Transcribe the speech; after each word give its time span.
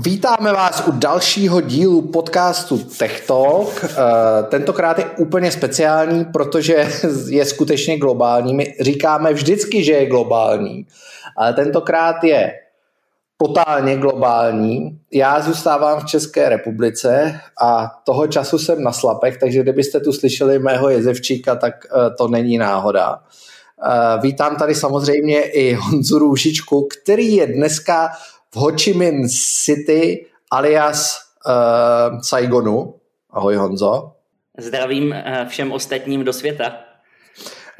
Vítáme 0.00 0.52
vás 0.52 0.82
u 0.86 0.90
dalšího 0.90 1.60
dílu 1.60 2.02
podcastu 2.02 2.78
Tech 2.78 3.26
Talk. 3.26 3.84
Eh, 3.84 4.42
tentokrát 4.42 4.98
je 4.98 5.04
úplně 5.04 5.50
speciální, 5.50 6.24
protože 6.24 6.88
je 7.28 7.44
skutečně 7.44 7.98
globální. 7.98 8.54
My 8.54 8.74
říkáme 8.80 9.32
vždycky, 9.32 9.84
že 9.84 9.92
je 9.92 10.06
globální, 10.06 10.86
ale 11.36 11.52
tentokrát 11.52 12.24
je 12.24 12.52
totálně 13.36 13.96
globální. 13.96 15.00
Já 15.12 15.40
zůstávám 15.40 16.00
v 16.00 16.06
České 16.06 16.48
republice 16.48 17.40
a 17.62 17.90
toho 18.04 18.26
času 18.26 18.58
jsem 18.58 18.82
na 18.82 18.92
slapech, 18.92 19.38
takže 19.38 19.62
kdybyste 19.62 20.00
tu 20.00 20.12
slyšeli 20.12 20.58
mého 20.58 20.90
jezevčíka, 20.90 21.56
tak 21.56 21.74
eh, 21.86 22.10
to 22.18 22.28
není 22.28 22.58
náhoda. 22.58 23.18
Eh, 23.86 24.20
vítám 24.22 24.56
tady 24.56 24.74
samozřejmě 24.74 25.42
i 25.42 25.74
Honzu 25.74 26.18
Růžičku, 26.18 26.88
který 27.00 27.34
je 27.34 27.46
dneska 27.46 28.10
v 28.54 28.56
Ho 28.56 28.72
Chi 28.76 28.94
Minh 28.94 29.28
City 29.64 30.26
alias 30.50 31.18
uh, 31.46 32.20
Saigonu. 32.20 32.94
Ahoj 33.30 33.56
Honzo. 33.56 34.12
Zdravím 34.58 35.12
eh, 35.12 35.46
všem 35.48 35.72
ostatním 35.72 36.24
do 36.24 36.32
světa. 36.32 36.72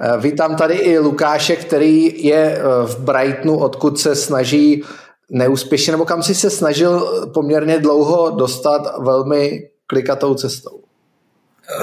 Uh, 0.00 0.22
vítám 0.22 0.56
tady 0.56 0.74
i 0.74 0.98
Lukáše, 0.98 1.56
který 1.56 2.24
je 2.24 2.62
v 2.86 2.98
Brightonu, 2.98 3.58
odkud 3.58 3.98
se 3.98 4.16
snaží 4.16 4.84
neúspěšně, 5.30 5.90
nebo 5.90 6.04
kam 6.04 6.22
si 6.22 6.34
se 6.34 6.50
snažil 6.50 7.24
poměrně 7.34 7.78
dlouho 7.78 8.30
dostat 8.30 8.98
velmi 8.98 9.68
klikatou 9.86 10.34
cestou. 10.34 10.80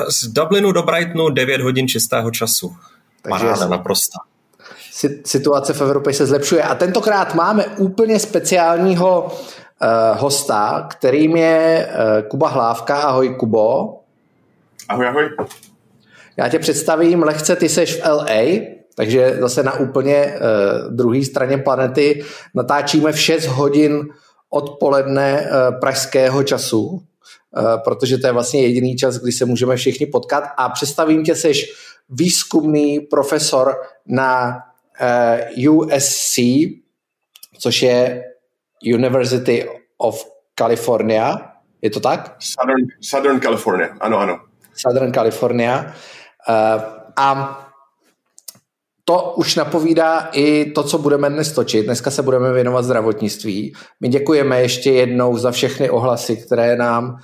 Z 0.09 0.27
Dublinu 0.27 0.71
do 0.71 0.83
Brightonu 0.83 1.29
9 1.29 1.61
hodin 1.61 1.87
čistého 1.87 2.31
času. 2.31 2.75
Takže 3.21 3.45
Paráda 3.45 3.67
naprosto 3.67 4.28
situace 5.25 5.73
v 5.73 5.81
Evropě 5.81 6.13
se 6.13 6.25
zlepšuje. 6.25 6.63
A 6.63 6.75
tentokrát 6.75 7.35
máme 7.35 7.65
úplně 7.65 8.19
speciálního 8.19 9.25
uh, 9.25 10.19
hosta, 10.21 10.87
kterým 10.91 11.37
je 11.37 11.89
uh, 11.89 12.27
Kuba 12.27 12.47
Hlávka. 12.47 13.01
Ahoj, 13.01 13.35
Kubo. 13.35 13.99
Ahoj, 14.89 15.07
ahoj. 15.07 15.29
Já 16.37 16.49
tě 16.49 16.59
představím 16.59 17.23
lehce, 17.23 17.55
ty 17.55 17.69
seš 17.69 18.01
v 18.01 18.05
LA, 18.05 18.41
takže 18.95 19.37
zase 19.39 19.63
na 19.63 19.79
úplně 19.79 20.25
uh, 20.25 20.93
druhé 20.93 21.25
straně 21.25 21.57
planety 21.57 22.23
natáčíme 22.55 23.11
v 23.11 23.19
6 23.19 23.45
hodin 23.45 24.07
odpoledne 24.49 25.41
uh, 25.41 25.79
pražského 25.79 26.43
času, 26.43 26.81
uh, 26.81 27.01
protože 27.83 28.17
to 28.17 28.27
je 28.27 28.33
vlastně 28.33 28.61
jediný 28.61 28.95
čas, 28.95 29.17
kdy 29.17 29.31
se 29.31 29.45
můžeme 29.45 29.75
všichni 29.75 30.05
potkat 30.05 30.43
a 30.57 30.69
představím 30.69 31.23
tě, 31.23 31.35
seš 31.35 31.73
výzkumný 32.09 32.99
profesor 32.99 33.75
na 34.07 34.57
USC, 35.69 36.39
což 37.59 37.81
je 37.81 38.23
University 38.95 39.69
of 39.97 40.25
California. 40.55 41.51
Je 41.81 41.89
to 41.89 41.99
tak? 41.99 42.35
Southern, 42.39 42.85
Southern 43.01 43.39
California, 43.39 43.87
ano, 43.99 44.19
ano. 44.19 44.39
Southern 44.73 45.11
California. 45.11 45.93
Uh, 46.49 46.81
a 47.15 47.59
to 49.05 49.33
už 49.37 49.55
napovídá 49.55 50.29
i 50.31 50.71
to, 50.71 50.83
co 50.83 50.97
budeme 50.97 51.29
dnes 51.29 51.51
točit. 51.51 51.85
Dneska 51.85 52.11
se 52.11 52.21
budeme 52.21 52.53
věnovat 52.53 52.81
zdravotnictví. 52.81 53.73
My 53.99 54.07
děkujeme 54.07 54.61
ještě 54.61 54.91
jednou 54.91 55.37
za 55.37 55.51
všechny 55.51 55.89
ohlasy, 55.89 56.37
které 56.37 56.75
nám 56.75 57.05
uh, 57.09 57.19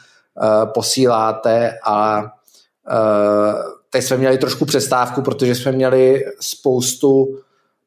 posíláte 0.73 1.79
a 1.83 2.21
uh, 2.21 2.29
teď 3.89 4.03
jsme 4.03 4.17
měli 4.17 4.37
trošku 4.37 4.65
přestávku, 4.65 5.21
protože 5.21 5.55
jsme 5.55 5.71
měli 5.71 6.23
spoustu 6.39 7.39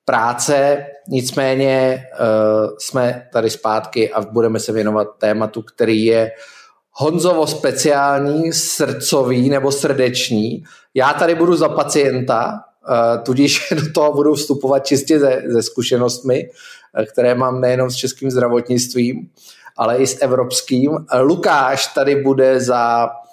práce, 0.09 0.87
nicméně 1.09 2.05
uh, 2.21 2.77
jsme 2.79 3.29
tady 3.33 3.51
zpátky 3.51 4.13
a 4.13 4.21
budeme 4.21 4.61
se 4.61 4.73
věnovat 4.73 5.09
tématu, 5.19 5.63
který 5.63 6.05
je 6.05 6.31
Honzovo 6.93 7.47
speciální, 7.47 8.53
srdcový 8.53 9.51
nebo 9.51 9.73
srdeční. 9.73 10.65
Já 10.95 11.13
tady 11.13 11.35
budu 11.35 11.57
za 11.57 11.69
pacienta, 11.69 12.53
uh, 12.89 13.23
tudíž 13.23 13.69
do 13.75 13.93
toho 13.93 14.13
budu 14.13 14.35
vstupovat 14.35 14.87
čistě 14.87 15.19
ze, 15.19 15.43
ze 15.49 15.63
zkušenostmi, 15.63 16.49
uh, 16.99 17.05
které 17.05 17.35
mám 17.35 17.61
nejenom 17.61 17.91
s 17.91 17.95
českým 17.95 18.31
zdravotnictvím, 18.31 19.29
ale 19.77 19.97
i 19.97 20.07
s 20.07 20.23
evropským. 20.23 20.91
Lukáš 21.21 21.87
tady 21.87 22.17
bude 22.17 22.61
za 22.61 23.09
Eh, 23.09 23.28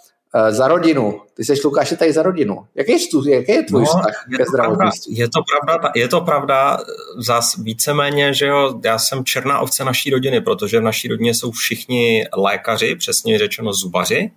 za 0.49 0.67
rodinu. 0.67 1.21
Ty 1.33 1.45
jsi 1.45 1.53
Lukáš 1.63 1.93
tady 1.99 2.13
za 2.13 2.23
rodinu. 2.23 2.65
Jaký 2.75 2.91
je, 2.91 2.97
tu, 3.11 3.29
jaký 3.29 3.51
je 3.51 3.63
tvůj 3.63 3.81
no, 3.81 3.85
vztah 3.85 4.25
ke 4.37 4.45
zdravotnictví? 4.45 5.17
Je 5.17 5.29
to 5.29 5.39
pravda, 5.51 5.91
je 5.95 6.07
to 6.07 6.21
pravda 6.21 6.77
zas 7.17 7.57
víceméně, 7.57 8.33
že 8.33 8.45
jo, 8.45 8.79
já 8.83 8.97
jsem 8.97 9.25
černá 9.25 9.59
ovce 9.59 9.85
naší 9.85 10.09
rodiny, 10.09 10.41
protože 10.41 10.79
v 10.79 10.83
naší 10.83 11.07
rodině 11.07 11.33
jsou 11.33 11.51
všichni 11.51 12.25
lékaři, 12.37 12.95
přesně 12.95 13.39
řečeno 13.39 13.73
zubaři. 13.73 14.31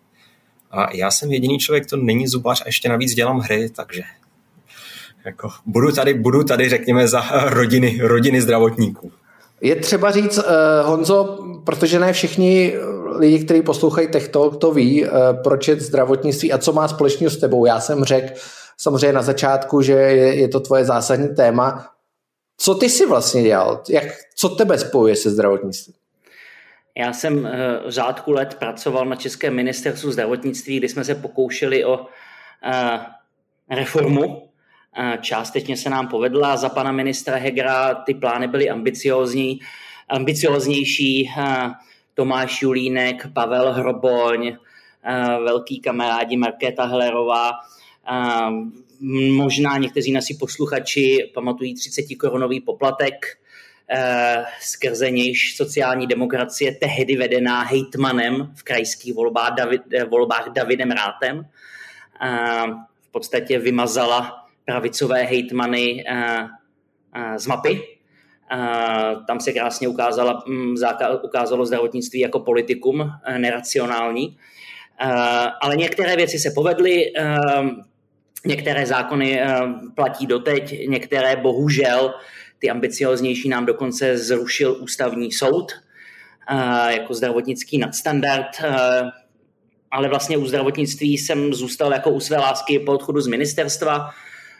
A 0.70 0.94
já 0.94 1.10
jsem 1.10 1.32
jediný 1.32 1.58
člověk, 1.58 1.86
to 1.86 1.96
není 1.96 2.28
zubař 2.28 2.60
a 2.60 2.64
ještě 2.66 2.88
navíc 2.88 3.14
dělám 3.14 3.38
hry, 3.38 3.70
takže 3.70 4.02
jako 5.24 5.48
budu 5.66 5.92
tady, 5.92 6.14
budu 6.14 6.44
tady, 6.44 6.68
řekněme, 6.68 7.08
za 7.08 7.24
rodiny, 7.44 7.98
rodiny 8.02 8.40
zdravotníků. 8.40 9.12
Je 9.60 9.76
třeba 9.76 10.10
říct, 10.10 10.38
uh, 10.38 10.44
Honzo, 10.82 11.38
protože 11.64 11.98
ne 11.98 12.12
všichni 12.12 12.74
lidi, 13.18 13.44
kteří 13.44 13.62
poslouchají 13.62 14.08
Tech 14.08 14.28
Talk, 14.28 14.56
to 14.56 14.72
ví, 14.72 15.04
uh, 15.04 15.10
proč 15.42 15.68
je 15.68 15.80
zdravotnictví 15.80 16.52
a 16.52 16.58
co 16.58 16.72
má 16.72 16.88
společného 16.88 17.30
s 17.30 17.36
tebou. 17.36 17.66
Já 17.66 17.80
jsem 17.80 18.04
řekl 18.04 18.34
samozřejmě 18.76 19.12
na 19.12 19.22
začátku, 19.22 19.82
že 19.82 19.92
je, 19.92 20.34
je 20.34 20.48
to 20.48 20.60
tvoje 20.60 20.84
zásadní 20.84 21.34
téma. 21.34 21.90
Co 22.56 22.74
ty 22.74 22.88
si 22.88 23.06
vlastně 23.06 23.42
dělal? 23.42 23.82
Jak, 23.88 24.04
co 24.36 24.48
tebe 24.48 24.78
spojuje 24.78 25.16
se 25.16 25.30
zdravotnictvím? 25.30 25.94
Já 26.98 27.12
jsem 27.12 27.38
uh, 27.38 27.50
řádku 27.88 28.32
let 28.32 28.56
pracoval 28.58 29.06
na 29.06 29.16
Českém 29.16 29.54
ministerstvu 29.54 30.12
zdravotnictví, 30.12 30.78
kdy 30.78 30.88
jsme 30.88 31.04
se 31.04 31.14
pokoušeli 31.14 31.84
o 31.84 31.98
uh, 31.98 32.06
reformu 33.70 34.48
Částečně 35.20 35.76
se 35.76 35.90
nám 35.90 36.08
povedla 36.08 36.56
za 36.56 36.68
pana 36.68 36.92
ministra 36.92 37.36
Hegra, 37.36 37.94
ty 37.94 38.14
plány 38.14 38.48
byly 38.48 38.70
ambiciozní, 38.70 39.60
ambicioznější. 40.08 41.30
Tomáš 42.18 42.62
Julínek, 42.62 43.26
Pavel 43.32 43.72
Hroboň, 43.72 44.56
velký 45.44 45.80
kamarádi 45.80 46.36
Markéta 46.36 46.84
Hlerová, 46.84 47.52
možná 49.32 49.78
někteří 49.78 50.12
nasi 50.12 50.34
posluchači 50.34 51.30
pamatují 51.34 51.74
30 51.74 52.02
korunový 52.20 52.60
poplatek, 52.60 53.14
skrze 54.60 55.10
nějž 55.10 55.56
sociální 55.56 56.06
demokracie 56.06 56.74
tehdy 56.74 57.16
vedená 57.16 57.62
hejtmanem 57.62 58.52
v 58.54 58.62
krajských 58.62 59.14
volbách, 59.14 59.54
David, 59.54 59.82
volbách 60.08 60.48
Davidem 60.52 60.90
Rátem 60.90 61.46
v 63.00 63.12
podstatě 63.12 63.58
vymazala 63.58 64.46
pravicové 64.64 65.22
hejtmany 65.22 66.04
eh, 66.08 66.48
eh, 67.14 67.38
z 67.38 67.46
mapy. 67.46 67.97
Eh, 68.52 69.16
tam 69.26 69.40
se 69.40 69.52
krásně 69.52 69.88
ukázala, 69.88 70.42
mm, 70.46 70.74
ukázalo 71.22 71.66
zdravotnictví 71.66 72.20
jako 72.20 72.40
politikum 72.40 73.10
neracionální. 73.38 74.38
Ale 75.60 75.76
některé 75.76 76.16
věci 76.16 76.38
se 76.38 76.50
povedly, 76.54 77.04
některé 78.46 78.86
zákony 78.86 79.40
platí 79.94 80.26
doteď, 80.26 80.88
některé 80.88 81.36
bohužel, 81.36 82.14
ty 82.58 82.70
ambicioznější 82.70 83.48
nám 83.48 83.66
dokonce 83.66 84.18
zrušil 84.18 84.76
ústavní 84.80 85.32
soud 85.32 85.72
jako 86.88 87.14
zdravotnický 87.14 87.78
nadstandard, 87.78 88.46
ale 89.90 90.08
vlastně 90.08 90.36
u 90.36 90.46
zdravotnictví 90.46 91.18
jsem 91.18 91.54
zůstal 91.54 91.92
jako 91.92 92.10
u 92.10 92.20
své 92.20 92.36
lásky 92.36 92.78
po 92.78 92.92
odchodu 92.92 93.20
z 93.20 93.26
ministerstva, 93.26 94.10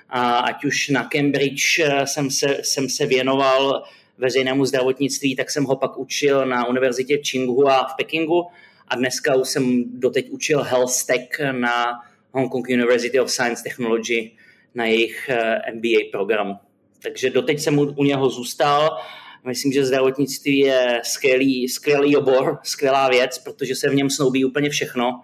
a 0.08 0.38
ať 0.38 0.64
už 0.64 0.88
na 0.88 1.04
Cambridge 1.04 1.78
eh, 1.78 2.06
jsem 2.06 2.30
se, 2.30 2.58
jsem 2.62 2.88
se 2.88 3.06
věnoval 3.06 3.84
veřejnému 4.18 4.64
zdravotnictví, 4.64 5.36
tak 5.36 5.50
jsem 5.50 5.64
ho 5.64 5.76
pak 5.76 5.98
učil 5.98 6.46
na 6.46 6.66
univerzitě 6.66 7.18
Tsinghua 7.18 7.84
v 7.84 7.96
Pekingu 7.96 8.46
a 8.88 8.96
dneska 8.96 9.34
už 9.34 9.48
jsem 9.48 9.84
doteď 10.00 10.30
učil 10.30 10.62
Health 10.62 11.06
Tech 11.06 11.28
na 11.52 11.86
Hong 12.32 12.52
Kong 12.52 12.68
University 12.68 13.20
of 13.20 13.30
Science 13.30 13.62
Technology 13.62 14.30
na 14.74 14.84
jejich 14.84 15.28
eh, 15.28 15.72
MBA 15.72 16.10
programu. 16.12 16.54
Takže 17.02 17.30
doteď 17.30 17.60
jsem 17.60 17.78
u, 17.78 17.82
u 17.82 18.04
něho 18.04 18.30
zůstal. 18.30 18.98
Myslím, 19.44 19.72
že 19.72 19.84
zdravotnictví 19.84 20.58
je 20.58 21.00
skvělý, 21.04 21.68
skvělý 21.68 22.16
obor, 22.16 22.58
skvělá 22.62 23.08
věc, 23.08 23.38
protože 23.38 23.74
se 23.74 23.90
v 23.90 23.94
něm 23.94 24.10
snoubí 24.10 24.44
úplně 24.44 24.70
všechno 24.70 25.20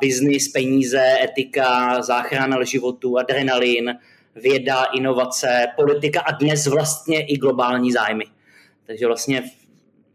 biznis, 0.00 0.48
peníze, 0.48 1.18
etika, 1.22 2.02
záchrana 2.02 2.64
životu, 2.64 3.18
adrenalin, 3.18 3.94
věda, 4.34 4.84
inovace, 4.84 5.66
politika 5.76 6.20
a 6.20 6.32
dnes 6.32 6.66
vlastně 6.66 7.26
i 7.26 7.36
globální 7.36 7.92
zájmy. 7.92 8.24
Takže 8.86 9.06
vlastně 9.06 9.42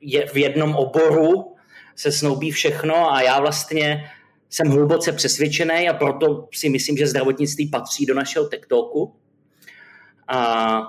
je 0.02 0.28
v 0.28 0.38
jednom 0.38 0.76
oboru 0.76 1.56
se 1.96 2.12
snoubí 2.12 2.52
všechno 2.52 3.14
a 3.14 3.22
já 3.22 3.40
vlastně 3.40 4.12
jsem 4.50 4.68
hluboce 4.68 5.12
přesvědčený 5.12 5.90
a 5.90 5.94
proto 5.94 6.48
si 6.54 6.70
myslím, 6.70 6.98
že 6.98 7.08
zdravotnictví 7.08 7.70
patří 7.70 8.06
do 8.06 8.14
našeho 8.14 8.50
TikToku. 8.50 9.16
A 10.28 10.82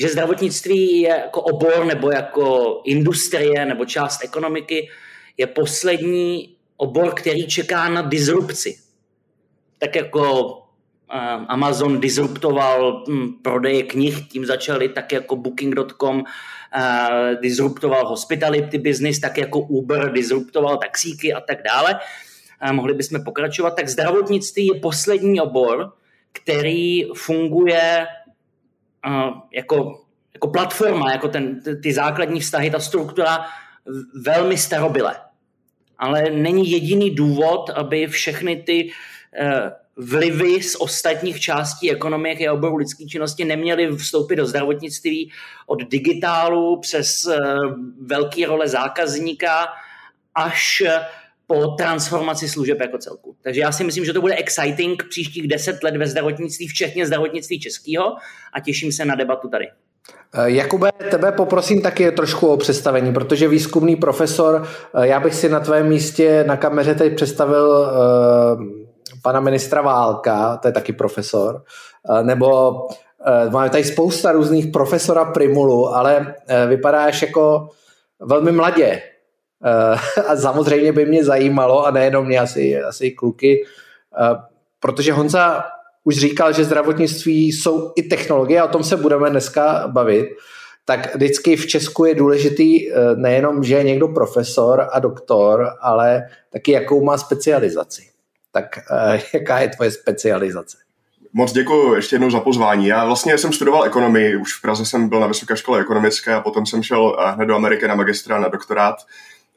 že 0.00 0.08
zdravotnictví 0.08 1.00
je 1.00 1.08
jako 1.08 1.42
obor 1.42 1.84
nebo 1.84 2.10
jako 2.10 2.80
industrie 2.84 3.66
nebo 3.66 3.84
část 3.84 4.24
ekonomiky 4.24 4.88
je 5.36 5.46
poslední 5.46 6.55
obor, 6.76 7.14
který 7.14 7.46
čeká 7.46 7.88
na 7.88 8.02
disrupci. 8.02 8.78
Tak 9.78 9.96
jako 9.96 10.52
eh, 11.14 11.18
Amazon 11.48 12.00
disruptoval 12.00 13.04
hm, 13.08 13.32
prodeje 13.42 13.82
knih, 13.82 14.28
tím 14.28 14.46
začali, 14.46 14.88
tak 14.88 15.12
jako 15.12 15.36
Booking.com 15.36 16.24
uh, 16.76 17.40
disruptoval 17.40 18.08
hospitality 18.08 18.78
business, 18.78 19.20
tak 19.20 19.38
jako 19.38 19.60
Uber 19.60 20.12
disruptoval 20.12 20.76
taxíky 20.76 21.34
a 21.34 21.40
tak 21.40 21.62
dále. 21.62 22.00
Uh, 22.64 22.72
mohli 22.72 22.94
bychom 22.94 23.24
pokračovat. 23.24 23.76
Tak 23.76 23.88
zdravotnictví 23.88 24.66
je 24.66 24.80
poslední 24.80 25.40
obor, 25.40 25.92
který 26.32 27.04
funguje 27.14 28.06
jako, 29.52 30.04
jako 30.34 30.48
platforma, 30.48 31.12
jako 31.12 31.28
ten, 31.28 31.60
ty 31.82 31.92
základní 31.92 32.40
vztahy, 32.40 32.70
ta 32.70 32.80
struktura 32.80 33.46
velmi 34.22 34.58
starobyle. 34.58 35.14
Ale 35.98 36.30
není 36.30 36.70
jediný 36.70 37.10
důvod, 37.10 37.70
aby 37.70 38.06
všechny 38.06 38.56
ty 38.56 38.84
uh, 38.84 39.50
vlivy 39.96 40.62
z 40.62 40.76
ostatních 40.76 41.40
částí 41.40 41.90
ekonomiky 41.90 42.48
a 42.48 42.52
oboru 42.52 42.76
lidské 42.76 43.06
činnosti 43.06 43.44
neměly 43.44 43.96
vstoupit 43.96 44.36
do 44.36 44.46
zdravotnictví 44.46 45.32
od 45.66 45.82
digitálu 45.82 46.80
přes 46.80 47.24
uh, 47.24 47.34
velký 48.00 48.44
role 48.44 48.68
zákazníka 48.68 49.66
až 50.34 50.82
po 51.46 51.66
transformaci 51.66 52.48
služeb 52.48 52.80
jako 52.80 52.98
celku. 52.98 53.36
Takže 53.42 53.60
já 53.60 53.72
si 53.72 53.84
myslím, 53.84 54.04
že 54.04 54.12
to 54.12 54.20
bude 54.20 54.34
exciting 54.34 55.04
příštích 55.08 55.48
deset 55.48 55.82
let 55.82 55.96
ve 55.96 56.06
zdravotnictví, 56.06 56.68
včetně 56.68 57.06
zdravotnictví 57.06 57.60
českého 57.60 58.16
a 58.52 58.60
těším 58.60 58.92
se 58.92 59.04
na 59.04 59.14
debatu 59.14 59.48
tady. 59.48 59.66
Eh, 60.34 60.50
Jakube, 60.50 60.90
tebe 61.10 61.32
poprosím 61.32 61.82
taky 61.82 62.12
trošku 62.12 62.48
o 62.48 62.56
představení, 62.56 63.12
protože 63.12 63.48
výzkumný 63.48 63.96
profesor, 63.96 64.62
eh, 64.94 65.06
já 65.06 65.20
bych 65.20 65.34
si 65.34 65.48
na 65.48 65.60
tvém 65.60 65.88
místě 65.88 66.44
na 66.46 66.56
kameře 66.56 66.94
teď 66.94 67.14
představil 67.14 67.68
uh, 67.68 68.62
pana 69.22 69.40
ministra 69.40 69.82
Válka, 69.82 70.56
to 70.56 70.68
je 70.68 70.72
taky 70.72 70.92
profesor, 70.92 71.62
nebo 72.22 72.74
máme 73.50 73.70
tady 73.70 73.84
spousta 73.84 74.32
různých 74.32 74.66
profesora 74.66 75.24
Primulu, 75.24 75.94
ale 75.94 76.34
vypadáš 76.68 77.22
jako 77.22 77.68
velmi 78.20 78.52
mladě, 78.52 79.02
Eh, 79.64 80.22
a 80.28 80.36
samozřejmě 80.36 80.92
by 80.92 81.06
mě 81.06 81.24
zajímalo, 81.24 81.86
a 81.86 81.90
nejenom 81.90 82.26
mě, 82.26 82.40
asi, 82.40 82.82
asi 82.82 83.10
kluky, 83.10 83.64
eh, 84.20 84.36
protože 84.80 85.12
Honza 85.12 85.64
už 86.06 86.18
říkal, 86.18 86.52
že 86.52 86.64
zdravotnictví 86.64 87.52
jsou 87.52 87.92
i 87.96 88.02
technologie, 88.02 88.60
a 88.60 88.64
o 88.64 88.68
tom 88.68 88.84
se 88.84 88.96
budeme 88.96 89.30
dneska 89.30 89.88
bavit, 89.88 90.26
tak 90.84 91.14
vždycky 91.14 91.56
v 91.56 91.66
Česku 91.66 92.04
je 92.04 92.14
důležitý 92.14 92.92
eh, 92.92 92.94
nejenom, 93.16 93.64
že 93.64 93.74
je 93.74 93.84
někdo 93.84 94.08
profesor 94.08 94.88
a 94.92 94.98
doktor, 94.98 95.68
ale 95.80 96.22
taky 96.52 96.72
jakou 96.72 97.04
má 97.04 97.18
specializaci. 97.18 98.02
Tak 98.52 98.78
jaká 99.34 99.58
je 99.58 99.68
tvoje 99.68 99.90
specializace? 99.90 100.76
Moc 101.32 101.52
děkuji 101.52 101.94
ještě 101.94 102.14
jednou 102.14 102.30
za 102.30 102.40
pozvání. 102.40 102.86
Já 102.86 103.04
vlastně 103.04 103.38
jsem 103.38 103.52
studoval 103.52 103.84
ekonomii, 103.84 104.36
už 104.36 104.58
v 104.58 104.62
Praze 104.62 104.86
jsem 104.86 105.08
byl 105.08 105.20
na 105.20 105.26
vysoké 105.26 105.56
škole 105.56 105.80
ekonomické 105.80 106.34
a 106.34 106.40
potom 106.40 106.66
jsem 106.66 106.82
šel 106.82 107.16
hned 107.34 107.46
do 107.46 107.54
Ameriky 107.54 107.88
na 107.88 107.94
magistra, 107.94 108.40
na 108.40 108.48
doktorát. 108.48 108.96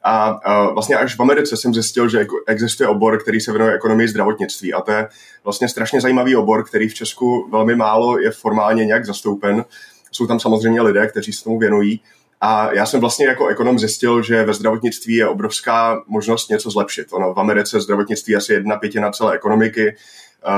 A, 0.03 0.25
a 0.29 0.69
vlastně 0.73 0.97
až 0.97 1.17
v 1.17 1.19
Americe 1.19 1.57
jsem 1.57 1.73
zjistil, 1.73 2.09
že 2.09 2.25
existuje 2.47 2.89
obor, 2.89 3.21
který 3.21 3.39
se 3.39 3.51
věnuje 3.51 3.73
ekonomii 3.73 4.07
zdravotnictví. 4.07 4.73
A 4.73 4.81
to 4.81 4.91
je 4.91 5.07
vlastně 5.43 5.69
strašně 5.69 6.01
zajímavý 6.01 6.35
obor, 6.35 6.63
který 6.67 6.89
v 6.89 6.93
Česku 6.93 7.49
velmi 7.51 7.75
málo 7.75 8.19
je 8.19 8.31
formálně 8.31 8.85
nějak 8.85 9.05
zastoupen. 9.05 9.65
Jsou 10.11 10.27
tam 10.27 10.39
samozřejmě 10.39 10.81
lidé, 10.81 11.07
kteří 11.07 11.33
se 11.33 11.43
tomu 11.43 11.59
věnují. 11.59 12.01
A 12.41 12.73
já 12.73 12.85
jsem 12.85 12.99
vlastně 12.99 13.25
jako 13.25 13.47
ekonom 13.47 13.79
zjistil, 13.79 14.23
že 14.23 14.43
ve 14.45 14.53
zdravotnictví 14.53 15.15
je 15.15 15.27
obrovská 15.27 16.03
možnost 16.07 16.49
něco 16.49 16.69
zlepšit. 16.71 17.07
Ono 17.11 17.33
v 17.33 17.39
Americe 17.39 17.81
zdravotnictví 17.81 18.35
asi 18.35 18.53
jedna 18.53 18.75
pětina 18.75 19.11
celé 19.11 19.35
ekonomiky, 19.35 19.95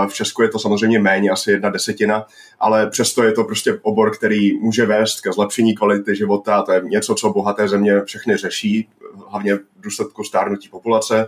v 0.07 0.13
Česku 0.13 0.41
je 0.41 0.49
to 0.49 0.59
samozřejmě 0.59 0.99
méně, 0.99 1.29
asi 1.29 1.51
jedna 1.51 1.69
desetina, 1.69 2.25
ale 2.59 2.89
přesto 2.89 3.23
je 3.23 3.31
to 3.31 3.43
prostě 3.43 3.79
obor, 3.81 4.15
který 4.17 4.57
může 4.57 4.85
vést 4.85 5.21
ke 5.21 5.31
zlepšení 5.31 5.75
kvality 5.75 6.15
života. 6.15 6.61
To 6.61 6.71
je 6.71 6.81
něco, 6.83 7.15
co 7.15 7.29
bohaté 7.29 7.67
země 7.67 8.01
všechny 8.05 8.37
řeší, 8.37 8.89
hlavně 9.29 9.55
v 9.55 9.81
důsledku 9.81 10.23
stárnutí 10.23 10.69
populace. 10.69 11.27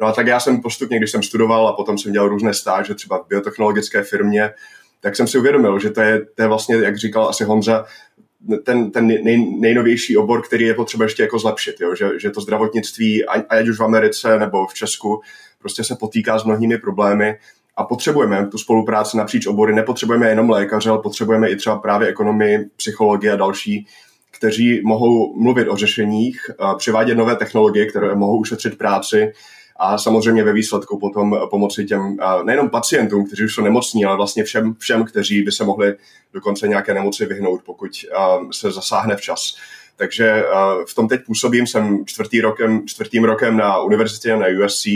No 0.00 0.06
a 0.06 0.12
tak 0.12 0.26
já 0.26 0.40
jsem 0.40 0.60
postupně, 0.60 0.98
když 0.98 1.10
jsem 1.10 1.22
studoval 1.22 1.68
a 1.68 1.72
potom 1.72 1.98
jsem 1.98 2.12
dělal 2.12 2.28
různé 2.28 2.54
stáže, 2.54 2.94
třeba 2.94 3.18
v 3.18 3.26
biotechnologické 3.28 4.02
firmě, 4.02 4.50
tak 5.00 5.16
jsem 5.16 5.26
si 5.26 5.38
uvědomil, 5.38 5.78
že 5.80 5.90
to 5.90 6.00
je, 6.00 6.20
to 6.34 6.42
je 6.42 6.48
vlastně, 6.48 6.76
jak 6.76 6.96
říkal 6.96 7.28
asi 7.28 7.44
Honza, 7.44 7.84
ten, 8.64 8.90
ten 8.90 9.06
nej, 9.06 9.56
nejnovější 9.60 10.16
obor, 10.16 10.42
který 10.42 10.64
je 10.64 10.74
potřeba 10.74 11.04
ještě 11.04 11.22
jako 11.22 11.38
zlepšit, 11.38 11.80
jo? 11.80 11.94
Že, 11.94 12.10
že 12.18 12.30
to 12.30 12.40
zdravotnictví, 12.40 13.24
ať 13.26 13.68
už 13.68 13.78
v 13.78 13.84
Americe 13.84 14.38
nebo 14.38 14.66
v 14.66 14.74
Česku, 14.74 15.20
prostě 15.58 15.84
se 15.84 15.96
potýká 16.00 16.38
s 16.38 16.44
mnohými 16.44 16.78
problémy 16.78 17.38
a 17.76 17.84
potřebujeme 17.84 18.46
tu 18.46 18.58
spolupráci 18.58 19.16
napříč 19.16 19.46
obory. 19.46 19.74
Nepotřebujeme 19.74 20.28
jenom 20.28 20.50
lékaře, 20.50 20.90
ale 20.90 21.02
potřebujeme 21.02 21.50
i 21.50 21.56
třeba 21.56 21.78
právě 21.78 22.08
ekonomii, 22.08 22.58
psychologii 22.76 23.30
a 23.30 23.36
další, 23.36 23.86
kteří 24.30 24.80
mohou 24.84 25.42
mluvit 25.42 25.68
o 25.68 25.76
řešeních, 25.76 26.50
převádět 26.78 27.18
nové 27.18 27.36
technologie, 27.36 27.86
které 27.86 28.14
mohou 28.14 28.38
ušetřit 28.38 28.78
práci 28.78 29.32
a 29.76 29.98
samozřejmě 29.98 30.44
ve 30.44 30.52
výsledku 30.52 30.98
potom 30.98 31.36
pomoci 31.50 31.84
těm 31.84 32.16
nejenom 32.44 32.70
pacientům, 32.70 33.26
kteří 33.26 33.44
už 33.44 33.54
jsou 33.54 33.62
nemocní, 33.62 34.04
ale 34.04 34.16
vlastně 34.16 34.44
všem, 34.44 34.74
všem 34.78 35.04
kteří 35.04 35.42
by 35.42 35.52
se 35.52 35.64
mohli 35.64 35.94
dokonce 36.32 36.68
nějaké 36.68 36.94
nemoci 36.94 37.26
vyhnout, 37.26 37.60
pokud 37.66 37.90
se 38.52 38.72
zasáhne 38.72 39.16
včas. 39.16 39.56
Takže 39.96 40.44
v 40.90 40.94
tom 40.94 41.08
teď 41.08 41.20
působím, 41.26 41.66
jsem 41.66 42.06
čtvrtý 42.06 42.40
rokem, 42.40 42.86
čtvrtým 42.86 43.24
rokem 43.24 43.56
na 43.56 43.80
univerzitě 43.80 44.36
na 44.36 44.46
USC, 44.64 44.86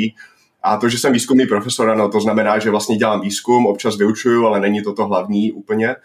a 0.63 0.77
to, 0.77 0.89
že 0.89 0.99
jsem 0.99 1.13
výzkumný 1.13 1.47
profesor, 1.47 1.97
no 1.97 2.09
to 2.09 2.21
znamená, 2.21 2.59
že 2.59 2.71
vlastně 2.71 2.97
dělám 2.97 3.21
výzkum, 3.21 3.67
občas 3.67 3.97
vyučuju, 3.97 4.47
ale 4.47 4.61
není 4.61 4.83
to 4.83 4.95
to 4.95 5.07
hlavní 5.07 5.53
úplně. 5.53 5.97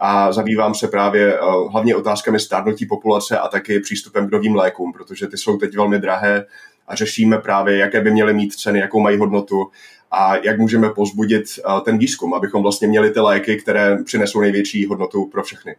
A 0.00 0.32
zabývám 0.32 0.74
se 0.74 0.88
právě 0.88 1.40
uh, 1.40 1.72
hlavně 1.72 1.96
otázkami 1.96 2.40
stárnutí 2.40 2.86
populace 2.86 3.38
a 3.38 3.48
taky 3.48 3.80
přístupem 3.80 4.28
k 4.28 4.32
novým 4.32 4.56
lékům, 4.56 4.92
protože 4.92 5.26
ty 5.26 5.38
jsou 5.38 5.56
teď 5.56 5.76
velmi 5.76 5.98
drahé 5.98 6.46
a 6.88 6.94
řešíme 6.94 7.38
právě, 7.38 7.76
jaké 7.76 8.00
by 8.00 8.10
měly 8.10 8.34
mít 8.34 8.54
ceny, 8.54 8.78
jakou 8.78 9.00
mají 9.00 9.18
hodnotu 9.18 9.70
a 10.10 10.36
jak 10.36 10.58
můžeme 10.58 10.90
pozbudit 10.90 11.44
uh, 11.68 11.80
ten 11.80 11.98
výzkum, 11.98 12.34
abychom 12.34 12.62
vlastně 12.62 12.88
měli 12.88 13.10
ty 13.10 13.20
léky, 13.20 13.56
které 13.56 13.98
přinesou 14.04 14.40
největší 14.40 14.86
hodnotu 14.86 15.26
pro 15.26 15.42
všechny. 15.42 15.76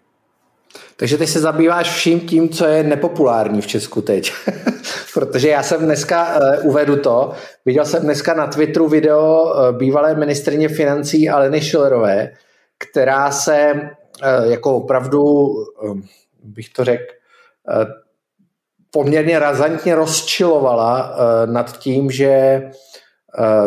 Takže 0.97 1.17
ty 1.17 1.27
se 1.27 1.39
zabýváš 1.39 1.91
vším 1.91 2.19
tím, 2.19 2.49
co 2.49 2.65
je 2.65 2.83
nepopulární 2.83 3.61
v 3.61 3.67
Česku 3.67 4.01
teď. 4.01 4.33
Protože 5.13 5.49
já 5.49 5.63
jsem 5.63 5.81
dneska, 5.81 6.39
uh, 6.39 6.69
uvedu 6.69 6.95
to, 6.95 7.31
viděl 7.65 7.85
jsem 7.85 8.03
dneska 8.03 8.33
na 8.33 8.47
Twitteru 8.47 8.87
video 8.87 9.43
uh, 9.43 9.77
bývalé 9.77 10.15
ministrině 10.15 10.69
financí 10.69 11.29
Aleny 11.29 11.61
Schillerové, 11.61 12.31
která 12.77 13.31
se 13.31 13.73
uh, 13.73 14.51
jako 14.51 14.75
opravdu, 14.75 15.23
uh, 15.23 15.99
bych 16.43 16.69
to 16.69 16.83
řekl, 16.83 17.03
uh, 17.67 17.85
poměrně 18.91 19.39
razantně 19.39 19.95
rozčilovala 19.95 21.09
uh, 21.09 21.53
nad 21.53 21.77
tím, 21.77 22.11
že 22.11 22.61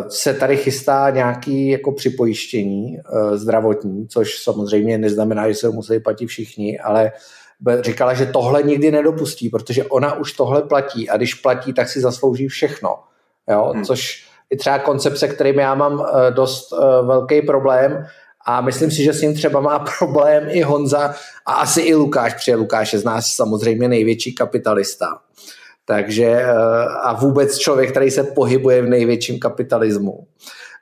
se 0.08 0.34
tady 0.34 0.56
chystá 0.56 1.10
nějaký 1.10 1.68
jako 1.68 1.92
připojištění 1.92 2.96
eh, 2.98 3.36
zdravotní, 3.38 4.08
což 4.08 4.42
samozřejmě 4.42 4.98
neznamená, 4.98 5.48
že 5.48 5.54
se 5.54 5.66
ho 5.66 5.72
musí 5.72 6.00
platit 6.00 6.26
všichni, 6.26 6.78
ale 6.78 7.12
říkala, 7.80 8.14
že 8.14 8.26
tohle 8.26 8.62
nikdy 8.62 8.90
nedopustí, 8.90 9.48
protože 9.48 9.84
ona 9.84 10.14
už 10.14 10.32
tohle 10.32 10.62
platí 10.62 11.10
a 11.10 11.16
když 11.16 11.34
platí, 11.34 11.72
tak 11.72 11.88
si 11.88 12.00
zaslouží 12.00 12.48
všechno. 12.48 12.88
Jo? 13.50 13.72
Hmm. 13.74 13.84
Což 13.84 14.24
je 14.50 14.56
třeba 14.56 14.78
koncepce, 14.78 15.28
kterým 15.28 15.58
já 15.58 15.74
mám 15.74 16.06
eh, 16.06 16.30
dost 16.30 16.72
velký 17.06 17.42
problém 17.42 18.06
a 18.46 18.60
myslím 18.60 18.90
si, 18.90 19.04
že 19.04 19.12
s 19.12 19.22
ním 19.22 19.34
třeba 19.34 19.60
má 19.60 19.78
problém 19.98 20.46
i 20.50 20.62
Honza 20.62 21.14
a 21.46 21.52
asi 21.52 21.80
i 21.80 21.94
Lukáš, 21.94 22.34
protože 22.34 22.54
Lukáš 22.54 22.92
je 22.92 22.98
z 22.98 23.04
nás 23.04 23.26
samozřejmě 23.26 23.88
největší 23.88 24.34
kapitalista. 24.34 25.06
Takže 25.88 26.24
eh, 26.24 26.52
a 27.02 27.12
vůbec 27.12 27.58
člověk, 27.58 27.90
který 27.90 28.10
se 28.10 28.22
pohybuje 28.24 28.82
v 28.82 28.88
největším 28.88 29.38
kapitalismu. 29.38 30.26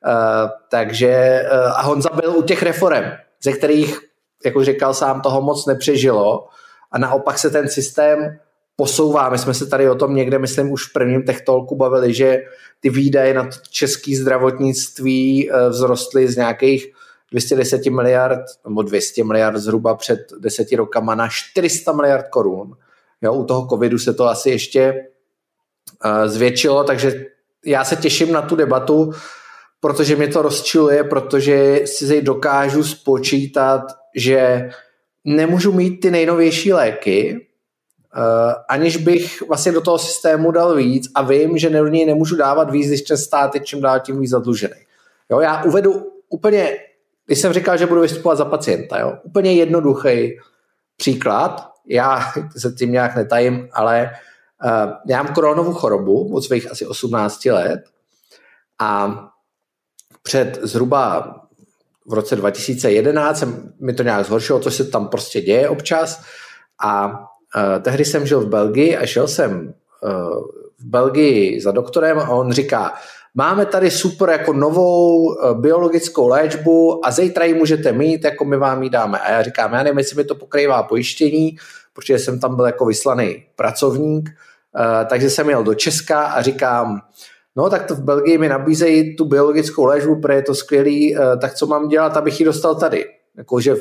Eh, 0.06 0.48
takže 0.70 1.08
eh, 1.08 1.48
a 1.50 1.82
Honza 1.82 2.08
byl 2.14 2.36
u 2.36 2.42
těch 2.42 2.62
reform, 2.62 3.04
ze 3.42 3.52
kterých, 3.52 3.98
jak 4.44 4.56
už 4.56 4.66
říkal 4.66 4.94
sám, 4.94 5.20
toho 5.20 5.42
moc 5.42 5.66
nepřežilo 5.66 6.48
a 6.92 6.98
naopak 6.98 7.38
se 7.38 7.50
ten 7.50 7.68
systém 7.68 8.38
posouvá. 8.76 9.28
My 9.28 9.38
jsme 9.38 9.54
se 9.54 9.66
tady 9.66 9.90
o 9.90 9.94
tom 9.94 10.14
někde, 10.14 10.38
myslím, 10.38 10.70
už 10.70 10.88
v 10.88 10.92
prvním 10.92 11.22
techtolku 11.22 11.76
bavili, 11.76 12.14
že 12.14 12.38
ty 12.80 12.90
výdaje 12.90 13.34
na 13.34 13.48
české 13.70 14.16
zdravotnictví 14.16 15.50
vzrostly 15.70 16.28
z 16.28 16.36
nějakých 16.36 16.92
210 17.30 17.86
miliard 17.86 18.40
nebo 18.68 18.82
200 18.82 19.24
miliard 19.24 19.56
zhruba 19.56 19.94
před 19.94 20.18
deseti 20.38 20.76
rokama 20.76 21.14
na 21.14 21.28
400 21.28 21.92
miliard 21.92 22.28
korun. 22.28 22.76
Jo, 23.22 23.34
u 23.34 23.44
toho 23.44 23.68
covidu 23.68 23.98
se 23.98 24.14
to 24.14 24.24
asi 24.24 24.50
ještě 24.50 24.94
uh, 26.04 26.28
zvětšilo, 26.28 26.84
takže 26.84 27.26
já 27.66 27.84
se 27.84 27.96
těším 27.96 28.32
na 28.32 28.42
tu 28.42 28.56
debatu, 28.56 29.12
protože 29.80 30.16
mě 30.16 30.28
to 30.28 30.42
rozčiluje, 30.42 31.04
protože 31.04 31.80
si 31.84 32.22
dokážu 32.22 32.84
spočítat, 32.84 33.82
že 34.14 34.68
nemůžu 35.24 35.72
mít 35.72 36.00
ty 36.00 36.10
nejnovější 36.10 36.72
léky, 36.72 37.46
uh, 38.16 38.52
aniž 38.68 38.96
bych 38.96 39.42
vlastně 39.42 39.72
do 39.72 39.80
toho 39.80 39.98
systému 39.98 40.50
dal 40.50 40.74
víc 40.74 41.08
a 41.14 41.22
vím, 41.22 41.58
že 41.58 41.70
do 41.70 41.88
něj 41.88 42.06
nemůžu 42.06 42.36
dávat 42.36 42.70
víc, 42.70 42.88
když 42.88 43.02
ten 43.02 43.16
stát 43.16 43.54
je 43.54 43.60
čím 43.60 43.80
dál 43.80 44.00
tím 44.00 44.20
víc 44.20 44.30
zadlužený. 44.30 44.80
Jo, 45.30 45.40
já 45.40 45.64
uvedu 45.64 46.12
úplně, 46.28 46.78
když 47.26 47.38
jsem 47.38 47.52
říkal, 47.52 47.76
že 47.76 47.86
budu 47.86 48.00
vystupovat 48.00 48.38
za 48.38 48.44
pacienta, 48.44 48.98
jo, 48.98 49.12
úplně 49.22 49.52
jednoduchý 49.52 50.38
příklad, 50.96 51.75
já 51.86 52.32
se 52.56 52.72
tím 52.72 52.92
nějak 52.92 53.16
netajím, 53.16 53.68
ale 53.72 54.10
uh, 54.64 54.92
já 55.06 55.22
mám 55.22 55.34
koronovou 55.34 55.72
chorobu 55.72 56.34
od 56.34 56.42
svých 56.42 56.70
asi 56.70 56.86
18 56.86 57.44
let 57.44 57.80
a 58.78 59.18
před 60.22 60.58
zhruba 60.62 61.34
v 62.06 62.12
roce 62.12 62.36
2011 62.36 63.38
jsem, 63.38 63.72
mi 63.80 63.92
to 63.92 64.02
nějak 64.02 64.26
zhoršilo, 64.26 64.60
co 64.60 64.70
se 64.70 64.84
tam 64.84 65.08
prostě 65.08 65.40
děje 65.40 65.68
občas. 65.68 66.22
A 66.82 67.08
uh, 67.08 67.82
tehdy 67.82 68.04
jsem 68.04 68.26
žil 68.26 68.40
v 68.40 68.48
Belgii 68.48 68.96
a 68.96 69.06
šel 69.06 69.28
jsem 69.28 69.74
uh, 70.02 70.10
v 70.78 70.84
Belgii 70.84 71.60
za 71.60 71.70
doktorem 71.70 72.18
a 72.18 72.28
on 72.28 72.52
říká, 72.52 72.94
máme 73.36 73.66
tady 73.66 73.90
super 73.90 74.28
jako 74.28 74.52
novou 74.52 75.24
uh, 75.24 75.60
biologickou 75.60 76.28
léčbu 76.28 77.06
a 77.06 77.10
zítra 77.10 77.44
ji 77.44 77.54
můžete 77.54 77.92
mít, 77.92 78.24
jako 78.24 78.44
my 78.44 78.56
vám 78.56 78.82
ji 78.82 78.90
dáme. 78.90 79.18
A 79.18 79.30
já 79.30 79.42
říkám, 79.42 79.72
já 79.72 79.82
nevím, 79.82 79.98
jestli 79.98 80.16
mi 80.16 80.24
to 80.24 80.34
pokrývá 80.34 80.82
pojištění, 80.82 81.56
protože 81.92 82.18
jsem 82.18 82.40
tam 82.40 82.56
byl 82.56 82.64
jako 82.64 82.86
vyslaný 82.86 83.44
pracovník, 83.56 84.28
uh, 84.28 85.08
takže 85.08 85.30
jsem 85.30 85.50
jel 85.50 85.64
do 85.64 85.74
Česka 85.74 86.26
a 86.26 86.42
říkám, 86.42 87.00
no 87.56 87.70
tak 87.70 87.86
to 87.86 87.94
v 87.94 88.02
Belgii 88.02 88.38
mi 88.38 88.48
nabízejí 88.48 89.16
tu 89.16 89.24
biologickou 89.24 89.84
léčbu, 89.84 90.20
protože 90.20 90.34
je 90.34 90.42
to 90.42 90.54
skvělý, 90.54 91.16
uh, 91.16 91.38
tak 91.40 91.54
co 91.54 91.66
mám 91.66 91.88
dělat, 91.88 92.16
abych 92.16 92.40
ji 92.40 92.46
dostal 92.46 92.74
tady? 92.74 93.04
Jakože 93.36 93.74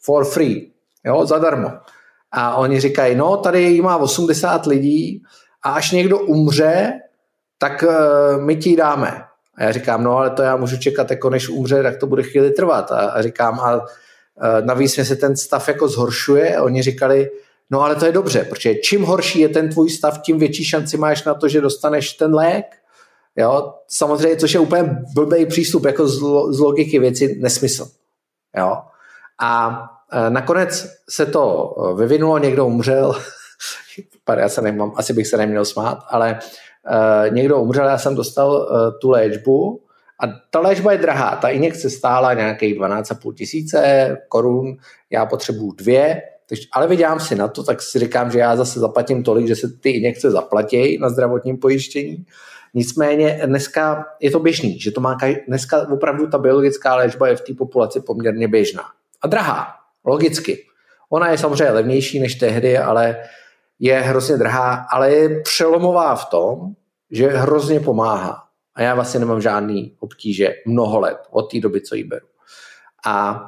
for 0.00 0.24
free, 0.24 0.70
jo, 1.04 1.26
zadarmo. 1.26 1.70
A 2.32 2.56
oni 2.56 2.80
říkají, 2.80 3.14
no 3.14 3.36
tady 3.36 3.62
jí 3.62 3.80
má 3.80 3.96
80 3.96 4.66
lidí 4.66 5.22
a 5.62 5.70
až 5.72 5.90
někdo 5.90 6.18
umře, 6.18 6.92
tak 7.62 7.84
uh, 7.88 8.42
my 8.42 8.56
ti 8.56 8.76
dáme. 8.76 9.24
A 9.54 9.62
já 9.62 9.72
říkám, 9.72 10.04
no 10.04 10.16
ale 10.16 10.30
to 10.30 10.42
já 10.42 10.56
můžu 10.56 10.78
čekat, 10.78 11.10
jako 11.10 11.30
než 11.30 11.48
umře, 11.48 11.82
tak 11.82 11.96
to 11.96 12.06
bude 12.06 12.22
chvíli 12.22 12.50
trvat. 12.50 12.92
A, 12.92 12.98
a 12.98 13.22
říkám, 13.22 13.60
a 13.60 13.76
uh, 13.76 13.86
navíc 14.60 14.96
mě 14.96 15.04
se 15.04 15.16
ten 15.16 15.36
stav 15.36 15.68
jako 15.68 15.88
zhoršuje. 15.88 16.56
A 16.56 16.62
oni 16.62 16.82
říkali, 16.82 17.30
no 17.70 17.82
ale 17.82 17.96
to 17.96 18.06
je 18.06 18.12
dobře, 18.12 18.44
protože 18.44 18.74
čím 18.74 19.02
horší 19.02 19.40
je 19.40 19.48
ten 19.48 19.68
tvůj 19.68 19.90
stav, 19.90 20.22
tím 20.22 20.38
větší 20.38 20.64
šanci 20.64 20.96
máš 20.96 21.24
na 21.24 21.34
to, 21.34 21.48
že 21.48 21.60
dostaneš 21.60 22.12
ten 22.12 22.34
lék. 22.34 22.66
Jo, 23.36 23.74
samozřejmě, 23.88 24.36
což 24.36 24.54
je 24.54 24.60
úplně 24.60 24.96
blbý 25.14 25.46
přístup, 25.46 25.84
jako 25.84 26.06
z, 26.06 26.18
z 26.50 26.58
logiky 26.58 26.98
věci 26.98 27.38
nesmysl. 27.40 27.88
Jo. 28.56 28.78
A 29.40 29.82
e, 30.12 30.30
nakonec 30.30 30.86
se 31.10 31.26
to 31.26 31.74
vyvinulo, 31.96 32.38
někdo 32.38 32.66
umřel, 32.66 33.16
já 34.38 34.48
se 34.48 34.62
nemám, 34.62 34.92
asi 34.96 35.12
bych 35.12 35.26
se 35.26 35.36
neměl 35.36 35.64
smát, 35.64 35.98
ale 36.08 36.38
někdo 37.28 37.60
umřel, 37.60 37.86
já 37.86 37.98
jsem 37.98 38.14
dostal 38.14 38.50
uh, 38.50 38.98
tu 39.00 39.10
léčbu 39.10 39.80
a 40.22 40.26
ta 40.50 40.60
léčba 40.60 40.92
je 40.92 40.98
drahá, 40.98 41.36
ta 41.36 41.48
injekce 41.48 41.90
stála 41.90 42.34
nějakých 42.34 42.78
12,5 42.78 43.34
tisíce 43.34 44.16
korun, 44.28 44.76
já 45.10 45.26
potřebuju 45.26 45.72
dvě, 45.72 46.22
takže, 46.48 46.62
ale 46.72 46.86
vydělám 46.86 47.20
si 47.20 47.34
na 47.34 47.48
to, 47.48 47.62
tak 47.62 47.82
si 47.82 47.98
říkám, 47.98 48.30
že 48.30 48.38
já 48.38 48.56
zase 48.56 48.80
zaplatím 48.80 49.22
tolik, 49.22 49.46
že 49.46 49.56
se 49.56 49.68
ty 49.80 49.90
injekce 49.90 50.30
zaplatí 50.30 50.98
na 50.98 51.08
zdravotním 51.08 51.58
pojištění. 51.58 52.26
Nicméně 52.74 53.40
dneska 53.46 54.04
je 54.20 54.30
to 54.30 54.38
běžný, 54.38 54.80
že 54.80 54.90
to 54.90 55.00
má 55.00 55.14
každý, 55.14 55.40
dneska 55.48 55.88
opravdu 55.92 56.26
ta 56.26 56.38
biologická 56.38 56.96
léčba 56.96 57.28
je 57.28 57.36
v 57.36 57.40
té 57.40 57.54
populaci 57.54 58.00
poměrně 58.00 58.48
běžná. 58.48 58.82
A 59.22 59.26
drahá, 59.26 59.66
logicky. 60.04 60.64
Ona 61.10 61.30
je 61.30 61.38
samozřejmě 61.38 61.70
levnější 61.72 62.20
než 62.20 62.34
tehdy, 62.34 62.78
ale 62.78 63.16
je 63.82 64.00
hrozně 64.00 64.36
drahá, 64.36 64.86
ale 64.90 65.10
je 65.10 65.40
přelomová 65.40 66.14
v 66.14 66.24
tom, 66.24 66.72
že 67.10 67.28
hrozně 67.28 67.80
pomáhá. 67.80 68.42
A 68.74 68.82
já 68.82 68.94
vlastně 68.94 69.20
nemám 69.20 69.40
žádný 69.40 69.96
obtíže 70.00 70.54
mnoho 70.66 71.00
let 71.00 71.18
od 71.30 71.50
té 71.50 71.60
doby, 71.60 71.80
co 71.80 71.94
ji 71.94 72.04
beru. 72.04 72.26
A 73.06 73.44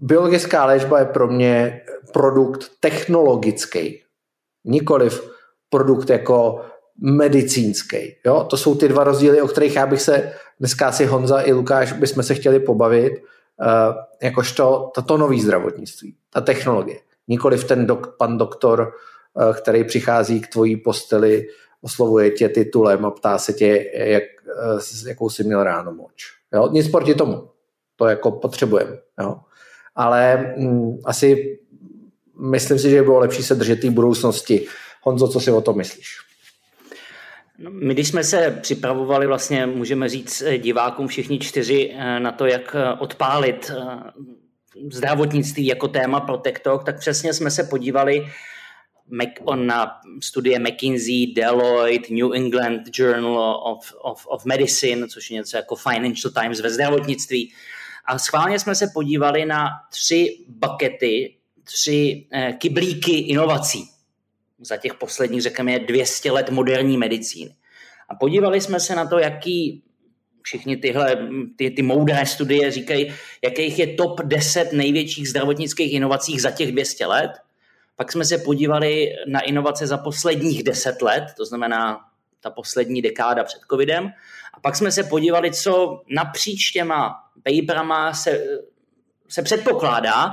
biologická 0.00 0.64
léčba 0.64 0.98
je 0.98 1.04
pro 1.04 1.28
mě 1.28 1.80
produkt 2.12 2.70
technologický, 2.80 4.02
nikoliv 4.64 5.30
produkt 5.70 6.10
jako 6.10 6.64
medicínský. 7.00 8.16
Jo? 8.26 8.46
To 8.50 8.56
jsou 8.56 8.74
ty 8.74 8.88
dva 8.88 9.04
rozdíly, 9.04 9.42
o 9.42 9.48
kterých 9.48 9.76
já 9.76 9.86
bych 9.86 10.02
se 10.02 10.32
dneska 10.58 10.92
si 10.92 11.06
Honza 11.06 11.40
i 11.40 11.52
Lukáš 11.52 11.92
bychom 11.92 12.22
se 12.22 12.34
chtěli 12.34 12.60
pobavit, 12.60 13.12
uh, 13.12 13.94
jakožto 14.22 14.90
toto 14.94 15.16
nový 15.16 15.40
zdravotnictví, 15.40 16.16
ta 16.30 16.40
technologie. 16.40 16.98
Nikoliv 17.28 17.64
ten 17.64 17.86
dok, 17.86 18.16
pan 18.18 18.38
doktor, 18.38 18.92
který 19.62 19.84
přichází 19.84 20.40
k 20.40 20.46
tvojí 20.46 20.76
posteli, 20.76 21.48
oslovuje 21.82 22.30
tě 22.30 22.48
titulem 22.48 23.06
a 23.06 23.10
ptá 23.10 23.38
se 23.38 23.52
tě, 23.52 23.90
jak, 23.94 24.22
uh, 24.74 25.08
jakou 25.08 25.30
jsi 25.30 25.44
měl 25.44 25.64
ráno 25.64 25.92
moč. 25.92 26.24
Jo? 26.54 26.68
Nic 26.72 26.88
proti 26.88 27.14
tomu. 27.14 27.48
To 27.96 28.06
jako 28.06 28.30
potřebujeme. 28.30 28.98
Jo? 29.20 29.36
Ale 29.94 30.54
mm, 30.56 30.98
asi 31.04 31.58
myslím 32.40 32.78
si, 32.78 32.90
že 32.90 32.96
by 32.96 33.02
bylo 33.02 33.18
lepší 33.18 33.42
se 33.42 33.54
držet 33.54 33.80
té 33.80 33.90
budoucnosti. 33.90 34.66
Honzo, 35.02 35.28
co 35.28 35.40
si 35.40 35.50
o 35.50 35.60
tom 35.60 35.76
myslíš? 35.76 36.18
No, 37.58 37.70
my, 37.70 37.94
když 37.94 38.08
jsme 38.08 38.24
se 38.24 38.58
připravovali, 38.62 39.26
vlastně 39.26 39.66
můžeme 39.66 40.08
říct 40.08 40.42
eh, 40.42 40.58
divákům 40.58 41.08
všichni 41.08 41.38
čtyři 41.38 41.94
eh, 41.94 42.20
na 42.20 42.32
to, 42.32 42.46
jak 42.46 42.76
eh, 42.78 42.92
odpálit 42.98 43.72
zdravotnictví 44.90 45.66
jako 45.66 45.88
téma 45.88 46.20
pro 46.20 46.36
TikTok, 46.36 46.84
tak 46.84 46.98
přesně 46.98 47.34
jsme 47.34 47.50
se 47.50 47.64
podívali 47.64 48.26
na 49.54 50.00
studie 50.22 50.58
McKinsey, 50.58 51.26
Deloitte, 51.34 52.14
New 52.14 52.34
England 52.34 52.82
Journal 52.98 53.62
of, 53.64 53.94
of, 54.02 54.26
of 54.26 54.44
Medicine, 54.44 55.08
což 55.08 55.30
je 55.30 55.34
něco 55.34 55.56
jako 55.56 55.76
Financial 55.76 56.32
Times 56.32 56.60
ve 56.60 56.70
zdravotnictví. 56.70 57.52
A 58.04 58.18
schválně 58.18 58.58
jsme 58.58 58.74
se 58.74 58.86
podívali 58.94 59.44
na 59.44 59.68
tři 59.90 60.44
bakety, 60.48 61.34
tři 61.64 62.26
kyblíky 62.58 63.12
inovací 63.12 63.88
za 64.60 64.76
těch 64.76 64.94
posledních, 64.94 65.42
řekněme, 65.42 65.78
200 65.78 66.30
let 66.30 66.50
moderní 66.50 66.96
medicíny. 66.96 67.54
A 68.08 68.14
podívali 68.14 68.60
jsme 68.60 68.80
se 68.80 68.94
na 68.94 69.06
to, 69.06 69.18
jaký 69.18 69.82
všichni 70.42 70.76
tyhle 70.76 71.28
ty, 71.56 71.70
ty 71.70 71.82
moudré 71.82 72.26
studie 72.26 72.70
říkají, 72.70 73.12
jakých 73.42 73.78
je 73.78 73.86
top 73.86 74.20
10 74.20 74.72
největších 74.72 75.28
zdravotnických 75.28 75.92
inovací 75.92 76.38
za 76.38 76.50
těch 76.50 76.72
200 76.72 77.06
let. 77.06 77.30
Pak 77.96 78.12
jsme 78.12 78.24
se 78.24 78.38
podívali 78.38 79.08
na 79.26 79.40
inovace 79.40 79.86
za 79.86 79.98
posledních 79.98 80.62
10 80.62 81.02
let, 81.02 81.24
to 81.36 81.44
znamená 81.44 82.00
ta 82.40 82.50
poslední 82.50 83.02
dekáda 83.02 83.44
před 83.44 83.60
covidem. 83.70 84.12
A 84.54 84.60
pak 84.60 84.76
jsme 84.76 84.92
se 84.92 85.04
podívali, 85.04 85.52
co 85.52 86.02
napříč 86.08 86.70
těma 86.70 87.14
paperama 87.42 88.14
se, 88.14 88.44
se 89.28 89.42
předpokládá, 89.42 90.32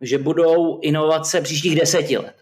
že 0.00 0.18
budou 0.18 0.80
inovace 0.80 1.40
příštích 1.40 1.80
deseti 1.80 2.18
let. 2.18 2.34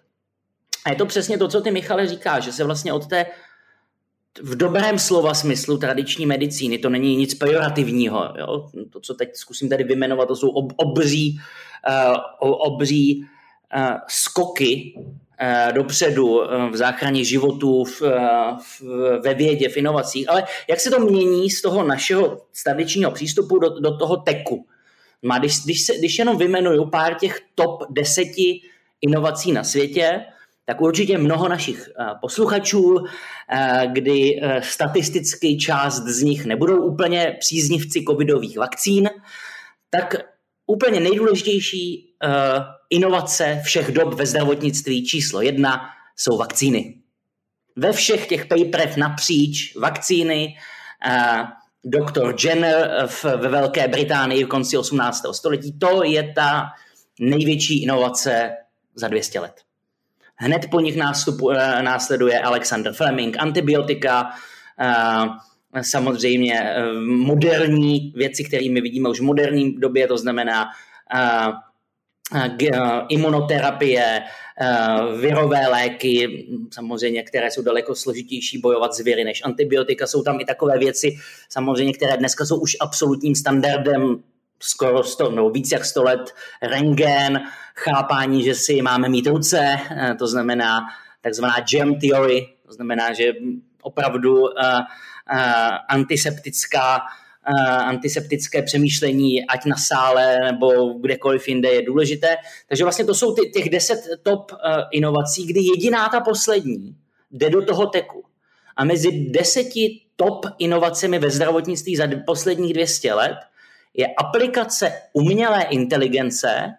A 0.87 0.90
je 0.90 0.97
to 0.97 1.06
přesně 1.06 1.38
to, 1.38 1.49
co 1.49 1.61
ty 1.61 1.71
Michale 1.71 2.06
říká, 2.06 2.40
že 2.40 2.52
se 2.52 2.64
vlastně 2.64 2.92
od 2.92 3.06
té 3.06 3.26
v 4.42 4.56
dobrém 4.56 4.99
slova 4.99 5.35
smyslu 5.35 5.78
tradiční 5.78 6.26
medicíny, 6.26 6.78
to 6.78 6.88
není 6.88 7.16
nic 7.16 7.35
pejorativního. 7.35 8.35
Jo? 8.38 8.71
To, 8.90 9.00
co 9.00 9.14
teď 9.14 9.28
zkusím 9.35 9.68
tady 9.68 9.85
vyjmenovat, 9.85 10.28
to 10.28 10.37
jsou 10.37 10.49
ob, 10.49 10.73
obří, 10.76 11.40
uh, 12.42 12.50
obří 12.50 13.26
skoky 14.09 14.95
uh, 14.97 15.73
dopředu 15.73 16.26
uh, 16.26 16.71
v 16.71 16.76
záchraně 16.76 17.25
životů, 17.25 17.85
v, 17.85 18.02
v, 18.59 18.83
ve 19.25 19.35
vědě, 19.35 19.69
v 19.69 19.76
inovacích. 19.76 20.31
Ale 20.31 20.45
jak 20.69 20.81
se 20.81 20.90
to 20.90 21.00
mění 21.00 21.50
z 21.50 21.62
toho 21.62 21.85
našeho 21.85 22.40
tradičního 22.64 23.11
přístupu 23.11 23.59
do, 23.59 23.69
do 23.81 23.97
toho 23.97 24.16
teku? 24.16 24.66
Má, 25.23 25.38
když, 25.38 25.64
když, 25.64 25.87
se, 25.87 25.99
když 25.99 26.19
jenom 26.19 26.38
vymenuju 26.38 26.90
pár 26.90 27.14
těch 27.14 27.40
top 27.54 27.83
deseti 27.90 28.61
inovací 29.00 29.52
na 29.52 29.64
světě, 29.64 30.25
tak 30.64 30.81
určitě 30.81 31.19
mnoho 31.19 31.49
našich 31.49 31.88
eh, 31.88 32.04
posluchačů, 32.21 33.04
eh, 33.52 33.87
kdy 33.93 34.40
eh, 34.43 34.62
statisticky 34.62 35.57
část 35.57 36.02
z 36.02 36.23
nich 36.23 36.45
nebudou 36.45 36.83
úplně 36.83 37.37
příznivci 37.40 38.04
covidových 38.09 38.59
vakcín, 38.59 39.11
tak 39.90 40.14
úplně 40.66 41.00
nejdůležitější 41.00 42.13
inovace 42.90 43.61
všech 43.64 43.93
dob 43.93 44.14
ve 44.14 44.26
zdravotnictví 44.26 45.07
číslo 45.07 45.43
jedna 45.43 45.81
jsou 46.16 46.38
vakcíny. 46.38 46.95
Ve 47.76 47.93
všech 47.93 48.26
těch 48.26 48.47
paperech 48.47 48.97
napříč 48.97 49.76
vakcíny 49.76 50.57
doktor 51.85 52.35
Jenner 52.45 53.09
ve 53.37 53.49
Velké 53.49 53.88
Británii 53.88 54.45
v 54.45 54.49
konci 54.49 54.76
18. 54.76 55.23
století, 55.33 55.78
to 55.78 56.04
je 56.04 56.33
ta 56.33 56.66
největší 57.21 57.83
inovace 57.83 58.50
za 58.95 59.09
200 59.09 59.40
let. 59.40 59.54
Hned 60.37 60.66
po 60.71 60.81
nich 60.81 60.97
nástupu, 60.97 61.50
eh, 61.50 61.83
následuje 61.83 62.40
Alexander 62.40 62.93
Fleming, 62.93 63.37
antibiotika, 63.38 64.31
eh, 64.81 65.83
samozřejmě 65.83 66.61
eh, 66.61 66.93
moderní 67.02 68.12
věci, 68.16 68.45
které 68.45 68.71
my 68.71 68.81
vidíme 68.81 69.09
už 69.09 69.21
v 69.21 69.25
moderní 69.25 69.81
době, 69.81 70.07
to 70.07 70.19
znamená 70.19 70.66
imunoterapie, 73.09 74.23
virové 75.21 75.69
léky, 75.69 76.47
samozřejmě, 76.73 77.23
které 77.23 77.50
jsou 77.50 77.62
daleko 77.62 77.95
složitější 77.95 78.59
bojovat 78.59 78.95
s 78.95 79.00
viry 79.00 79.25
než 79.25 79.43
antibiotika. 79.45 80.07
Jsou 80.07 80.23
tam 80.23 80.40
i 80.40 80.45
takové 80.45 80.78
věci, 80.78 81.16
samozřejmě, 81.49 81.93
které 81.93 82.16
dneska 82.16 82.45
jsou 82.45 82.61
už 82.61 82.76
absolutním 82.81 83.35
standardem 83.35 84.23
skoro 84.61 85.02
100, 85.02 85.31
nebo 85.31 85.50
víc 85.50 85.73
jak 85.73 85.85
100 85.85 86.02
let, 86.02 86.35
rengen, 86.62 87.40
chápání, 87.75 88.45
že 88.45 88.54
si 88.54 88.83
máme 88.83 89.09
mít 89.09 89.26
ruce, 89.26 89.76
to 90.19 90.26
znamená 90.26 90.81
takzvaná 91.21 91.57
germ 91.71 91.99
theory, 92.00 92.49
to 92.66 92.73
znamená, 92.73 93.12
že 93.12 93.33
opravdu 93.83 94.40
uh, 94.40 94.49
uh, 94.49 95.38
antiseptická 95.88 97.00
antiseptické 97.84 98.62
přemýšlení, 98.62 99.46
ať 99.46 99.64
na 99.64 99.76
sále 99.76 100.38
nebo 100.52 100.92
kdekoliv 101.00 101.48
jinde 101.48 101.68
je 101.68 101.82
důležité. 101.82 102.36
Takže 102.68 102.84
vlastně 102.84 103.04
to 103.04 103.14
jsou 103.14 103.34
ty, 103.34 103.50
těch 103.50 103.70
deset 103.70 104.00
top 104.22 104.52
inovací, 104.92 105.46
kdy 105.46 105.60
jediná 105.60 106.08
ta 106.08 106.20
poslední 106.20 106.96
jde 107.30 107.50
do 107.50 107.64
toho 107.64 107.86
teku. 107.86 108.24
A 108.76 108.84
mezi 108.84 109.10
deseti 109.30 110.00
top 110.16 110.46
inovacemi 110.58 111.18
ve 111.18 111.30
zdravotnictví 111.30 111.96
za 111.96 112.08
posledních 112.26 112.72
200 112.72 113.14
let 113.14 113.36
je 113.94 114.06
aplikace 114.06 114.92
umělé 115.12 115.62
inteligence, 115.62 116.74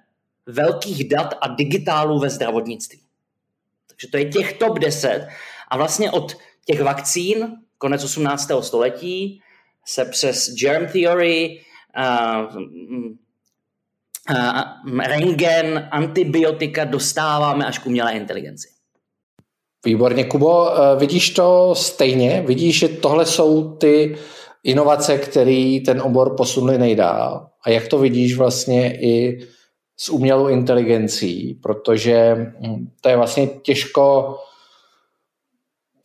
velkých 0.45 1.09
dat 1.09 1.33
a 1.41 1.47
digitálu 1.47 2.19
ve 2.19 2.29
zdravotnictví. 2.29 2.99
Takže 3.87 4.07
to 4.07 4.17
je 4.17 4.25
těch 4.25 4.53
top 4.53 4.79
10 4.79 5.27
a 5.67 5.77
vlastně 5.77 6.11
od 6.11 6.37
těch 6.65 6.81
vakcín, 6.81 7.55
konec 7.77 8.03
18. 8.03 8.51
století, 8.61 9.41
se 9.87 10.05
přes 10.05 10.55
germ 10.55 10.87
theory, 10.87 11.59
uh, 11.97 12.61
uh, 14.31 14.99
rengen, 14.99 15.87
antibiotika 15.91 16.85
dostáváme 16.85 17.65
až 17.65 17.79
k 17.79 17.85
umělé 17.85 18.13
inteligenci. 18.13 18.67
Výborně, 19.85 20.23
Kubo, 20.23 20.69
vidíš 20.97 21.29
to 21.29 21.75
stejně? 21.75 22.43
Vidíš, 22.47 22.79
že 22.79 22.87
tohle 22.87 23.25
jsou 23.25 23.75
ty 23.77 24.17
inovace, 24.63 25.17
které 25.17 25.79
ten 25.85 26.01
obor 26.01 26.35
posunuli 26.37 26.77
nejdál? 26.77 27.47
A 27.65 27.69
jak 27.69 27.87
to 27.87 27.97
vidíš 27.97 28.37
vlastně 28.37 28.99
i 29.01 29.39
s 29.97 30.09
umělou 30.09 30.47
inteligencí? 30.47 31.59
Protože 31.63 32.35
hm, 32.35 32.87
to 33.01 33.09
je 33.09 33.17
vlastně 33.17 33.47
těžko 33.47 34.35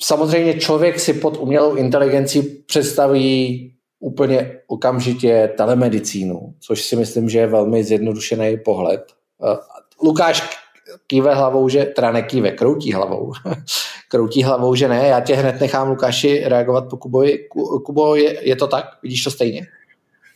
samozřejmě 0.03 0.55
člověk 0.55 1.01
si 1.01 1.13
pod 1.13 1.37
umělou 1.37 1.75
inteligencí 1.75 2.43
představí 2.43 3.67
úplně 4.01 4.61
okamžitě 4.67 5.53
telemedicínu, 5.57 6.55
což 6.61 6.83
si 6.83 6.97
myslím, 6.97 7.29
že 7.29 7.39
je 7.39 7.47
velmi 7.47 7.85
zjednodušený 7.85 8.57
pohled. 8.65 9.01
Eh, 9.45 9.57
Lukáš 10.03 10.61
kýve 11.07 11.35
hlavou, 11.35 11.69
že, 11.69 11.85
teda 11.85 12.13
nekýve, 12.13 12.51
kroutí 12.51 12.93
hlavou. 12.93 13.33
kroutí 14.09 14.43
hlavou, 14.43 14.75
že 14.75 14.89
ne. 14.89 15.09
Já 15.09 15.21
tě 15.21 15.35
hned 15.35 15.61
nechám, 15.61 15.89
Lukáši, 15.89 16.43
reagovat 16.45 16.85
po 16.91 16.97
Kubovi. 16.97 17.39
Kubo, 17.85 18.17
je, 18.17 18.49
je 18.49 18.57
to 18.57 18.67
tak? 18.67 18.85
Vidíš 19.03 19.25
to 19.25 19.31
stejně? 19.31 19.67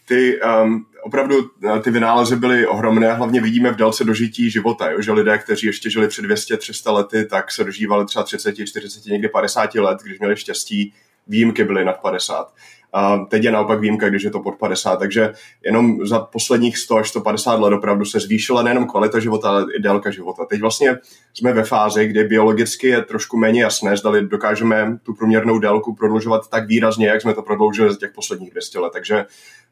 Ty 0.08 0.40
um, 0.40 0.86
opravdu 1.04 1.50
eh, 1.64 1.80
ty 1.80 1.90
vynálezy 1.90 2.36
byly 2.36 2.66
ohromné, 2.66 3.12
hlavně 3.12 3.40
vidíme 3.40 3.70
v 3.70 3.76
délce 3.76 4.04
dožití 4.04 4.50
života, 4.50 4.90
jo? 4.90 5.02
že 5.02 5.12
lidé, 5.12 5.38
kteří 5.38 5.66
ještě 5.66 5.90
žili 5.90 6.08
před 6.08 6.24
200-300 6.24 6.92
lety, 6.94 7.24
tak 7.24 7.52
se 7.52 7.64
dožívali 7.64 8.06
třeba 8.06 8.22
30, 8.22 8.66
40, 8.66 9.04
někdy 9.04 9.28
50 9.28 9.74
let, 9.74 9.98
když 10.02 10.18
měli 10.18 10.36
štěstí, 10.36 10.94
výjimky 11.26 11.64
byly 11.64 11.84
nad 11.84 12.00
50. 12.00 12.54
A 12.94 13.18
teď 13.18 13.44
je 13.44 13.50
naopak 13.50 13.80
výjimka, 13.80 14.08
když 14.08 14.22
je 14.22 14.30
to 14.30 14.40
pod 14.40 14.54
50. 14.54 14.96
Takže 14.96 15.32
jenom 15.64 16.06
za 16.06 16.20
posledních 16.20 16.78
100 16.78 16.96
až 16.96 17.08
150 17.08 17.60
let 17.60 17.72
opravdu 17.74 18.04
se 18.04 18.20
zvýšila 18.20 18.62
nejenom 18.62 18.86
kvalita 18.86 19.20
života, 19.20 19.48
ale 19.48 19.66
i 19.78 19.82
délka 19.82 20.10
života. 20.10 20.44
Teď 20.44 20.60
vlastně 20.60 20.98
jsme 21.34 21.52
ve 21.52 21.64
fázi, 21.64 22.06
kdy 22.06 22.24
biologicky 22.24 22.88
je 22.88 23.02
trošku 23.02 23.36
méně 23.36 23.62
jasné, 23.62 23.96
zdali 23.96 24.26
dokážeme 24.26 24.98
tu 25.02 25.14
průměrnou 25.14 25.58
délku 25.58 25.94
prodlužovat 25.94 26.48
tak 26.50 26.66
výrazně, 26.66 27.06
jak 27.06 27.22
jsme 27.22 27.34
to 27.34 27.42
prodloužili 27.42 27.94
z 27.94 27.98
těch 27.98 28.12
posledních 28.12 28.50
200 28.50 28.78
let. 28.78 28.92
Takže 28.92 29.24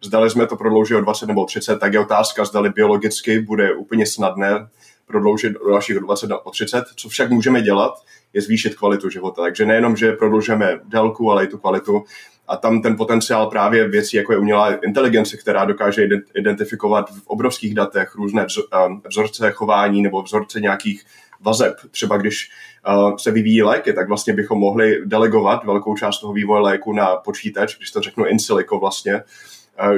zdali 0.05 0.31
jsme 0.31 0.47
to 0.47 0.57
prodloužili 0.57 1.01
o 1.01 1.05
20 1.05 1.27
nebo 1.27 1.45
30, 1.45 1.79
tak 1.79 1.93
je 1.93 2.01
otázka, 2.01 2.45
zdali 2.45 2.71
biologicky 2.71 3.41
bude 3.41 3.75
úplně 3.75 4.07
snadné 4.07 4.69
prodloužit 5.07 5.53
do 5.53 5.71
dalších 5.71 5.97
20 5.97 6.27
nebo 6.27 6.51
30. 6.51 6.85
Co 6.97 7.09
však 7.09 7.31
můžeme 7.31 7.63
dělat, 7.63 7.95
je 8.33 8.43
zvýšit 8.43 8.75
kvalitu 8.75 9.11
života. 9.11 9.43
Takže 9.43 9.67
nejenom, 9.67 9.97
že 9.97 10.13
prodlužujeme 10.13 10.81
délku, 10.85 11.31
ale 11.31 11.45
i 11.45 11.47
tu 11.47 11.59
kvalitu. 11.59 12.05
A 12.49 12.57
tam 12.57 12.83
ten 12.83 12.97
potenciál 12.97 13.47
právě 13.47 13.89
věcí, 13.89 14.17
jako 14.17 14.33
je 14.33 14.39
umělá 14.39 14.75
inteligence, 14.75 15.37
která 15.37 15.65
dokáže 15.65 16.09
identifikovat 16.35 17.11
v 17.11 17.27
obrovských 17.27 17.75
datech 17.75 18.15
různé 18.15 18.47
vzorce 19.09 19.51
chování 19.51 20.03
nebo 20.03 20.23
vzorce 20.23 20.61
nějakých 20.61 21.05
vazeb. 21.41 21.75
Třeba 21.91 22.17
když 22.17 22.51
se 23.17 23.31
vyvíjí 23.31 23.63
léky, 23.63 23.93
tak 23.93 24.09
vlastně 24.09 24.33
bychom 24.33 24.59
mohli 24.59 25.07
delegovat 25.07 25.65
velkou 25.65 25.97
část 25.97 26.21
toho 26.21 26.33
vývoje 26.33 26.63
léku 26.63 26.93
na 26.93 27.17
počítač, 27.17 27.77
když 27.77 27.91
to 27.91 28.01
řeknu 28.01 28.25
in 28.25 28.39
silico 28.39 28.79
vlastně, 28.79 29.23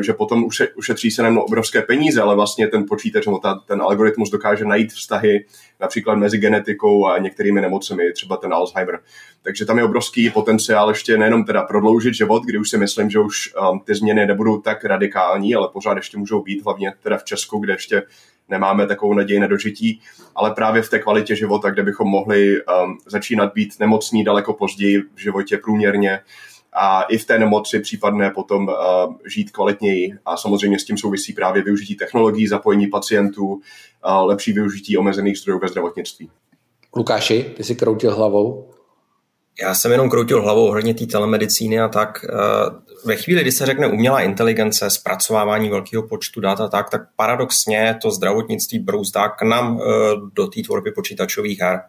že 0.00 0.12
potom 0.12 0.48
ušetří 0.76 1.10
se 1.10 1.22
nám 1.22 1.38
obrovské 1.38 1.82
peníze, 1.82 2.22
ale 2.22 2.34
vlastně 2.34 2.68
ten 2.68 2.84
počítač 2.88 3.26
nebo 3.26 3.38
ta, 3.38 3.54
ten 3.54 3.82
algoritmus 3.82 4.30
dokáže 4.30 4.64
najít 4.64 4.92
vztahy 4.92 5.44
například 5.80 6.14
mezi 6.14 6.38
genetikou 6.38 7.06
a 7.06 7.18
některými 7.18 7.60
nemocemi, 7.60 8.12
třeba 8.12 8.36
ten 8.36 8.54
Alzheimer. 8.54 9.00
Takže 9.42 9.64
tam 9.66 9.78
je 9.78 9.84
obrovský 9.84 10.30
potenciál 10.30 10.88
ještě 10.88 11.18
nejenom 11.18 11.44
teda 11.44 11.62
prodloužit 11.62 12.14
život, 12.14 12.42
kdy 12.44 12.58
už 12.58 12.70
si 12.70 12.78
myslím, 12.78 13.10
že 13.10 13.18
už 13.18 13.54
um, 13.70 13.80
ty 13.80 13.94
změny 13.94 14.26
nebudou 14.26 14.60
tak 14.60 14.84
radikální, 14.84 15.54
ale 15.54 15.68
pořád 15.72 15.96
ještě 15.96 16.18
můžou 16.18 16.42
být, 16.42 16.64
hlavně 16.64 16.92
teda 17.02 17.18
v 17.18 17.24
Česku, 17.24 17.58
kde 17.58 17.72
ještě 17.72 18.02
nemáme 18.48 18.86
takovou 18.86 19.14
naději 19.14 19.40
na 19.40 19.46
dožití, 19.46 20.00
ale 20.34 20.50
právě 20.50 20.82
v 20.82 20.90
té 20.90 20.98
kvalitě 20.98 21.36
života, 21.36 21.70
kde 21.70 21.82
bychom 21.82 22.08
mohli 22.08 22.62
um, 22.62 22.98
začínat 23.06 23.52
být 23.54 23.80
nemocní 23.80 24.24
daleko 24.24 24.52
později 24.52 25.02
v 25.14 25.20
životě 25.20 25.58
průměrně, 25.58 26.20
a 26.74 27.02
i 27.02 27.18
v 27.18 27.24
té 27.24 27.38
nemoci 27.38 27.80
případné 27.80 28.30
potom 28.30 28.68
uh, 28.68 28.74
žít 29.26 29.50
kvalitněji. 29.50 30.12
A 30.26 30.36
samozřejmě 30.36 30.78
s 30.78 30.84
tím 30.84 30.98
souvisí 30.98 31.32
právě 31.32 31.62
využití 31.62 31.94
technologií, 31.94 32.46
zapojení 32.46 32.86
pacientů, 32.86 33.46
uh, 33.46 33.60
lepší 34.26 34.52
využití 34.52 34.96
omezených 34.96 35.38
zdrojů 35.38 35.58
ve 35.58 35.68
zdravotnictví. 35.68 36.30
Lukáši, 36.96 37.42
ty 37.56 37.64
jsi 37.64 37.74
kroutil 37.74 38.16
hlavou. 38.16 38.70
Já 39.62 39.74
jsem 39.74 39.92
jenom 39.92 40.10
kroutil 40.10 40.42
hlavou 40.42 40.66
ohledně 40.66 40.94
té 40.94 41.06
telemedicíny 41.06 41.80
a 41.80 41.88
tak. 41.88 42.24
Ve 43.04 43.16
chvíli, 43.16 43.42
kdy 43.42 43.52
se 43.52 43.66
řekne 43.66 43.86
umělá 43.86 44.20
inteligence, 44.20 44.90
zpracovávání 44.90 45.70
velkého 45.70 46.02
počtu 46.02 46.40
dat 46.40 46.60
a 46.60 46.68
tak, 46.68 46.90
tak 46.90 47.00
paradoxně 47.16 47.98
to 48.02 48.10
zdravotnictví 48.10 48.78
brouzdá 48.78 49.28
k 49.28 49.42
nám 49.42 49.80
do 50.32 50.46
té 50.46 50.62
tvorby 50.62 50.92
počítačových 50.92 51.60
her. 51.60 51.80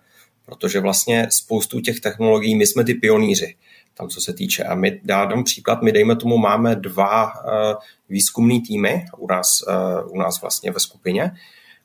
Protože 0.45 0.79
vlastně 0.79 1.27
spoustu 1.31 1.79
těch 1.79 1.99
technologií, 1.99 2.55
my 2.55 2.65
jsme 2.67 2.83
ty 2.83 2.93
pionýři 2.93 3.55
tam, 3.97 4.09
co 4.09 4.21
se 4.21 4.33
týče. 4.33 4.63
A 4.63 4.75
my, 4.75 5.01
dám 5.03 5.43
příklad, 5.43 5.81
my 5.81 5.91
dejme 5.91 6.15
tomu, 6.15 6.37
máme 6.37 6.75
dva 6.75 7.25
uh, 7.25 7.51
výzkumný 8.09 8.61
týmy 8.61 9.05
u 9.17 9.27
nás, 9.27 9.47
uh, 9.67 10.11
u 10.11 10.17
nás 10.17 10.41
vlastně 10.41 10.71
ve 10.71 10.79
skupině 10.79 11.31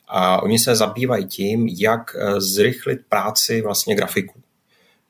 a 0.09 0.43
oni 0.43 0.59
se 0.59 0.77
zabývají 0.77 1.27
tím, 1.27 1.69
jak 1.69 2.15
uh, 2.15 2.39
zrychlit 2.39 3.01
práci 3.09 3.63
vlastně 3.63 3.95
grafiků. 3.95 4.41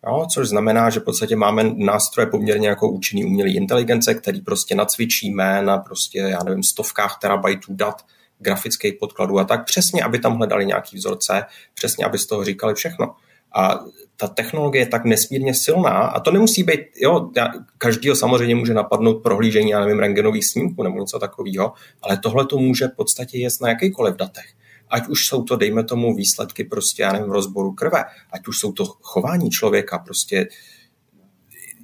Jo, 0.07 0.27
což 0.35 0.49
znamená, 0.49 0.91
že 0.91 1.01
v 1.01 1.05
podstatě 1.05 1.37
máme 1.37 1.65
nástroje 1.77 2.27
poměrně 2.27 2.69
jako 2.69 2.89
účinný 2.89 3.25
umělý 3.25 3.57
inteligence, 3.57 4.15
který 4.15 4.41
prostě 4.41 4.75
nacvičíme 4.75 5.63
na 5.63 5.79
prostě, 5.79 6.19
já 6.19 6.43
nevím, 6.43 6.63
stovkách 6.63 7.19
terabajtů 7.21 7.75
dat, 7.75 8.05
grafických 8.39 8.95
podkladů 9.01 9.39
a 9.39 9.45
tak, 9.45 9.65
přesně, 9.65 10.03
aby 10.03 10.19
tam 10.19 10.37
hledali 10.37 10.67
nějaký 10.67 10.97
vzorce, 10.97 11.45
přesně, 11.75 12.05
aby 12.05 12.19
z 12.19 12.27
toho 12.27 12.45
říkali 12.45 12.75
všechno. 12.75 13.15
A 13.55 13.81
ta 14.17 14.29
technologie 14.29 14.83
je 14.83 14.87
tak 14.87 15.05
nesmírně 15.05 15.55
silná 15.55 15.91
a 15.91 16.21
to 16.21 16.31
nemusí 16.31 16.63
být, 16.63 16.81
jo, 16.97 17.31
každýho 17.79 18.17
samozřejmě 18.17 18.55
může 18.55 18.75
napadnout 18.75 19.23
prohlížení, 19.23 19.71
já 19.71 19.81
nevím, 19.81 19.99
rengenových 19.99 20.47
snímků 20.47 20.83
nebo 20.83 20.99
něco 20.99 21.19
takového, 21.19 21.73
ale 22.03 22.19
tohle 22.19 22.47
to 22.47 22.59
může 22.59 22.87
v 22.87 22.97
podstatě 22.97 23.39
jet 23.39 23.53
na 23.63 23.69
jakýkoliv 23.69 24.17
datech. 24.17 24.45
Ať 24.91 25.09
už 25.09 25.27
jsou 25.27 25.43
to, 25.43 25.57
dejme 25.57 25.85
tomu, 25.85 26.15
výsledky 26.15 26.65
prostě, 26.65 27.03
já 27.03 27.13
nevím, 27.13 27.31
rozboru 27.31 27.73
krve, 27.73 28.05
ať 28.33 28.49
už 28.49 28.59
jsou 28.59 28.73
to 28.73 28.85
chování 28.85 29.51
člověka, 29.51 29.99
prostě 29.99 30.49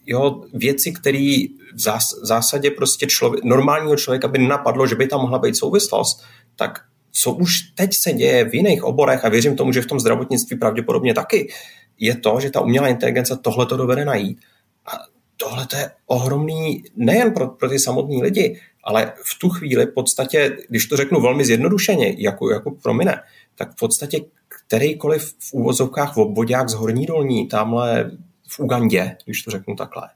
jo, 0.07 0.43
věci, 0.53 0.93
které 0.93 1.45
v 1.75 1.79
zásadě 2.23 2.71
prostě 2.71 3.07
člověk, 3.07 3.45
normálního 3.45 3.97
člověka 3.97 4.29
by 4.29 4.39
napadlo, 4.39 4.87
že 4.87 4.95
by 4.95 5.07
tam 5.07 5.21
mohla 5.21 5.39
být 5.39 5.57
souvislost, 5.57 6.23
tak 6.57 6.86
co 7.17 7.33
už 7.33 7.61
teď 7.75 7.95
se 7.95 8.13
děje 8.13 8.45
v 8.45 8.55
jiných 8.55 8.85
oborech, 8.85 9.25
a 9.25 9.29
věřím 9.29 9.57
tomu, 9.57 9.73
že 9.73 9.83
v 9.83 9.87
tom 9.87 10.01
zdravotnictví 10.01 10.59
pravděpodobně 10.59 11.15
taky, 11.15 11.53
je 11.99 12.17
to, 12.17 12.41
že 12.41 12.51
ta 12.51 12.61
umělá 12.61 12.89
inteligence 12.89 13.39
tohle 13.43 13.67
to 13.67 13.77
dovede 13.77 14.05
najít. 14.05 14.39
A 14.87 14.91
tohle 15.37 15.67
je 15.77 15.91
ohromný 16.07 16.83
nejen 16.97 17.33
pro, 17.33 17.49
pro 17.49 17.69
ty 17.69 17.79
samotní 17.79 18.23
lidi, 18.23 18.61
ale 18.85 19.13
v 19.25 19.39
tu 19.39 19.49
chvíli 19.49 19.87
v 19.87 19.95
podstatě, 19.95 20.57
když 20.69 20.87
to 20.87 20.97
řeknu 20.97 21.21
velmi 21.21 21.45
zjednodušeně, 21.45 22.15
jako, 22.19 22.51
jako 22.51 22.71
promine, 22.71 23.23
tak 23.55 23.73
v 23.73 23.77
podstatě 23.77 24.21
kterýkoliv 24.49 25.35
v 25.39 25.53
úvozovkách 25.53 26.17
v 26.17 26.21
obvodák 26.21 26.69
z 26.69 26.75
Horní 26.75 27.07
dolní, 27.07 27.49
tamhle 27.49 28.11
v 28.49 28.61
Ugandě, 28.61 29.17
když 29.25 29.43
to 29.43 29.51
řeknu 29.51 29.77
takhle, 29.77 30.09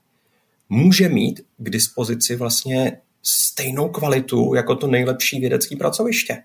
může 0.69 1.09
mít 1.09 1.41
k 1.57 1.71
dispozici 1.71 2.37
vlastně 2.37 3.01
stejnou 3.23 3.89
kvalitu 3.89 4.55
jako 4.55 4.75
to 4.75 4.87
nejlepší 4.87 5.41
vědecké 5.41 5.77
pracoviště. 5.77 6.43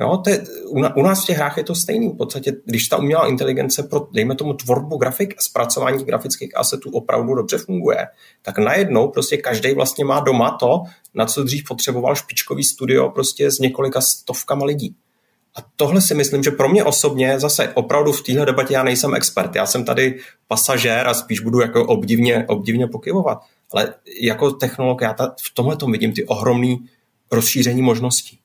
Jo, 0.00 0.16
to 0.24 0.30
je, 0.30 0.44
u, 0.66 0.78
u 0.96 1.02
nás 1.02 1.22
v 1.22 1.26
těch 1.26 1.36
hrách 1.36 1.56
je 1.56 1.64
to 1.64 1.74
stejný. 1.74 2.08
V 2.08 2.16
podstatě, 2.16 2.52
když 2.64 2.88
ta 2.88 2.96
umělá 2.96 3.26
inteligence 3.26 3.82
pro, 3.82 4.06
dejme 4.12 4.34
tomu, 4.34 4.52
tvorbu 4.52 4.96
grafik 4.96 5.34
a 5.38 5.40
zpracování 5.40 6.04
grafických 6.04 6.56
asetů 6.56 6.90
opravdu 6.90 7.34
dobře 7.34 7.58
funguje, 7.58 8.06
tak 8.42 8.58
najednou 8.58 9.08
prostě 9.08 9.36
každý 9.36 9.74
vlastně 9.74 10.04
má 10.04 10.20
doma 10.20 10.50
to, 10.50 10.82
na 11.14 11.26
co 11.26 11.44
dřív 11.44 11.64
potřeboval 11.68 12.14
špičkový 12.14 12.64
studio 12.64 13.10
prostě 13.10 13.50
s 13.50 13.58
několika 13.58 14.00
stovkama 14.00 14.64
lidí. 14.64 14.96
A 15.56 15.60
tohle 15.76 16.00
si 16.00 16.14
myslím, 16.14 16.42
že 16.42 16.50
pro 16.50 16.68
mě 16.68 16.84
osobně 16.84 17.40
zase 17.40 17.68
opravdu 17.68 18.12
v 18.12 18.22
téhle 18.22 18.46
debatě 18.46 18.74
já 18.74 18.82
nejsem 18.82 19.14
expert. 19.14 19.56
Já 19.56 19.66
jsem 19.66 19.84
tady 19.84 20.18
pasažér 20.48 21.08
a 21.08 21.14
spíš 21.14 21.40
budu 21.40 21.60
jako 21.60 21.86
obdivně, 21.86 22.44
obdivně 22.48 22.86
pokyvovat. 22.86 23.38
Ale 23.72 23.94
jako 24.22 24.50
technolog 24.50 25.00
já 25.02 25.12
ta, 25.12 25.34
v 25.42 25.54
tomhle 25.54 25.76
tom 25.76 25.92
vidím 25.92 26.12
ty 26.12 26.26
ohromné 26.26 26.76
rozšíření 27.30 27.82
možností. 27.82 28.40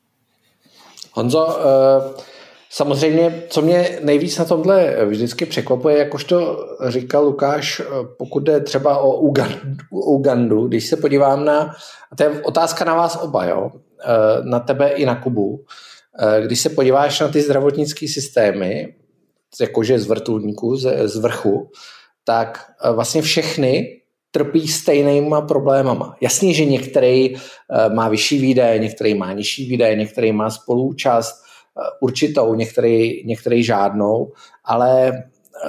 Honzo, 1.15 1.59
eh, 1.59 2.23
samozřejmě, 2.69 3.43
co 3.49 3.61
mě 3.61 3.99
nejvíc 4.01 4.37
na 4.37 4.45
tomhle 4.45 5.05
vždycky 5.05 5.45
překvapuje, 5.45 5.97
jakožto 5.97 6.67
říkal 6.87 7.25
Lukáš, 7.25 7.79
eh, 7.79 7.85
pokud 8.17 8.43
jde 8.43 8.59
třeba 8.59 8.97
o 8.97 9.31
Ugandu, 9.89 10.67
když 10.67 10.89
se 10.89 10.97
podívám 10.97 11.45
na, 11.45 11.75
a 12.11 12.15
to 12.15 12.23
je 12.23 12.29
otázka 12.29 12.85
na 12.85 12.95
vás 12.95 13.19
oba, 13.21 13.45
jo, 13.45 13.71
eh, 14.05 14.43
na 14.43 14.59
tebe 14.59 14.89
i 14.89 15.05
na 15.05 15.15
Kubu, 15.15 15.65
když 16.45 16.59
se 16.59 16.69
podíváš 16.69 17.19
na 17.19 17.27
ty 17.27 17.41
zdravotnické 17.41 18.07
systémy, 18.07 18.95
jakože 19.61 19.99
z 19.99 20.07
vrtulníků, 20.07 20.75
z, 20.75 21.07
z 21.07 21.17
vrchu, 21.17 21.71
tak 22.23 22.65
vlastně 22.93 23.21
všechny 23.21 24.01
trpí 24.33 24.67
stejnýma 24.67 25.41
problémama. 25.41 26.15
Jasně, 26.21 26.53
že 26.53 26.65
některý 26.65 27.35
eh, 27.35 27.39
má 27.93 28.09
vyšší 28.09 28.39
výdaje, 28.39 28.79
některý 28.79 29.13
má 29.13 29.33
nižší 29.33 29.69
výdaje, 29.69 29.95
některý 29.95 30.31
má 30.31 30.49
spoluúčast 30.49 31.33
eh, 31.33 31.81
určitou, 32.01 32.55
některý, 32.55 33.25
některý 33.25 33.63
žádnou, 33.63 34.31
ale 34.65 35.07
eh, 35.07 35.21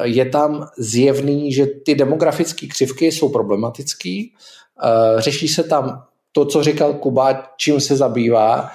je 0.03 0.25
tam 0.25 0.67
zjevný, 0.79 1.53
že 1.53 1.67
ty 1.67 1.95
demografické 1.95 2.67
křivky 2.67 3.13
jsou 3.13 3.29
problematický. 3.29 4.35
Řeší 5.19 5.49
se 5.49 5.65
tam 5.65 6.03
to, 6.33 6.45
co 6.45 6.63
říkal 6.63 6.95
Kuba, 6.95 7.43
čím 7.57 7.81
se 7.81 7.97
zabývá, 7.97 8.71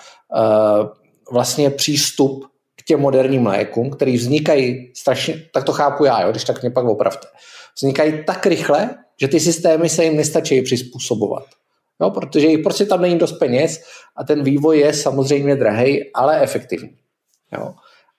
vlastně 1.32 1.70
přístup 1.70 2.46
k 2.76 2.84
těm 2.84 3.00
moderním 3.00 3.48
lékům, 3.48 3.90
který 3.90 4.18
vznikají 4.18 4.92
strašně, 4.96 5.44
tak 5.54 5.64
to 5.64 5.72
chápu 5.72 6.06
já, 6.06 6.22
jo, 6.22 6.32
když 6.32 6.44
tak 6.44 6.62
mě 6.62 6.72
pak 6.72 6.86
opravte, 6.86 7.28
vznikají 7.78 8.24
tak 8.26 8.46
rychle, 8.46 8.90
že 9.22 9.28
ty 9.28 9.40
systémy 9.40 9.90
se 9.90 10.04
jim 10.04 10.18
nestačí 10.18 10.62
přizpůsobovat. 10.62 11.44
No, 12.00 12.12
protože 12.12 12.48
jich 12.48 12.64
prostě 12.64 12.86
tam 12.86 13.02
není 13.02 13.18
dost 13.18 13.32
peněz 13.32 13.82
a 14.16 14.24
ten 14.24 14.44
vývoj 14.44 14.80
je 14.80 14.94
samozřejmě 14.94 15.56
drahý, 15.56 16.14
ale 16.14 16.42
efektivní. 16.42 16.98
Jo. 17.58 17.74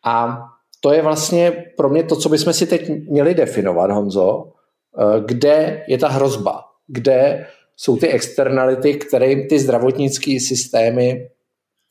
A 0.04 0.42
to 0.80 0.92
je 0.92 1.02
vlastně 1.02 1.64
pro 1.76 1.88
mě 1.88 2.04
to, 2.04 2.16
co 2.16 2.28
bychom 2.28 2.52
si 2.52 2.66
teď 2.66 2.88
měli 2.88 3.34
definovat, 3.34 3.90
Honzo, 3.90 4.52
eh, 4.98 5.20
kde 5.26 5.84
je 5.88 5.98
ta 5.98 6.08
hrozba, 6.08 6.64
kde 6.86 7.46
jsou 7.76 7.96
ty 7.96 8.08
externality, 8.08 8.94
kterým 8.94 9.48
ty 9.48 9.58
zdravotnické 9.58 10.40
systémy 10.40 11.28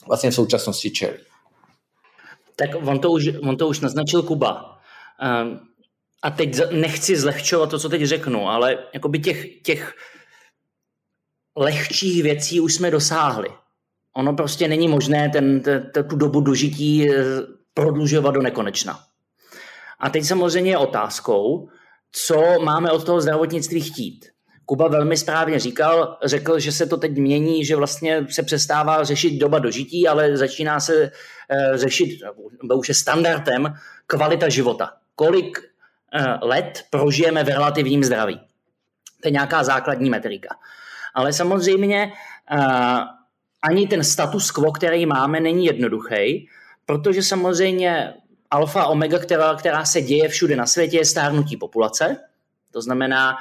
vlastně 0.08 0.32
v 0.32 0.36
současnosti 0.36 0.92
čelí. 0.92 1.18
Tak 2.56 2.70
on 2.86 3.00
to 3.00 3.12
už, 3.12 3.30
on 3.44 3.58
to 3.58 3.68
už 3.68 3.80
naznačil 3.80 4.24
Kuba. 4.24 4.80
Um, 5.44 5.60
a 6.22 6.30
teď 6.30 6.60
nechci 6.72 7.18
zlehčovat 7.18 7.70
to, 7.70 7.80
co 7.80 7.90
teď 7.90 8.04
řeknu, 8.04 8.50
ale 8.50 8.78
jakoby 8.94 9.20
těch, 9.20 9.62
těch 9.62 9.96
lehčích 11.58 12.24
věcí 12.24 12.60
už 12.60 12.74
jsme 12.74 12.92
dosáhli. 12.92 13.50
Ono 14.16 14.34
prostě 14.34 14.68
není 14.68 14.88
možné 14.88 15.30
ten, 15.30 15.62
ten, 15.62 15.92
tu 16.10 16.16
dobu 16.16 16.42
dožití 16.42 17.10
eh, 17.10 17.24
prodlužovat 17.74 18.32
do 18.32 18.42
nekonečna. 18.42 19.00
A 20.00 20.10
teď 20.10 20.26
samozřejmě 20.26 20.72
je 20.72 20.78
otázkou, 20.78 21.70
co 22.12 22.44
máme 22.64 22.92
od 22.92 23.06
toho 23.06 23.22
zdravotnictví 23.22 23.82
chtít. 23.82 24.26
Kuba 24.66 24.88
velmi 24.88 25.18
správně 25.18 25.60
říkal, 25.60 26.18
řekl, 26.24 26.60
že 26.60 26.72
se 26.72 26.86
to 26.86 26.98
teď 26.98 27.18
mění, 27.18 27.66
že 27.66 27.76
vlastně 27.76 28.26
se 28.30 28.44
přestává 28.44 29.04
řešit 29.04 29.40
doba 29.40 29.60
dožití, 29.60 30.08
ale 30.08 30.38
začíná 30.38 30.80
se 30.80 31.04
e, 31.04 31.12
řešit, 31.78 32.20
nebo 32.64 32.76
už 32.76 32.90
je 32.90 32.96
standardem, 32.96 33.74
kvalita 34.08 34.50
života. 34.50 34.92
Kolik 35.16 35.69
let 36.42 36.86
prožijeme 36.90 37.44
v 37.44 37.48
relativním 37.48 38.04
zdraví. 38.04 38.40
To 39.22 39.28
je 39.28 39.32
nějaká 39.32 39.64
základní 39.64 40.10
metrika. 40.10 40.56
Ale 41.16 41.34
samozřejmě 41.34 42.12
eh, 42.52 42.58
ani 43.62 43.88
ten 43.88 44.04
status 44.04 44.52
quo, 44.52 44.72
který 44.72 45.06
máme, 45.06 45.40
není 45.40 45.66
jednoduchý, 45.66 46.48
protože 46.86 47.24
samozřejmě 47.24 48.14
alfa 48.52 48.86
omega, 48.86 49.20
která, 49.20 49.56
která 49.56 49.86
se 49.86 50.02
děje 50.02 50.28
všude 50.28 50.56
na 50.56 50.66
světě, 50.66 50.98
je 50.98 51.06
stárnutí 51.06 51.58
populace. 51.58 52.18
To 52.72 52.82
znamená, 52.82 53.38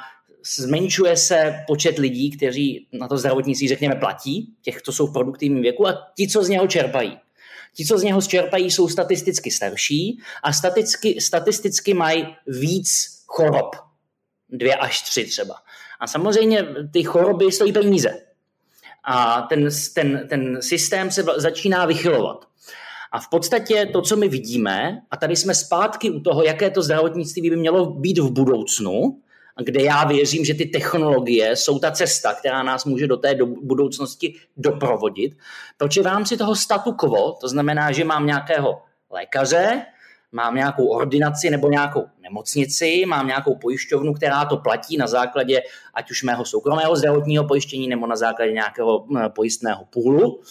zmenšuje 0.57 1.17
se 1.17 1.63
počet 1.67 1.97
lidí, 1.97 2.37
kteří 2.37 2.87
na 2.93 3.07
to 3.07 3.17
zdravotnictví, 3.17 3.67
řekněme, 3.67 3.95
platí, 3.95 4.53
těch, 4.61 4.81
co 4.81 4.91
jsou 4.91 5.07
v 5.07 5.13
produktivním 5.13 5.61
věku, 5.61 5.87
a 5.87 6.07
ti, 6.17 6.27
co 6.27 6.43
z 6.43 6.49
něho 6.49 6.67
čerpají. 6.67 7.17
Ti, 7.75 7.85
co 7.85 7.97
z 7.97 8.03
něho 8.03 8.21
čerpají, 8.21 8.71
jsou 8.71 8.87
statisticky 8.87 9.51
starší 9.51 10.19
a 10.43 10.53
statisticky, 10.53 11.21
statisticky 11.21 11.93
mají 11.93 12.35
víc 12.47 12.87
chorob. 13.25 13.75
Dvě 14.49 14.75
až 14.75 15.01
tři 15.01 15.25
třeba. 15.25 15.55
A 15.99 16.07
samozřejmě 16.07 16.65
ty 16.93 17.03
choroby 17.03 17.51
stojí 17.51 17.73
peníze. 17.73 18.21
A 19.03 19.41
ten, 19.41 19.69
ten, 19.93 20.27
ten 20.29 20.61
systém 20.61 21.11
se 21.11 21.25
začíná 21.37 21.85
vychylovat. 21.85 22.45
A 23.11 23.19
v 23.19 23.29
podstatě 23.29 23.89
to, 23.93 24.01
co 24.01 24.15
my 24.15 24.27
vidíme, 24.27 25.01
a 25.11 25.17
tady 25.17 25.35
jsme 25.35 25.55
zpátky 25.55 26.09
u 26.09 26.19
toho, 26.19 26.43
jaké 26.43 26.69
to 26.69 26.81
zdravotnictví 26.81 27.49
by 27.49 27.55
mělo 27.55 27.85
být 27.85 28.17
v 28.17 28.31
budoucnu, 28.31 29.21
kde 29.63 29.83
já 29.83 30.05
věřím, 30.05 30.45
že 30.45 30.53
ty 30.53 30.65
technologie 30.65 31.55
jsou 31.55 31.79
ta 31.79 31.91
cesta, 31.91 32.33
která 32.33 32.63
nás 32.63 32.85
může 32.85 33.07
do 33.07 33.17
té 33.17 33.35
do 33.35 33.45
budoucnosti 33.45 34.35
doprovodit. 34.57 35.37
Protože 35.77 36.01
v 36.01 36.05
rámci 36.05 36.37
toho 36.37 36.55
statu 36.55 36.91
quo, 36.91 37.31
to 37.41 37.47
znamená, 37.47 37.91
že 37.91 38.03
mám 38.03 38.25
nějakého 38.25 38.81
lékaře, 39.09 39.85
mám 40.31 40.55
nějakou 40.55 40.87
ordinaci 40.87 41.49
nebo 41.49 41.69
nějakou 41.69 42.05
nemocnici, 42.21 43.05
mám 43.05 43.27
nějakou 43.27 43.55
pojišťovnu, 43.55 44.13
která 44.13 44.45
to 44.45 44.57
platí 44.57 44.97
na 44.97 45.07
základě 45.07 45.61
ať 45.93 46.11
už 46.11 46.23
mého 46.23 46.45
soukromého 46.45 46.95
zdravotního 46.95 47.47
pojištění 47.47 47.87
nebo 47.87 48.07
na 48.07 48.15
základě 48.15 48.51
nějakého 48.51 49.05
pojistného 49.35 49.85
půlu. 49.85 50.41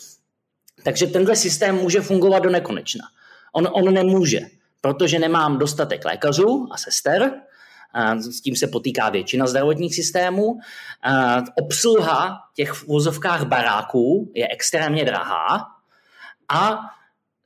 Takže 0.84 1.06
tenhle 1.06 1.36
systém 1.36 1.76
může 1.76 2.00
fungovat 2.00 2.38
do 2.38 2.50
nekonečna. 2.50 3.04
On, 3.52 3.68
on 3.72 3.94
nemůže, 3.94 4.40
protože 4.80 5.18
nemám 5.18 5.58
dostatek 5.58 6.04
lékařů 6.04 6.68
a 6.70 6.76
sester, 6.76 7.32
s 8.18 8.40
tím 8.40 8.56
se 8.56 8.66
potýká 8.66 9.10
většina 9.10 9.46
zdravotních 9.46 9.94
systémů. 9.94 10.58
Obsluha 11.56 12.38
těch 12.54 12.72
v 12.72 12.86
vozovkách 12.86 13.44
baráků 13.44 14.32
je 14.34 14.48
extrémně 14.48 15.04
drahá 15.04 15.66
a 16.48 16.78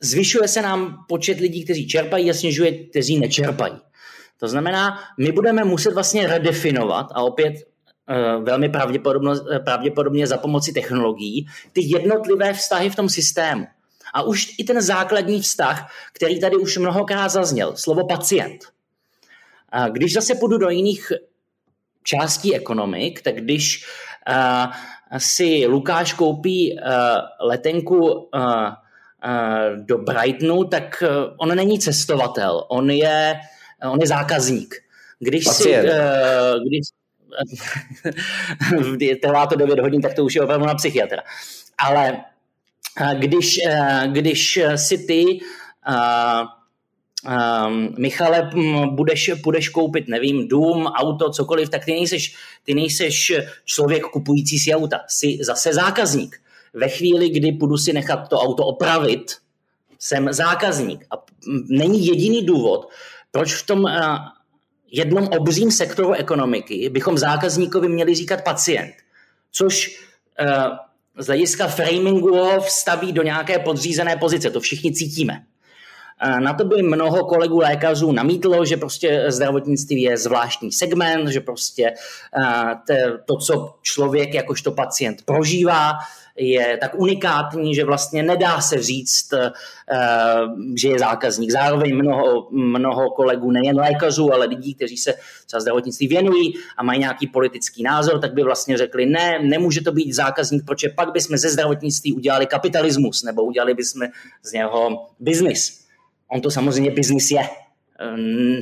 zvyšuje 0.00 0.48
se 0.48 0.62
nám 0.62 1.04
počet 1.08 1.40
lidí, 1.40 1.64
kteří 1.64 1.88
čerpají 1.88 2.30
a 2.30 2.34
snižuje, 2.34 2.84
kteří 2.84 3.18
nečerpají. 3.18 3.74
To 4.38 4.48
znamená, 4.48 4.98
my 5.18 5.32
budeme 5.32 5.64
muset 5.64 5.94
vlastně 5.94 6.26
redefinovat 6.26 7.06
a 7.14 7.22
opět 7.22 7.54
e, 7.54 7.62
velmi 8.42 8.68
pravděpodobně, 8.68 9.30
pravděpodobně 9.64 10.26
za 10.26 10.36
pomoci 10.38 10.72
technologií 10.72 11.46
ty 11.72 11.80
jednotlivé 11.84 12.52
vztahy 12.52 12.90
v 12.90 12.96
tom 12.96 13.08
systému. 13.08 13.66
A 14.14 14.22
už 14.22 14.54
i 14.58 14.64
ten 14.64 14.82
základní 14.82 15.40
vztah, 15.40 15.92
který 16.12 16.40
tady 16.40 16.56
už 16.56 16.76
mnohokrát 16.76 17.28
zazněl, 17.28 17.76
slovo 17.76 18.06
pacient. 18.06 18.60
A 19.72 19.88
když 19.88 20.12
zase 20.12 20.34
půjdu 20.34 20.58
do 20.58 20.70
jiných 20.70 21.12
částí 22.02 22.56
ekonomik, 22.56 23.22
tak 23.22 23.34
když 23.34 23.86
uh, 24.28 24.72
si 25.18 25.66
Lukáš 25.66 26.12
koupí 26.12 26.72
uh, 26.72 26.78
letenku 27.48 28.12
uh, 28.12 28.70
do 29.76 29.98
Brightonu, 29.98 30.64
tak 30.64 31.02
on 31.36 31.56
není 31.56 31.78
cestovatel, 31.78 32.64
on 32.68 32.90
je, 32.90 33.34
on 33.90 34.00
je 34.00 34.06
zákazník. 34.06 34.74
Když 35.18 35.44
Pacient. 35.44 35.82
si, 35.82 35.88
když, 38.96 39.18
trvá 39.22 39.46
to 39.46 39.56
9 39.56 39.78
hodin, 39.78 40.02
tak 40.02 40.14
to 40.14 40.24
už 40.24 40.34
je 40.34 40.42
opravdu 40.42 40.66
na 40.66 40.74
psychiatra. 40.74 41.22
Ale 41.78 42.24
když, 43.18 43.58
když 44.06 44.60
si 44.76 44.98
ty 44.98 45.24
um, 47.26 47.94
Michale, 47.98 48.50
budeš, 48.90 49.30
budeš 49.42 49.68
koupit, 49.68 50.08
nevím, 50.08 50.48
dům, 50.48 50.86
auto, 50.86 51.30
cokoliv, 51.30 51.68
tak 51.68 51.84
ty 51.84 51.92
nejseš, 51.92 52.34
ty 52.64 52.74
nejseš 52.74 53.32
člověk 53.64 54.02
kupující 54.02 54.58
si 54.58 54.74
auta, 54.74 55.00
jsi 55.08 55.38
zase 55.40 55.72
zákazník. 55.72 56.40
Ve 56.74 56.88
chvíli, 56.88 57.28
kdy 57.28 57.52
půjdu 57.52 57.76
si 57.76 57.92
nechat 57.92 58.28
to 58.28 58.36
auto 58.38 58.64
opravit, 58.64 59.32
jsem 59.98 60.32
zákazník. 60.32 61.04
A 61.10 61.24
není 61.68 62.06
jediný 62.06 62.42
důvod, 62.42 62.88
proč 63.30 63.54
v 63.54 63.66
tom 63.66 63.80
uh, 63.84 63.90
jednom 64.90 65.28
obřím 65.28 65.70
sektoru 65.70 66.12
ekonomiky 66.12 66.88
bychom 66.88 67.18
zákazníkovi 67.18 67.88
měli 67.88 68.14
říkat 68.14 68.44
pacient, 68.44 68.92
což 69.52 70.00
uh, 70.40 70.76
z 71.18 71.26
hlediska 71.26 71.66
framingu 71.66 72.36
ho 72.36 72.60
vstaví 72.60 73.12
do 73.12 73.22
nějaké 73.22 73.58
podřízené 73.58 74.16
pozice. 74.16 74.50
To 74.50 74.60
všichni 74.60 74.92
cítíme. 74.92 75.44
Na 76.38 76.54
to 76.54 76.64
by 76.64 76.82
mnoho 76.82 77.24
kolegů 77.24 77.58
lékařů 77.58 78.12
namítlo, 78.12 78.64
že 78.64 78.76
prostě 78.76 79.24
zdravotnictví 79.28 80.02
je 80.02 80.16
zvláštní 80.16 80.72
segment, 80.72 81.28
že 81.28 81.40
prostě 81.40 81.92
to, 83.24 83.36
co 83.36 83.74
člověk 83.82 84.34
jakožto 84.34 84.72
pacient 84.72 85.22
prožívá, 85.24 85.92
je 86.36 86.78
tak 86.80 86.94
unikátní, 86.94 87.74
že 87.74 87.84
vlastně 87.84 88.22
nedá 88.22 88.60
se 88.60 88.82
říct, 88.82 89.34
že 90.76 90.88
je 90.88 90.98
zákazník. 90.98 91.50
Zároveň 91.50 91.96
mnoho, 91.96 92.48
mnoho 92.50 93.10
kolegů, 93.10 93.50
nejen 93.50 93.76
lékařů, 93.76 94.34
ale 94.34 94.46
lidí, 94.46 94.74
kteří 94.74 94.96
se 94.96 95.14
třeba 95.46 95.60
zdravotnictví 95.60 96.08
věnují 96.08 96.54
a 96.76 96.82
mají 96.82 97.00
nějaký 97.00 97.26
politický 97.26 97.82
názor, 97.82 98.20
tak 98.20 98.34
by 98.34 98.42
vlastně 98.42 98.78
řekli, 98.78 99.06
ne, 99.06 99.38
nemůže 99.42 99.80
to 99.80 99.92
být 99.92 100.12
zákazník, 100.12 100.64
protože 100.66 100.88
pak 100.88 101.12
bychom 101.12 101.36
ze 101.36 101.50
zdravotnictví 101.50 102.12
udělali 102.12 102.46
kapitalismus 102.46 103.22
nebo 103.22 103.42
udělali 103.42 103.74
bychom 103.74 104.02
z 104.42 104.52
něho 104.52 105.06
biznis. 105.20 105.81
On 106.32 106.40
to 106.40 106.50
samozřejmě 106.50 106.90
biznis 106.90 107.30
je. 107.30 107.48
Ehm, 107.98 108.60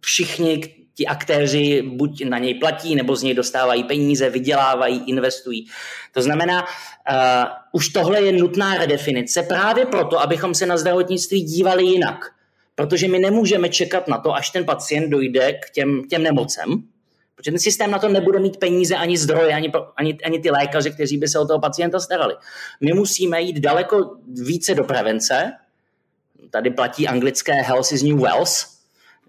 všichni 0.00 0.76
ti 0.94 1.06
aktéři 1.06 1.82
buď 1.82 2.24
na 2.24 2.38
něj 2.38 2.54
platí, 2.54 2.94
nebo 2.94 3.16
z 3.16 3.22
něj 3.22 3.34
dostávají 3.34 3.84
peníze, 3.84 4.30
vydělávají, 4.30 5.02
investují. 5.06 5.66
To 6.12 6.22
znamená, 6.22 6.62
uh, 6.62 6.68
už 7.72 7.88
tohle 7.88 8.22
je 8.22 8.32
nutná 8.32 8.74
redefinice 8.74 9.42
právě 9.42 9.86
proto, 9.86 10.20
abychom 10.20 10.54
se 10.54 10.66
na 10.66 10.76
zdravotnictví 10.76 11.42
dívali 11.42 11.84
jinak. 11.84 12.24
Protože 12.74 13.08
my 13.08 13.18
nemůžeme 13.18 13.68
čekat 13.68 14.08
na 14.08 14.18
to, 14.18 14.34
až 14.34 14.50
ten 14.50 14.64
pacient 14.64 15.10
dojde 15.10 15.52
k 15.52 15.70
těm, 15.70 16.02
těm 16.10 16.22
nemocem, 16.22 16.82
protože 17.34 17.50
ten 17.50 17.60
systém 17.60 17.90
na 17.90 17.98
to 17.98 18.08
nebude 18.08 18.38
mít 18.38 18.56
peníze 18.56 18.96
ani 18.96 19.18
zdroje, 19.18 19.54
ani, 19.54 19.72
ani, 19.96 20.18
ani 20.24 20.38
ty 20.38 20.50
lékaři, 20.50 20.90
kteří 20.90 21.18
by 21.18 21.28
se 21.28 21.38
o 21.38 21.46
toho 21.46 21.60
pacienta 21.60 22.00
starali. 22.00 22.34
My 22.80 22.92
musíme 22.92 23.40
jít 23.40 23.60
daleko 23.60 24.16
více 24.44 24.74
do 24.74 24.84
prevence, 24.84 25.52
tady 26.50 26.70
platí 26.70 27.08
anglické 27.08 27.52
health 27.52 27.92
is 27.92 28.02
new 28.02 28.20
wealth, 28.20 28.76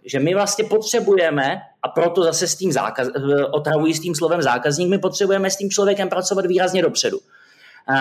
že 0.05 0.19
my 0.19 0.33
vlastně 0.33 0.65
potřebujeme, 0.65 1.61
a 1.83 1.87
proto 1.87 2.23
zase 2.23 2.47
s 2.47 2.55
tím 2.55 2.71
zákaz, 2.71 3.07
otravují 3.51 3.93
s 3.93 3.99
tím 3.99 4.15
slovem 4.15 4.41
zákazník, 4.41 4.89
my 4.89 4.97
potřebujeme 4.97 5.51
s 5.51 5.57
tím 5.57 5.69
člověkem 5.69 6.09
pracovat 6.09 6.45
výrazně 6.45 6.81
dopředu. 6.81 7.19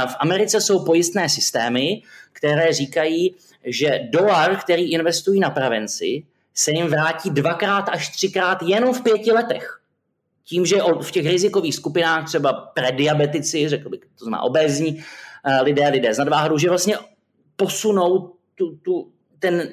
V 0.06 0.14
Americe 0.18 0.60
jsou 0.60 0.84
pojistné 0.84 1.28
systémy, 1.28 2.02
které 2.32 2.72
říkají, 2.72 3.34
že 3.64 4.00
dolar, 4.10 4.56
který 4.56 4.92
investují 4.92 5.40
na 5.40 5.50
prevenci, 5.50 6.22
se 6.54 6.70
jim 6.70 6.86
vrátí 6.86 7.30
dvakrát 7.30 7.88
až 7.88 8.08
třikrát 8.08 8.62
jenom 8.62 8.94
v 8.94 9.02
pěti 9.02 9.32
letech. 9.32 9.80
Tím, 10.44 10.66
že 10.66 10.76
v 11.02 11.10
těch 11.10 11.26
rizikových 11.26 11.74
skupinách, 11.74 12.26
třeba 12.26 12.52
prediabetici, 12.52 13.68
řekl 13.68 13.88
bych, 13.88 14.00
to 14.00 14.24
znamená 14.24 14.42
obézní 14.42 15.04
eh, 15.44 15.62
lidé, 15.62 15.88
lidé 15.88 16.14
z 16.14 16.18
nadváhou, 16.18 16.58
že 16.58 16.68
vlastně 16.68 16.96
posunou 17.56 18.35
tu, 18.56 18.76
tu, 18.76 19.12
ten 19.38 19.68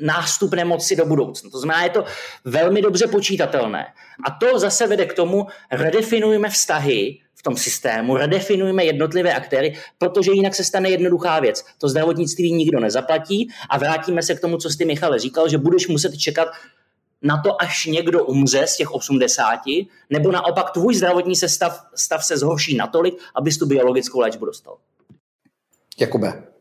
nástup 0.00 0.54
nemoci 0.54 0.96
do 0.96 1.06
budoucna. 1.06 1.50
To 1.50 1.58
znamená, 1.58 1.84
je 1.84 1.90
to 1.90 2.04
velmi 2.44 2.82
dobře 2.82 3.06
počítatelné. 3.06 3.86
A 4.24 4.30
to 4.30 4.58
zase 4.58 4.86
vede 4.86 5.06
k 5.06 5.14
tomu, 5.14 5.46
redefinujeme 5.72 6.50
vztahy 6.50 7.18
v 7.34 7.42
tom 7.42 7.56
systému, 7.56 8.16
redefinujeme 8.16 8.84
jednotlivé 8.84 9.34
aktéry, 9.34 9.76
protože 9.98 10.32
jinak 10.32 10.54
se 10.54 10.64
stane 10.64 10.90
jednoduchá 10.90 11.40
věc. 11.40 11.64
To 11.78 11.88
zdravotnictví 11.88 12.52
nikdo 12.52 12.80
nezaplatí 12.80 13.48
a 13.70 13.78
vrátíme 13.78 14.22
se 14.22 14.34
k 14.34 14.40
tomu, 14.40 14.56
co 14.56 14.70
jsi 14.70 14.84
Michale 14.84 15.18
říkal, 15.18 15.48
že 15.48 15.58
budeš 15.58 15.88
muset 15.88 16.16
čekat 16.16 16.48
na 17.22 17.42
to, 17.42 17.62
až 17.62 17.86
někdo 17.86 18.24
umře 18.24 18.66
z 18.66 18.76
těch 18.76 18.90
80, 18.90 19.60
nebo 20.10 20.32
naopak 20.32 20.70
tvůj 20.70 20.94
zdravotní 20.94 21.36
stav, 21.36 21.86
stav 21.94 22.24
se 22.24 22.38
zhorší 22.38 22.76
natolik, 22.76 23.14
abys 23.34 23.58
tu 23.58 23.66
biologickou 23.66 24.20
léčbu 24.20 24.44
dostal. 24.46 24.76
Jakube. 26.00 26.57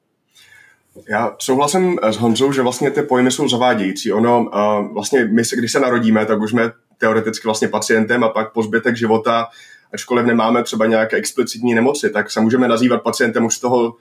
Já 1.10 1.36
souhlasím 1.39 1.99
s 2.03 2.17
Honzou, 2.17 2.51
že 2.51 2.62
vlastně 2.62 2.91
ty 2.91 3.01
pojmy 3.01 3.31
jsou 3.31 3.49
zavádějící. 3.49 4.12
Ono, 4.12 4.39
uh, 4.39 4.93
vlastně 4.93 5.25
my, 5.25 5.45
se, 5.45 5.55
když 5.55 5.71
se 5.71 5.79
narodíme, 5.79 6.25
tak 6.25 6.39
už 6.41 6.51
jsme 6.51 6.71
teoreticky 6.97 7.47
vlastně 7.47 7.67
pacientem 7.67 8.23
a 8.23 8.29
pak 8.29 8.53
po 8.53 8.63
zbytek 8.63 8.97
života 8.97 9.47
ačkoliv 9.93 10.26
nemáme 10.26 10.63
třeba 10.63 10.86
nějaké 10.86 11.17
explicitní 11.17 11.73
nemoci, 11.73 12.10
tak 12.10 12.32
se 12.32 12.41
můžeme 12.41 12.67
nazývat 12.67 13.04
pacientem 13.04 13.45
už 13.45 13.56
z 13.56 13.60
toho 13.60 13.95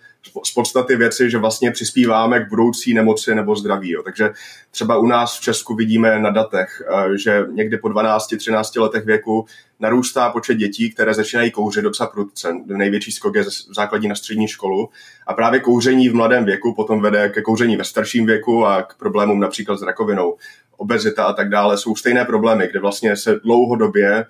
z 0.45 0.53
podstaty 0.53 0.97
věci, 0.97 1.31
že 1.31 1.39
vlastně 1.39 1.71
přispíváme 1.71 2.41
k 2.41 2.49
budoucí 2.49 2.95
nemoci 2.95 3.35
nebo 3.35 3.57
zdraví. 3.57 3.91
Jo. 3.91 4.03
Takže 4.03 4.31
třeba 4.71 4.99
u 4.99 5.07
nás 5.07 5.39
v 5.39 5.41
Česku 5.41 5.75
vidíme 5.75 6.19
na 6.19 6.31
datech, 6.31 6.83
eh, 6.89 7.19
že 7.19 7.45
někdy 7.51 7.79
po 7.79 7.89
12-13 7.89 8.81
letech 8.81 9.05
věku 9.05 9.47
narůstá 9.81 10.31
počet 10.31 10.55
dětí, 10.55 10.91
které 10.91 11.15
začínají 11.15 11.51
kouřit 11.51 11.83
docela 11.83 12.07
prudce. 12.07 12.55
Největší 12.67 13.13
skok 13.13 13.35
je 13.35 13.43
v 13.43 13.49
základní 13.77 14.09
na 14.09 14.15
střední 14.15 14.49
školu. 14.49 14.89
A 15.27 15.35
právě 15.35 15.61
kouření 15.61 16.09
v 16.09 16.15
mladém 16.15 16.45
věku 16.45 16.75
potom 16.75 17.01
vede 17.01 17.29
ke 17.29 17.43
kouření 17.43 17.77
ve 17.77 17.85
starším 17.85 18.27
věku 18.27 18.67
a 18.67 18.83
k 18.83 18.95
problémům 18.99 19.41
například 19.41 19.77
s 19.77 19.83
rakovinou. 19.83 20.37
Obezita 20.77 21.25
a 21.25 21.33
tak 21.33 21.49
dále 21.49 21.79
jsou 21.79 21.97
stejné 21.97 22.25
problémy, 22.25 22.69
kde 22.71 22.81
vlastně 22.81 23.17
se 23.17 23.35
dlouhodobě 23.45 24.25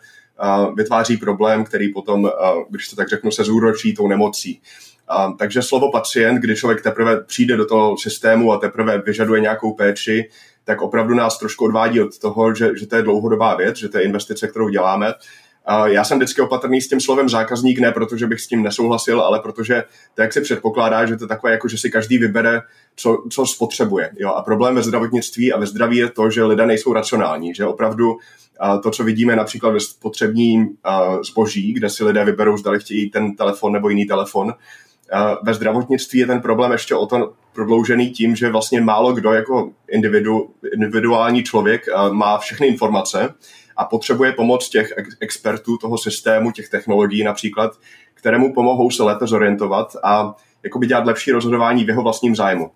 vytváří 0.74 1.16
problém, 1.16 1.64
který 1.64 1.92
potom, 1.92 2.30
když 2.70 2.88
to 2.88 2.96
tak 2.96 3.08
řeknu, 3.08 3.30
se 3.30 3.44
zúročí 3.44 3.94
tou 3.94 4.08
nemocí. 4.08 4.60
Takže 5.38 5.62
slovo 5.62 5.90
pacient, 5.90 6.36
kdy 6.36 6.56
člověk 6.56 6.82
teprve 6.82 7.24
přijde 7.24 7.56
do 7.56 7.66
toho 7.66 7.98
systému 7.98 8.52
a 8.52 8.58
teprve 8.58 8.98
vyžaduje 8.98 9.40
nějakou 9.40 9.72
péči, 9.72 10.30
tak 10.64 10.82
opravdu 10.82 11.14
nás 11.14 11.38
trošku 11.38 11.64
odvádí 11.64 12.00
od 12.00 12.18
toho, 12.18 12.54
že, 12.54 12.70
že 12.78 12.86
to 12.86 12.96
je 12.96 13.02
dlouhodobá 13.02 13.54
věc, 13.54 13.76
že 13.76 13.88
to 13.88 13.98
je 13.98 14.04
investice, 14.04 14.48
kterou 14.48 14.68
děláme. 14.68 15.14
Já 15.84 16.04
jsem 16.04 16.18
vždycky 16.18 16.40
opatrný 16.40 16.80
s 16.80 16.88
tím 16.88 17.00
slovem 17.00 17.28
zákazník, 17.28 17.78
ne 17.78 17.92
protože 17.92 18.26
bych 18.26 18.40
s 18.40 18.46
tím 18.46 18.62
nesouhlasil, 18.62 19.20
ale 19.20 19.40
protože 19.40 19.84
to, 20.14 20.22
jak 20.22 20.32
se 20.32 20.40
předpokládá, 20.40 21.06
že 21.06 21.16
to 21.16 21.24
je 21.24 21.28
takové, 21.28 21.52
jako 21.52 21.68
že 21.68 21.78
si 21.78 21.90
každý 21.90 22.18
vybere, 22.18 22.60
co, 22.96 23.24
co 23.30 23.46
spotřebuje. 23.46 24.10
Jo? 24.18 24.30
A 24.30 24.42
problém 24.42 24.74
ve 24.74 24.82
zdravotnictví 24.82 25.52
a 25.52 25.58
ve 25.58 25.66
zdraví 25.66 25.96
je 25.96 26.10
to, 26.10 26.30
že 26.30 26.44
lidé 26.44 26.66
nejsou 26.66 26.92
racionální, 26.92 27.54
že 27.54 27.66
opravdu 27.66 28.18
to, 28.82 28.90
co 28.90 29.04
vidíme 29.04 29.36
například 29.36 29.70
ve 29.70 29.80
spotřebním 29.80 30.68
zboží, 31.30 31.72
kde 31.72 31.90
si 31.90 32.04
lidé 32.04 32.24
vyberou, 32.24 32.56
zda 32.56 32.78
chtějí 32.78 33.10
ten 33.10 33.36
telefon 33.36 33.72
nebo 33.72 33.88
jiný 33.88 34.06
telefon, 34.06 34.54
ve 35.42 35.54
zdravotnictví 35.54 36.18
je 36.18 36.26
ten 36.26 36.40
problém 36.40 36.72
ještě 36.72 36.94
o 36.94 37.06
to 37.06 37.32
prodloužený 37.52 38.10
tím, 38.10 38.36
že 38.36 38.50
vlastně 38.50 38.80
málo 38.80 39.12
kdo 39.12 39.32
jako 39.32 39.70
individu, 39.88 40.50
individuální 40.74 41.42
člověk 41.42 41.82
má 42.10 42.38
všechny 42.38 42.66
informace 42.66 43.34
a 43.76 43.84
potřebuje 43.84 44.32
pomoc 44.32 44.68
těch 44.68 44.92
expertů 45.20 45.76
toho 45.76 45.98
systému, 45.98 46.50
těch 46.50 46.68
technologií 46.68 47.24
například, 47.24 47.78
kterému 48.14 48.54
pomohou 48.54 48.90
se 48.90 49.02
lépe 49.02 49.26
zorientovat 49.26 49.96
a 50.04 50.34
jakoby 50.62 50.86
dělat 50.86 51.06
lepší 51.06 51.32
rozhodování 51.32 51.84
v 51.84 51.88
jeho 51.88 52.02
vlastním 52.02 52.36
zájmu. 52.36 52.70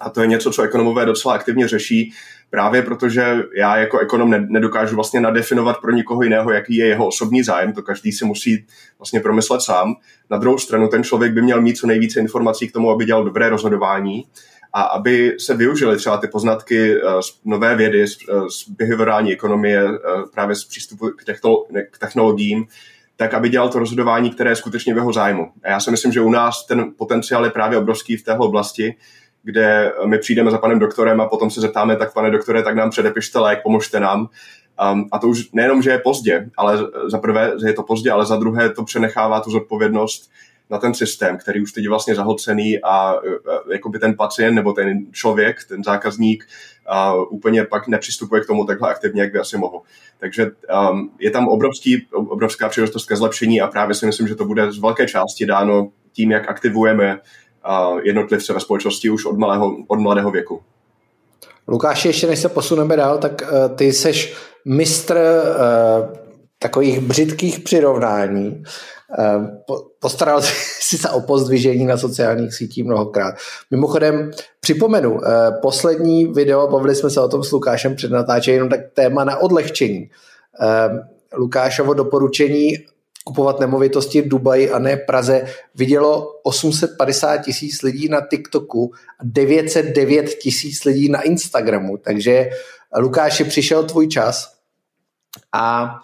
A 0.00 0.10
to 0.10 0.20
je 0.20 0.26
něco, 0.26 0.50
co 0.50 0.62
ekonomové 0.62 1.06
docela 1.06 1.34
aktivně 1.34 1.68
řeší, 1.68 2.12
právě 2.50 2.82
protože 2.82 3.42
já 3.56 3.76
jako 3.76 3.98
ekonom 3.98 4.30
nedokážu 4.30 4.94
vlastně 4.94 5.20
nadefinovat 5.20 5.80
pro 5.80 5.92
nikoho 5.92 6.22
jiného, 6.22 6.52
jaký 6.52 6.76
je 6.76 6.86
jeho 6.86 7.06
osobní 7.06 7.42
zájem, 7.42 7.72
to 7.72 7.82
každý 7.82 8.12
si 8.12 8.24
musí 8.24 8.66
vlastně 8.98 9.20
promyslet 9.20 9.62
sám. 9.62 9.94
Na 10.30 10.36
druhou 10.36 10.58
stranu 10.58 10.88
ten 10.88 11.04
člověk 11.04 11.32
by 11.32 11.42
měl 11.42 11.62
mít 11.62 11.76
co 11.76 11.86
nejvíce 11.86 12.20
informací 12.20 12.68
k 12.68 12.72
tomu, 12.72 12.90
aby 12.90 13.04
dělal 13.04 13.24
dobré 13.24 13.48
rozhodování 13.48 14.24
a 14.72 14.82
aby 14.82 15.34
se 15.38 15.54
využily 15.54 15.96
třeba 15.96 16.16
ty 16.16 16.28
poznatky 16.28 16.94
eh, 16.94 17.22
z 17.22 17.40
nové 17.44 17.76
vědy, 17.76 18.06
z, 18.06 18.16
eh, 18.30 18.34
behaviorální 18.78 19.32
ekonomie, 19.32 19.84
eh, 19.84 19.98
právě 20.34 20.56
z 20.56 20.64
přístupu 20.64 21.10
k 21.90 21.98
technologiím, 21.98 22.66
tak 23.16 23.34
aby 23.34 23.48
dělal 23.48 23.68
to 23.68 23.78
rozhodování, 23.78 24.30
které 24.30 24.50
je 24.50 24.56
skutečně 24.56 24.94
v 24.94 24.96
jeho 24.96 25.12
zájmu. 25.12 25.52
A 25.64 25.70
já 25.70 25.80
si 25.80 25.90
myslím, 25.90 26.12
že 26.12 26.20
u 26.20 26.30
nás 26.30 26.66
ten 26.66 26.92
potenciál 26.98 27.44
je 27.44 27.50
právě 27.50 27.78
obrovský 27.78 28.16
v 28.16 28.22
téhle 28.22 28.46
oblasti, 28.46 28.96
kde 29.42 29.92
my 30.06 30.18
přijdeme 30.18 30.50
za 30.50 30.58
panem 30.58 30.78
doktorem 30.78 31.20
a 31.20 31.28
potom 31.28 31.50
se 31.50 31.60
zeptáme, 31.60 31.96
tak 31.96 32.12
pane 32.12 32.30
doktore, 32.30 32.62
tak 32.62 32.76
nám 32.76 32.90
předepište 32.90 33.38
lék, 33.38 33.62
pomožte 33.62 34.00
nám. 34.00 34.28
Um, 34.92 35.08
a 35.12 35.18
to 35.18 35.28
už 35.28 35.52
nejenom, 35.52 35.82
že 35.82 35.90
je 35.90 35.98
pozdě, 35.98 36.50
ale 36.56 36.78
za 37.06 37.18
prvé, 37.18 37.52
že 37.60 37.66
je 37.66 37.72
to 37.72 37.82
pozdě, 37.82 38.10
ale 38.10 38.26
za 38.26 38.36
druhé 38.36 38.70
to 38.70 38.84
přenechává 38.84 39.40
tu 39.40 39.50
zodpovědnost 39.50 40.30
na 40.70 40.78
ten 40.78 40.94
systém, 40.94 41.38
který 41.38 41.62
už 41.62 41.72
teď 41.72 41.84
je 41.84 41.90
vlastně 41.90 42.14
zahlcený 42.14 42.78
a 42.82 43.14
jako 43.72 43.88
by 43.88 43.98
ten 43.98 44.14
pacient 44.16 44.54
nebo 44.54 44.72
ten 44.72 45.12
člověk, 45.12 45.56
ten 45.68 45.84
zákazník 45.84 46.44
a 46.86 47.14
úplně 47.14 47.64
pak 47.64 47.88
nepřistupuje 47.88 48.40
k 48.40 48.46
tomu 48.46 48.64
takhle 48.64 48.90
aktivně, 48.90 49.22
jak 49.22 49.32
by 49.32 49.38
asi 49.38 49.56
mohl. 49.56 49.80
Takže 50.20 50.50
um, 50.90 51.10
je 51.18 51.30
tam 51.30 51.48
obrovský, 51.48 52.06
obrovská 52.12 52.68
příležitost 52.68 53.06
ke 53.06 53.16
zlepšení 53.16 53.60
a 53.60 53.66
právě 53.66 53.94
si 53.94 54.06
myslím, 54.06 54.28
že 54.28 54.34
to 54.34 54.44
bude 54.44 54.72
z 54.72 54.78
velké 54.78 55.06
části 55.06 55.46
dáno 55.46 55.90
tím, 56.12 56.30
jak 56.30 56.48
aktivujeme 56.48 57.20
jednotlivce 58.02 58.52
ve 58.52 58.60
společnosti 58.60 59.10
už 59.10 59.24
od, 59.24 59.38
malého, 59.38 59.76
od 59.88 59.98
mladého 59.98 60.30
věku. 60.30 60.62
Lukáši, 61.68 62.08
ještě 62.08 62.26
než 62.26 62.38
se 62.38 62.48
posuneme 62.48 62.96
dál, 62.96 63.18
tak 63.18 63.42
uh, 63.42 63.76
ty 63.76 63.92
seš 63.92 64.36
mistr 64.64 65.16
uh, 65.16 66.16
takových 66.58 67.00
břitkých 67.00 67.60
přirovnání. 67.60 68.62
Po, 69.66 69.82
postaral 69.98 70.42
jsi 70.80 70.98
se 70.98 71.10
o 71.10 71.20
pozdvižení 71.20 71.84
na 71.84 71.96
sociálních 71.96 72.54
sítích 72.54 72.84
mnohokrát. 72.84 73.34
Mimochodem, 73.70 74.30
připomenu, 74.60 75.12
uh, 75.14 75.20
poslední 75.62 76.26
video, 76.26 76.68
bavili 76.68 76.94
jsme 76.94 77.10
se 77.10 77.20
o 77.20 77.28
tom 77.28 77.44
s 77.44 77.52
Lukášem 77.52 77.96
před 77.96 78.10
natáčením, 78.10 78.54
jenom 78.54 78.68
tak 78.68 78.80
téma 78.94 79.24
na 79.24 79.36
odlehčení. 79.36 80.10
Uh, 80.60 80.98
Lukášovo 81.38 81.94
doporučení 81.94 82.76
kupovat 83.24 83.60
nemovitosti 83.60 84.22
v 84.22 84.28
Dubaji 84.28 84.70
a 84.70 84.78
ne 84.78 84.96
Praze, 84.96 85.46
vidělo 85.74 86.40
850 86.42 87.36
tisíc 87.36 87.82
lidí 87.82 88.08
na 88.08 88.20
TikToku 88.20 88.92
a 89.20 89.22
909 89.22 90.34
tisíc 90.34 90.84
lidí 90.84 91.08
na 91.08 91.20
Instagramu. 91.20 91.96
Takže 91.96 92.50
Lukáši, 92.98 93.44
přišel 93.44 93.84
tvůj 93.84 94.08
čas 94.08 94.54
a 95.52 95.94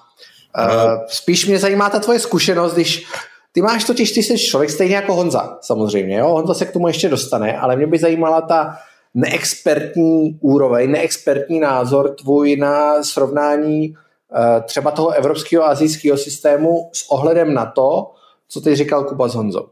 uh, 0.58 1.04
spíš 1.06 1.46
mě 1.46 1.58
zajímá 1.58 1.90
ta 1.90 1.98
tvoje 1.98 2.20
zkušenost, 2.20 2.72
když 2.72 3.06
ty 3.52 3.62
máš 3.62 3.84
totiž, 3.84 4.12
ty 4.12 4.22
jsi 4.22 4.38
člověk 4.38 4.70
stejně 4.70 4.96
jako 4.96 5.14
Honza, 5.14 5.58
samozřejmě, 5.60 6.18
jo? 6.18 6.28
Honza 6.28 6.54
se 6.54 6.66
k 6.66 6.72
tomu 6.72 6.88
ještě 6.88 7.08
dostane, 7.08 7.58
ale 7.58 7.76
mě 7.76 7.86
by 7.86 7.98
zajímala 7.98 8.40
ta 8.40 8.76
neexpertní 9.14 10.38
úroveň, 10.40 10.90
neexpertní 10.90 11.60
názor 11.60 12.14
tvůj 12.14 12.56
na 12.56 13.02
srovnání 13.02 13.88
uh, 13.88 14.62
třeba 14.62 14.90
toho 14.90 15.10
evropského 15.10 15.64
a 15.64 15.68
azijského 15.68 16.18
systému 16.18 16.90
s 16.92 17.10
ohledem 17.10 17.54
na 17.54 17.66
to, 17.66 18.10
co 18.48 18.60
ty 18.60 18.76
říkal 18.76 19.04
Kuba 19.04 19.28
s 19.28 19.34
Honzou. 19.34 19.68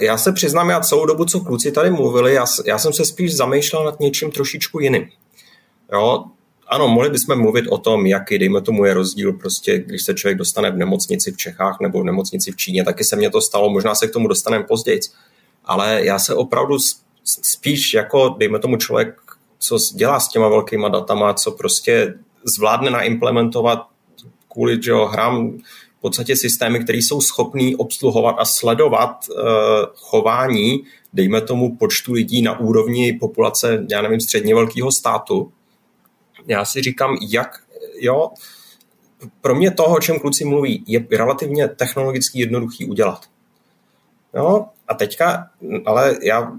Já 0.00 0.18
se 0.18 0.32
přiznám, 0.32 0.70
já 0.70 0.80
celou 0.80 1.06
dobu, 1.06 1.24
co 1.24 1.40
kluci 1.40 1.72
tady 1.72 1.90
mluvili, 1.90 2.34
já, 2.34 2.46
já 2.66 2.78
jsem 2.78 2.92
se 2.92 3.04
spíš 3.04 3.36
zamýšlel 3.36 3.84
nad 3.84 4.00
něčím 4.00 4.30
trošičku 4.30 4.80
jiným. 4.80 5.08
Jo, 5.92 6.24
ano, 6.68 6.88
mohli 6.88 7.10
bychom 7.10 7.40
mluvit 7.40 7.66
o 7.68 7.78
tom, 7.78 8.06
jaký, 8.06 8.38
dejme 8.38 8.60
tomu, 8.60 8.84
je 8.84 8.94
rozdíl 8.94 9.32
prostě, 9.32 9.78
když 9.78 10.02
se 10.02 10.14
člověk 10.14 10.38
dostane 10.38 10.70
v 10.70 10.76
nemocnici 10.76 11.32
v 11.32 11.36
Čechách 11.36 11.80
nebo 11.80 12.00
v 12.00 12.04
nemocnici 12.04 12.52
v 12.52 12.56
Číně, 12.56 12.84
taky 12.84 13.04
se 13.04 13.16
mně 13.16 13.30
to 13.30 13.40
stalo, 13.40 13.70
možná 13.70 13.94
se 13.94 14.08
k 14.08 14.12
tomu 14.12 14.28
dostaneme 14.28 14.64
později. 14.64 15.00
Ale 15.64 16.00
já 16.04 16.18
se 16.18 16.34
opravdu 16.34 16.78
spíš 17.24 17.94
jako, 17.94 18.34
dejme 18.38 18.58
tomu, 18.58 18.76
člověk, 18.76 19.20
co 19.58 19.78
dělá 19.94 20.20
s 20.20 20.28
těma 20.28 20.48
velkýma 20.48 20.88
datama, 20.88 21.34
co 21.34 21.50
prostě 21.50 22.14
zvládne 22.44 22.90
naimplementovat 22.90 23.86
kvůli 24.52 24.82
že 24.82 24.90
jo, 24.90 25.06
hrám 25.06 25.58
v 25.98 26.00
podstatě 26.00 26.36
systémy, 26.36 26.84
které 26.84 26.98
jsou 26.98 27.20
schopný 27.20 27.76
obsluhovat 27.76 28.36
a 28.38 28.44
sledovat 28.44 29.16
uh, 29.28 29.44
chování, 29.94 30.84
dejme 31.12 31.40
tomu, 31.40 31.76
počtu 31.76 32.12
lidí 32.12 32.42
na 32.42 32.60
úrovni 32.60 33.12
populace, 33.12 33.86
já 33.90 34.02
nevím, 34.02 34.20
středně 34.20 34.54
velkého 34.54 34.92
státu, 34.92 35.52
já 36.46 36.64
si 36.64 36.82
říkám, 36.82 37.16
jak, 37.30 37.62
jo, 38.00 38.30
pro 39.40 39.54
mě 39.54 39.70
toho, 39.70 39.96
o 39.96 40.00
čem 40.00 40.18
kluci 40.18 40.44
mluví, 40.44 40.84
je 40.86 41.06
relativně 41.10 41.68
technologicky 41.68 42.40
jednoduchý 42.40 42.84
udělat. 42.84 43.20
Jo, 44.34 44.66
a 44.88 44.94
teďka, 44.94 45.50
ale 45.86 46.16
já 46.22 46.52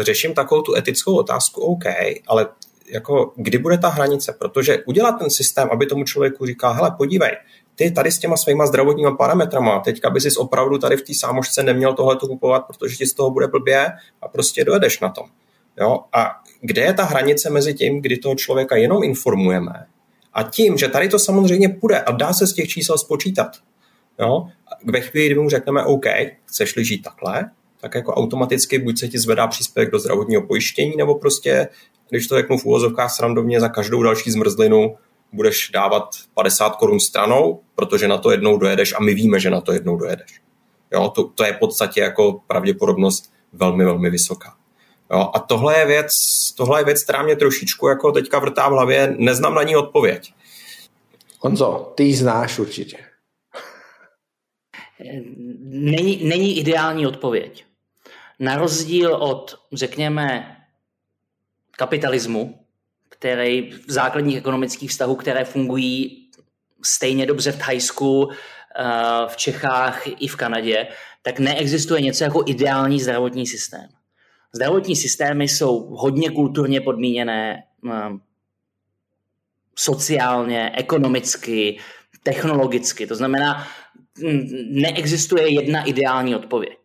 řeším 0.00 0.34
takovou 0.34 0.62
tu 0.62 0.74
etickou 0.74 1.16
otázku, 1.16 1.60
OK, 1.60 1.84
ale 2.26 2.46
jako 2.88 3.32
kdy 3.36 3.58
bude 3.58 3.78
ta 3.78 3.88
hranice, 3.88 4.36
protože 4.38 4.84
udělat 4.84 5.12
ten 5.12 5.30
systém, 5.30 5.68
aby 5.72 5.86
tomu 5.86 6.04
člověku 6.04 6.46
říkal, 6.46 6.72
hele, 6.72 6.90
podívej, 6.90 7.36
ty 7.74 7.90
tady 7.90 8.12
s 8.12 8.18
těma 8.18 8.36
svýma 8.36 8.66
zdravotníma 8.66 9.16
parametrama, 9.16 9.80
teďka 9.80 10.10
by 10.10 10.20
si 10.20 10.36
opravdu 10.36 10.78
tady 10.78 10.96
v 10.96 11.02
té 11.02 11.12
sámošce 11.14 11.62
neměl 11.62 11.94
tohle 11.94 12.16
kupovat, 12.16 12.66
protože 12.66 12.96
ti 12.96 13.06
z 13.06 13.14
toho 13.14 13.30
bude 13.30 13.46
blbě 13.46 13.92
a 14.22 14.28
prostě 14.28 14.64
dojedeš 14.64 15.00
na 15.00 15.08
tom. 15.08 15.26
Jo? 15.80 16.00
A 16.12 16.42
kde 16.60 16.82
je 16.82 16.92
ta 16.92 17.04
hranice 17.04 17.50
mezi 17.50 17.74
tím, 17.74 18.02
kdy 18.02 18.16
toho 18.16 18.34
člověka 18.34 18.76
jenom 18.76 19.04
informujeme 19.04 19.86
a 20.36 20.42
tím, 20.42 20.76
že 20.76 20.88
tady 20.88 21.08
to 21.08 21.18
samozřejmě 21.18 21.68
půjde 21.68 22.00
a 22.00 22.12
dá 22.12 22.32
se 22.32 22.46
z 22.46 22.52
těch 22.52 22.68
čísel 22.68 22.98
spočítat. 22.98 23.50
Jo? 24.20 24.46
Ve 24.84 25.00
chvíli, 25.00 25.26
kdy 25.26 25.40
mu 25.40 25.48
řekneme 25.48 25.84
OK, 25.84 26.04
chceš-li 26.44 26.84
žít 26.84 27.02
takhle, 27.02 27.50
tak 27.80 27.94
jako 27.94 28.14
automaticky 28.14 28.78
buď 28.78 28.98
se 28.98 29.08
ti 29.08 29.18
zvedá 29.18 29.46
příspěvek 29.46 29.90
do 29.90 29.98
zdravotního 29.98 30.42
pojištění, 30.42 30.92
nebo 30.96 31.14
prostě, 31.14 31.68
když 32.10 32.26
to 32.26 32.36
řeknu 32.36 32.58
v 32.58 32.64
úvozovkách 32.64 33.14
srandovně, 33.14 33.60
za 33.60 33.68
každou 33.68 34.02
další 34.02 34.30
zmrzlinu 34.30 34.96
budeš 35.32 35.70
dávat 35.74 36.04
50 36.34 36.76
korun 36.76 37.00
stranou, 37.00 37.60
protože 37.74 38.08
na 38.08 38.18
to 38.18 38.30
jednou 38.30 38.56
dojedeš 38.56 38.94
a 38.94 39.02
my 39.02 39.14
víme, 39.14 39.40
že 39.40 39.50
na 39.50 39.60
to 39.60 39.72
jednou 39.72 39.96
dojedeš. 39.96 40.40
Jo, 40.92 41.08
to, 41.08 41.24
to 41.24 41.44
je 41.44 41.52
v 41.52 41.58
podstatě 41.58 42.00
jako 42.00 42.40
pravděpodobnost 42.46 43.32
velmi, 43.52 43.84
velmi 43.84 44.10
vysoká. 44.10 44.55
Jo, 45.10 45.30
a 45.34 45.38
tohle 45.38 45.78
je 45.78 45.86
věc, 45.86 46.12
tohle 46.56 46.80
je 46.80 46.84
věc, 46.84 47.04
která 47.04 47.22
mě 47.22 47.36
trošičku 47.36 47.88
jako 47.88 48.12
teďka 48.12 48.38
vrtá 48.38 48.68
v 48.68 48.72
hlavě, 48.72 49.14
neznám 49.18 49.54
na 49.54 49.62
ní 49.62 49.76
odpověď. 49.76 50.34
Honzo, 51.40 51.92
ty 51.94 52.04
ji 52.04 52.16
znáš 52.16 52.58
určitě. 52.58 52.98
Není, 55.60 56.24
není 56.24 56.58
ideální 56.58 57.06
odpověď. 57.06 57.64
Na 58.38 58.56
rozdíl 58.56 59.14
od, 59.14 59.58
řekněme, 59.72 60.56
kapitalismu, 61.70 62.58
který 63.08 63.70
v 63.70 63.92
základních 63.92 64.36
ekonomických 64.36 64.90
vztahů, 64.90 65.16
které 65.16 65.44
fungují 65.44 66.30
stejně 66.84 67.26
dobře 67.26 67.52
v 67.52 67.58
Thajsku, 67.58 68.30
eh, 68.30 69.26
v 69.26 69.36
Čechách 69.36 70.02
i 70.06 70.28
v 70.28 70.36
Kanadě, 70.36 70.86
tak 71.22 71.38
neexistuje 71.38 72.00
něco 72.00 72.24
jako 72.24 72.42
ideální 72.46 73.00
zdravotní 73.00 73.46
systém. 73.46 73.88
Zdravotní 74.56 74.96
systémy 74.96 75.48
jsou 75.48 75.80
hodně 75.80 76.30
kulturně 76.30 76.80
podmíněné, 76.80 77.62
ehm, 77.90 78.20
sociálně, 79.78 80.70
ekonomicky, 80.74 81.78
technologicky. 82.22 83.06
To 83.06 83.14
znamená, 83.14 83.66
neexistuje 84.70 85.48
jedna 85.48 85.82
ideální 85.84 86.34
odpověď. 86.36 86.78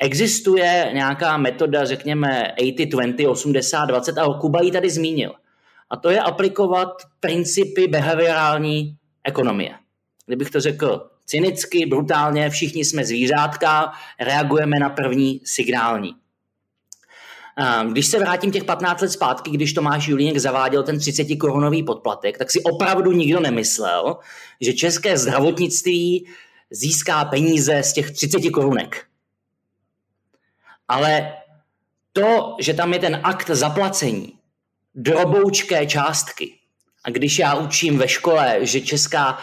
Existuje 0.00 0.90
nějaká 0.92 1.36
metoda, 1.36 1.84
řekněme 1.84 2.54
80-20, 2.58 3.28
80-20, 3.28 4.18
a 4.18 4.38
Kuba 4.40 4.62
ji 4.62 4.70
tady 4.70 4.90
zmínil. 4.90 5.32
A 5.90 5.96
to 5.96 6.10
je 6.10 6.20
aplikovat 6.20 6.88
principy 7.20 7.88
behaviorální 7.88 8.96
ekonomie. 9.24 9.74
Kdybych 10.26 10.50
to 10.50 10.60
řekl 10.60 11.10
cynicky, 11.26 11.86
brutálně, 11.86 12.50
všichni 12.50 12.84
jsme 12.84 13.04
zvířátka, 13.04 13.92
reagujeme 14.20 14.78
na 14.78 14.90
první 14.90 15.40
signální. 15.44 16.19
Když 17.90 18.06
se 18.06 18.18
vrátím 18.18 18.52
těch 18.52 18.64
15 18.64 19.00
let 19.00 19.08
zpátky, 19.08 19.50
když 19.50 19.72
Tomáš 19.72 20.08
Julínek 20.08 20.38
zaváděl 20.38 20.82
ten 20.82 20.98
30 20.98 21.24
korunový 21.36 21.82
podplatek, 21.82 22.38
tak 22.38 22.50
si 22.50 22.62
opravdu 22.62 23.12
nikdo 23.12 23.40
nemyslel, 23.40 24.16
že 24.60 24.72
české 24.72 25.18
zdravotnictví 25.18 26.26
získá 26.70 27.24
peníze 27.24 27.82
z 27.82 27.92
těch 27.92 28.10
30 28.10 28.50
korunek. 28.50 29.06
Ale 30.88 31.32
to, 32.12 32.56
že 32.60 32.74
tam 32.74 32.92
je 32.92 32.98
ten 32.98 33.20
akt 33.22 33.50
zaplacení, 33.50 34.32
droboučké 34.94 35.86
částky, 35.86 36.54
a 37.04 37.10
když 37.10 37.38
já 37.38 37.54
učím 37.54 37.98
ve 37.98 38.08
škole, 38.08 38.58
že 38.60 38.80
česká, 38.80 39.38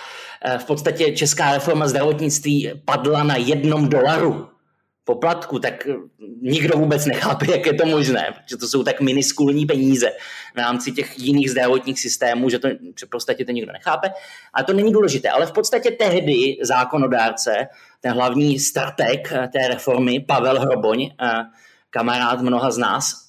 eh, 0.45 0.57
v 0.57 0.65
podstatě 0.65 1.11
česká 1.11 1.53
reforma 1.53 1.87
zdravotnictví 1.87 2.71
padla 2.85 3.23
na 3.23 3.35
jednom 3.35 3.89
dolaru, 3.89 4.49
poplatku, 5.07 5.59
tak 5.59 5.87
nikdo 6.41 6.77
vůbec 6.77 7.05
nechápe, 7.05 7.45
jak 7.51 7.65
je 7.65 7.73
to 7.73 7.85
možné, 7.85 8.33
protože 8.35 8.57
to 8.57 8.67
jsou 8.67 8.83
tak 8.83 9.01
miniskulní 9.01 9.65
peníze 9.65 10.11
v 10.55 10.57
rámci 10.57 10.91
těch 10.91 11.19
jiných 11.19 11.51
zdravotních 11.51 11.99
systémů, 11.99 12.49
že 12.49 12.59
to 12.59 12.67
že 12.99 13.05
v 13.05 13.09
podstatě 13.09 13.45
to 13.45 13.51
nikdo 13.51 13.71
nechápe. 13.71 14.11
A 14.53 14.63
to 14.63 14.73
není 14.73 14.91
důležité. 14.91 15.29
Ale 15.29 15.45
v 15.45 15.51
podstatě 15.51 15.91
tehdy 15.91 16.57
zákonodárce, 16.61 17.51
ten 18.01 18.11
hlavní 18.11 18.59
strateg 18.59 19.33
té 19.53 19.67
reformy, 19.67 20.19
Pavel 20.19 20.59
Hroboň, 20.59 21.09
kamarád 21.89 22.41
mnoha 22.41 22.71
z 22.71 22.77
nás, 22.77 23.27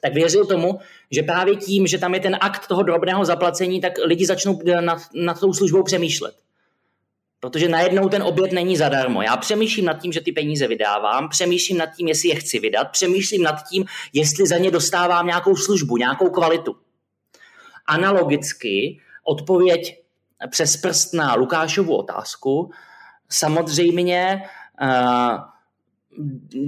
tak 0.00 0.14
věřil 0.14 0.46
tomu, 0.46 0.78
že 1.10 1.22
právě 1.22 1.56
tím, 1.56 1.86
že 1.86 1.98
tam 1.98 2.14
je 2.14 2.20
ten 2.20 2.36
akt 2.40 2.66
toho 2.66 2.82
drobného 2.82 3.24
zaplacení, 3.24 3.80
tak 3.80 3.92
lidi 4.04 4.26
začnou 4.26 4.60
nad, 4.80 4.98
nad 5.14 5.40
tou 5.40 5.52
službou 5.52 5.82
přemýšlet. 5.82 6.43
Protože 7.44 7.68
najednou 7.68 8.08
ten 8.08 8.22
oběd 8.22 8.52
není 8.52 8.76
zadarmo. 8.76 9.22
Já 9.22 9.36
přemýšlím 9.36 9.84
nad 9.84 9.94
tím, 9.94 10.12
že 10.12 10.20
ty 10.20 10.32
peníze 10.32 10.68
vydávám, 10.68 11.28
přemýšlím 11.28 11.78
nad 11.78 11.86
tím, 11.86 12.08
jestli 12.08 12.28
je 12.28 12.34
chci 12.34 12.58
vydat, 12.58 12.84
přemýšlím 12.84 13.42
nad 13.42 13.68
tím, 13.68 13.84
jestli 14.12 14.46
za 14.46 14.58
ně 14.58 14.70
dostávám 14.70 15.26
nějakou 15.26 15.56
službu, 15.56 15.96
nějakou 15.96 16.30
kvalitu. 16.30 16.76
Analogicky 17.86 19.00
odpověď 19.24 20.02
přes 20.50 20.76
prst 20.76 21.14
na 21.14 21.34
Lukášovu 21.34 21.96
otázku, 21.96 22.70
samozřejmě 23.28 24.42
uh, 24.82 25.38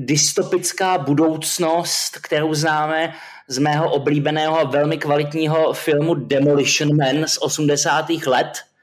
dystopická 0.05 0.99
budoucnost, 0.99 2.19
kterou 2.23 2.55
známe 2.55 3.15
z 3.49 3.59
mého 3.59 3.93
oblíbeného 3.93 4.67
velmi 4.67 4.99
kvalitního 4.99 5.73
filmu 5.73 6.15
Demolition 6.15 6.97
Man 6.97 7.29
z 7.29 7.39
80. 7.41 8.11
let– 8.27 8.53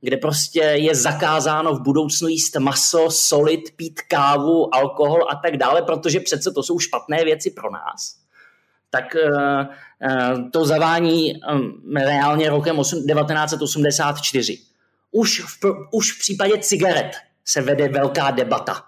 kde 0.00 0.16
prostě 0.16 0.60
je 0.60 0.94
zakázáno 0.94 1.74
v 1.74 1.82
budoucnu 1.82 2.28
jíst 2.28 2.56
maso, 2.56 3.10
solit, 3.10 3.76
pít 3.76 4.00
kávu, 4.00 4.74
alkohol 4.74 5.26
a 5.30 5.36
tak 5.36 5.56
dále, 5.56 5.82
protože 5.82 6.20
přece 6.20 6.50
to 6.50 6.62
jsou 6.62 6.78
špatné 6.78 7.24
věci 7.24 7.50
pro 7.50 7.70
nás. 7.70 8.16
Tak 8.90 9.16
uh, 9.24 9.30
uh, 9.32 10.50
to 10.50 10.64
zavání 10.64 11.34
um, 11.52 11.82
reálně 11.96 12.50
rokem 12.50 12.76
1984. 12.76 14.58
Už 15.10 15.40
v, 15.40 15.64
už 15.92 16.12
v 16.12 16.18
případě 16.18 16.58
cigaret 16.58 17.10
se 17.44 17.60
vede 17.62 17.88
velká 17.88 18.30
debata, 18.30 18.82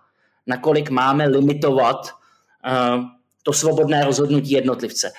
nakolik 0.46 0.90
máme 0.90 1.28
limitovat 1.28 2.10
to 3.42 3.52
svobodné 3.52 4.04
rozhodnutí 4.04 4.50
jednotlivce. 4.50 5.12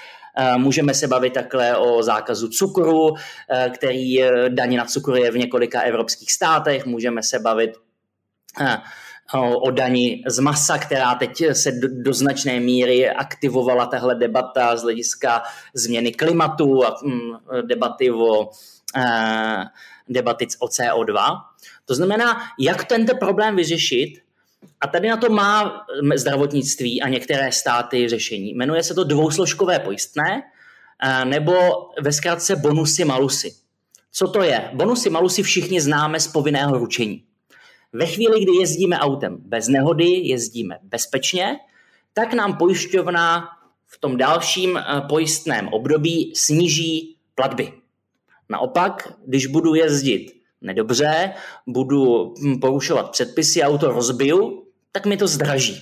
Můžeme 0.58 0.94
se 0.94 1.08
bavit 1.08 1.34
takhle 1.34 1.78
o 1.78 2.04
zákazu 2.04 2.48
cukru, 2.48 3.14
který 3.74 4.18
daně 4.50 4.78
na 4.78 4.86
cukru 4.86 5.16
je 5.16 5.32
v 5.32 5.38
několika 5.38 5.82
evropských 5.82 6.32
státech. 6.32 6.86
Můžeme 6.86 7.24
se 7.24 7.40
bavit 7.40 7.72
o 9.62 9.72
dani 9.72 10.24
z 10.28 10.40
masa, 10.40 10.78
která 10.78 11.16
teď 11.16 11.44
se 11.52 11.72
do, 11.72 11.88
do 11.92 12.14
značné 12.14 12.60
míry 12.60 13.10
aktivovala 13.10 13.86
tahle 13.86 14.16
debata 14.16 14.78
z 14.78 14.82
hlediska 14.82 15.44
změny 15.74 16.12
klimatu 16.12 16.86
a 16.86 16.96
mm, 17.04 17.20
debaty 17.68 18.12
o 18.12 18.50
debaty 20.10 20.48
o 20.60 20.68
CO2. 20.68 21.42
To 21.86 21.96
znamená, 21.96 22.42
jak 22.60 22.84
tento 22.84 23.16
problém 23.16 23.56
vyřešit, 23.56 24.24
a 24.82 24.88
tady 24.88 25.10
na 25.10 25.18
to 25.18 25.30
má 25.30 25.86
zdravotnictví 26.16 27.02
a 27.02 27.10
některé 27.10 27.52
státy 27.52 28.10
řešení. 28.10 28.54
Jmenuje 28.54 28.84
se 28.84 28.94
to 28.94 29.04
dvousložkové 29.04 29.80
pojistné 29.80 30.44
nebo 31.24 31.54
ve 32.02 32.12
zkratce 32.12 32.56
bonusy 32.56 33.06
malusy. 33.06 33.54
Co 34.12 34.28
to 34.28 34.44
je? 34.44 34.70
Bonusy 34.74 35.10
malusy 35.10 35.44
všichni 35.44 35.82
známe 35.82 36.20
z 36.20 36.28
povinného 36.28 36.78
ručení. 36.78 37.24
Ve 37.94 38.06
chvíli, 38.06 38.44
kdy 38.44 38.52
jezdíme 38.60 39.00
autem 39.00 39.38
bez 39.40 39.68
nehody, 39.68 40.06
jezdíme 40.06 40.78
bezpečně, 40.84 41.58
tak 42.14 42.34
nám 42.34 42.58
pojišťovna 42.58 43.50
v 43.86 43.98
tom 43.98 44.18
dalším 44.18 44.78
eh, 44.78 45.02
pojistném 45.10 45.68
období 45.68 46.34
sníží 46.36 47.18
platby. 47.36 47.74
Naopak, 48.50 49.14
když 49.26 49.46
budu 49.46 49.76
jezdit 49.76 50.43
nedobře, 50.64 51.34
budu 51.68 52.34
hm, 52.40 52.60
porušovat 52.60 53.12
předpisy, 53.12 53.64
auto 53.64 53.92
rozbiju, 53.92 54.64
tak 54.92 55.06
mi 55.06 55.18
to 55.18 55.28
zdraží. 55.28 55.82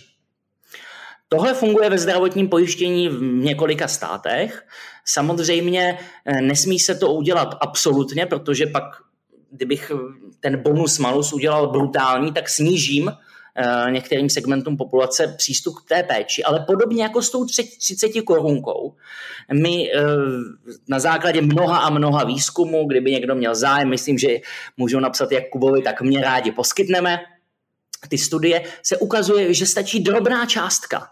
Tohle 1.29 1.53
funguje 1.53 1.89
ve 1.89 1.97
zdravotním 1.97 2.49
pojištění 2.49 3.09
v 3.09 3.21
několika 3.21 3.88
státech. 3.88 4.65
Samozřejmě 5.05 5.99
eh, 6.25 6.41
nesmí 6.41 6.79
se 6.79 6.95
to 6.95 7.13
udělat 7.13 7.55
absolutně, 7.61 8.25
protože 8.25 8.65
pak 8.65 8.84
kdybych 9.51 9.91
ten 10.39 10.63
bonus 10.63 10.99
malus 10.99 11.34
udělal 11.34 11.67
brutální, 11.67 12.34
tak 12.34 12.49
snížím 12.49 13.11
některým 13.89 14.30
segmentům 14.30 14.78
populace 14.78 15.36
přístup 15.38 15.76
k 15.76 15.89
té 15.89 16.04
péči, 16.04 16.43
ale 16.43 16.60
podobně 16.68 17.04
jako 17.04 17.22
s 17.22 17.30
tou 17.30 17.45
30 17.45 18.22
korunkou, 18.26 18.95
my 19.54 19.91
eh, 19.91 20.02
na 20.88 20.99
základě 20.99 21.41
mnoha 21.41 21.78
a 21.78 21.89
mnoha 21.89 22.24
výzkumů, 22.24 22.88
kdyby 22.88 23.12
někdo 23.12 23.36
měl 23.36 23.56
zájem, 23.56 23.89
myslím, 23.89 24.18
že 24.18 24.28
můžu 24.78 24.99
napsat 24.99 25.32
jak 25.32 25.49
Kubovi, 25.49 25.82
tak 25.82 26.02
mě 26.02 26.22
rádi 26.22 26.52
poskytneme, 26.52 27.20
ty 28.10 28.18
studie, 28.18 28.64
se 28.84 28.97
ukazuje, 28.97 29.54
že 29.54 29.66
stačí 29.66 29.99
drobná 29.99 30.45
částka, 30.45 31.08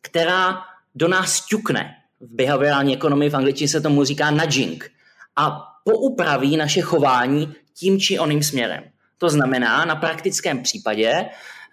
která 0.00 0.58
do 0.94 1.08
nás 1.08 1.46
ťukne. 1.46 1.94
V 2.20 2.34
behaviorální 2.34 2.94
ekonomii 2.94 3.30
v 3.30 3.36
angličtině 3.36 3.68
se 3.68 3.80
tomu 3.80 4.04
říká 4.04 4.30
nudging. 4.30 4.90
A 5.36 5.50
poupraví 5.84 6.56
naše 6.56 6.80
chování 6.80 7.54
tím 7.74 8.00
či 8.00 8.18
oným 8.18 8.42
směrem. 8.42 8.84
To 9.18 9.28
znamená, 9.28 9.84
na 9.84 9.96
praktickém 9.96 10.62
případě 10.62 11.12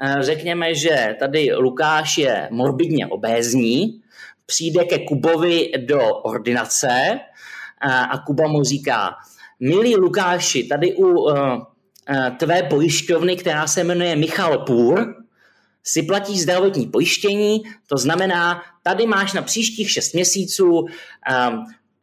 eh, 0.01 0.15
řekněme, 0.19 0.75
že 0.75 1.15
tady 1.19 1.53
Lukáš 1.55 2.17
je 2.17 2.47
morbidně 2.51 3.07
obézní, 3.07 4.01
přijde 4.45 4.83
ke 4.85 4.99
Kubovi 4.99 5.71
do 5.77 5.99
ordinace 6.15 6.89
eh, 6.89 7.19
a 7.89 8.17
Kuba 8.17 8.47
mu 8.47 8.63
říká, 8.63 9.15
milý 9.59 9.95
Lukáši, 9.95 10.63
tady 10.63 10.95
u 10.95 11.29
eh, 11.29 12.31
tvé 12.39 12.63
pojišťovny, 12.63 13.35
která 13.35 13.67
se 13.67 13.83
jmenuje 13.83 14.15
Michal 14.15 14.57
Půr, 14.57 15.15
si 15.83 16.03
platíš 16.03 16.41
zdravotní 16.41 16.87
pojištění, 16.87 17.63
to 17.87 17.97
znamená, 17.97 18.61
tady 18.83 19.07
máš 19.07 19.33
na 19.33 19.41
příštích 19.41 19.91
šest 19.91 20.13
měsíců 20.13 20.85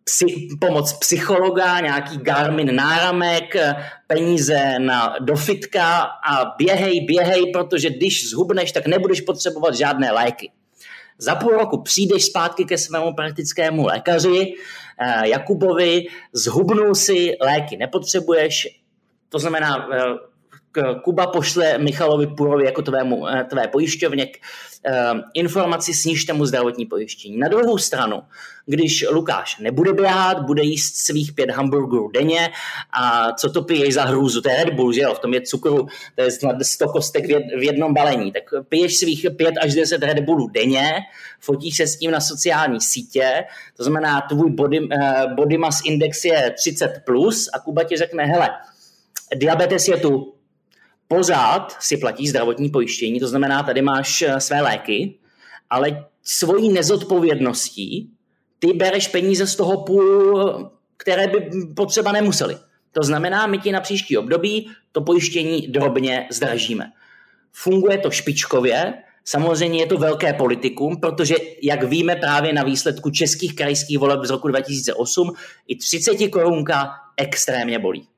psy, 0.04 0.48
pomoc 0.60 0.92
psychologa, 0.92 1.80
nějaký 1.80 2.18
Garmin 2.18 2.76
náramek, 2.76 3.56
peníze 4.06 4.78
na 4.78 5.14
dofitka 5.20 6.00
a 6.02 6.54
běhej, 6.58 7.00
běhej, 7.00 7.52
protože 7.52 7.90
když 7.90 8.30
zhubneš, 8.30 8.72
tak 8.72 8.86
nebudeš 8.86 9.20
potřebovat 9.20 9.74
žádné 9.74 10.12
léky. 10.12 10.50
Za 11.18 11.34
půl 11.34 11.52
roku 11.52 11.82
přijdeš 11.82 12.24
zpátky 12.24 12.64
ke 12.64 12.78
svému 12.78 13.14
praktickému 13.14 13.86
lékaři, 13.86 14.54
eh, 15.00 15.28
Jakubovi, 15.28 16.06
zhubnul 16.32 16.94
si, 16.94 17.36
léky 17.40 17.76
nepotřebuješ, 17.76 18.68
to 19.28 19.38
znamená, 19.38 19.88
eh, 19.94 20.31
Kuba 21.04 21.26
pošle 21.26 21.78
Michalovi 21.78 22.26
Purovi 22.26 22.64
jako 22.64 22.82
tvému, 22.82 23.28
eh, 23.28 23.44
tvé 23.44 23.68
pojišťovně 23.68 24.26
Eh, 24.86 25.12
informaci 25.34 25.94
snižte 25.94 26.32
mu 26.32 26.46
zdravotní 26.46 26.86
pojištění. 26.86 27.38
Na 27.38 27.48
druhou 27.48 27.78
stranu, 27.78 28.22
když 28.66 29.04
Lukáš 29.10 29.58
nebude 29.58 29.92
běhat, 29.92 30.40
bude 30.40 30.62
jíst 30.62 30.96
svých 30.96 31.32
pět 31.32 31.50
hamburgerů 31.50 32.08
denně 32.08 32.50
a 32.92 33.32
co 33.32 33.50
to 33.50 33.62
piješ 33.62 33.94
za 33.94 34.04
hrůzu, 34.04 34.40
to 34.40 34.48
je 34.48 34.64
Red 34.64 34.74
Bull, 34.74 34.92
že 34.92 35.00
jo, 35.00 35.14
v 35.14 35.18
tom 35.18 35.34
je 35.34 35.40
cukru, 35.40 35.86
to 36.14 36.22
je 36.22 36.30
100 36.62 36.88
kostek 36.88 37.24
v 37.58 37.62
jednom 37.62 37.94
balení, 37.94 38.32
tak 38.32 38.42
piješ 38.68 38.96
svých 38.96 39.26
pět 39.36 39.54
až 39.62 39.74
10 39.74 40.02
Red 40.02 40.20
Bullů 40.20 40.48
denně, 40.48 40.92
fotíš 41.40 41.76
se 41.76 41.86
s 41.86 41.98
tím 41.98 42.10
na 42.10 42.20
sociální 42.20 42.80
sítě, 42.80 43.44
to 43.76 43.84
znamená, 43.84 44.20
tvůj 44.20 44.50
body, 44.50 44.88
eh, 44.92 45.26
body 45.34 45.58
mass 45.58 45.80
index 45.84 46.24
je 46.24 46.54
30+, 46.56 47.02
plus 47.04 47.48
a 47.54 47.58
Kuba 47.58 47.84
ti 47.84 47.96
řekne, 47.96 48.24
hele, 48.24 48.50
diabetes 49.34 49.88
je 49.88 49.96
tu, 49.96 50.34
pořád 51.16 51.76
si 51.80 51.96
platíš 51.96 52.30
zdravotní 52.30 52.68
pojištění, 52.68 53.20
to 53.20 53.28
znamená, 53.28 53.62
tady 53.62 53.82
máš 53.82 54.22
eh, 54.22 54.40
své 54.40 54.60
léky, 54.60 55.14
ale 55.70 56.06
svojí 56.22 56.72
nezodpovědností 56.72 58.10
ty 58.58 58.72
bereš 58.72 59.08
peníze 59.08 59.46
z 59.46 59.56
toho 59.56 59.84
půl, 59.84 60.70
které 60.96 61.26
by 61.26 61.50
potřeba 61.76 62.12
nemuseli. 62.12 62.56
To 62.92 63.02
znamená, 63.02 63.46
my 63.46 63.58
ti 63.58 63.72
na 63.72 63.80
příští 63.80 64.16
období 64.16 64.70
to 64.92 65.00
pojištění 65.00 65.68
drobně 65.68 66.26
zdražíme. 66.30 66.84
Funguje 67.52 67.98
to 67.98 68.10
špičkově, 68.10 68.94
samozřejmě 69.24 69.80
je 69.80 69.86
to 69.86 69.96
velké 69.96 70.32
politikum, 70.32 71.00
protože, 71.00 71.34
jak 71.62 71.82
víme 71.82 72.16
právě 72.16 72.52
na 72.52 72.62
výsledku 72.62 73.10
českých 73.10 73.56
krajských 73.56 73.98
voleb 73.98 74.20
z 74.24 74.30
roku 74.30 74.48
2008, 74.48 75.32
i 75.68 75.76
30 75.76 76.28
korunka 76.28 76.90
extrémně 77.16 77.78
bolí 77.78 78.08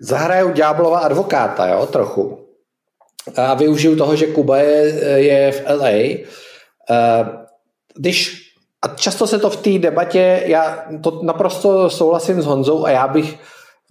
zahraju 0.00 0.52
ďáblova 0.52 0.98
advokáta, 0.98 1.66
jo, 1.66 1.86
trochu. 1.86 2.38
A 3.36 3.54
využiju 3.54 3.96
toho, 3.96 4.16
že 4.16 4.26
Kuba 4.26 4.58
je, 4.58 4.84
je 5.16 5.52
v 5.52 5.62
LA. 5.68 5.90
Eh, 5.90 6.24
když, 7.96 8.42
a 8.82 8.88
často 8.88 9.26
se 9.26 9.38
to 9.38 9.50
v 9.50 9.56
té 9.56 9.78
debatě, 9.78 10.42
já 10.46 10.86
to 11.02 11.20
naprosto 11.22 11.90
souhlasím 11.90 12.42
s 12.42 12.46
Honzou 12.46 12.84
a 12.84 12.90
já 12.90 13.08
bych 13.08 13.38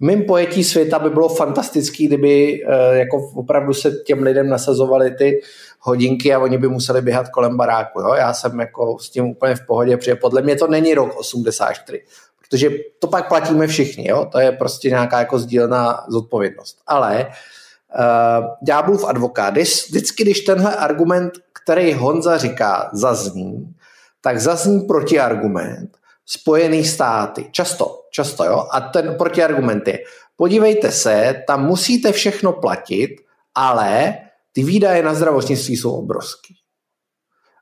mém 0.00 0.22
pojetí 0.22 0.64
světa 0.64 0.98
by 0.98 1.10
bylo 1.10 1.28
fantastický, 1.28 2.06
kdyby 2.06 2.64
eh, 2.66 2.98
jako 2.98 3.30
opravdu 3.34 3.74
se 3.74 3.90
těm 3.90 4.22
lidem 4.22 4.48
nasazovaly 4.48 5.10
ty 5.10 5.40
hodinky 5.80 6.34
a 6.34 6.38
oni 6.38 6.58
by 6.58 6.68
museli 6.68 7.02
běhat 7.02 7.28
kolem 7.28 7.56
baráku. 7.56 8.00
Jo? 8.00 8.14
Já 8.14 8.34
jsem 8.34 8.60
jako 8.60 8.98
s 8.98 9.10
tím 9.10 9.24
úplně 9.24 9.54
v 9.54 9.66
pohodě, 9.66 9.96
protože 9.96 10.14
podle 10.14 10.42
mě 10.42 10.56
to 10.56 10.66
není 10.66 10.94
rok 10.94 11.18
84 11.18 12.02
protože 12.50 12.70
to 12.98 13.06
pak 13.06 13.28
platíme 13.28 13.66
všichni, 13.66 14.08
jo? 14.08 14.28
to 14.32 14.38
je 14.38 14.52
prostě 14.52 14.90
nějaká 14.90 15.18
jako 15.18 15.38
sdílená 15.38 16.04
zodpovědnost. 16.08 16.78
Ale 16.86 17.26
uh, 17.26 18.46
ďáblův 18.62 19.04
advokát, 19.04 19.56
vždycky, 19.56 20.22
když 20.22 20.40
tenhle 20.40 20.76
argument, 20.76 21.32
který 21.64 21.92
Honza 21.92 22.38
říká, 22.38 22.90
zazní, 22.92 23.74
tak 24.20 24.40
zazní 24.40 24.80
protiargument 24.80 25.96
Spojených 26.26 26.88
státy. 26.88 27.48
Často, 27.50 28.02
často, 28.10 28.44
jo. 28.44 28.66
A 28.70 28.80
ten 28.80 29.14
protiargument 29.14 29.88
je, 29.88 29.98
podívejte 30.36 30.92
se, 30.92 31.42
tam 31.46 31.66
musíte 31.66 32.12
všechno 32.12 32.52
platit, 32.52 33.16
ale 33.54 34.18
ty 34.52 34.62
výdaje 34.62 35.02
na 35.02 35.14
zdravotnictví 35.14 35.76
jsou 35.76 35.92
obrovský. 35.92 36.54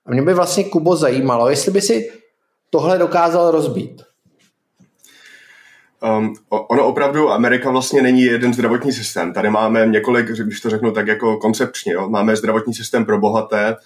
A 0.07 0.11
mě 0.11 0.23
by 0.23 0.35
vlastně, 0.35 0.65
Kubo, 0.65 0.97
zajímalo, 0.97 1.51
jestli 1.51 1.73
by 1.73 1.81
si 1.81 2.13
tohle 2.71 2.99
dokázal 2.99 3.51
rozbít. 3.51 4.03
Um, 6.03 6.35
ono 6.49 6.87
opravdu, 6.87 7.31
Amerika 7.31 7.71
vlastně 7.71 8.03
není 8.03 8.23
jeden 8.23 8.55
zdravotní 8.55 8.93
systém. 8.93 9.33
Tady 9.33 9.51
máme 9.51 9.87
několik, 9.87 10.27
když 10.27 10.61
to 10.61 10.71
řeknu 10.71 10.91
tak 10.91 11.07
jako 11.07 11.37
koncepčně, 11.37 11.93
jo? 11.93 12.09
máme 12.09 12.37
zdravotní 12.37 12.75
systém 12.75 13.05
pro 13.05 13.19
bohaté, 13.19 13.77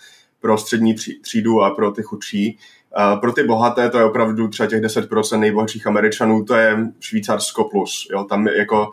pro 0.41 0.59
střední 0.59 0.95
třídu 1.23 1.63
a 1.63 1.71
pro 1.71 1.91
ty 1.91 2.03
chudší. 2.03 2.59
Uh, 2.99 3.21
pro 3.21 3.33
ty 3.33 3.43
bohaté 3.43 3.91
to 3.91 3.99
je 3.99 4.05
opravdu 4.05 4.49
třeba 4.49 4.67
těch 4.67 4.83
10% 4.83 5.39
nejbohatších 5.39 5.87
Američanů, 5.87 6.45
to 6.45 6.55
je 6.55 6.79
Švýcarsko 7.01 7.65
plus. 7.65 8.09
Jo? 8.13 8.25
Tam 8.25 8.47
jako 8.47 8.91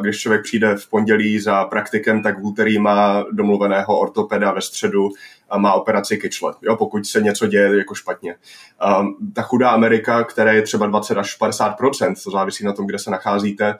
když 0.00 0.18
člověk 0.18 0.42
přijde 0.42 0.76
v 0.76 0.90
pondělí 0.90 1.40
za 1.40 1.64
praktikem, 1.64 2.22
tak 2.22 2.38
v 2.38 2.44
úterý 2.44 2.78
má 2.78 3.24
domluveného 3.32 3.98
ortopeda 3.98 4.52
ve 4.52 4.60
středu 4.60 5.08
má 5.58 5.74
operaci 5.74 6.16
kyčle, 6.16 6.54
jo, 6.62 6.76
pokud 6.76 7.06
se 7.06 7.20
něco 7.20 7.46
děje 7.46 7.78
jako 7.78 7.94
špatně. 7.94 8.36
Ta 9.34 9.42
chudá 9.42 9.70
Amerika, 9.70 10.24
která 10.24 10.52
je 10.52 10.62
třeba 10.62 10.86
20 10.86 11.18
až 11.18 11.34
50 11.34 11.76
to 12.24 12.30
závisí 12.30 12.64
na 12.64 12.72
tom, 12.72 12.86
kde 12.86 12.98
se 12.98 13.10
nacházíte, 13.10 13.74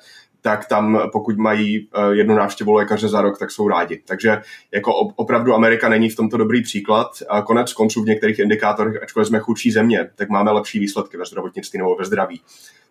tak 0.45 0.69
tam 0.69 1.01
pokud 1.13 1.37
mají 1.37 1.89
eh, 1.95 2.15
jednu 2.15 2.35
návštěvu 2.35 2.73
lékaře 2.73 3.09
za 3.09 3.21
rok, 3.21 3.39
tak 3.39 3.51
jsou 3.51 3.69
rádi. 3.69 4.03
Takže 4.05 4.43
jako 4.73 4.93
opravdu 4.95 5.55
Amerika 5.55 5.89
není 5.89 6.09
v 6.09 6.17
tomto 6.17 6.37
dobrý 6.37 6.63
příklad. 6.63 7.11
A 7.29 7.43
konec 7.43 7.73
konců 7.73 8.03
v 8.03 8.07
některých 8.07 8.39
indikátorech, 8.39 9.03
ačkoliv 9.03 9.29
jsme 9.29 9.39
chudší 9.39 9.71
země, 9.71 10.11
tak 10.15 10.29
máme 10.29 10.51
lepší 10.51 10.79
výsledky 10.79 11.17
ve 11.17 11.25
zdravotnictví 11.25 11.79
nebo 11.79 11.97
ve 11.97 12.05
zdraví. 12.05 12.41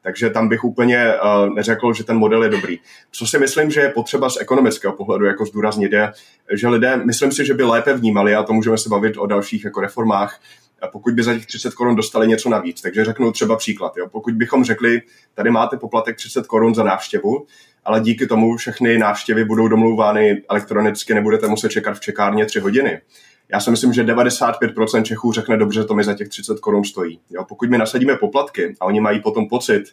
Takže 0.04 0.30
tam 0.30 0.50
bych 0.50 0.64
úplně 0.64 1.14
uh, 1.14 1.56
neřekl, 1.56 1.94
že 1.94 2.04
ten 2.04 2.18
model 2.18 2.44
je 2.44 2.50
dobrý. 2.50 2.80
Co 3.12 3.28
si 3.28 3.40
myslím, 3.40 3.72
že 3.72 3.82
je 3.82 3.90
potřeba 3.90 4.30
z 4.30 4.42
ekonomického 4.42 4.94
pohledu 4.94 5.26
jako 5.26 5.46
zdůraznit, 5.46 5.92
je, 5.92 6.12
že 6.54 6.68
lidé, 6.68 6.98
myslím 6.98 7.32
si, 7.32 7.46
že 7.46 7.54
by 7.54 7.64
lépe 7.64 7.94
vnímali, 7.94 8.36
a 8.36 8.44
to 8.44 8.54
můžeme 8.54 8.78
se 8.78 8.90
bavit 8.90 9.18
o 9.18 9.26
dalších 9.26 9.66
jako 9.66 9.82
reformách, 9.82 10.40
pokud 10.92 11.14
by 11.14 11.24
za 11.24 11.34
těch 11.34 11.46
30 11.46 11.74
korun 11.74 11.96
dostali 11.96 12.28
něco 12.28 12.50
navíc. 12.50 12.82
Takže 12.82 13.06
řeknu 13.06 13.32
třeba 13.32 13.56
příklad. 13.56 13.98
Jo. 13.98 14.08
Pokud 14.12 14.34
bychom 14.34 14.64
řekli, 14.64 15.02
tady 15.34 15.52
máte 15.52 15.78
poplatek 15.78 16.16
30 16.16 16.48
korun 16.48 16.76
za 16.76 16.84
návštěvu, 16.84 17.46
ale 17.86 18.00
díky 18.00 18.28
tomu 18.28 18.58
všechny 18.58 18.98
návštěvy 18.98 19.46
budou 19.46 19.68
domlouvány 19.68 20.42
elektronicky, 20.50 21.14
nebudete 21.14 21.48
muset 21.48 21.70
čekat 21.70 21.94
v 21.94 22.00
čekárně 22.00 22.46
3 22.46 22.60
hodiny. 22.60 23.02
Já 23.54 23.60
si 23.60 23.72
myslím, 23.72 23.94
že 23.94 24.04
95% 24.04 25.04
Čechů 25.04 25.32
řekne 25.32 25.58
dobře, 25.58 25.84
to 25.84 25.96
mi 25.96 26.04
za 26.04 26.14
těch 26.14 26.30
30 26.30 26.60
korun 26.60 26.84
stojí. 26.84 27.20
Jo, 27.30 27.46
pokud 27.50 27.70
mi 27.70 27.78
nasadíme 27.78 28.18
poplatky 28.18 28.76
a 28.80 28.86
oni 28.86 29.00
mají 29.00 29.22
potom 29.22 29.50
pocit, 29.50 29.84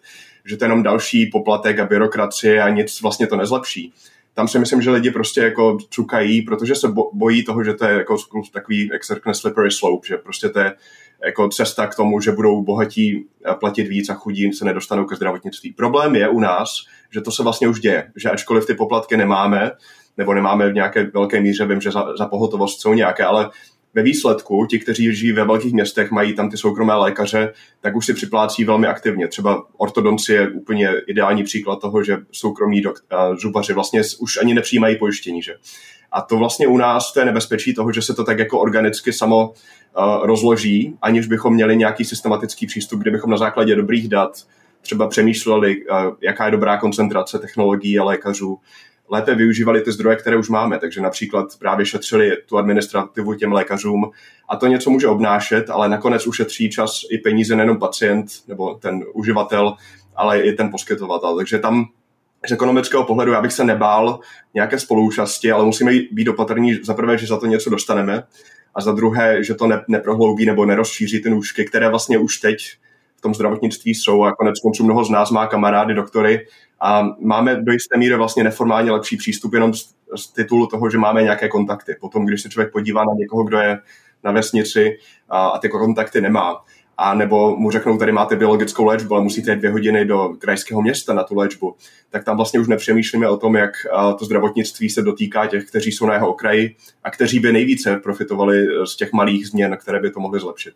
že 0.44 0.56
to 0.56 0.64
je 0.64 0.66
jenom 0.66 0.82
další 0.82 1.26
poplatek 1.26 1.78
a 1.78 1.86
byrokracie 1.86 2.62
a 2.62 2.68
nic 2.68 3.02
vlastně 3.02 3.26
to 3.26 3.36
nezlepší, 3.36 3.92
tam 4.34 4.48
si 4.48 4.58
myslím, 4.58 4.82
že 4.82 4.90
lidi 4.90 5.10
prostě 5.10 5.40
jako 5.40 5.78
cukají, 5.90 6.42
protože 6.42 6.74
se 6.74 6.88
bojí 7.12 7.44
toho, 7.44 7.64
že 7.64 7.74
to 7.74 7.84
je 7.84 7.92
jako 7.92 8.16
takový, 8.52 8.88
jak 8.92 9.04
se 9.04 9.14
řekne, 9.14 9.34
slippery 9.34 9.70
slope, 9.70 10.06
že 10.08 10.16
prostě 10.16 10.48
to 10.48 10.60
je 10.60 10.74
jako 11.24 11.48
cesta 11.48 11.86
k 11.86 11.94
tomu, 11.94 12.20
že 12.20 12.32
budou 12.32 12.62
bohatí 12.62 13.24
platit 13.60 13.88
víc 13.88 14.08
a 14.08 14.14
chudí 14.14 14.52
se 14.52 14.64
nedostanou 14.64 15.04
ke 15.04 15.16
zdravotnictví. 15.16 15.72
Problém 15.72 16.16
je 16.16 16.28
u 16.28 16.40
nás, 16.40 16.70
že 17.10 17.20
to 17.20 17.30
se 17.30 17.42
vlastně 17.42 17.68
už 17.68 17.80
děje, 17.80 18.12
že 18.16 18.30
ačkoliv 18.30 18.66
ty 18.66 18.74
poplatky 18.74 19.16
nemáme, 19.16 19.70
nebo 20.20 20.34
nemáme 20.34 20.70
v 20.70 20.74
nějaké 20.74 21.10
velké 21.14 21.40
míře, 21.40 21.66
vím, 21.66 21.80
že 21.80 21.90
za, 21.90 22.16
za 22.16 22.26
pohotovost 22.26 22.80
jsou 22.80 22.94
nějaké, 22.94 23.24
ale 23.24 23.50
ve 23.94 24.02
výsledku 24.02 24.66
ti, 24.66 24.78
kteří 24.78 25.14
žijí 25.14 25.32
ve 25.32 25.44
velkých 25.44 25.72
městech, 25.72 26.10
mají 26.10 26.34
tam 26.34 26.50
ty 26.50 26.56
soukromé 26.56 26.94
lékaře, 26.94 27.52
tak 27.80 27.96
už 27.96 28.06
si 28.06 28.14
připlácí 28.14 28.64
velmi 28.64 28.86
aktivně. 28.86 29.28
Třeba 29.28 29.64
ortodoncie 29.78 30.40
je 30.40 30.48
úplně 30.48 30.90
ideální 31.06 31.44
příklad 31.44 31.80
toho, 31.80 32.04
že 32.04 32.18
soukromí 32.32 32.82
zubaři 33.38 33.72
vlastně 33.72 34.02
už 34.18 34.36
ani 34.36 34.54
nepřijímají 34.54 34.96
pojištění. 34.98 35.42
Že? 35.42 35.54
A 36.12 36.20
to 36.20 36.36
vlastně 36.36 36.66
u 36.66 36.76
nás 36.76 37.12
to 37.12 37.20
je 37.20 37.26
nebezpečí 37.26 37.74
toho, 37.74 37.92
že 37.92 38.02
se 38.02 38.14
to 38.14 38.24
tak 38.24 38.38
jako 38.38 38.60
organicky 38.60 39.12
samo 39.12 39.52
rozloží, 40.22 40.96
aniž 41.02 41.26
bychom 41.26 41.54
měli 41.54 41.76
nějaký 41.76 42.04
systematický 42.04 42.66
přístup, 42.66 43.00
kde 43.00 43.10
bychom 43.10 43.30
na 43.30 43.36
základě 43.36 43.76
dobrých 43.76 44.08
dat 44.08 44.32
třeba 44.82 45.08
přemýšleli, 45.08 45.76
jaká 46.20 46.44
je 46.44 46.50
dobrá 46.50 46.76
koncentrace 46.76 47.38
technologií 47.38 47.98
a 47.98 48.04
lékařů, 48.04 48.58
lépe 49.10 49.34
využívali 49.34 49.80
ty 49.80 49.92
zdroje, 49.92 50.16
které 50.16 50.36
už 50.36 50.48
máme. 50.48 50.78
Takže 50.78 51.00
například 51.00 51.46
právě 51.58 51.86
šetřili 51.86 52.36
tu 52.46 52.58
administrativu 52.58 53.34
těm 53.34 53.52
lékařům 53.52 54.10
a 54.48 54.56
to 54.56 54.66
něco 54.66 54.90
může 54.90 55.06
obnášet, 55.06 55.70
ale 55.70 55.88
nakonec 55.88 56.26
ušetří 56.26 56.70
čas 56.70 57.00
i 57.10 57.18
peníze 57.18 57.56
nejenom 57.56 57.78
pacient 57.78 58.26
nebo 58.48 58.74
ten 58.74 59.04
uživatel, 59.14 59.74
ale 60.16 60.40
i 60.40 60.52
ten 60.52 60.70
poskytovatel. 60.70 61.36
Takže 61.36 61.58
tam 61.58 61.84
z 62.48 62.52
ekonomického 62.52 63.04
pohledu 63.04 63.32
já 63.32 63.42
bych 63.42 63.52
se 63.52 63.64
nebál 63.64 64.20
nějaké 64.54 64.78
spoluúčasti, 64.78 65.52
ale 65.52 65.64
musíme 65.64 65.92
být 66.12 66.28
opatrní 66.28 66.74
za 66.82 66.94
prvé, 66.94 67.18
že 67.18 67.26
za 67.26 67.36
to 67.36 67.46
něco 67.46 67.70
dostaneme 67.70 68.22
a 68.74 68.80
za 68.80 68.92
druhé, 68.92 69.44
že 69.44 69.54
to 69.54 69.66
ne, 69.66 69.84
neprohloubí 69.88 70.46
nebo 70.46 70.66
nerozšíří 70.66 71.22
ty 71.22 71.30
nůžky, 71.30 71.64
které 71.64 71.88
vlastně 71.88 72.18
už 72.18 72.38
teď 72.38 72.56
v 73.16 73.20
tom 73.20 73.34
zdravotnictví 73.34 73.94
jsou 73.94 74.22
a 74.24 74.34
konec 74.34 74.60
konců 74.60 74.84
mnoho 74.84 75.04
z 75.04 75.10
nás 75.10 75.30
má 75.30 75.46
kamarády, 75.46 75.94
doktory 75.94 76.46
a 76.80 77.02
máme 77.20 77.56
do 77.56 77.72
jisté 77.72 77.98
míry 77.98 78.16
vlastně 78.16 78.44
neformálně 78.44 78.92
lepší 78.92 79.16
přístup 79.16 79.54
jenom 79.54 79.74
z, 79.74 79.94
z 80.16 80.26
titulu 80.32 80.66
toho, 80.66 80.90
že 80.90 80.98
máme 80.98 81.22
nějaké 81.22 81.48
kontakty. 81.48 81.96
Potom, 82.00 82.26
když 82.26 82.42
se 82.42 82.48
člověk 82.48 82.72
podívá 82.72 83.04
na 83.04 83.12
někoho, 83.18 83.44
kdo 83.44 83.58
je 83.58 83.78
na 84.24 84.32
vesnici 84.32 84.98
a, 85.28 85.48
a 85.48 85.58
ty 85.58 85.68
kontakty 85.68 86.20
nemá, 86.20 86.64
a 87.02 87.14
nebo 87.14 87.56
mu 87.56 87.70
řeknou, 87.70 87.98
tady 87.98 88.12
máte 88.12 88.36
biologickou 88.36 88.84
léčbu, 88.84 89.14
ale 89.14 89.24
musíte 89.24 89.50
jít 89.50 89.58
dvě 89.58 89.70
hodiny 89.70 90.04
do 90.04 90.28
krajského 90.38 90.82
města 90.82 91.14
na 91.14 91.24
tu 91.24 91.36
léčbu, 91.36 91.76
tak 92.10 92.24
tam 92.24 92.36
vlastně 92.36 92.60
už 92.60 92.68
nepřemýšlíme 92.68 93.28
o 93.28 93.36
tom, 93.36 93.56
jak 93.56 93.70
to 94.18 94.24
zdravotnictví 94.24 94.90
se 94.90 95.02
dotýká 95.02 95.46
těch, 95.46 95.68
kteří 95.68 95.92
jsou 95.92 96.06
na 96.06 96.14
jeho 96.14 96.30
okraji 96.30 96.76
a 97.04 97.10
kteří 97.10 97.40
by 97.40 97.52
nejvíce 97.52 97.96
profitovali 97.96 98.66
z 98.86 98.96
těch 98.96 99.12
malých 99.12 99.48
změn, 99.48 99.76
které 99.80 100.00
by 100.00 100.10
to 100.10 100.20
mohly 100.20 100.40
zlepšit. 100.40 100.74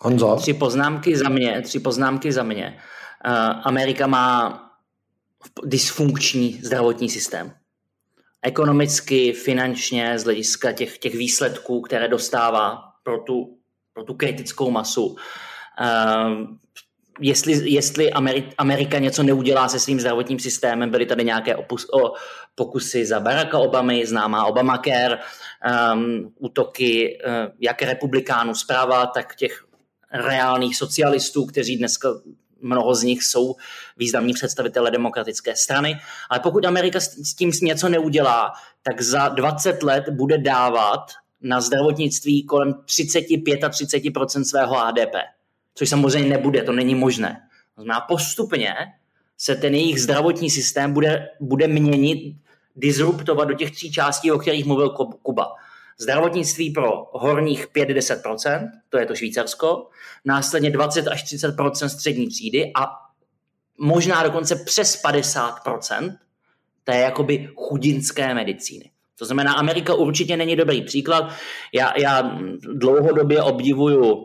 Honzo? 0.00 0.36
Tři 0.36 0.54
poznámky 0.54 1.16
za 1.16 1.28
mě. 1.28 1.62
Tři 1.62 1.80
poznámky 1.80 2.32
za 2.32 2.42
mě. 2.42 2.78
Uh, 3.26 3.32
Amerika 3.64 4.06
má 4.06 4.58
dysfunkční 5.64 6.60
zdravotní 6.62 7.10
systém. 7.10 7.52
Ekonomicky, 8.42 9.32
finančně, 9.32 10.18
z 10.18 10.24
hlediska 10.24 10.72
těch, 10.72 10.98
těch 10.98 11.14
výsledků, 11.14 11.80
které 11.80 12.08
dostává 12.08 12.82
pro 13.02 13.18
tu, 13.18 13.58
pro 13.94 14.04
tu 14.04 14.14
kritickou 14.14 14.70
masu. 14.70 15.06
Uh, 15.06 15.16
jestli, 17.20 17.70
jestli 17.70 18.12
Amerika 18.58 18.98
něco 18.98 19.22
neudělá 19.22 19.68
se 19.68 19.80
svým 19.80 20.00
zdravotním 20.00 20.38
systémem, 20.38 20.90
byly 20.90 21.06
tady 21.06 21.24
nějaké 21.24 21.56
opus, 21.56 21.86
o, 21.92 22.12
pokusy 22.54 23.06
za 23.06 23.20
Baracka 23.20 23.58
Obamy, 23.58 24.06
známá 24.06 24.44
Obamacare, 24.44 25.18
um, 25.94 26.32
útoky 26.38 27.18
uh, 27.26 27.32
jak 27.60 27.82
republikánů 27.82 28.54
zprava, 28.54 29.06
tak 29.06 29.36
těch 29.36 29.64
reálných 30.12 30.76
socialistů, 30.76 31.46
kteří 31.46 31.76
dneska 31.76 32.08
mnoho 32.62 32.94
z 32.94 33.02
nich 33.02 33.22
jsou 33.22 33.56
významní 33.96 34.32
představitelé 34.32 34.90
demokratické 34.90 35.56
strany. 35.56 36.00
Ale 36.30 36.40
pokud 36.40 36.64
Amerika 36.64 37.00
s 37.00 37.34
tím 37.34 37.50
něco 37.62 37.88
neudělá, 37.88 38.52
tak 38.82 39.00
za 39.00 39.28
20 39.28 39.82
let 39.82 40.04
bude 40.08 40.38
dávat 40.38 41.06
na 41.40 41.60
zdravotnictví 41.60 42.44
kolem 42.44 42.72
30-35% 42.72 44.44
svého 44.44 44.74
HDP. 44.74 45.14
Což 45.74 45.88
samozřejmě 45.88 46.28
nebude, 46.28 46.62
to 46.62 46.72
není 46.72 46.94
možné. 46.94 47.48
To 47.74 47.82
znamená, 47.82 48.00
postupně 48.00 48.74
se 49.38 49.56
ten 49.56 49.74
jejich 49.74 50.02
zdravotní 50.02 50.50
systém 50.50 50.92
bude, 50.92 51.28
bude 51.40 51.68
měnit, 51.68 52.36
disruptovat 52.76 53.48
do 53.48 53.54
těch 53.54 53.70
tří 53.70 53.92
částí, 53.92 54.30
o 54.30 54.38
kterých 54.38 54.64
mluvil 54.64 54.90
Kuba. 55.22 55.54
Zdravotnictví 55.98 56.70
pro 56.70 57.06
horních 57.12 57.68
5-10%, 57.68 58.70
to 58.88 58.98
je 58.98 59.06
to 59.06 59.14
Švýcarsko, 59.14 59.88
následně 60.24 60.70
20 60.70 61.08
až 61.08 61.24
30% 61.24 61.86
střední 61.86 62.28
třídy 62.28 62.72
a 62.76 62.86
možná 63.78 64.22
dokonce 64.22 64.56
přes 64.56 65.02
50% 65.04 66.16
té 66.84 66.96
jakoby 66.96 67.48
chudinské 67.56 68.34
medicíny. 68.34 68.90
To 69.18 69.24
znamená, 69.24 69.52
Amerika 69.52 69.94
určitě 69.94 70.36
není 70.36 70.56
dobrý 70.56 70.82
příklad. 70.82 71.32
Já, 71.72 71.98
já 71.98 72.38
dlouhodobě 72.74 73.42
obdivuju 73.42 74.14
uh, 74.14 74.24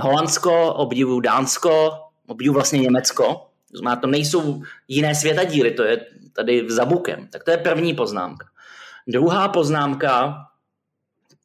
Holandsko, 0.00 0.74
obdivuju 0.74 1.20
Dánsko, 1.20 1.92
obdivuju 2.26 2.54
vlastně 2.54 2.78
Německo. 2.78 3.24
To 3.70 3.78
znamená, 3.78 4.00
to 4.00 4.06
nejsou 4.06 4.62
jiné 4.88 5.14
světadíly, 5.14 5.70
to 5.70 5.82
je 5.82 6.06
tady 6.32 6.64
za 6.68 6.84
bukem. 6.84 7.28
Tak 7.32 7.44
to 7.44 7.50
je 7.50 7.56
první 7.56 7.94
poznámka. 7.94 8.46
Druhá 9.08 9.48
poznámka, 9.48 10.34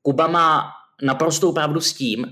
Kuba 0.08 0.28
má 0.28 0.72
naprostou 1.02 1.52
pravdu 1.52 1.82
s 1.82 1.94
tím, 1.94 2.26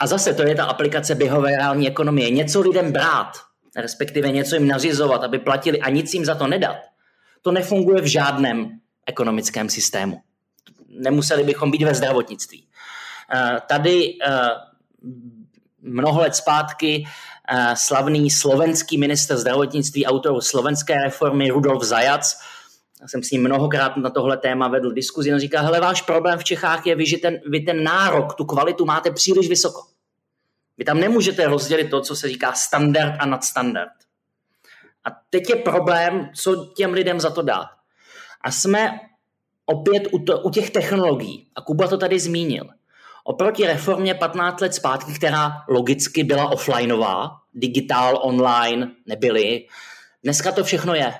a 0.00 0.06
zase 0.06 0.34
to 0.34 0.42
je 0.42 0.54
ta 0.54 0.64
aplikace 0.64 1.14
behaviorální 1.14 1.88
ekonomie, 1.88 2.30
něco 2.30 2.60
lidem 2.60 2.92
brát, 2.92 3.32
respektive 3.76 4.30
něco 4.30 4.54
jim 4.54 4.68
nařizovat, 4.68 5.24
aby 5.24 5.38
platili 5.38 5.80
a 5.80 5.90
nic 5.90 6.14
jim 6.14 6.24
za 6.24 6.34
to 6.34 6.46
nedat, 6.46 6.76
to 7.42 7.52
nefunguje 7.52 8.02
v 8.02 8.06
žádném 8.06 8.70
ekonomickém 9.06 9.68
systému. 9.68 10.20
Nemuseli 10.88 11.44
bychom 11.44 11.70
být 11.70 11.82
ve 11.82 11.94
zdravotnictví. 11.94 12.66
Eh, 13.34 13.60
tady 13.68 14.18
eh, 14.26 14.48
mnoho 15.82 16.20
let 16.20 16.34
zpátky 16.34 17.04
eh, 17.48 17.76
slavný 17.76 18.30
slovenský 18.30 18.98
minister 18.98 19.36
zdravotnictví, 19.36 20.06
autor 20.06 20.42
slovenské 20.42 20.94
reformy 21.04 21.50
Rudolf 21.50 21.82
Zajac, 21.82 22.34
já 23.04 23.08
jsem 23.08 23.22
s 23.22 23.30
ním 23.30 23.42
mnohokrát 23.42 23.96
na 23.96 24.10
tohle 24.10 24.36
téma 24.36 24.68
vedl 24.68 24.92
diskuzi, 24.92 25.32
on 25.32 25.38
říká, 25.38 25.60
hele, 25.60 25.80
váš 25.80 26.02
problém 26.02 26.38
v 26.38 26.44
Čechách 26.44 26.86
je, 26.86 26.94
vy, 26.94 27.06
že 27.06 27.18
ten, 27.18 27.40
vy 27.46 27.60
ten 27.60 27.84
nárok, 27.84 28.34
tu 28.34 28.44
kvalitu 28.44 28.84
máte 28.84 29.10
příliš 29.10 29.48
vysoko. 29.48 29.82
Vy 30.78 30.84
tam 30.84 31.00
nemůžete 31.00 31.46
rozdělit 31.46 31.90
to, 31.90 32.00
co 32.00 32.16
se 32.16 32.28
říká 32.28 32.52
standard 32.52 33.14
a 33.18 33.26
nadstandard. 33.26 33.92
A 35.04 35.08
teď 35.30 35.50
je 35.50 35.56
problém, 35.56 36.30
co 36.34 36.72
těm 36.76 36.92
lidem 36.92 37.20
za 37.20 37.30
to 37.30 37.42
dát. 37.42 37.68
A 38.40 38.50
jsme 38.50 38.90
opět 39.66 40.02
u, 40.12 40.18
to, 40.18 40.40
u 40.40 40.50
těch 40.50 40.70
technologií. 40.70 41.48
A 41.54 41.60
Kuba 41.60 41.88
to 41.88 41.98
tady 41.98 42.20
zmínil. 42.20 42.68
Oproti 43.24 43.66
reformě 43.66 44.14
15 44.14 44.60
let 44.60 44.74
zpátky, 44.74 45.12
která 45.12 45.52
logicky 45.68 46.24
byla 46.24 46.48
offlineová, 46.48 47.30
digitál, 47.54 48.18
online 48.22 48.90
nebyly, 49.06 49.66
dneska 50.22 50.52
to 50.52 50.64
všechno 50.64 50.94
je 50.94 51.14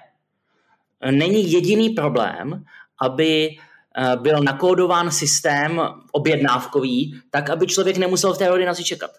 není 1.10 1.52
jediný 1.52 1.90
problém, 1.90 2.64
aby 3.00 3.48
eh, 3.48 4.16
byl 4.16 4.42
nakódován 4.42 5.10
systém 5.10 5.80
objednávkový, 6.12 7.20
tak 7.30 7.50
aby 7.50 7.66
člověk 7.66 7.96
nemusel 7.96 8.34
v 8.34 8.38
té 8.38 8.50
ordinaci 8.50 8.84
čekat. 8.84 9.10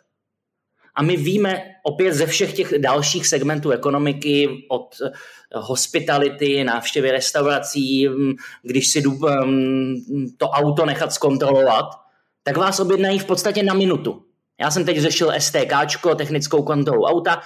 A 0.96 1.04
my 1.04 1.18
víme 1.18 1.62
opět 1.84 2.14
ze 2.14 2.26
všech 2.26 2.54
těch 2.54 2.74
dalších 2.78 3.28
segmentů 3.28 3.72
ekonomiky, 3.72 4.66
od 4.70 4.96
eh, 5.06 5.12
hospitality, 5.56 6.64
návštěvy 6.64 7.12
restaurací, 7.12 8.08
mm, 8.08 8.34
když 8.64 8.88
si 8.88 9.02
jdu 9.02 9.12
mm, 9.46 9.96
to 10.38 10.50
auto 10.50 10.86
nechat 10.86 11.14
zkontrolovat, 11.14 11.86
tak 12.44 12.58
vás 12.58 12.80
objednají 12.80 13.20
v 13.20 13.26
podstatě 13.26 13.64
na 13.64 13.74
minutu. 13.74 14.26
Já 14.60 14.72
jsem 14.72 14.86
teď 14.86 14.98
řešil 14.98 15.32
STK, 15.40 15.74
technickou 16.18 16.64
kontrolu 16.64 17.04
auta. 17.04 17.42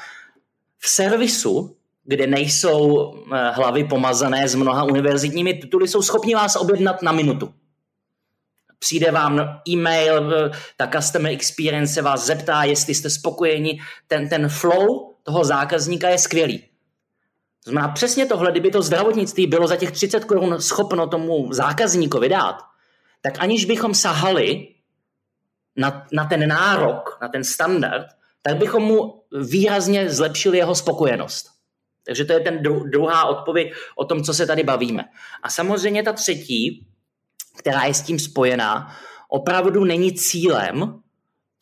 V 0.78 0.90
servisu, 0.90 1.76
kde 2.10 2.28
nejsou 2.28 3.14
eh, 3.14 3.51
hlavy 3.51 3.84
pomazané 3.84 4.47
s 4.47 4.55
mnoha 4.55 4.84
univerzitními 4.84 5.53
tituly, 5.53 5.88
jsou 5.88 6.01
schopni 6.01 6.36
vás 6.36 6.55
objednat 6.55 7.01
na 7.01 7.12
minutu 7.12 7.53
přijde 8.80 9.12
vám 9.12 9.62
e-mail, 9.70 10.34
ta 10.78 10.88
customer 10.88 11.32
experience 11.32 11.93
se 11.93 12.01
vás 12.01 12.26
zeptá, 12.26 12.64
jestli 12.64 12.95
jste 12.95 13.10
spokojeni, 13.10 13.80
ten, 14.07 14.30
ten 14.30 14.49
flow 14.49 15.14
toho 15.24 15.43
zákazníka 15.43 16.10
je 16.10 16.18
skvělý. 16.18 16.60
To 17.64 17.72
znamená 17.72 17.93
přesně 17.93 18.26
tohle, 18.26 18.51
kdyby 18.51 18.72
to 18.72 18.82
zdravotnictví 18.82 19.47
bylo 19.47 19.68
za 19.68 19.76
těch 19.76 19.91
30 19.91 20.26
korun 20.26 20.62
schopno 20.62 21.07
tomu 21.07 21.53
zákazníkovi 21.53 22.30
dát, 22.30 22.55
tak 23.22 23.34
aniž 23.39 23.66
bychom 23.66 23.93
sahali 23.93 24.68
na, 25.76 26.07
na 26.12 26.26
ten 26.26 26.47
nárok, 26.47 27.18
na 27.22 27.28
ten 27.28 27.43
standard, 27.43 28.07
tak 28.41 28.57
bychom 28.57 28.84
mu 28.84 29.24
výrazně 29.41 30.10
zlepšili 30.10 30.57
jeho 30.57 30.76
spokojenost. 30.76 31.59
Takže 32.10 32.26
to 32.26 32.34
je 32.34 32.39
ten 32.39 32.64
druhá 32.91 33.26
odpověď 33.26 33.74
o 33.95 34.05
tom, 34.05 34.24
co 34.24 34.34
se 34.34 34.47
tady 34.47 34.64
bavíme. 34.64 35.05
A 35.43 35.49
samozřejmě 35.49 36.03
ta 36.03 36.14
třetí 36.14 36.89
která 37.60 37.84
je 37.84 37.93
s 37.93 38.01
tím 38.01 38.20
spojená, 38.20 38.95
opravdu 39.30 39.84
není 39.84 40.14
cílem 40.14 40.99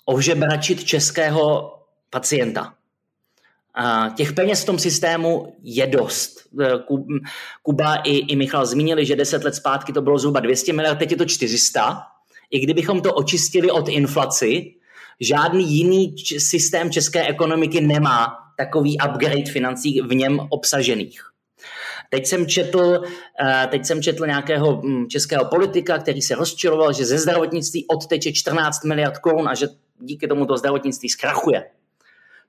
ožebračit 0.05 0.83
českého 0.83 1.73
pacienta. 2.09 2.73
A 3.73 4.09
těch 4.09 4.33
peněz 4.33 4.63
v 4.63 4.65
tom 4.65 4.79
systému 4.79 5.55
je 5.63 5.87
dost. 5.87 6.47
Kuba 7.63 7.95
i, 7.95 8.11
i 8.11 8.35
Michal 8.35 8.65
zmínili, 8.65 9.05
že 9.05 9.15
10 9.15 9.43
let 9.43 9.55
zpátky 9.55 9.93
to 9.93 10.01
bylo 10.01 10.17
zhruba 10.17 10.39
200 10.39 10.73
miliard, 10.73 10.99
teď 10.99 11.11
je 11.11 11.17
to 11.17 11.25
400. 11.25 12.01
I 12.51 12.59
kdybychom 12.59 13.01
to 13.01 13.13
očistili 13.13 13.71
od 13.71 13.87
inflaci, 13.87 14.73
žádný 15.19 15.73
jiný 15.73 16.15
systém 16.37 16.91
české 16.91 17.27
ekonomiky 17.27 17.81
nemá 17.81 18.46
takový 18.57 18.97
upgrade 19.09 19.51
financí 19.51 20.01
v 20.01 20.13
něm 20.15 20.39
obsažených. 20.49 21.21
Teď 22.09 22.27
jsem 22.27 22.47
četl, 22.47 23.01
eh, 23.41 23.67
teď 23.71 23.85
jsem 23.85 24.01
četl 24.01 24.27
nějakého 24.27 24.81
hm, 24.81 25.07
českého 25.09 25.45
politika, 25.45 25.97
který 25.97 26.21
se 26.21 26.35
rozčiloval, 26.35 26.93
že 26.93 27.05
ze 27.05 27.17
zdravotnictví 27.17 27.85
odteče 27.87 28.33
14 28.33 28.83
miliard 28.83 29.17
korun 29.17 29.47
a 29.49 29.55
že 29.55 29.67
díky 29.99 30.27
tomu 30.27 30.45
to 30.45 30.57
zdravotnictví 30.57 31.09
zkrachuje. 31.09 31.69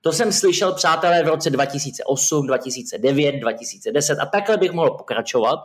To 0.01 0.13
jsem 0.13 0.33
slyšel, 0.33 0.75
přátelé, 0.75 1.23
v 1.23 1.29
roce 1.29 1.51
2008, 1.51 2.47
2009, 2.47 3.33
2010 3.33 4.19
a 4.21 4.27
takhle 4.27 4.57
bych 4.57 4.73
mohl 4.73 4.91
pokračovat. 4.91 5.59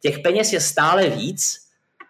Těch 0.00 0.18
peněz 0.18 0.52
je 0.52 0.60
stále 0.60 1.08
víc 1.08 1.58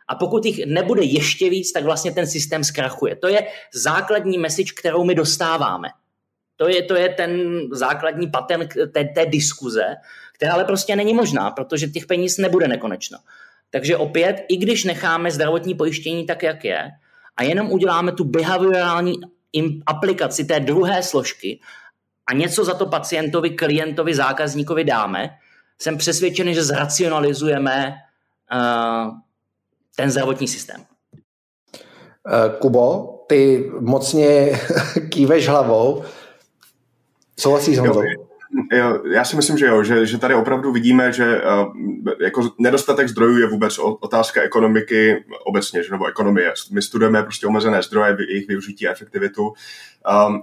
a 0.08 0.14
pokud 0.14 0.44
jich 0.44 0.66
nebude 0.66 1.02
ještě 1.02 1.50
víc, 1.50 1.72
tak 1.72 1.84
vlastně 1.84 2.12
ten 2.12 2.26
systém 2.26 2.64
zkrachuje. 2.64 3.16
To 3.16 3.28
je 3.28 3.46
základní 3.74 4.38
message, 4.38 4.72
kterou 4.78 5.04
my 5.04 5.14
dostáváme. 5.14 5.88
To 6.62 6.68
je, 6.68 6.82
to 6.82 6.94
je 6.94 7.08
ten 7.08 7.60
základní 7.72 8.30
patent 8.30 8.72
té, 8.92 9.04
té 9.04 9.26
diskuze 9.26 9.96
která 10.42 10.54
ale 10.54 10.64
prostě 10.64 10.96
není 10.96 11.14
možná, 11.14 11.50
protože 11.50 11.86
těch 11.86 12.06
peněz 12.06 12.38
nebude 12.38 12.68
nekonečno. 12.68 13.18
Takže 13.70 13.96
opět, 13.96 14.44
i 14.48 14.56
když 14.56 14.84
necháme 14.84 15.30
zdravotní 15.30 15.74
pojištění 15.74 16.26
tak, 16.26 16.42
jak 16.42 16.64
je, 16.64 16.90
a 17.36 17.42
jenom 17.42 17.70
uděláme 17.70 18.12
tu 18.12 18.24
behaviorální 18.24 19.14
aplikaci 19.86 20.44
té 20.44 20.60
druhé 20.60 21.02
složky 21.02 21.60
a 22.26 22.34
něco 22.34 22.64
za 22.64 22.74
to 22.74 22.86
pacientovi, 22.86 23.50
klientovi, 23.50 24.14
zákazníkovi 24.14 24.84
dáme, 24.84 25.30
jsem 25.78 25.98
přesvědčený, 25.98 26.54
že 26.54 26.64
zracionalizujeme 26.64 27.94
uh, 28.52 29.14
ten 29.96 30.10
zdravotní 30.10 30.48
systém. 30.48 30.80
Uh, 30.80 32.58
Kubo, 32.58 33.18
ty 33.28 33.70
mocně 33.80 34.60
kýveš 35.08 35.48
hlavou. 35.48 36.04
Souhlasíš 37.42 37.76
s 37.76 37.78
Honzou? 37.78 38.02
Jo, 38.72 39.02
já 39.12 39.24
si 39.24 39.36
myslím, 39.36 39.58
že 39.58 39.66
jo, 39.66 39.84
že, 39.84 40.06
že 40.06 40.18
tady 40.18 40.34
opravdu 40.34 40.72
vidíme, 40.72 41.12
že 41.12 41.42
uh, 41.42 41.72
jako 42.20 42.50
nedostatek 42.58 43.08
zdrojů 43.08 43.38
je 43.38 43.46
vůbec 43.46 43.78
otázka 43.78 44.42
ekonomiky 44.42 45.24
obecně, 45.44 45.82
že, 45.82 45.90
nebo 45.90 46.06
ekonomie. 46.06 46.52
My 46.72 46.82
studujeme 46.82 47.22
prostě 47.22 47.46
omezené 47.46 47.82
zdroje, 47.82 48.16
jejich 48.28 48.48
využití 48.48 48.88
a 48.88 48.92
efektivitu. 48.92 49.52
Um, 50.26 50.42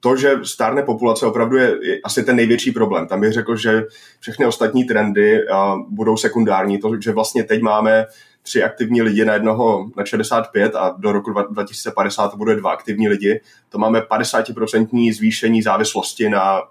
to, 0.00 0.16
že 0.16 0.40
stárne 0.42 0.82
populace 0.82 1.26
opravdu 1.26 1.56
je, 1.56 1.76
je 1.82 2.00
asi 2.04 2.24
ten 2.24 2.36
největší 2.36 2.72
problém. 2.72 3.06
Tam 3.06 3.20
bych 3.20 3.32
řekl, 3.32 3.56
že 3.56 3.84
všechny 4.20 4.46
ostatní 4.46 4.84
trendy 4.84 5.40
uh, 5.42 5.80
budou 5.88 6.16
sekundární. 6.16 6.78
To, 6.78 7.00
že 7.00 7.12
vlastně 7.12 7.44
teď 7.44 7.60
máme 7.60 8.06
tři 8.42 8.62
aktivní 8.62 9.02
lidi 9.02 9.24
na 9.24 9.34
jednoho 9.34 9.90
na 9.96 10.04
65 10.04 10.74
a 10.74 10.94
do 10.98 11.12
roku 11.12 11.32
2050 11.50 12.28
to 12.28 12.36
bude 12.36 12.56
dva 12.56 12.70
aktivní 12.70 13.08
lidi, 13.08 13.40
to 13.68 13.78
máme 13.78 14.00
50% 14.00 15.12
zvýšení 15.12 15.62
závislosti 15.62 16.28
na, 16.28 16.62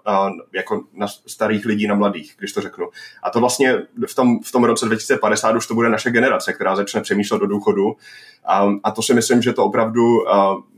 jako 0.52 0.84
na 0.94 1.06
starých 1.08 1.66
lidí, 1.66 1.86
na 1.86 1.94
mladých, 1.94 2.34
když 2.38 2.52
to 2.52 2.60
řeknu. 2.60 2.88
A 3.22 3.30
to 3.30 3.40
vlastně 3.40 3.82
v 4.06 4.14
tom, 4.14 4.40
v 4.40 4.52
tom 4.52 4.64
roce 4.64 4.86
2050 4.86 5.56
už 5.56 5.66
to 5.66 5.74
bude 5.74 5.88
naše 5.88 6.10
generace, 6.10 6.52
která 6.52 6.76
začne 6.76 7.00
přemýšlet 7.00 7.38
do 7.38 7.46
důchodu. 7.46 7.96
A, 8.44 8.68
a 8.84 8.90
to 8.90 9.02
si 9.02 9.14
myslím, 9.14 9.42
že 9.42 9.52
to 9.52 9.64
opravdu 9.64 10.02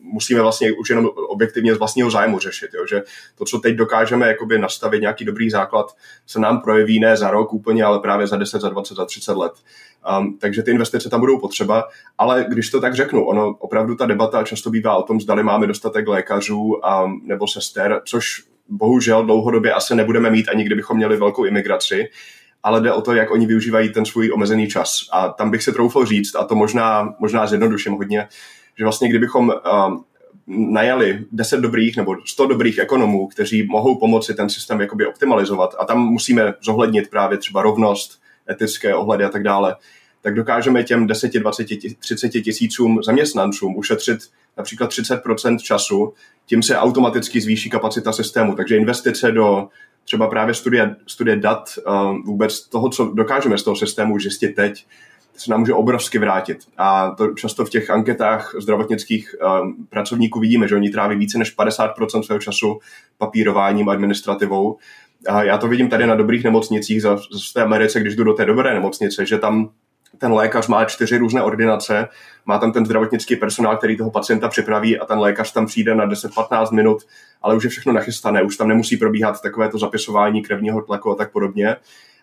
musíme 0.03 0.41
vlastně 0.41 0.73
už 0.73 0.91
jenom 0.91 1.07
objektivně 1.29 1.75
z 1.75 1.79
vlastního 1.79 2.11
zájmu 2.11 2.39
řešit. 2.39 2.71
Jo? 2.75 2.87
Že 2.87 3.03
to, 3.35 3.45
co 3.45 3.59
teď 3.59 3.75
dokážeme 3.75 4.29
jakoby 4.29 4.59
nastavit 4.59 5.01
nějaký 5.01 5.25
dobrý 5.25 5.51
základ, 5.51 5.97
se 6.27 6.41
nám 6.41 6.61
projeví 6.61 7.01
ne 7.01 7.17
za 7.17 7.31
rok 7.31 7.53
úplně, 7.53 7.85
ale 7.85 8.01
právě 8.01 8.27
za 8.27 8.37
10, 8.37 8.61
za 8.61 8.69
20, 8.69 8.95
za 8.95 9.05
30 9.05 9.37
let. 9.37 9.53
Um, 10.19 10.39
takže 10.39 10.63
ty 10.63 10.71
investice 10.71 11.11
tam 11.11 11.21
budou 11.21 11.39
potřeba, 11.39 11.85
ale 12.19 12.47
když 12.49 12.71
to 12.71 12.81
tak 12.81 12.95
řeknu, 12.95 13.27
ono 13.27 13.49
opravdu 13.59 13.95
ta 13.95 14.07
debata 14.07 14.43
často 14.43 14.71
bývá 14.71 14.97
o 14.97 15.03
tom, 15.03 15.21
zdali 15.21 15.43
máme 15.43 15.67
dostatek 15.67 16.09
lékařů 16.09 16.61
um, 16.63 17.21
nebo 17.25 17.47
sester, 17.49 18.01
což 18.05 18.43
bohužel 18.69 19.25
dlouhodobě 19.25 19.73
asi 19.73 19.95
nebudeme 19.95 20.31
mít, 20.31 20.49
ani 20.49 20.65
kdybychom 20.65 20.97
měli 20.97 21.17
velkou 21.17 21.45
imigraci, 21.45 22.09
ale 22.63 22.81
jde 22.81 22.93
o 22.93 23.01
to, 23.01 23.15
jak 23.15 23.31
oni 23.31 23.47
využívají 23.47 23.89
ten 23.93 24.05
svůj 24.05 24.33
omezený 24.35 24.69
čas. 24.69 24.97
A 25.13 25.29
tam 25.29 25.51
bych 25.51 25.63
se 25.63 25.73
troufl 25.73 26.05
říct, 26.05 26.35
a 26.37 26.45
to 26.45 26.55
možná, 26.55 27.15
možná 27.19 27.47
zjednoduším 27.47 27.93
hodně, 27.93 28.29
že 28.79 28.85
vlastně 28.85 29.09
kdybychom 29.09 29.49
um, 29.49 30.05
najali 30.47 31.25
10 31.33 31.61
dobrých 31.61 31.97
nebo 31.97 32.17
100 32.25 32.47
dobrých 32.47 32.79
ekonomů, 32.79 33.27
kteří 33.27 33.63
mohou 33.63 33.99
pomoci 33.99 34.35
ten 34.35 34.49
systém 34.49 34.81
jakoby 34.81 35.07
optimalizovat 35.07 35.75
a 35.79 35.85
tam 35.85 36.01
musíme 36.01 36.55
zohlednit 36.63 37.11
právě 37.11 37.39
třeba 37.39 37.63
rovnost, 37.63 38.23
etické 38.51 38.95
ohledy 38.95 39.25
a 39.25 39.29
tak 39.29 39.43
dále, 39.43 39.77
tak 40.23 40.35
dokážeme 40.35 40.85
těm 40.85 41.07
10, 41.07 41.33
20, 41.33 41.67
30 41.99 42.29
tisícům 42.29 43.03
zaměstnancům 43.03 43.77
ušetřit 43.77 44.19
například 44.57 44.91
30% 44.91 45.59
času, 45.59 46.15
tím 46.47 46.63
se 46.63 46.79
automaticky 46.79 47.41
zvýší 47.41 47.71
kapacita 47.71 48.13
systému. 48.13 48.55
Takže 48.55 48.77
investice 48.77 49.33
do 49.33 49.69
třeba 50.05 50.27
právě 50.27 50.55
studie, 50.55 50.97
studie 51.07 51.37
dat, 51.37 51.71
uh, 51.87 52.17
vůbec 52.25 52.69
toho, 52.69 52.89
co 52.89 53.05
dokážeme 53.05 53.59
z 53.59 53.63
toho 53.63 53.77
systému 53.77 54.19
zjistit 54.19 54.55
teď, 54.55 54.87
se 55.37 55.51
nám 55.51 55.61
může 55.61 55.75
obrovsky 55.75 56.19
vrátit. 56.19 56.59
A 56.79 57.11
to 57.11 57.29
často 57.29 57.65
v 57.65 57.71
těch 57.71 57.91
anketách 57.91 58.55
zdravotnických 58.59 59.35
um, 59.63 59.87
pracovníků 59.91 60.41
vidíme, 60.41 60.69
že 60.69 60.75
oni 60.75 60.91
tráví 60.91 61.17
více 61.17 61.39
než 61.39 61.59
50% 61.59 62.23
svého 62.23 62.39
času 62.39 62.79
papírováním, 63.19 63.89
administrativou. 63.89 64.77
A 65.29 65.43
já 65.43 65.59
to 65.59 65.69
vidím 65.69 65.89
tady 65.89 66.07
na 66.07 66.15
dobrých 66.15 66.45
nemocnicích 66.45 67.03
za, 67.03 67.17
z 67.17 67.53
té 67.53 67.63
Americe, 67.63 68.01
když 68.01 68.17
jdu 68.17 68.25
do 68.25 68.33
té 68.33 68.45
dobré 68.45 68.75
nemocnice, 68.75 69.27
že 69.27 69.39
tam 69.39 69.71
ten 70.19 70.33
lékař 70.33 70.67
má 70.69 70.85
čtyři 70.85 71.19
různé 71.19 71.43
ordinace, 71.43 72.09
má 72.47 72.59
tam 72.59 72.73
ten 72.73 72.87
zdravotnický 72.87 73.37
personál, 73.37 73.77
který 73.77 73.97
toho 73.97 74.11
pacienta 74.11 74.49
připraví 74.49 74.99
a 74.99 75.07
ten 75.07 75.19
lékař 75.19 75.53
tam 75.53 75.67
přijde 75.67 75.95
na 75.95 76.09
10-15 76.09 76.75
minut, 76.75 77.03
ale 77.43 77.57
už 77.57 77.65
je 77.65 77.71
všechno 77.71 77.93
nachystané, 77.93 78.43
už 78.43 78.57
tam 78.57 78.69
nemusí 78.69 78.97
probíhat 78.97 79.43
takové 79.43 79.69
to 79.69 79.79
zapisování 79.79 80.43
krevního 80.43 80.83
tlaku 80.83 81.11
a 81.11 81.15
tak 81.15 81.33
podobně 81.33 81.77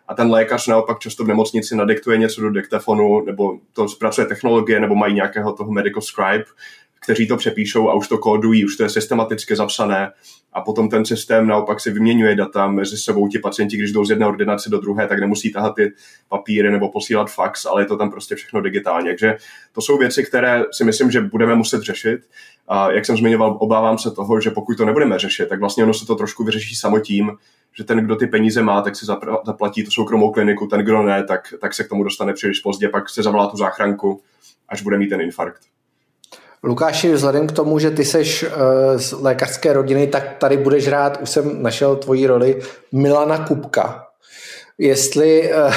a 0.10 0.16
ten 0.16 0.32
lékař 0.32 0.68
naopak 0.68 1.00
často 1.00 1.24
v 1.24 1.28
nemocnici 1.28 1.76
nadiktuje 1.76 2.18
něco 2.18 2.42
do 2.42 2.50
diktafonu, 2.50 3.26
nebo 3.26 3.60
to 3.74 3.90
zpracuje 3.90 4.28
technologie, 4.28 4.80
nebo 4.80 4.96
mají 4.96 5.14
nějakého 5.14 5.54
toho 5.54 5.72
medical 5.72 6.02
scribe, 6.02 6.46
kteří 7.10 7.28
to 7.28 7.38
přepíšou 7.38 7.90
a 7.90 7.94
už 7.94 8.08
to 8.08 8.18
kódují, 8.18 8.66
už 8.66 8.78
to 8.78 8.84
je 8.84 8.90
systematicky 8.90 9.56
zapsané 9.56 10.12
a 10.54 10.62
potom 10.62 10.90
ten 10.90 11.06
systém 11.06 11.48
naopak 11.48 11.80
si 11.80 11.92
vyměňuje 11.92 12.36
data 12.36 12.68
mezi 12.68 12.98
sebou. 12.98 13.28
Ti 13.28 13.40
pacienti, 13.40 13.78
když 13.78 13.92
jdou 13.92 14.06
z 14.06 14.10
jedné 14.10 14.28
ordinace 14.28 14.70
do 14.70 14.80
druhé, 14.80 15.08
tak 15.08 15.20
nemusí 15.20 15.52
tahat 15.52 15.76
ty 15.76 15.94
papíry 16.28 16.72
nebo 16.72 16.92
posílat 16.92 17.32
fax, 17.32 17.66
ale 17.66 17.82
je 17.82 17.86
to 17.86 17.98
tam 17.98 18.12
prostě 18.12 18.36
všechno 18.36 18.62
digitálně. 18.62 19.10
Takže 19.10 19.38
to 19.72 19.82
jsou 19.82 19.98
věci, 19.98 20.24
které 20.24 20.64
si 20.72 20.84
myslím, 20.84 21.12
že 21.12 21.22
budeme 21.22 21.56
muset 21.56 21.82
řešit. 21.82 22.20
A 22.68 22.92
jak 22.92 23.06
jsem 23.06 23.18
zmiňoval, 23.18 23.58
obávám 23.60 23.98
se 23.98 24.12
toho, 24.12 24.42
že 24.42 24.52
pokud 24.52 24.78
to 24.78 24.86
nebudeme 24.86 25.20
řešit, 25.20 25.50
tak 25.50 25.60
vlastně 25.60 25.84
ono 25.84 25.94
se 25.94 26.06
to 26.06 26.16
trošku 26.16 26.44
vyřeší 26.44 26.76
samotím, 26.76 27.32
že 27.78 27.84
ten, 27.84 27.98
kdo 28.00 28.16
ty 28.16 28.28
peníze 28.28 28.62
má, 28.62 28.82
tak 28.82 28.96
si 28.96 29.06
zaplatí 29.46 29.84
tu 29.84 29.92
soukromou 29.92 30.32
kliniku, 30.32 30.68
ten, 30.68 30.80
kdo 30.80 31.02
ne, 31.02 31.24
tak, 31.24 31.54
tak 31.62 31.74
se 31.74 31.84
k 31.84 31.90
tomu 31.90 32.04
dostane 32.04 32.34
příliš 32.34 32.60
pozdě, 32.60 32.90
pak 32.90 33.10
se 33.10 33.24
zavolá 33.24 33.48
tu 33.48 33.58
záchranku, 33.58 34.22
až 34.68 34.82
bude 34.82 34.98
mít 34.98 35.10
ten 35.10 35.22
infarkt. 35.22 35.62
Lukáši, 36.64 37.14
vzhledem 37.14 37.48
k 37.48 37.52
tomu, 37.52 37.80
že 37.80 37.92
ty 37.92 38.06
seš 38.06 38.44
uh, 38.44 38.50
z 38.98 39.12
lékařské 39.12 39.74
rodiny, 39.74 40.08
tak 40.08 40.38
tady 40.38 40.58
budeš 40.58 40.88
rád, 40.88 41.22
už 41.22 41.30
jsem 41.30 41.64
našel 41.64 41.96
tvoji 41.96 42.28
roli, 42.28 42.62
Milana 42.92 43.46
Kupka. 43.48 44.06
Jestli, 44.78 45.54
uh, 45.54 45.74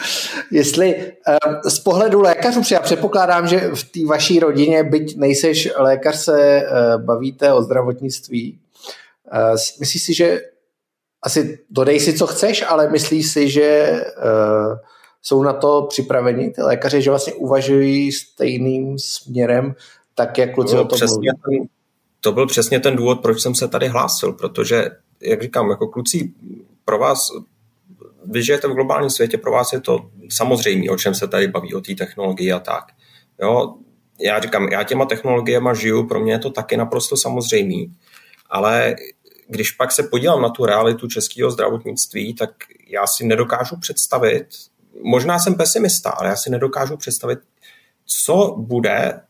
jestli 0.50 0.94
uh, 0.94 1.70
z 1.70 1.78
pohledu 1.78 2.20
lékařů, 2.20 2.62
já 2.72 2.80
předpokládám, 2.80 3.48
že 3.48 3.70
v 3.74 3.84
té 3.84 4.06
vaší 4.06 4.40
rodině, 4.40 4.84
byť 4.84 5.16
nejseš 5.16 5.68
lékař, 5.76 6.16
se 6.16 6.62
bavíte 6.96 7.52
o 7.52 7.62
zdravotnictví. 7.62 8.58
Myslíš 9.80 10.02
si, 10.02 10.14
že 10.14 10.40
asi 11.22 11.58
dodej 11.70 12.00
si, 12.00 12.12
co 12.12 12.26
chceš, 12.26 12.64
ale 12.68 12.90
myslíš 12.90 13.32
si, 13.32 13.50
že 13.50 14.00
jsou 15.22 15.42
na 15.42 15.52
to 15.52 15.82
připraveni 15.82 16.50
ty 16.50 16.62
lékaři, 16.62 17.02
že 17.02 17.10
vlastně 17.10 17.32
uvažují 17.32 18.12
stejným 18.12 18.98
směrem, 18.98 19.74
tak 20.14 20.38
jak 20.38 20.54
kluci 20.54 20.78
o 20.78 20.84
tom 20.84 20.98
mluví? 21.08 21.26
Ten, 21.26 21.68
to 22.20 22.32
byl 22.32 22.46
přesně 22.46 22.80
ten 22.80 22.96
důvod, 22.96 23.20
proč 23.20 23.40
jsem 23.40 23.54
se 23.54 23.68
tady 23.68 23.88
hlásil, 23.88 24.32
protože, 24.32 24.90
jak 25.20 25.42
říkám, 25.42 25.70
jako 25.70 25.88
kluci, 25.88 26.32
pro 26.84 26.98
vás, 26.98 27.28
vy 28.24 28.42
žijete 28.42 28.68
v 28.68 28.74
globálním 28.74 29.10
světě, 29.10 29.38
pro 29.38 29.52
vás 29.52 29.72
je 29.72 29.80
to 29.80 30.10
samozřejmé, 30.28 30.90
o 30.90 30.96
čem 30.96 31.14
se 31.14 31.28
tady 31.28 31.48
baví, 31.48 31.74
o 31.74 31.80
té 31.80 31.94
technologii 31.94 32.52
a 32.52 32.58
tak. 32.58 32.84
Jo, 33.42 33.74
já 34.20 34.40
říkám, 34.40 34.68
já 34.68 34.82
těma 34.82 35.04
technologiemi 35.04 35.70
žiju, 35.74 36.06
pro 36.06 36.20
mě 36.20 36.32
je 36.32 36.38
to 36.38 36.50
taky 36.50 36.76
naprosto 36.76 37.16
samozřejmý, 37.16 37.94
ale 38.50 38.96
když 39.48 39.70
pak 39.70 39.92
se 39.92 40.02
podívám 40.02 40.42
na 40.42 40.48
tu 40.48 40.66
realitu 40.66 41.08
českého 41.08 41.50
zdravotnictví, 41.50 42.34
tak 42.34 42.50
já 42.88 43.06
si 43.06 43.26
nedokážu 43.26 43.76
představit, 43.76 44.46
možná 45.02 45.38
jsem 45.38 45.54
pesimista, 45.54 46.10
ale 46.10 46.28
já 46.28 46.36
si 46.36 46.50
nedokážu 46.50 46.96
představit, 46.96 47.38
co 48.06 48.54
bude 48.58 49.20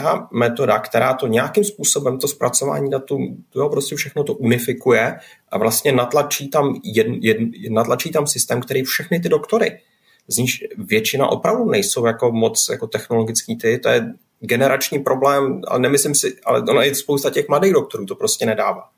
ta 0.00 0.28
metoda, 0.32 0.78
která 0.78 1.14
to 1.14 1.26
nějakým 1.26 1.64
způsobem, 1.64 2.18
to 2.18 2.28
zpracování 2.28 2.90
datu, 2.90 3.18
to 3.50 3.68
prostě 3.68 3.96
všechno 3.96 4.24
to 4.24 4.34
unifikuje 4.34 5.18
a 5.48 5.58
vlastně 5.58 5.92
natlačí 5.92 6.48
tam, 6.48 6.80
jed, 6.84 7.06
jed, 7.20 7.38
natlačí 7.70 8.10
tam 8.10 8.26
systém, 8.26 8.60
který 8.60 8.82
všechny 8.82 9.20
ty 9.20 9.28
doktory, 9.28 9.80
z 10.28 10.36
níž 10.36 10.64
většina 10.78 11.26
opravdu 11.26 11.64
nejsou 11.64 12.06
jako 12.06 12.32
moc 12.32 12.68
jako 12.70 12.86
technologický 12.86 13.56
ty, 13.56 13.78
to 13.78 13.88
je 13.88 14.12
generační 14.40 14.98
problém, 14.98 15.60
ale 15.68 15.80
nemyslím 15.80 16.14
si, 16.14 16.36
ale 16.44 16.60
ono 16.60 16.80
je 16.80 16.94
spousta 16.94 17.30
těch 17.30 17.48
mladých 17.48 17.72
doktorů, 17.72 18.06
to 18.06 18.14
prostě 18.14 18.46
nedává. 18.46 18.88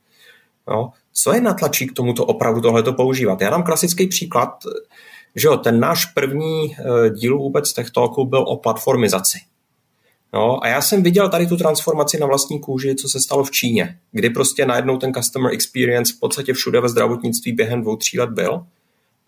No, 0.68 0.92
co 1.12 1.34
je 1.34 1.40
natlačí 1.40 1.86
k 1.86 1.92
tomuto 1.92 2.24
opravdu 2.24 2.60
tohleto 2.60 2.92
používat? 2.92 3.40
Já 3.40 3.50
dám 3.50 3.62
klasický 3.62 4.06
příklad, 4.06 4.50
že 5.36 5.48
jo, 5.48 5.56
ten 5.56 5.80
náš 5.80 6.04
první 6.04 6.76
eh, 6.76 7.10
díl 7.10 7.38
vůbec 7.38 7.72
Tech 7.72 7.90
Talku 7.90 8.24
byl 8.24 8.44
o 8.48 8.56
platformizaci. 8.56 9.38
No, 10.32 10.64
a 10.64 10.68
já 10.68 10.82
jsem 10.82 11.02
viděl 11.02 11.28
tady 11.28 11.46
tu 11.46 11.56
transformaci 11.56 12.18
na 12.18 12.26
vlastní 12.26 12.60
kůži, 12.60 12.94
co 12.94 13.08
se 13.08 13.20
stalo 13.20 13.44
v 13.44 13.50
Číně, 13.50 13.98
kdy 14.12 14.30
prostě 14.30 14.66
najednou 14.66 14.96
ten 14.96 15.14
customer 15.14 15.52
experience 15.52 16.14
v 16.16 16.20
podstatě 16.20 16.52
všude 16.52 16.80
ve 16.80 16.88
zdravotnictví 16.88 17.52
během 17.52 17.82
dvou, 17.82 17.96
tří 17.96 18.18
let 18.18 18.30
byl. 18.30 18.60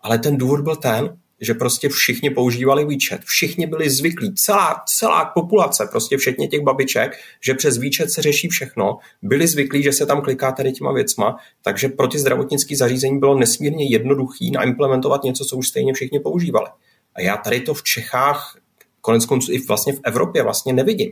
Ale 0.01 0.19
ten 0.19 0.37
důvod 0.37 0.61
byl 0.61 0.75
ten, 0.75 1.17
že 1.41 1.53
prostě 1.53 1.89
všichni 1.89 2.29
používali 2.29 2.85
WeChat, 2.85 3.21
všichni 3.21 3.67
byli 3.67 3.89
zvyklí, 3.89 4.33
celá, 4.35 4.83
celá 4.87 5.25
populace, 5.25 5.87
prostě 5.91 6.17
včetně 6.17 6.47
těch 6.47 6.61
babiček, 6.61 7.11
že 7.45 7.53
přes 7.53 7.77
WeChat 7.77 8.09
se 8.09 8.21
řeší 8.21 8.47
všechno, 8.47 8.97
byli 9.21 9.47
zvyklí, 9.47 9.83
že 9.83 9.93
se 9.93 10.05
tam 10.05 10.21
kliká 10.21 10.51
tady 10.51 10.71
těma 10.71 10.91
věcma, 10.91 11.37
takže 11.61 11.87
pro 11.89 12.07
ty 12.07 12.19
zdravotnické 12.19 12.75
zařízení 12.75 13.19
bylo 13.19 13.37
nesmírně 13.37 13.89
jednoduchý 13.89 14.51
naimplementovat 14.51 15.23
něco, 15.23 15.45
co 15.45 15.57
už 15.57 15.67
stejně 15.67 15.93
všichni 15.93 16.19
používali. 16.19 16.67
A 17.15 17.21
já 17.21 17.37
tady 17.37 17.61
to 17.61 17.73
v 17.73 17.83
Čechách, 17.83 18.57
konec 19.01 19.25
konců 19.25 19.51
i 19.51 19.65
vlastně 19.67 19.93
v 19.93 19.99
Evropě 20.03 20.43
vlastně 20.43 20.73
nevidím. 20.73 21.11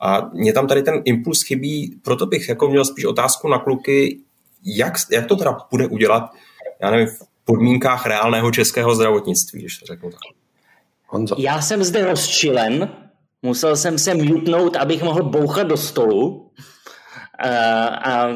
A 0.00 0.30
mě 0.32 0.52
tam 0.52 0.66
tady 0.66 0.82
ten 0.82 1.02
impuls 1.04 1.42
chybí, 1.42 2.00
proto 2.02 2.26
bych 2.26 2.48
jako 2.48 2.68
měl 2.68 2.84
spíš 2.84 3.04
otázku 3.04 3.48
na 3.48 3.58
kluky, 3.58 4.18
jak, 4.64 4.94
jak 5.12 5.26
to 5.26 5.36
teda 5.36 5.58
bude 5.70 5.86
udělat, 5.86 6.30
já 6.82 6.90
nevím, 6.90 7.08
podmínkách 7.44 8.06
reálného 8.06 8.50
českého 8.50 8.94
zdravotnictví, 8.94 9.60
když 9.60 9.78
to 9.78 9.86
řeknu 9.86 10.10
tak. 10.10 10.20
Honzo. 11.06 11.34
Já 11.38 11.62
jsem 11.62 11.84
zde 11.84 12.06
rozčilen, 12.06 12.88
musel 13.42 13.76
jsem 13.76 13.98
se 13.98 14.14
mutnout, 14.14 14.76
abych 14.76 15.02
mohl 15.02 15.22
bouchat 15.22 15.66
do 15.66 15.76
stolu 15.76 16.50
a, 17.38 17.86
a 17.86 18.28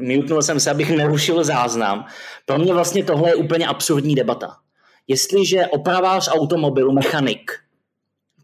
mutnul 0.00 0.42
jsem 0.42 0.60
se, 0.60 0.70
abych 0.70 0.90
nerušil 0.96 1.44
záznam. 1.44 2.06
Pro 2.46 2.58
mě 2.58 2.72
vlastně 2.72 3.04
tohle 3.04 3.30
je 3.30 3.34
úplně 3.34 3.66
absurdní 3.66 4.14
debata. 4.14 4.56
Jestliže 5.08 5.66
opravář 5.66 6.28
automobilu, 6.32 6.92
mechanik, 6.92 7.50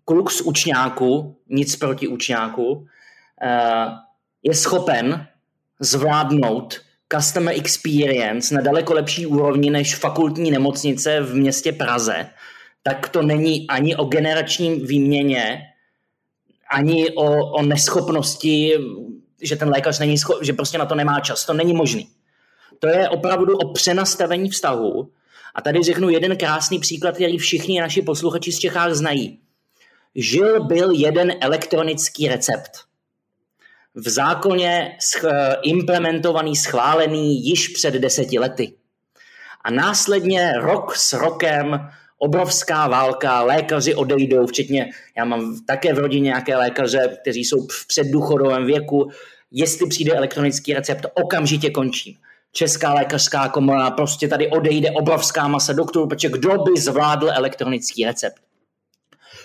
kluk 0.04 0.30
z 0.30 0.40
učňáku, 0.40 1.36
nic 1.48 1.76
proti 1.76 2.08
učňáku, 2.08 2.86
je 4.42 4.54
schopen 4.54 5.26
zvládnout 5.80 6.80
customer 7.12 7.54
experience 7.56 8.54
na 8.54 8.60
daleko 8.60 8.94
lepší 8.94 9.26
úrovni 9.26 9.70
než 9.70 9.96
fakultní 9.96 10.50
nemocnice 10.50 11.20
v 11.20 11.34
městě 11.34 11.72
Praze, 11.72 12.26
tak 12.82 13.08
to 13.08 13.22
není 13.22 13.66
ani 13.68 13.96
o 13.96 14.04
generačním 14.04 14.86
výměně, 14.86 15.62
ani 16.70 17.10
o, 17.10 17.50
o 17.52 17.62
neschopnosti, 17.62 18.74
že 19.42 19.56
ten 19.56 19.68
lékař 19.68 19.98
není 19.98 20.18
schop, 20.18 20.44
že 20.44 20.52
prostě 20.52 20.78
na 20.78 20.86
to 20.86 20.94
nemá 20.94 21.20
čas. 21.20 21.46
To 21.46 21.54
není 21.54 21.74
možný. 21.74 22.08
To 22.78 22.88
je 22.88 23.08
opravdu 23.08 23.56
o 23.56 23.72
přenastavení 23.72 24.50
vztahu. 24.50 25.10
A 25.54 25.62
tady 25.62 25.82
řeknu 25.82 26.10
jeden 26.10 26.36
krásný 26.36 26.78
příklad, 26.78 27.14
který 27.14 27.38
všichni 27.38 27.80
naši 27.80 28.02
posluchači 28.02 28.52
z 28.52 28.58
Čechách 28.58 28.94
znají. 28.94 29.38
Žil 30.14 30.64
byl 30.64 30.90
jeden 30.90 31.32
elektronický 31.40 32.28
recept 32.28 32.70
v 33.94 34.08
zákoně 34.08 34.98
implementovaný, 35.62 36.56
schválený 36.56 37.46
již 37.46 37.68
před 37.68 37.94
deseti 37.94 38.38
lety. 38.38 38.72
A 39.64 39.70
následně 39.70 40.52
rok 40.56 40.96
s 40.96 41.12
rokem 41.12 41.90
obrovská 42.18 42.88
válka, 42.88 43.42
lékaři 43.42 43.94
odejdou, 43.94 44.46
včetně, 44.46 44.90
já 45.16 45.24
mám 45.24 45.56
také 45.66 45.94
v 45.94 45.98
rodině 45.98 46.24
nějaké 46.24 46.56
lékaře, 46.56 47.18
kteří 47.22 47.44
jsou 47.44 47.66
v 47.66 47.86
předduchodovém 47.86 48.66
věku, 48.66 49.10
jestli 49.50 49.88
přijde 49.88 50.12
elektronický 50.12 50.74
recept, 50.74 51.06
okamžitě 51.14 51.70
končím. 51.70 52.14
Česká 52.52 52.94
lékařská 52.94 53.48
komora, 53.48 53.90
prostě 53.90 54.28
tady 54.28 54.50
odejde 54.50 54.90
obrovská 54.90 55.48
masa 55.48 55.72
doktorů, 55.72 56.08
protože 56.08 56.28
kdo 56.28 56.58
by 56.58 56.80
zvládl 56.80 57.30
elektronický 57.30 58.04
recept? 58.04 58.49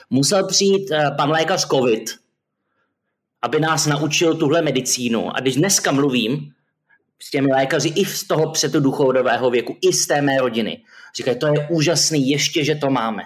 Musel 0.10 0.47
přijít 0.47 0.91
eh, 0.91 1.12
pan 1.18 1.30
lékař 1.30 1.68
COVID, 1.68 2.03
aby 3.41 3.60
nás 3.60 3.86
naučil 3.86 4.36
tuhle 4.36 4.62
medicínu. 4.62 5.36
A 5.38 5.39
když 5.39 5.56
dneska 5.56 5.91
mluvím 5.91 6.51
s 7.22 7.32
těmi 7.32 7.51
lékaři 7.51 7.89
i 7.89 8.06
z 8.06 8.28
toho 8.28 8.51
předduchodového 8.51 9.49
věku, 9.49 9.78
i 9.82 9.93
z 9.93 10.08
té 10.08 10.22
mé 10.22 10.38
rodiny, 10.38 10.82
říkají, 11.18 11.39
to 11.39 11.47
je 11.47 11.68
úžasný, 11.70 12.30
ještě, 12.30 12.66
že 12.66 12.76
to 12.76 12.89
máme. 12.89 13.24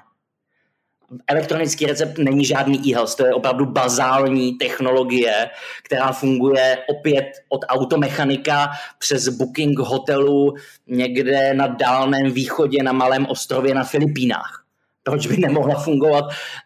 Elektronický 1.28 1.86
recept 1.86 2.18
není 2.18 2.46
žádný 2.46 2.90
e-health, 2.90 3.16
to 3.16 3.26
je 3.26 3.34
opravdu 3.34 3.66
bazální 3.66 4.54
technologie, 4.54 5.50
která 5.84 6.12
funguje 6.12 6.78
opět 6.88 7.26
od 7.50 7.66
automechanika 7.68 8.70
přes 9.00 9.30
booking 9.30 9.80
hotelu 9.80 10.54
někde 10.88 11.54
na 11.54 11.68
dálném 11.68 12.32
východě 12.32 12.84
na 12.84 12.92
malém 12.92 13.26
ostrově 13.26 13.76
na 13.76 13.84
Filipínách. 13.84 14.68
Proč 15.10 15.28
by 15.28 15.38
nemohla 15.38 15.76
fungovat 15.76 16.26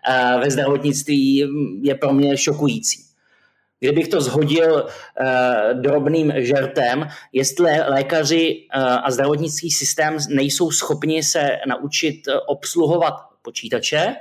eh, 0.09 0.39
ve 0.39 0.51
zdravotnictví, 0.51 1.47
je 1.81 1.95
pro 1.95 2.13
mě 2.13 2.37
šokující. 2.37 3.03
Kdybych 3.79 4.07
to 4.07 4.21
zhodil 4.21 4.83
uh, 4.83 5.81
drobným 5.81 6.33
žertem, 6.35 7.07
jestli 7.33 7.71
lékaři 7.87 8.67
uh, 8.75 8.83
a 8.83 9.11
zdravotnický 9.11 9.71
systém 9.71 10.17
nejsou 10.29 10.71
schopni 10.71 11.23
se 11.23 11.57
naučit 11.67 12.27
uh, 12.27 12.33
obsluhovat 12.47 13.13
počítače, 13.41 14.15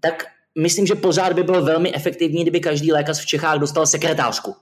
tak 0.00 0.26
myslím, 0.58 0.86
že 0.86 0.94
pořád 0.94 1.32
by 1.32 1.42
bylo 1.42 1.62
velmi 1.62 1.94
efektivní, 1.94 2.42
kdyby 2.42 2.60
každý 2.60 2.92
lékař 2.92 3.20
v 3.20 3.26
Čechách 3.26 3.58
dostal 3.58 3.86
sekretářku. 3.86 4.56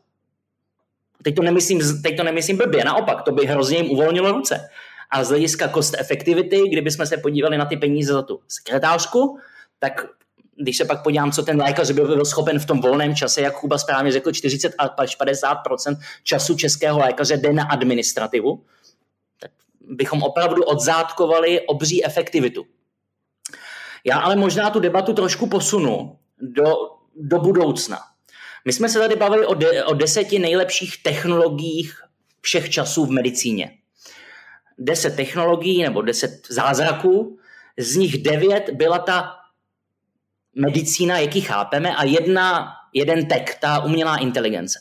Teď 1.22 1.34
to 1.34 1.42
nemyslím, 1.42 2.02
teď 2.02 2.16
to 2.16 2.22
nemyslím 2.22 2.56
blbě, 2.56 2.84
naopak, 2.84 3.22
to 3.22 3.32
by 3.32 3.46
hrozně 3.46 3.76
jim 3.76 3.90
uvolnilo 3.90 4.32
ruce. 4.32 4.68
A 5.10 5.24
z 5.24 5.28
hlediska 5.28 5.68
cost 5.68 5.94
effectivity, 5.98 6.68
kdybychom 6.68 7.06
se 7.06 7.16
podívali 7.16 7.58
na 7.58 7.64
ty 7.64 7.76
peníze 7.76 8.12
za 8.12 8.22
tu 8.22 8.40
sekretářku, 8.48 9.38
tak 9.78 10.06
když 10.56 10.76
se 10.76 10.84
pak 10.84 11.02
podívám, 11.02 11.32
co 11.32 11.42
ten 11.42 11.62
lékař 11.62 11.90
by 11.90 12.02
byl 12.02 12.24
schopen 12.24 12.58
v 12.58 12.66
tom 12.66 12.80
volném 12.80 13.14
čase, 13.14 13.40
jak 13.40 13.60
Kuba 13.60 13.78
správně 13.78 14.12
řekl, 14.12 14.32
40 14.32 14.74
až 14.78 15.18
50% 15.18 15.98
času 16.22 16.56
českého 16.56 16.98
lékaře 16.98 17.36
jde 17.36 17.52
na 17.52 17.64
administrativu, 17.64 18.64
tak 19.40 19.50
bychom 19.80 20.22
opravdu 20.22 20.64
odzátkovali 20.64 21.60
obří 21.60 22.04
efektivitu. 22.04 22.66
Já 24.04 24.18
ale 24.18 24.36
možná 24.36 24.70
tu 24.70 24.80
debatu 24.80 25.12
trošku 25.12 25.46
posunu 25.46 26.18
do, 26.38 26.74
do 27.16 27.38
budoucna. 27.38 27.98
My 28.64 28.72
jsme 28.72 28.88
se 28.88 28.98
tady 28.98 29.16
bavili 29.16 29.46
o, 29.46 29.54
de, 29.54 29.84
o 29.84 29.94
deseti 29.94 30.38
nejlepších 30.38 31.02
technologiích 31.02 32.02
všech 32.40 32.70
časů 32.70 33.06
v 33.06 33.10
medicíně. 33.10 33.78
Deset 34.78 35.16
technologií 35.16 35.82
nebo 35.82 36.02
deset 36.02 36.46
zázraků, 36.50 37.38
z 37.78 37.96
nich 37.96 38.22
devět 38.22 38.70
byla 38.72 38.98
ta 38.98 39.36
medicína, 40.54 41.18
jaký 41.18 41.40
chápeme, 41.40 41.96
a 41.96 42.04
jedna, 42.04 42.72
jeden 42.94 43.26
tech, 43.26 43.58
ta 43.60 43.84
umělá 43.84 44.16
inteligence. 44.16 44.78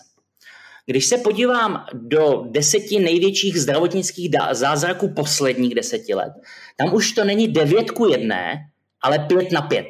Když 0.86 1.06
se 1.06 1.18
podívám 1.18 1.86
do 1.94 2.46
deseti 2.50 3.00
největších 3.00 3.62
zdravotnických 3.62 4.30
zázraků 4.52 5.14
posledních 5.14 5.76
deseti 5.76 6.14
let, 6.14 6.34
tam 6.78 6.94
už 6.94 7.12
to 7.12 7.24
není 7.24 7.48
devět 7.48 7.92
ku 7.92 8.08
jedné, 8.08 8.58
ale 9.02 9.20
pět 9.20 9.52
na 9.52 9.62
pět. 9.62 9.88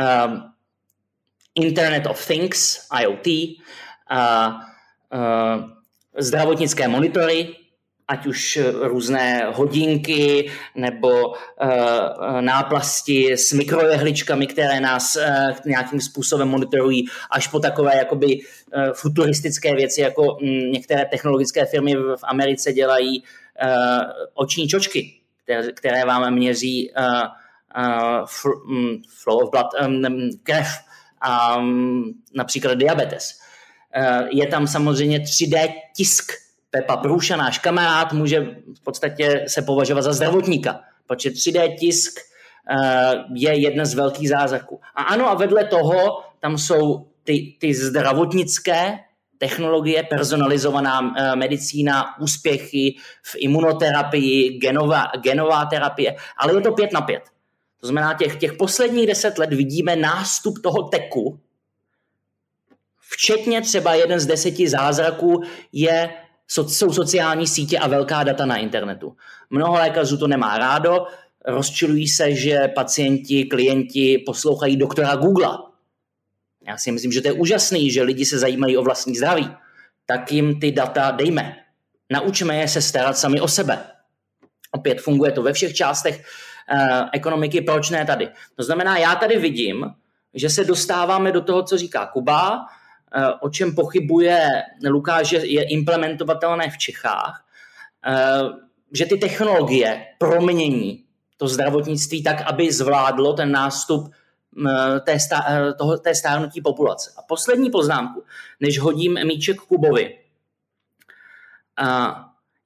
Uh, 0.00 0.40
Internet 1.54 2.06
of 2.06 2.26
Things, 2.26 2.88
IoT, 3.00 3.26
uh, 3.26 4.54
uh, 5.14 5.70
zdravotnické 6.18 6.88
monitory, 6.88 7.56
ať 8.08 8.26
už 8.26 8.58
různé 8.80 9.46
hodinky 9.54 10.50
nebo 10.74 11.28
uh, 11.28 11.36
náplasti 12.40 13.32
s 13.32 13.52
mikrojehličkami, 13.52 14.46
které 14.46 14.80
nás 14.80 15.16
nějakým 15.66 16.00
způsobem 16.00 16.48
monitorují, 16.48 17.04
až 17.30 17.48
po 17.48 17.60
takové 17.60 17.96
jakoby 17.96 18.26
uh, 18.36 18.92
futuristické 18.92 19.74
věci, 19.74 20.00
jako 20.00 20.22
um, 20.22 20.48
některé 20.48 21.04
technologické 21.04 21.64
firmy 21.64 21.94
v 21.96 22.24
Americe 22.24 22.72
dělají 22.72 23.24
oční 24.34 24.68
čočky, 24.68 25.20
které, 25.44 25.72
které 25.72 26.04
vám 26.04 26.34
měří 26.34 26.90
um, 28.66 29.02
flow 29.22 29.38
of 29.38 29.50
blood, 29.50 29.66
um, 29.86 30.30
krev 30.42 30.66
a 31.20 31.56
um, 31.56 32.04
například 32.34 32.74
diabetes. 32.74 33.38
Je 34.30 34.46
tam 34.46 34.66
samozřejmě 34.66 35.18
3D 35.18 35.72
tisk 35.96 36.32
Pepa 36.74 36.96
Průša, 36.96 37.36
náš 37.36 37.58
kamarád, 37.58 38.12
může 38.12 38.40
v 38.74 38.84
podstatě 38.84 39.44
se 39.48 39.62
považovat 39.62 40.02
za 40.02 40.12
zdravotníka, 40.12 40.80
protože 41.06 41.30
3D 41.30 41.76
tisk 41.78 42.18
eh, 42.18 43.12
je 43.34 43.60
jedna 43.60 43.84
z 43.84 43.94
velkých 43.94 44.28
zázraků. 44.28 44.80
A 44.94 45.02
ano, 45.02 45.30
a 45.30 45.34
vedle 45.34 45.64
toho 45.64 46.22
tam 46.40 46.58
jsou 46.58 47.06
ty, 47.24 47.56
ty 47.58 47.74
zdravotnické 47.74 48.98
technologie, 49.38 50.02
personalizovaná 50.02 51.14
eh, 51.16 51.36
medicína, 51.36 52.18
úspěchy 52.18 52.96
v 53.22 53.36
imunoterapii, 53.38 54.58
genová, 54.58 55.04
genová 55.22 55.64
terapie, 55.66 56.16
ale 56.36 56.54
je 56.54 56.60
to 56.60 56.72
pět 56.72 56.92
na 56.92 57.00
pět. 57.00 57.22
To 57.80 57.86
znamená, 57.86 58.14
těch, 58.14 58.36
těch 58.36 58.52
posledních 58.52 59.06
deset 59.06 59.38
let 59.38 59.52
vidíme 59.52 59.96
nástup 59.96 60.54
toho 60.62 60.82
teku, 60.82 61.40
včetně 63.10 63.62
třeba 63.62 63.94
jeden 63.94 64.20
z 64.20 64.26
deseti 64.26 64.68
zázraků 64.68 65.42
je 65.72 66.10
jsou 66.48 66.92
sociální 66.92 67.46
sítě 67.46 67.78
a 67.78 67.88
velká 67.88 68.24
data 68.24 68.46
na 68.46 68.56
internetu. 68.56 69.16
Mnoho 69.50 69.74
lékařů 69.74 70.18
to 70.18 70.28
nemá 70.28 70.58
rádo, 70.58 71.06
rozčilují 71.44 72.08
se, 72.08 72.34
že 72.34 72.68
pacienti, 72.68 73.44
klienti 73.44 74.22
poslouchají 74.26 74.76
doktora 74.76 75.16
Google. 75.16 75.58
Já 76.66 76.78
si 76.78 76.92
myslím, 76.92 77.12
že 77.12 77.20
to 77.20 77.28
je 77.28 77.32
úžasný, 77.32 77.90
že 77.90 78.02
lidi 78.02 78.24
se 78.24 78.38
zajímají 78.38 78.76
o 78.76 78.82
vlastní 78.82 79.16
zdraví. 79.16 79.50
Tak 80.06 80.32
jim 80.32 80.60
ty 80.60 80.72
data 80.72 81.10
dejme. 81.10 81.56
Naučme 82.12 82.56
je 82.56 82.68
se 82.68 82.82
starat 82.82 83.18
sami 83.18 83.40
o 83.40 83.48
sebe. 83.48 83.78
Opět 84.70 85.00
funguje 85.00 85.32
to 85.32 85.42
ve 85.42 85.52
všech 85.52 85.74
částech 85.74 86.24
eh, 86.70 87.00
ekonomiky, 87.12 87.60
proč 87.60 87.90
ne 87.90 88.04
tady? 88.04 88.28
To 88.56 88.62
znamená, 88.62 88.98
já 88.98 89.14
tady 89.14 89.38
vidím, 89.38 89.84
že 90.34 90.50
se 90.50 90.64
dostáváme 90.64 91.32
do 91.32 91.40
toho, 91.40 91.62
co 91.62 91.78
říká 91.78 92.06
Kuba, 92.06 92.66
o 93.40 93.50
čem 93.50 93.74
pochybuje 93.74 94.48
Lukáš, 94.88 95.26
že 95.26 95.36
je 95.36 95.62
implementovatelné 95.62 96.70
v 96.70 96.78
Čechách, 96.78 97.44
eh, 98.06 98.42
že 98.92 99.06
ty 99.06 99.16
technologie 99.16 100.06
promění 100.18 101.04
to 101.36 101.48
zdravotnictví 101.48 102.22
tak, 102.22 102.40
aby 102.40 102.72
zvládlo 102.72 103.32
ten 103.32 103.52
nástup 103.52 104.12
eh, 104.68 105.00
té, 105.00 105.20
stá, 105.20 105.44
toho, 105.78 105.98
té 105.98 106.14
stárnutí 106.14 106.60
populace. 106.60 107.12
A 107.16 107.22
poslední 107.22 107.70
poznámku, 107.70 108.22
než 108.60 108.78
hodím 108.78 109.18
míček 109.26 109.60
Kubovi. 109.60 110.18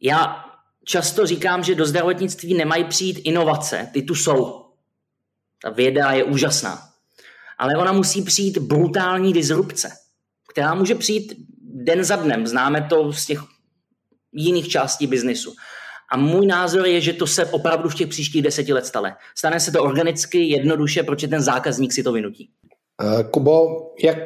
Já 0.00 0.44
často 0.84 1.26
říkám, 1.26 1.64
že 1.64 1.74
do 1.74 1.86
zdravotnictví 1.86 2.54
nemají 2.54 2.84
přijít 2.84 3.20
inovace, 3.24 3.90
ty 3.92 4.02
tu 4.02 4.14
jsou. 4.14 4.66
Ta 5.62 5.70
věda 5.70 6.12
je 6.12 6.24
úžasná. 6.24 6.88
Ale 7.58 7.76
ona 7.76 7.92
musí 7.92 8.22
přijít 8.22 8.58
brutální 8.58 9.32
disrupce 9.32 10.07
která 10.58 10.74
může 10.74 10.94
přijít 10.94 11.34
den 11.60 12.04
za 12.04 12.16
dnem. 12.16 12.46
Známe 12.46 12.86
to 12.90 13.12
z 13.12 13.26
těch 13.26 13.38
jiných 14.32 14.68
částí 14.68 15.06
biznisu. 15.06 15.54
A 16.12 16.16
můj 16.16 16.46
názor 16.46 16.86
je, 16.86 17.00
že 17.00 17.12
to 17.12 17.26
se 17.26 17.46
opravdu 17.46 17.88
v 17.88 17.94
těch 17.94 18.08
příštích 18.08 18.42
deseti 18.42 18.72
let 18.72 18.86
stane. 18.86 19.16
Stane 19.36 19.60
se 19.60 19.72
to 19.72 19.82
organicky, 19.82 20.48
jednoduše, 20.48 21.02
protože 21.02 21.28
ten 21.28 21.42
zákazník 21.42 21.92
si 21.92 22.02
to 22.02 22.12
vynutí. 22.12 22.50
Uh, 23.02 23.22
Kubo, 23.22 23.66
jak 24.02 24.18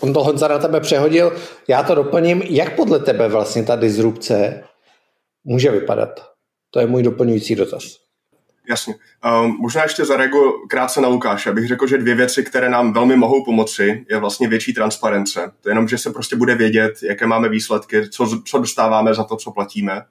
on 0.00 0.12
to 0.12 0.24
Honza 0.24 0.48
na 0.48 0.58
tebe 0.58 0.80
přehodil, 0.80 1.36
já 1.68 1.82
to 1.82 1.94
doplním. 1.94 2.42
Jak 2.42 2.76
podle 2.76 2.98
tebe 2.98 3.28
vlastně 3.28 3.62
ta 3.62 3.76
disrupce 3.76 4.64
může 5.44 5.70
vypadat? 5.70 6.20
To 6.70 6.80
je 6.80 6.86
můj 6.86 7.02
doplňující 7.02 7.54
dotaz. 7.54 7.84
Jasně. 8.68 8.94
Um, 9.44 9.56
možná 9.60 9.82
ještě 9.82 10.04
zareaguji 10.04 10.52
krátce 10.68 11.00
na 11.00 11.08
Lukáše. 11.08 11.50
Abych 11.50 11.68
řekl, 11.68 11.86
že 11.86 11.98
dvě 11.98 12.14
věci, 12.14 12.44
které 12.44 12.68
nám 12.68 12.92
velmi 12.92 13.16
mohou 13.16 13.44
pomoci, 13.44 14.06
je 14.10 14.18
vlastně 14.18 14.48
větší 14.48 14.74
transparence. 14.74 15.52
To 15.60 15.68
je 15.68 15.70
jenom, 15.70 15.88
že 15.88 15.98
se 15.98 16.10
prostě 16.10 16.36
bude 16.36 16.54
vědět, 16.54 16.92
jaké 17.02 17.26
máme 17.26 17.48
výsledky, 17.48 18.08
co, 18.08 18.42
co 18.44 18.58
dostáváme 18.58 19.14
za 19.14 19.24
to, 19.24 19.36
co 19.36 19.50
platíme. 19.50 20.02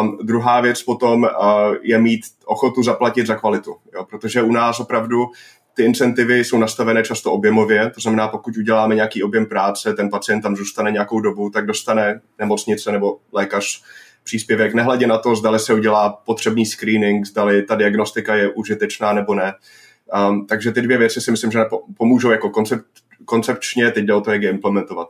Um, 0.00 0.18
druhá 0.22 0.60
věc 0.60 0.82
potom 0.82 1.22
uh, 1.22 1.28
je 1.82 1.98
mít 1.98 2.20
ochotu 2.44 2.82
zaplatit 2.82 3.26
za 3.26 3.34
kvalitu, 3.34 3.76
jo? 3.94 4.04
protože 4.04 4.42
u 4.42 4.52
nás 4.52 4.80
opravdu 4.80 5.26
ty 5.74 5.84
incentivy 5.84 6.44
jsou 6.44 6.58
nastavené 6.58 7.02
často 7.02 7.32
objemově, 7.32 7.90
to 7.90 8.00
znamená, 8.00 8.28
pokud 8.28 8.56
uděláme 8.56 8.94
nějaký 8.94 9.22
objem 9.22 9.46
práce, 9.46 9.94
ten 9.94 10.10
pacient 10.10 10.40
tam 10.40 10.56
zůstane 10.56 10.90
nějakou 10.90 11.20
dobu, 11.20 11.50
tak 11.50 11.66
dostane 11.66 12.20
nemocnice 12.38 12.92
nebo 12.92 13.18
lékař 13.32 13.82
příspěvek, 14.24 14.74
nehledě 14.74 15.06
na 15.06 15.18
to, 15.18 15.36
zdali 15.36 15.58
se 15.58 15.74
udělá 15.74 16.10
potřebný 16.10 16.66
screening, 16.66 17.26
zdali 17.26 17.62
ta 17.62 17.74
diagnostika 17.74 18.34
je 18.34 18.48
užitečná 18.48 19.12
nebo 19.12 19.34
ne. 19.34 19.54
Um, 20.28 20.46
takže 20.46 20.72
ty 20.72 20.82
dvě 20.82 20.98
věci 20.98 21.20
si 21.20 21.30
myslím, 21.30 21.50
že 21.50 21.58
pomůžou 21.96 22.30
jako 22.30 22.50
koncept, 22.50 22.86
koncepčně, 23.24 23.90
teď 23.90 24.04
jde 24.04 24.14
o 24.14 24.20
to, 24.20 24.32
jak 24.32 24.42
je 24.42 24.50
implementovat. 24.50 25.08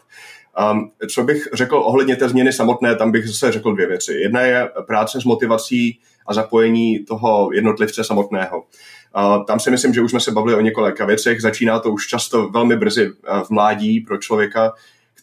Um, 0.73 0.91
co 1.11 1.23
bych 1.23 1.49
řekl 1.53 1.77
ohledně 1.77 2.17
té 2.17 2.29
změny 2.29 2.53
samotné, 2.53 2.97
tam 2.97 3.13
bych 3.13 3.27
zase 3.27 3.53
řekl 3.53 3.75
dvě 3.75 3.87
věci. 3.87 4.13
Jedna 4.13 4.41
je 4.41 4.71
práce 4.87 5.21
s 5.21 5.25
motivací 5.25 6.01
a 6.27 6.35
zapojení 6.35 7.05
toho 7.05 7.51
jednotlivce 7.53 8.05
samotného. 8.05 8.59
Uh, 8.59 9.45
tam 9.45 9.61
si 9.61 9.71
myslím, 9.71 9.95
že 9.95 10.01
už 10.01 10.11
jsme 10.11 10.21
se 10.21 10.31
bavili 10.31 10.57
o 10.57 10.61
několika 10.61 11.07
věcech. 11.07 11.41
Začíná 11.41 11.79
to 11.79 11.93
už 11.93 12.07
často 12.07 12.49
velmi 12.49 12.77
brzy 12.77 13.11
uh, 13.11 13.41
v 13.41 13.51
mládí 13.51 14.01
pro 14.01 14.19
člověka, 14.19 14.73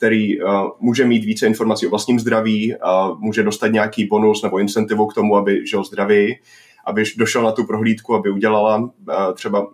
který 0.01 0.41
uh, 0.41 0.49
může 0.79 1.05
mít 1.05 1.25
více 1.25 1.47
informací 1.47 1.87
o 1.87 1.89
vlastním 1.89 2.19
zdraví, 2.19 2.75
uh, 2.75 3.19
může 3.19 3.43
dostat 3.43 3.67
nějaký 3.67 4.05
bonus 4.05 4.43
nebo 4.43 4.59
incentivu 4.59 5.05
k 5.05 5.13
tomu, 5.13 5.37
aby 5.37 5.67
žil 5.67 5.83
zdravěji, 5.83 6.39
aby 6.85 7.03
došel 7.17 7.43
na 7.43 7.51
tu 7.51 7.65
prohlídku, 7.65 8.15
aby 8.15 8.29
udělala 8.29 8.77
uh, 8.77 8.89
třeba 9.33 9.59
uh, 9.59 9.67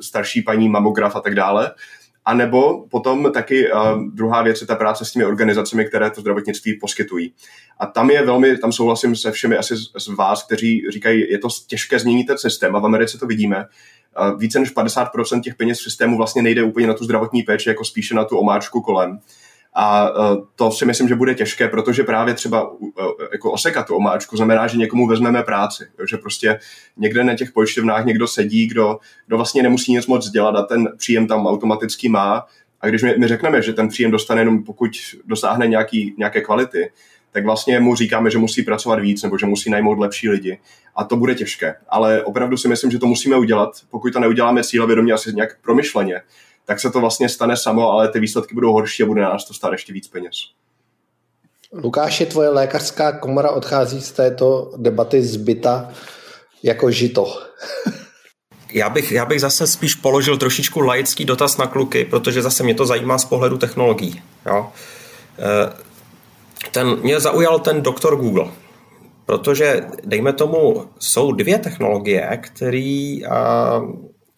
starší 0.00 0.42
paní 0.42 0.68
mamograf 0.68 1.16
a 1.16 1.20
tak 1.20 1.34
dále. 1.34 1.70
A 2.24 2.34
nebo 2.34 2.86
potom 2.90 3.32
taky 3.32 3.72
uh, 3.72 4.02
druhá 4.12 4.42
věc 4.42 4.60
je 4.60 4.66
ta 4.66 4.74
práce 4.74 5.04
s 5.04 5.12
těmi 5.12 5.24
organizacemi, 5.24 5.84
které 5.84 6.10
to 6.10 6.20
zdravotnictví 6.20 6.78
poskytují. 6.78 7.32
A 7.78 7.86
tam 7.86 8.10
je 8.10 8.26
velmi, 8.26 8.58
tam 8.58 8.72
souhlasím 8.72 9.16
se 9.16 9.32
všemi 9.32 9.56
asi 9.56 9.76
z, 9.76 9.90
z 9.98 10.08
vás, 10.08 10.46
kteří 10.46 10.82
říkají, 10.90 11.30
je 11.30 11.38
to 11.38 11.48
těžké 11.66 11.98
změnit 11.98 12.24
ten 12.24 12.38
systém 12.38 12.76
a 12.76 12.78
v 12.78 12.84
Americe 12.84 13.18
to 13.18 13.26
vidíme. 13.26 13.64
Uh, 14.20 14.40
více 14.40 14.58
než 14.60 14.74
50% 14.74 15.40
těch 15.40 15.54
peněz 15.54 15.78
v 15.78 15.82
systému 15.82 16.16
vlastně 16.16 16.42
nejde 16.42 16.62
úplně 16.62 16.86
na 16.86 16.94
tu 16.94 17.04
zdravotní 17.04 17.42
péči, 17.42 17.68
jako 17.68 17.84
spíše 17.84 18.14
na 18.14 18.24
tu 18.24 18.38
omáčku 18.38 18.80
kolem. 18.80 19.20
A 19.80 20.08
e, 20.08 20.36
to 20.56 20.70
si 20.70 20.84
myslím, 20.84 21.08
že 21.08 21.14
bude 21.14 21.34
těžké, 21.34 21.68
protože 21.68 22.04
právě 22.04 22.34
třeba 22.34 22.70
e, 23.00 23.02
jako 23.32 23.52
osekat 23.52 23.86
tu 23.86 23.94
omáčku 23.94 24.36
znamená, 24.36 24.66
že 24.66 24.78
někomu 24.78 25.06
vezmeme 25.06 25.42
práci. 25.42 25.84
Že 26.10 26.16
prostě 26.16 26.58
někde 26.96 27.24
na 27.24 27.36
těch 27.36 27.52
pojišťovnách 27.52 28.04
někdo 28.04 28.28
sedí, 28.28 28.66
kdo, 28.66 28.98
kdo 29.26 29.36
vlastně 29.36 29.62
nemusí 29.62 29.92
nic 29.92 30.06
moc 30.06 30.30
dělat 30.30 30.56
a 30.56 30.62
ten 30.62 30.88
příjem 30.96 31.26
tam 31.26 31.46
automaticky 31.46 32.08
má. 32.08 32.46
A 32.80 32.86
když 32.86 33.02
my, 33.02 33.14
my 33.18 33.28
řekneme, 33.28 33.62
že 33.62 33.72
ten 33.72 33.88
příjem 33.88 34.10
dostane 34.10 34.40
jenom 34.40 34.64
pokud 34.64 34.90
dosáhne 35.24 35.66
nějaký, 35.66 36.14
nějaké 36.18 36.40
kvality, 36.40 36.90
tak 37.32 37.44
vlastně 37.44 37.80
mu 37.80 37.94
říkáme, 37.94 38.30
že 38.30 38.38
musí 38.38 38.62
pracovat 38.62 39.00
víc 39.00 39.22
nebo 39.22 39.38
že 39.38 39.46
musí 39.46 39.70
najmout 39.70 39.98
lepší 39.98 40.28
lidi. 40.28 40.58
A 40.96 41.04
to 41.04 41.16
bude 41.16 41.34
těžké. 41.34 41.74
Ale 41.88 42.22
opravdu 42.22 42.56
si 42.56 42.68
myslím, 42.68 42.90
že 42.90 42.98
to 42.98 43.06
musíme 43.06 43.36
udělat. 43.36 43.70
Pokud 43.90 44.12
to 44.12 44.20
neuděláme 44.20 44.64
cílevědomě, 44.64 45.12
asi 45.12 45.32
nějak 45.34 45.60
promyšleně, 45.62 46.20
tak 46.68 46.80
se 46.80 46.90
to 46.90 47.00
vlastně 47.00 47.28
stane 47.28 47.56
samo, 47.56 47.90
ale 47.90 48.08
ty 48.08 48.20
výsledky 48.20 48.54
budou 48.54 48.72
horší 48.72 49.02
a 49.02 49.06
bude 49.06 49.22
na 49.22 49.28
nás 49.28 49.44
to 49.44 49.54
stát 49.54 49.72
ještě 49.72 49.92
víc 49.92 50.08
peněz. 50.08 50.34
Lukáši, 51.72 52.26
tvoje 52.26 52.48
lékařská 52.48 53.12
komora 53.12 53.50
odchází 53.50 54.00
z 54.00 54.12
této 54.12 54.72
debaty 54.76 55.22
zbyta 55.22 55.90
jako 56.62 56.90
žito. 56.90 57.42
Já 58.72 58.88
bych, 58.88 59.12
já 59.12 59.24
bych 59.24 59.40
zase 59.40 59.66
spíš 59.66 59.94
položil 59.94 60.38
trošičku 60.38 60.80
laický 60.80 61.24
dotaz 61.24 61.56
na 61.56 61.66
kluky, 61.66 62.04
protože 62.04 62.42
zase 62.42 62.62
mě 62.62 62.74
to 62.74 62.86
zajímá 62.86 63.18
z 63.18 63.24
pohledu 63.24 63.58
technologií. 63.58 64.22
Jo? 64.46 64.72
Eh, 65.38 65.72
ten, 66.72 66.96
mě 67.00 67.20
zaujal 67.20 67.58
ten 67.58 67.82
doktor 67.82 68.16
Google, 68.16 68.50
protože, 69.26 69.86
dejme 70.04 70.32
tomu, 70.32 70.88
jsou 70.98 71.32
dvě 71.32 71.58
technologie, 71.58 72.38
které 72.42 73.16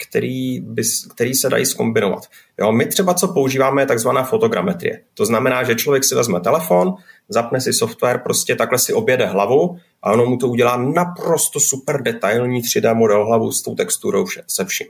který, 0.08 0.60
bys, 0.60 1.06
který 1.06 1.34
se 1.34 1.48
dají 1.48 1.66
skombinovat. 1.66 2.26
Jo, 2.60 2.72
my 2.72 2.86
třeba 2.86 3.14
co 3.14 3.28
používáme 3.28 3.82
je 3.82 3.86
takzvaná 3.86 4.22
fotogrametrie. 4.22 5.00
To 5.14 5.24
znamená, 5.24 5.62
že 5.62 5.74
člověk 5.74 6.04
si 6.04 6.14
vezme 6.14 6.40
telefon, 6.40 6.94
zapne 7.28 7.60
si 7.60 7.72
software, 7.72 8.18
prostě 8.18 8.56
takhle 8.56 8.78
si 8.78 8.92
objede 8.92 9.26
hlavu 9.26 9.76
a 10.02 10.12
ono 10.12 10.26
mu 10.26 10.36
to 10.36 10.48
udělá 10.48 10.76
naprosto 10.76 11.60
super 11.60 12.02
detailní 12.02 12.62
3D 12.62 12.94
model 12.94 13.26
hlavu 13.26 13.52
s 13.52 13.62
tou 13.62 13.74
texturou 13.74 14.26
se 14.46 14.64
vším. 14.64 14.86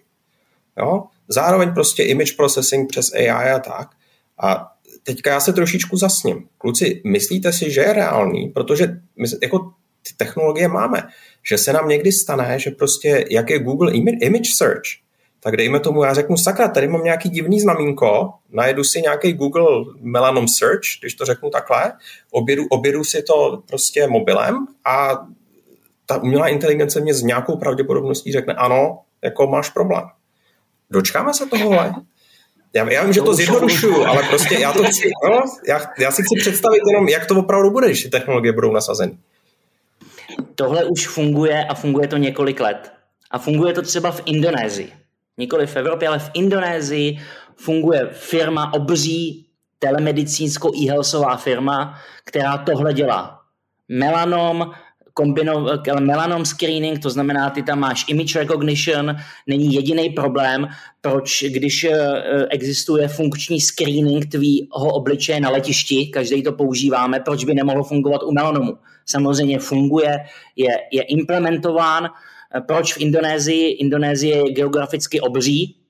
Jo? 0.78 1.02
Zároveň 1.28 1.74
prostě 1.74 2.02
image 2.02 2.36
processing 2.36 2.88
přes 2.88 3.12
AI 3.12 3.50
a 3.50 3.58
tak. 3.58 3.88
A 4.42 4.72
teďka 5.02 5.30
já 5.30 5.40
se 5.40 5.52
trošičku 5.52 5.96
zasním. 5.96 6.48
Kluci, 6.58 7.02
myslíte 7.06 7.52
si, 7.52 7.70
že 7.70 7.80
je 7.80 7.92
reálný, 7.92 8.48
protože 8.48 8.86
my 9.16 9.28
jako 9.42 9.72
ty 10.02 10.14
technologie 10.16 10.68
máme, 10.68 11.02
že 11.48 11.58
se 11.58 11.72
nám 11.72 11.88
někdy 11.88 12.12
stane, 12.12 12.58
že 12.58 12.70
prostě 12.70 13.24
jak 13.30 13.50
je 13.50 13.58
Google 13.58 13.92
Image 13.92 14.50
Search, 14.56 14.82
tak 15.42 15.56
dejme 15.56 15.80
tomu, 15.80 16.04
já 16.04 16.14
řeknu, 16.14 16.36
sakra, 16.36 16.68
tady 16.68 16.88
mám 16.88 17.04
nějaký 17.04 17.28
divný 17.28 17.60
znamínko, 17.60 18.32
najedu 18.50 18.84
si 18.84 19.02
nějaký 19.02 19.32
Google 19.32 19.84
Melanom 20.00 20.48
Search, 20.48 21.00
když 21.00 21.14
to 21.14 21.24
řeknu 21.24 21.50
takhle, 21.50 21.92
objedu, 22.30 22.66
objedu 22.70 23.04
si 23.04 23.22
to 23.22 23.62
prostě 23.68 24.06
mobilem 24.06 24.66
a 24.84 25.26
ta 26.06 26.22
umělá 26.22 26.48
inteligence 26.48 27.00
mě 27.00 27.14
s 27.14 27.22
nějakou 27.22 27.56
pravděpodobností 27.56 28.32
řekne, 28.32 28.54
ano, 28.54 28.98
jako 29.22 29.46
máš 29.46 29.70
problém. 29.70 30.02
Dočkáme 30.90 31.34
se 31.34 31.46
tohohle? 31.46 31.94
Já, 32.74 32.90
já 32.90 33.04
vím, 33.04 33.12
že 33.12 33.20
to 33.20 33.34
zjednodušuju, 33.34 34.04
ale 34.04 34.22
prostě 34.22 34.54
já 34.54 34.72
to 34.72 34.84
chci, 34.84 35.10
no, 35.24 35.42
já, 35.68 35.80
já 35.98 36.10
si 36.10 36.22
chci 36.22 36.34
představit 36.40 36.82
jenom, 36.92 37.08
jak 37.08 37.26
to 37.26 37.38
opravdu 37.38 37.70
bude, 37.70 37.86
když 37.86 38.02
ty 38.02 38.08
technologie 38.08 38.52
budou 38.52 38.72
nasazeny. 38.72 39.18
Tohle 40.54 40.84
už 40.84 41.08
funguje 41.08 41.64
a 41.64 41.74
funguje 41.74 42.08
to 42.08 42.16
několik 42.16 42.60
let. 42.60 42.92
A 43.30 43.38
funguje 43.38 43.74
to 43.74 43.82
třeba 43.82 44.10
v 44.10 44.22
Indonésii. 44.24 44.92
Nikoli 45.38 45.66
v 45.66 45.76
Evropě, 45.76 46.08
ale 46.08 46.18
v 46.18 46.30
Indonésii 46.34 47.18
funguje 47.56 48.08
firma 48.12 48.72
obří 48.72 49.46
telemedicínsko 49.78 50.70
e 50.74 51.36
firma, 51.36 51.98
která 52.24 52.58
tohle 52.58 52.94
dělá. 52.94 53.40
Melanom, 53.88 54.70
kombino, 55.14 55.66
melanom 56.00 56.44
screening, 56.44 56.98
to 56.98 57.10
znamená, 57.10 57.50
ty 57.50 57.62
tam 57.62 57.78
máš 57.78 58.04
image 58.08 58.36
recognition, 58.36 59.16
není 59.46 59.74
jediný 59.74 60.10
problém, 60.10 60.68
proč, 61.00 61.44
když 61.48 61.84
eh, 61.84 61.92
existuje 62.50 63.08
funkční 63.08 63.60
screening 63.60 64.26
tvýho 64.26 64.94
obličeje 64.94 65.40
na 65.40 65.50
letišti, 65.50 66.06
každý 66.06 66.42
to 66.42 66.52
používáme, 66.52 67.20
proč 67.20 67.44
by 67.44 67.54
nemohlo 67.54 67.84
fungovat 67.84 68.22
u 68.22 68.32
melanomu. 68.32 68.76
Samozřejmě 69.06 69.58
funguje, 69.58 70.18
je, 70.56 70.72
je 70.92 71.02
implementován, 71.02 72.08
proč 72.66 72.94
v 72.94 73.00
Indonésii? 73.00 73.70
Indonésie 73.70 74.36
je 74.36 74.52
geograficky 74.52 75.20
obří, 75.20 75.80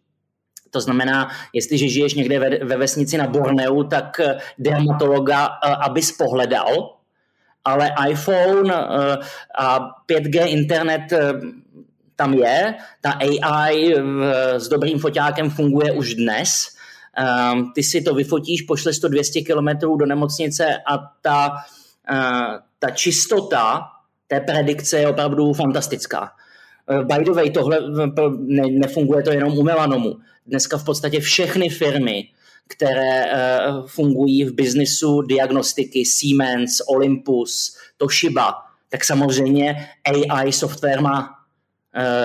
to 0.71 0.81
znamená, 0.81 1.29
jestliže 1.53 1.89
žiješ 1.89 2.15
někde 2.15 2.39
ve, 2.39 2.51
ve 2.65 2.77
vesnici 2.77 3.19
na 3.19 3.27
Borneu, 3.27 3.83
tak 3.83 4.21
eh, 4.21 4.39
dermatologa, 4.59 5.47
eh, 5.47 5.75
aby 5.81 6.01
pohledal, 6.19 6.97
ale 7.65 7.91
iPhone 8.09 8.75
eh, 8.75 9.17
a 9.59 9.81
5G 10.07 10.47
internet 10.47 11.13
tam 12.17 12.35
je, 12.35 12.75
ta 13.01 13.17
AI 13.17 13.97
s 14.61 14.69
dobrým 14.69 14.99
foťákem 14.99 15.51
funguje 15.51 15.93
už 15.93 16.15
dnes, 16.21 16.77
ty 17.75 17.83
si 17.83 18.05
to 18.05 18.13
vyfotíš, 18.15 18.69
pošleš 18.69 19.01
to 19.01 19.09
200 19.09 19.41
km 19.41 19.97
do 19.97 20.07
nemocnice 20.07 20.85
a 20.85 20.99
ta, 21.23 21.65
ta 22.81 22.91
čistota 22.91 23.83
té 24.27 24.41
predikce 24.41 24.99
je 24.99 25.09
opravdu 25.09 25.53
fantastická. 25.53 26.33
By 27.03 27.25
the 27.25 27.31
way, 27.31 27.51
tohle 27.51 27.81
ne, 28.39 28.63
nefunguje 28.71 29.23
to 29.23 29.31
jenom 29.31 29.59
u 29.59 29.63
melanomu. 29.63 30.17
Dneska 30.47 30.79
v 30.79 30.85
podstatě 30.85 31.21
všechny 31.21 31.69
firmy, 31.69 32.29
které 32.69 33.25
uh, 33.25 33.87
fungují 33.87 34.45
v 34.45 34.53
biznisu 34.53 35.23
diagnostiky, 35.23 36.05
Siemens, 36.05 36.81
Olympus, 36.89 37.77
Toshiba, 37.97 38.55
tak 38.89 39.05
samozřejmě 39.05 39.89
AI 40.05 40.53
software 40.53 41.01
má 41.01 41.41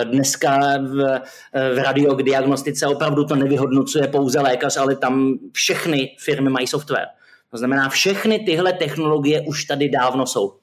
dneska 0.03 0.77
v, 0.77 1.21
v 1.53 1.83
radiodiagnostice 1.83 2.87
opravdu 2.87 3.25
to 3.25 3.35
nevyhodnocuje 3.35 4.07
pouze 4.07 4.39
lékař, 4.39 4.77
ale 4.77 4.95
tam 4.95 5.39
všechny 5.51 6.15
firmy 6.19 6.49
mají 6.49 6.67
software. 6.67 7.07
To 7.55 7.59
znamená, 7.59 7.89
všechny 7.89 8.39
tyhle 8.39 8.73
technologie 8.73 9.41
už 9.41 9.65
tady 9.65 9.89
dávno 9.89 10.25
jsou. 10.25 10.53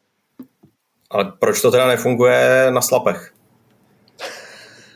Ale 1.10 1.32
proč 1.38 1.62
to 1.62 1.70
teda 1.70 1.86
nefunguje 1.88 2.66
na 2.70 2.80
slapech? 2.80 3.32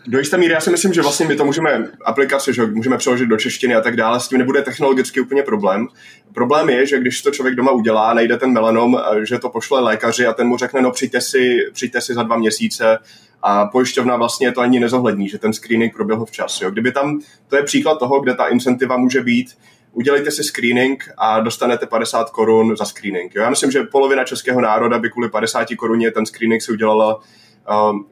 do 0.06 0.18
jisté 0.18 0.38
míry 0.38 0.52
já 0.52 0.60
si 0.60 0.70
myslím, 0.70 0.92
že 0.92 1.02
vlastně 1.02 1.26
my 1.26 1.36
to 1.36 1.44
můžeme 1.44 1.88
aplikace, 2.04 2.52
že 2.52 2.66
můžeme 2.66 2.98
přeložit 2.98 3.28
do 3.28 3.36
češtiny 3.36 3.74
a 3.74 3.80
tak 3.80 3.96
dále, 3.96 4.20
s 4.20 4.28
tím 4.28 4.38
nebude 4.38 4.62
technologicky 4.62 5.20
úplně 5.20 5.42
problém. 5.42 5.88
Problém 6.34 6.68
je, 6.68 6.86
že 6.86 7.00
když 7.00 7.22
to 7.22 7.30
člověk 7.30 7.54
doma 7.54 7.70
udělá, 7.70 8.14
najde 8.14 8.36
ten 8.36 8.52
melanom, 8.52 9.00
že 9.22 9.38
to 9.38 9.50
pošle 9.50 9.80
lékaři 9.80 10.26
a 10.26 10.32
ten 10.32 10.46
mu 10.46 10.56
řekne, 10.56 10.82
no 10.82 10.90
přijďte 10.90 11.20
si, 11.20 11.58
přijďte 11.72 12.00
si 12.00 12.14
za 12.14 12.22
dva 12.22 12.36
měsíce 12.36 12.98
a 13.42 13.66
pojišťovna 13.66 14.16
vlastně 14.16 14.52
to 14.52 14.60
ani 14.60 14.80
nezohlední, 14.80 15.28
že 15.28 15.38
ten 15.38 15.52
screening 15.52 15.94
proběhl 15.94 16.24
včas. 16.24 16.60
Jo. 16.60 16.70
Kdyby 16.70 16.92
tam, 16.92 17.20
to 17.48 17.56
je 17.56 17.62
příklad 17.62 17.98
toho, 17.98 18.20
kde 18.20 18.34
ta 18.34 18.46
incentiva 18.46 18.96
může 18.96 19.22
být, 19.22 19.56
udělejte 19.96 20.30
si 20.30 20.44
screening 20.44 21.08
a 21.18 21.40
dostanete 21.40 21.86
50 21.86 22.30
korun 22.30 22.76
za 22.76 22.84
screening. 22.84 23.34
Jo. 23.34 23.42
Já 23.42 23.50
myslím, 23.50 23.70
že 23.70 23.82
polovina 23.82 24.24
českého 24.24 24.60
národa 24.60 24.98
by 24.98 25.10
kvůli 25.10 25.28
50 25.28 25.68
koruně 25.76 26.10
ten 26.10 26.26
screening 26.26 26.62
si 26.62 26.72
udělala 26.72 27.20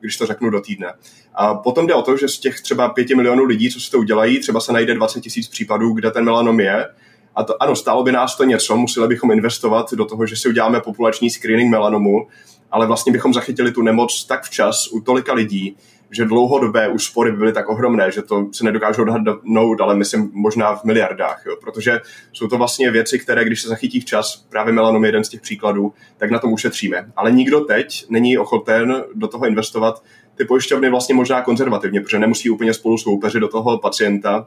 když 0.01 0.17
to 0.17 0.27
řeknu 0.27 0.51
do 0.51 0.61
týdne. 0.61 0.93
A 1.35 1.55
potom 1.55 1.87
jde 1.87 1.95
o 1.95 2.03
to, 2.03 2.17
že 2.17 2.29
z 2.29 2.39
těch 2.39 2.61
třeba 2.61 2.89
pěti 2.89 3.15
milionů 3.15 3.45
lidí, 3.45 3.71
co 3.71 3.81
si 3.81 3.91
to 3.91 3.99
udělají, 3.99 4.41
třeba 4.41 4.61
se 4.61 4.73
najde 4.73 4.95
20 4.95 5.21
tisíc 5.21 5.49
případů, 5.49 5.93
kde 5.93 6.11
ten 6.11 6.25
melanom 6.25 6.61
je. 6.61 6.89
A 7.35 7.45
to, 7.45 7.63
ano, 7.63 7.77
stálo 7.77 8.03
by 8.03 8.13
nás 8.13 8.37
to 8.37 8.45
něco, 8.45 8.77
museli 8.77 9.09
bychom 9.09 9.31
investovat 9.31 9.93
do 9.93 10.05
toho, 10.05 10.27
že 10.27 10.37
si 10.37 10.49
uděláme 10.49 10.81
populační 10.81 11.31
screening 11.31 11.71
melanomu, 11.71 12.27
ale 12.71 12.87
vlastně 12.87 13.13
bychom 13.13 13.35
zachytili 13.35 13.73
tu 13.73 13.83
nemoc 13.83 14.25
tak 14.25 14.45
včas 14.45 14.89
u 14.93 15.01
tolika 15.01 15.35
lidí, 15.35 15.77
že 16.15 16.25
dlouhodobé 16.25 16.89
úspory 16.89 17.31
by 17.33 17.37
byly 17.37 17.53
tak 17.53 17.69
ohromné, 17.69 18.11
že 18.11 18.23
to 18.23 18.49
se 18.53 18.65
nedokážu 18.65 19.03
odhadnout, 19.03 19.81
ale 19.81 19.97
myslím 19.97 20.31
možná 20.35 20.77
v 20.77 20.85
miliardách, 20.85 21.43
jo, 21.47 21.57
protože 21.61 22.01
jsou 22.33 22.49
to 22.49 22.59
vlastně 22.59 22.91
věci, 22.91 23.19
které, 23.19 23.45
když 23.45 23.63
se 23.63 23.69
zachytí 23.69 24.01
včas, 24.01 24.47
právě 24.49 24.73
melanom 24.73 25.05
je 25.05 25.09
jeden 25.09 25.25
z 25.25 25.29
těch 25.29 25.41
příkladů, 25.41 25.93
tak 26.17 26.31
na 26.31 26.39
tom 26.39 26.53
ušetříme. 26.53 27.13
Ale 27.17 27.33
nikdo 27.33 27.61
teď 27.61 28.07
není 28.09 28.39
ochoten 28.39 29.05
do 29.15 29.29
toho 29.29 29.47
investovat. 29.47 30.03
Ty 30.35 30.45
pojišťovny 30.45 30.91
vlastně 30.91 31.15
možná 31.15 31.43
konzervativně, 31.43 32.01
protože 32.01 32.19
nemusí 32.19 32.51
úplně 32.51 32.75
spolu 32.75 32.99
soupeřit 32.99 33.41
do 33.41 33.49
toho 33.49 33.79
pacienta, 33.79 34.47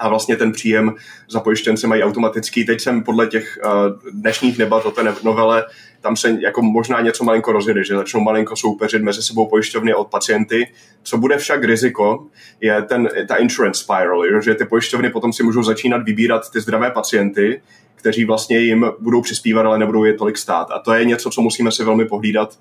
a 0.00 0.08
vlastně 0.08 0.36
ten 0.36 0.52
příjem 0.52 0.94
za 1.30 1.40
pojištěnce 1.40 1.86
mají 1.86 2.02
automatický. 2.02 2.66
Teď 2.66 2.80
jsem 2.80 3.02
podle 3.02 3.26
těch 3.26 3.58
uh, 3.64 3.70
dnešních 4.12 4.58
debat 4.58 4.86
o 4.86 4.90
té 4.90 5.14
novele, 5.22 5.64
tam 6.00 6.16
se 6.16 6.36
jako 6.40 6.62
možná 6.62 7.00
něco 7.00 7.24
malinko 7.24 7.52
rozjede, 7.52 7.84
že 7.84 7.96
začnou 7.96 8.20
malinko 8.20 8.56
soupeřit 8.56 9.02
mezi 9.02 9.22
sebou 9.22 9.46
pojišťovny 9.46 9.94
od 9.94 10.08
pacienty. 10.08 10.66
Co 11.02 11.18
bude 11.18 11.38
však 11.38 11.64
riziko, 11.64 12.26
je 12.60 12.82
ten, 12.82 13.08
ta 13.28 13.36
insurance 13.36 13.82
spiral, 13.82 14.42
že 14.42 14.54
ty 14.54 14.64
pojišťovny 14.64 15.10
potom 15.10 15.32
si 15.32 15.42
můžou 15.42 15.62
začínat 15.62 16.02
vybírat 16.02 16.50
ty 16.50 16.60
zdravé 16.60 16.90
pacienty, 16.90 17.62
kteří 17.94 18.24
vlastně 18.24 18.58
jim 18.58 18.86
budou 19.00 19.22
přispívat, 19.22 19.66
ale 19.66 19.78
nebudou 19.78 20.04
je 20.04 20.14
tolik 20.14 20.38
stát. 20.38 20.70
A 20.70 20.78
to 20.78 20.92
je 20.92 21.04
něco, 21.04 21.30
co 21.30 21.40
musíme 21.40 21.72
si 21.72 21.84
velmi 21.84 22.04
pohlídat, 22.04 22.58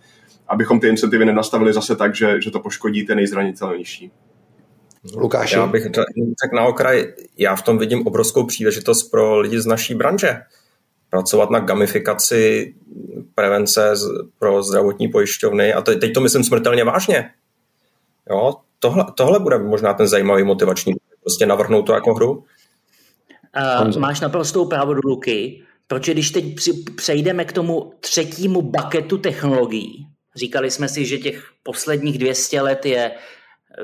abychom 0.48 0.80
ty 0.80 0.88
incentivy 0.88 1.26
nenastavili 1.26 1.74
zase 1.74 1.96
tak, 1.96 2.16
že, 2.16 2.42
že 2.42 2.52
to 2.52 2.60
poškodí 2.60 3.06
ten 3.06 3.16
nejzranitelnější. 3.16 4.12
Lukáši. 5.16 5.56
Já 5.56 5.68
bych 5.68 5.84
řekl 5.84 6.56
na 6.56 6.66
okraj, 6.66 7.14
já 7.38 7.56
v 7.56 7.62
tom 7.62 7.78
vidím 7.78 8.08
obrovskou 8.08 8.46
příležitost 8.46 9.04
pro 9.04 9.40
lidi 9.40 9.62
z 9.62 9.66
naší 9.66 9.96
branže. 9.96 10.42
Pracovat 11.10 11.50
na 11.50 11.60
gamifikaci 11.60 12.74
prevence 13.36 13.94
pro 14.40 14.64
zdravotní 14.64 15.08
pojišťovny 15.08 15.74
a 15.74 15.82
teď 15.82 16.14
to 16.14 16.22
myslím 16.22 16.44
smrtelně 16.44 16.84
vážně. 16.84 17.30
Jo, 18.30 18.54
tohle, 18.80 19.06
tohle 19.16 19.40
bude 19.40 19.58
možná 19.58 19.94
ten 19.94 20.08
zajímavý 20.08 20.44
motivační, 20.44 20.94
prostě 21.22 21.46
navrhnout 21.46 21.82
to 21.82 21.94
jako 21.94 22.14
hru. 22.14 22.44
Uh, 23.88 23.98
máš 23.98 24.20
naprostou 24.20 24.66
pravdu, 24.66 25.00
Luky, 25.04 25.64
protože 25.88 26.14
když 26.14 26.32
teď 26.32 26.46
přejdeme 26.96 27.46
k 27.46 27.54
tomu 27.54 27.94
třetímu 28.00 28.62
baketu 28.62 29.18
technologií, 29.18 30.08
říkali 30.36 30.72
jsme 30.72 30.90
si, 30.90 31.06
že 31.06 31.18
těch 31.18 31.44
posledních 31.64 32.18
200 32.18 32.62
let 32.62 32.86
je 32.86 33.12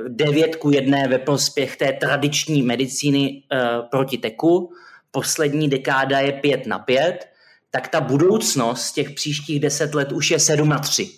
9 0.07 0.55
ku 0.55 0.71
1 0.71 0.97
ve 1.09 1.19
prospěch 1.19 1.78
té 1.78 1.93
tradiční 1.93 2.63
medicíny 2.63 3.43
uh, 3.51 3.89
proti 3.91 4.17
teku, 4.17 4.71
poslední 5.14 5.70
dekáda 5.70 6.20
je 6.20 6.32
5 6.32 6.68
na 6.68 6.80
5, 6.80 7.28
tak 7.72 7.88
ta 7.88 8.01
budoucnost 8.01 8.91
těch 8.91 9.11
příštích 9.11 9.59
10 9.59 9.95
let 9.95 10.11
už 10.11 10.32
je 10.32 10.39
7 10.39 10.70
na 10.70 10.80
3. 10.80 11.09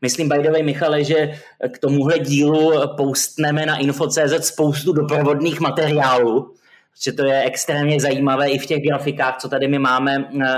Myslím, 0.00 0.28
by 0.28 0.38
the 0.42 0.50
way, 0.50 0.62
Michale, 0.62 1.04
že 1.04 1.40
k 1.72 1.78
tomuhle 1.78 2.18
dílu 2.18 2.72
postneme 2.96 3.66
na 3.66 3.76
info.cz 3.76 4.46
spoustu 4.46 4.92
doprovodných 4.92 5.60
materiálů, 5.60 6.54
že 7.02 7.12
to 7.12 7.26
je 7.26 7.42
extrémně 7.42 8.00
zajímavé 8.00 8.50
i 8.50 8.58
v 8.58 8.66
těch 8.66 8.82
grafikách, 8.82 9.36
co 9.38 9.48
tady 9.48 9.68
my 9.68 9.78
máme 9.78 10.18
uh, 10.18 10.42
uh, 10.42 10.48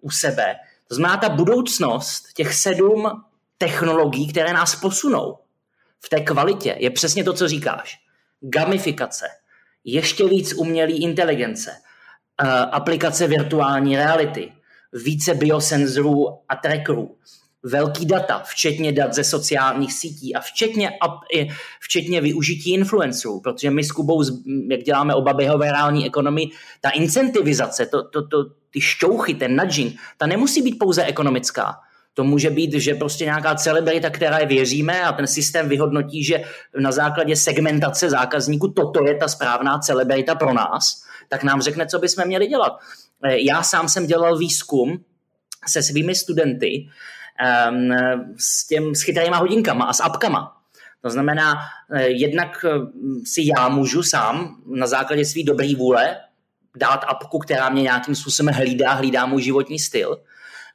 u 0.00 0.10
sebe. 0.10 0.54
To 0.88 0.94
znamená, 0.94 1.20
ta 1.20 1.28
budoucnost, 1.28 2.22
těch 2.34 2.54
sedm 2.54 3.22
technologií, 3.58 4.28
které 4.28 4.52
nás 4.52 4.74
posunou 4.76 5.38
v 6.04 6.08
té 6.08 6.20
kvalitě 6.20 6.76
je 6.78 6.90
přesně 6.90 7.24
to, 7.24 7.32
co 7.32 7.48
říkáš. 7.48 7.98
gamifikace, 8.40 9.26
ještě 9.84 10.28
víc 10.28 10.52
umělé 10.52 10.92
inteligence, 10.92 11.70
eh, 11.70 12.46
aplikace 12.48 13.26
virtuální 13.26 13.96
reality, 13.96 14.52
více 14.92 15.34
biosenzorů 15.34 16.28
a 16.48 16.56
trackerů, 16.56 17.16
velký 17.64 18.06
data, 18.06 18.42
včetně 18.44 18.92
dat 18.92 19.14
ze 19.14 19.24
sociálních 19.24 19.92
sítí 19.92 20.34
a 20.34 20.40
včetně, 20.40 20.90
včetně 21.80 22.20
využití 22.20 22.74
influencerů, 22.74 23.40
protože 23.40 23.70
my 23.70 23.84
s 23.84 23.92
Kubou, 23.92 24.22
jak 24.70 24.82
děláme 24.82 25.14
oba 25.14 25.32
běhové 25.32 25.72
reální 25.72 26.06
ekonomii, 26.06 26.50
ta 26.80 26.90
incentivizace, 26.90 27.86
to, 27.86 28.08
to, 28.08 28.28
to, 28.28 28.44
ty 28.70 28.80
šťouchy, 28.80 29.34
ten 29.34 29.56
nudging, 29.56 30.00
ta 30.18 30.26
nemusí 30.26 30.62
být 30.62 30.78
pouze 30.78 31.04
ekonomická. 31.04 31.74
To 32.14 32.24
může 32.24 32.50
být, 32.50 32.72
že 32.74 32.94
prostě 32.94 33.24
nějaká 33.24 33.54
celebrita, 33.54 34.10
která 34.10 34.38
je 34.38 34.46
věříme 34.46 35.02
a 35.02 35.12
ten 35.12 35.26
systém 35.26 35.68
vyhodnotí, 35.68 36.24
že 36.24 36.42
na 36.78 36.92
základě 36.92 37.36
segmentace 37.36 38.10
zákazníků 38.10 38.68
toto 38.68 39.06
je 39.06 39.14
ta 39.14 39.28
správná 39.28 39.78
celebrita 39.78 40.34
pro 40.34 40.52
nás, 40.52 41.04
tak 41.28 41.42
nám 41.42 41.62
řekne, 41.62 41.86
co 41.86 41.98
bychom 41.98 42.26
měli 42.26 42.46
dělat. 42.46 42.72
Já 43.24 43.62
sám 43.62 43.88
jsem 43.88 44.06
dělal 44.06 44.38
výzkum 44.38 45.04
se 45.68 45.82
svými 45.82 46.14
studenty 46.14 46.88
um, 47.68 47.92
s, 48.38 48.66
těm, 48.66 48.94
s 48.94 49.02
chytrýma 49.02 49.36
hodinkama 49.36 49.84
a 49.84 49.92
s 49.92 50.00
apkama. 50.00 50.56
To 51.04 51.10
znamená, 51.10 51.54
eh, 51.92 52.08
jednak 52.08 52.64
eh, 52.64 52.70
si 53.24 53.42
já 53.58 53.68
můžu 53.68 54.02
sám 54.02 54.56
na 54.66 54.86
základě 54.86 55.24
své 55.24 55.42
dobré 55.42 55.74
vůle 55.76 56.16
dát 56.76 57.04
apku, 57.08 57.38
která 57.38 57.68
mě 57.68 57.82
nějakým 57.82 58.14
způsobem 58.14 58.54
hlídá, 58.54 58.92
hlídá 58.92 59.26
můj 59.26 59.42
životní 59.42 59.78
styl, 59.78 60.20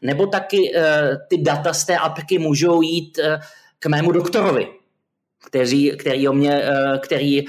nebo 0.02 0.28
taky 0.28 0.58
uh, 0.58 0.84
ty 1.28 1.38
data 1.38 1.74
z 1.74 1.86
té 1.86 1.98
apky 1.98 2.40
můžou 2.40 2.82
jít 2.82 3.18
uh, 3.18 3.42
k 3.80 3.86
mému 3.86 4.12
doktorovi, 4.12 4.68
který, 5.48 5.92
který, 5.98 6.28
o 6.28 6.34
mě, 6.34 6.64
uh, 6.64 6.98
který 7.00 7.46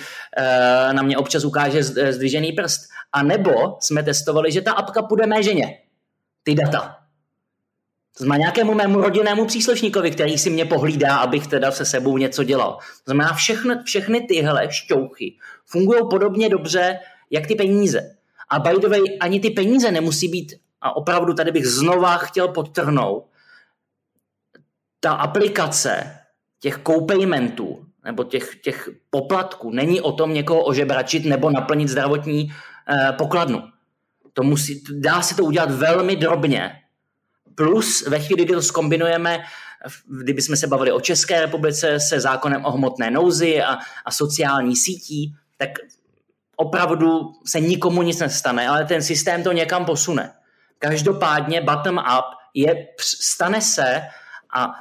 na 0.93 1.03
mě 1.03 1.19
občas 1.19 1.45
ukáže 1.45 1.83
zdvižený 1.83 2.53
prst. 2.53 2.81
A 3.13 3.23
nebo 3.23 3.77
jsme 3.81 4.03
testovali, 4.03 4.53
že 4.53 4.61
ta 4.61 4.73
apka 4.73 5.03
půjde 5.03 5.27
mé 5.27 5.43
ženě, 5.43 5.79
ty 6.43 6.55
data. 6.55 6.97
To 8.19 8.25
znamená 8.25 8.39
nějakému 8.39 8.75
mému 8.75 9.01
rodinnému 9.01 9.47
příslušníkovi, 9.47 10.11
který 10.11 10.39
si 10.39 10.51
mě 10.51 10.65
pohlídá, 10.65 11.17
abych 11.17 11.47
teda 11.47 11.71
se 11.71 11.85
sebou 11.85 12.19
něco 12.19 12.45
dělal. 12.45 12.73
To 12.73 13.05
znamená, 13.05 13.33
všechny, 13.33 13.75
všechny 13.85 14.21
tyhle 14.21 14.69
šťouchy 14.71 15.37
fungují 15.67 16.01
podobně 16.11 16.49
dobře, 16.49 16.99
jak 17.31 17.47
ty 17.47 17.55
peníze. 17.55 18.17
A 18.49 18.59
by 18.59 18.81
the 18.81 18.89
way, 18.89 19.01
ani 19.21 19.41
ty 19.41 19.51
peníze 19.51 19.91
nemusí 19.91 20.29
být, 20.29 20.55
a 20.81 20.97
opravdu 20.97 21.35
tady 21.35 21.53
bych 21.53 21.66
znova 21.66 22.16
chtěl 22.16 22.49
podtrhnout, 22.49 23.26
ta 25.01 25.12
aplikace 25.12 26.18
těch 26.61 26.81
co-paymentů 26.87 27.87
nebo 28.05 28.24
těch, 28.24 28.57
těch 28.57 28.89
poplatků 29.11 29.70
není 29.70 30.01
o 30.01 30.12
tom 30.12 30.35
někoho 30.35 30.64
ožebračit 30.64 31.24
nebo 31.24 31.51
naplnit 31.51 31.89
zdravotní 31.89 32.53
eh, 32.89 33.12
pokladnu. 33.12 33.62
To 34.33 34.43
musí, 34.43 34.85
dá 34.93 35.22
se 35.22 35.37
to 35.37 35.45
udělat 35.45 35.70
velmi 35.70 36.16
drobně 36.16 36.76
Plus 37.55 38.07
ve 38.07 38.20
chvíli, 38.20 38.45
kdy 38.45 38.55
to 38.55 38.62
zkombinujeme, 38.62 39.45
kdyby 40.22 40.43
jsme 40.43 40.57
se 40.57 40.66
bavili 40.66 40.93
o 40.93 41.01
České 41.01 41.41
republice 41.41 42.01
se 42.01 42.20
zákonem 42.20 42.64
o 42.64 42.70
hmotné 42.70 43.11
nouzi 43.11 43.62
a, 43.62 43.78
a 44.05 44.11
sociální 44.11 44.76
sítí, 44.76 45.35
tak 45.57 45.70
opravdu 46.57 47.33
se 47.47 47.61
nikomu 47.61 48.03
nic 48.03 48.18
nestane, 48.18 48.68
ale 48.68 48.85
ten 48.85 49.03
systém 49.03 49.43
to 49.43 49.53
někam 49.53 49.85
posune. 49.85 50.33
Každopádně 50.81 51.61
bottom-up 51.61 52.24
je, 52.55 52.87
stane 53.01 53.61
se 53.61 54.03
a 54.57 54.72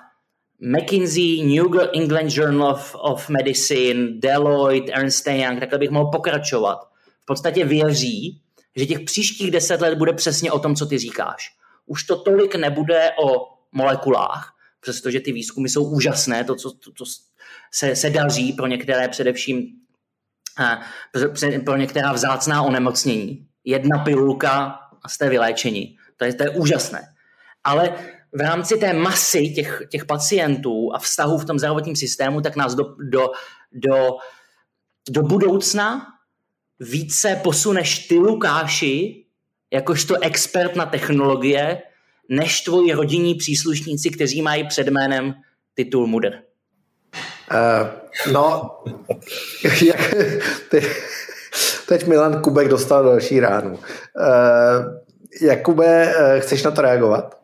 McKinsey, 0.59 1.43
New 1.43 1.79
England 1.93 2.37
Journal 2.37 2.71
of, 2.71 2.95
of 2.95 3.29
Medicine, 3.29 4.07
Deloitte, 4.19 4.91
Ernst 4.91 5.27
Young, 5.27 5.59
takhle 5.59 5.79
bych 5.79 5.89
mohl 5.89 6.11
pokračovat. 6.11 6.79
V 7.21 7.25
podstatě 7.25 7.65
věří, 7.65 8.41
že 8.75 8.85
těch 8.85 8.99
příštích 8.99 9.51
deset 9.51 9.81
let 9.81 9.97
bude 9.97 10.13
přesně 10.13 10.51
o 10.51 10.59
tom, 10.59 10.75
co 10.75 10.85
ty 10.85 10.97
říkáš 10.97 11.59
už 11.89 12.03
to 12.03 12.15
tolik 12.15 12.55
nebude 12.55 13.11
o 13.25 13.47
molekulách, 13.71 14.55
přestože 14.79 15.19
ty 15.19 15.31
výzkumy 15.31 15.69
jsou 15.69 15.83
úžasné, 15.83 16.43
to, 16.43 16.55
co 16.55 16.71
to, 16.71 16.91
to 16.91 17.03
se, 17.71 17.95
se 17.95 18.09
daří 18.09 18.53
pro 18.53 18.67
některé 18.67 19.07
především 19.07 19.67
pro 21.65 21.77
některá 21.77 22.13
vzácná 22.13 22.61
onemocnění. 22.61 23.47
Jedna 23.63 24.03
pilulka 24.03 24.79
a 25.03 25.09
jste 25.09 25.29
vyléčení. 25.29 25.97
To 26.17 26.25
je, 26.25 26.33
to 26.33 26.43
je 26.43 26.49
úžasné. 26.49 27.01
Ale 27.63 27.95
v 28.33 28.41
rámci 28.41 28.77
té 28.77 28.93
masy 28.93 29.49
těch, 29.49 29.81
těch 29.89 30.05
pacientů 30.05 30.91
a 30.93 30.99
vztahů 30.99 31.37
v 31.37 31.45
tom 31.45 31.59
zdravotním 31.59 31.95
systému, 31.95 32.41
tak 32.41 32.55
nás 32.55 32.75
do, 32.75 32.83
do, 33.09 33.31
do, 33.71 34.17
do 35.09 35.21
budoucna 35.21 36.07
více 36.79 37.39
posuneš 37.43 38.07
ty, 38.07 38.15
Lukáši, 38.15 39.25
jakožto 39.73 40.23
expert 40.23 40.75
na 40.75 40.85
technologie, 40.85 41.81
než 42.29 42.61
tvoji 42.61 42.93
rodinní 42.93 43.35
příslušníci, 43.35 44.09
kteří 44.09 44.41
mají 44.41 44.67
před 44.67 44.87
jménem 44.87 45.33
titul 45.73 46.07
Muder? 46.07 46.43
Uh, 47.51 48.33
no, 48.33 48.69
jak, 49.85 50.13
te, 50.69 50.81
teď 51.87 52.07
Milan 52.07 52.41
Kubek 52.41 52.67
dostal 52.67 53.03
další 53.03 53.39
ránu. 53.39 53.71
Uh, 53.71 53.79
Jakube, 55.41 56.13
uh, 56.15 56.39
chceš 56.39 56.63
na 56.63 56.71
to 56.71 56.81
reagovat? 56.81 57.39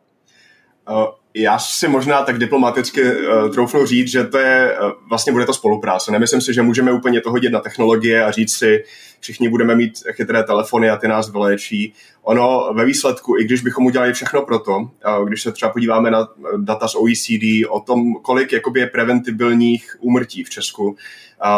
Já 1.38 1.60
si 1.60 1.88
možná 1.88 2.24
tak 2.24 2.40
diplomaticky 2.40 3.04
uh, 3.04 3.52
troufnu 3.54 3.86
říct, 3.86 4.08
že 4.08 4.24
to 4.24 4.38
je, 4.38 4.78
uh, 4.82 4.92
vlastně 5.10 5.34
bude 5.34 5.46
to 5.46 5.54
spolupráce. 5.54 6.12
Nemyslím 6.12 6.42
si, 6.42 6.54
že 6.54 6.62
můžeme 6.62 6.92
úplně 6.92 7.22
to 7.22 7.32
hodit 7.32 7.50
na 7.50 7.60
technologie 7.60 8.26
a 8.26 8.32
říct 8.32 8.56
si, 8.56 8.84
všichni 9.20 9.50
budeme 9.50 9.76
mít 9.76 9.94
chytré 10.12 10.44
telefony 10.44 10.90
a 10.90 10.98
ty 10.98 11.08
nás 11.08 11.32
vyléčí. 11.32 11.94
Ono 12.24 12.70
ve 12.74 12.86
výsledku, 12.86 13.38
i 13.40 13.44
když 13.44 13.62
bychom 13.62 13.86
udělali 13.86 14.14
všechno 14.14 14.42
pro 14.42 14.60
to, 14.60 14.78
uh, 14.78 15.28
když 15.28 15.42
se 15.42 15.52
třeba 15.52 15.72
podíváme 15.72 16.12
na 16.12 16.28
data 16.58 16.88
z 16.88 16.96
OECD 16.96 17.68
o 17.70 17.80
tom, 17.80 18.14
kolik 18.14 18.52
jakoby 18.52 18.80
je 18.80 18.88
preventibilních 18.88 19.98
úmrtí 20.00 20.44
v 20.44 20.50
Česku, 20.50 20.84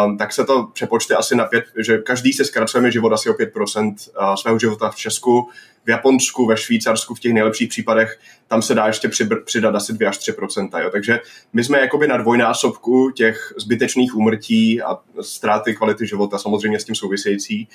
um, 0.06 0.18
tak 0.18 0.32
se 0.32 0.44
to 0.44 0.68
přepočte 0.72 1.14
asi 1.14 1.36
na 1.36 1.44
pět, 1.44 1.64
že 1.78 1.98
každý 1.98 2.32
se 2.32 2.44
zkracujeme 2.44 2.90
život 2.90 3.12
asi 3.12 3.30
o 3.30 3.32
5% 3.32 3.94
svého 4.34 4.58
života 4.58 4.90
v 4.90 4.96
Česku, 4.96 5.48
v 5.88 5.90
Japonsku, 5.90 6.46
ve 6.46 6.56
Švýcarsku 6.56 7.14
v 7.14 7.20
těch 7.20 7.32
nejlepších 7.32 7.68
případech, 7.68 8.18
tam 8.48 8.62
se 8.62 8.74
dá 8.74 8.86
ještě 8.86 9.10
přidat 9.44 9.74
asi 9.74 9.92
2 9.92 10.08
až 10.08 10.18
3% 10.18 10.82
jo. 10.82 10.90
Takže 10.92 11.20
my 11.52 11.64
jsme 11.64 11.80
jakoby 11.80 12.08
na 12.08 12.16
dvojnásobku 12.16 13.10
těch 13.10 13.54
zbytečných 13.56 14.16
úmrtí 14.16 14.82
a 14.82 14.98
ztráty 15.20 15.74
kvality 15.74 16.06
života 16.06 16.38
samozřejmě 16.38 16.80
s 16.80 16.84
tím 16.84 16.94
související. 16.94 17.68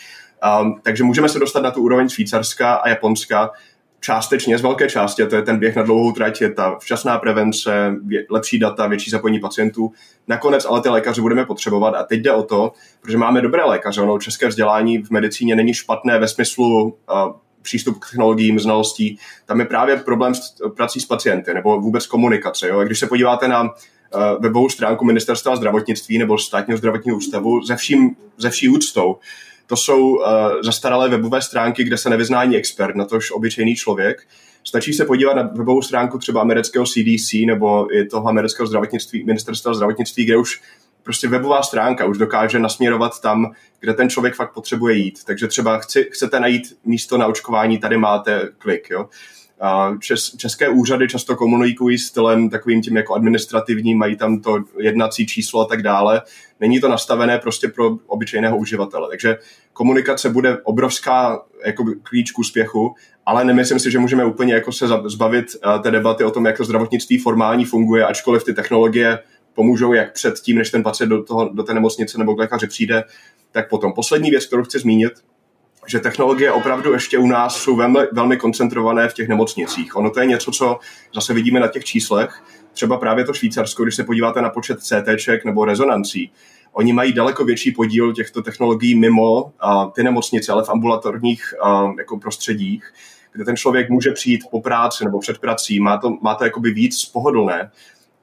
Um, 0.62 0.80
takže 0.84 1.04
můžeme 1.04 1.30
se 1.30 1.40
dostat 1.40 1.64
na 1.64 1.72
tu 1.72 1.82
úroveň 1.82 2.10
Švýcarska 2.10 2.74
a 2.74 2.90
Japonska, 2.90 3.52
částečně 4.00 4.58
z 4.58 4.62
velké 4.62 4.90
části, 4.90 5.24
a 5.24 5.28
to 5.28 5.36
je 5.36 5.42
ten 5.42 5.60
běh 5.60 5.76
na 5.76 5.84
dlouhou 5.84 6.12
trať, 6.12 6.42
je 6.42 6.54
ta 6.54 6.78
včasná 6.80 7.18
prevence, 7.18 7.96
lepší 8.30 8.60
data, 8.60 8.88
větší 8.88 9.12
zapojení 9.12 9.40
pacientů. 9.40 9.92
Nakonec 10.28 10.66
ale 10.66 10.82
ty 10.82 10.90
lékaře 10.90 11.22
budeme 11.22 11.46
potřebovat 11.46 11.96
a 11.96 12.04
teď 12.04 12.22
jde 12.22 12.32
o 12.32 12.44
to, 12.44 12.72
protože 13.02 13.18
máme 13.18 13.42
dobré 13.42 13.64
lékaře, 13.64 14.02
ono 14.02 14.20
české 14.20 14.48
vzdělání 14.48 15.04
v 15.04 15.10
medicíně 15.10 15.56
není 15.56 15.74
špatné 15.74 16.20
ve 16.20 16.28
smyslu 16.28 16.84
uh, 16.86 17.34
přístup 17.64 18.00
k 18.00 18.10
technologiím, 18.10 18.60
znalostí. 18.60 19.18
Tam 19.46 19.60
je 19.60 19.66
právě 19.66 19.98
problém 19.98 20.36
s 20.36 20.56
prací 20.76 21.00
s 21.00 21.06
pacienty 21.06 21.54
nebo 21.54 21.80
vůbec 21.80 22.08
komunikace. 22.08 22.68
Jo? 22.68 22.84
Když 22.84 23.00
se 23.00 23.08
podíváte 23.08 23.48
na 23.48 23.62
uh, 23.64 23.70
webovou 24.40 24.70
stránku 24.70 25.06
Ministerstva 25.06 25.56
zdravotnictví 25.56 26.18
nebo 26.18 26.38
státního 26.38 26.78
zdravotního 26.78 27.18
ústavu 27.18 27.64
ze, 27.64 27.76
vším, 27.76 28.16
ze 28.38 28.50
vší 28.50 28.70
úctou, 28.70 29.16
to 29.68 29.76
jsou 29.76 30.10
uh, 30.10 30.26
zastaralé 30.64 31.10
webové 31.10 31.42
stránky, 31.42 31.84
kde 31.84 31.98
se 31.98 32.10
nevyzná 32.10 32.40
ani 32.40 32.58
expert, 32.58 32.96
na 32.96 33.06
tož 33.06 33.32
obyčejný 33.32 33.76
člověk. 33.76 34.28
Stačí 34.64 34.94
se 34.94 35.06
podívat 35.06 35.34
na 35.34 35.42
webovou 35.42 35.82
stránku 35.82 36.18
třeba 36.18 36.42
amerického 36.42 36.86
CDC 36.86 37.34
nebo 37.46 37.96
i 37.96 38.06
toho 38.06 38.28
amerického 38.28 38.68
zdravotnictví, 38.68 39.24
ministerstva 39.24 39.74
zdravotnictví, 39.74 40.26
kde 40.26 40.38
už 40.38 40.62
prostě 41.04 41.28
webová 41.28 41.64
stránka 41.64 42.06
už 42.06 42.18
dokáže 42.18 42.60
nasměrovat 42.60 43.22
tam, 43.22 43.52
kde 43.80 43.94
ten 43.94 44.10
člověk 44.10 44.36
fakt 44.36 44.54
potřebuje 44.54 44.96
jít. 44.96 45.24
Takže 45.26 45.48
třeba 45.48 45.78
chci, 45.78 46.10
chcete 46.12 46.40
najít 46.40 46.78
místo 46.86 47.18
na 47.18 47.28
očkování, 47.28 47.78
tady 47.78 47.98
máte 47.98 48.50
klik. 48.58 48.90
Jo? 48.90 49.10
Čes, 50.00 50.36
české 50.38 50.70
úřady 50.70 51.08
často 51.08 51.36
komunikují 51.36 51.98
stylem 51.98 52.50
takovým 52.50 52.82
tím 52.82 52.98
jako 52.98 53.14
administrativním, 53.14 53.98
mají 53.98 54.16
tam 54.16 54.40
to 54.40 54.64
jednací 54.80 55.28
číslo 55.28 55.62
a 55.62 55.66
tak 55.66 55.82
dále. 55.82 56.22
Není 56.60 56.80
to 56.80 56.90
nastavené 56.90 57.40
prostě 57.40 57.68
pro 57.68 57.98
obyčejného 58.08 58.58
uživatele. 58.58 59.10
Takže 59.10 59.38
komunikace 59.74 60.30
bude 60.30 60.58
obrovská 60.64 61.42
jako 61.66 61.86
klíč 62.04 62.32
k 62.32 62.40
úspěchu, 62.40 62.96
ale 63.26 63.46
nemyslím 63.46 63.80
si, 63.80 63.92
že 63.92 64.00
můžeme 64.00 64.26
úplně 64.26 64.54
jako 64.54 64.72
se 64.72 64.88
zbavit 65.06 65.46
té 65.84 65.92
debaty 65.92 66.24
o 66.24 66.32
tom, 66.32 66.46
jak 66.46 66.58
to 66.58 66.64
zdravotnictví 66.66 67.18
formální 67.18 67.66
funguje, 67.66 68.06
ačkoliv 68.06 68.44
ty 68.44 68.54
technologie 68.54 69.20
pomůžou 69.54 69.94
jak 69.94 70.14
před 70.14 70.40
tím, 70.40 70.58
než 70.58 70.70
ten 70.70 70.84
pacient 70.84 71.10
do, 71.10 71.24
toho, 71.24 71.50
do 71.54 71.64
té 71.64 71.74
nemocnice 71.74 72.18
nebo 72.18 72.36
k 72.36 72.40
lékaři 72.40 72.68
přijde, 72.68 73.04
tak 73.52 73.70
potom. 73.70 73.94
Poslední 73.94 74.30
věc, 74.30 74.46
kterou 74.46 74.64
chci 74.64 74.80
zmínit, 74.80 75.14
že 75.88 76.00
technologie 76.00 76.52
opravdu 76.52 76.94
ještě 76.94 77.18
u 77.18 77.28
nás 77.28 77.58
jsou 77.58 77.76
velmi, 77.76 78.00
velmi 78.12 78.38
koncentrované 78.38 79.10
v 79.10 79.14
těch 79.14 79.28
nemocnicích. 79.28 79.96
Ono 79.96 80.10
to 80.10 80.20
je 80.20 80.26
něco, 80.26 80.52
co 80.52 80.80
zase 81.16 81.34
vidíme 81.34 81.60
na 81.60 81.68
těch 81.68 81.84
číslech. 81.84 82.44
Třeba 82.74 82.98
právě 82.98 83.26
to 83.26 83.34
Švýcarsko, 83.34 83.84
když 83.84 83.96
se 83.96 84.04
podíváte 84.04 84.42
na 84.42 84.50
počet 84.50 84.80
CT 84.82 85.46
nebo 85.46 85.66
rezonancí, 85.66 86.32
oni 86.74 86.94
mají 86.94 87.14
daleko 87.14 87.46
větší 87.46 87.72
podíl 87.72 88.14
těchto 88.14 88.42
technologií 88.42 88.96
mimo 88.96 89.52
a, 89.60 89.86
ty 89.86 90.04
nemocnice, 90.04 90.52
ale 90.52 90.64
v 90.64 90.70
ambulatorních 90.70 91.54
a, 91.62 91.94
jako 91.98 92.20
prostředích, 92.20 92.94
kde 93.34 93.46
ten 93.46 93.56
člověk 93.56 93.90
může 93.90 94.12
přijít 94.12 94.42
po 94.52 94.62
práci 94.62 95.06
nebo 95.06 95.20
před 95.20 95.38
prací, 95.38 95.80
má 95.80 95.98
to, 95.98 96.18
má 96.22 96.36
to 96.36 96.44
jakoby 96.44 96.72
víc 96.72 97.06
pohodlné. 97.06 97.72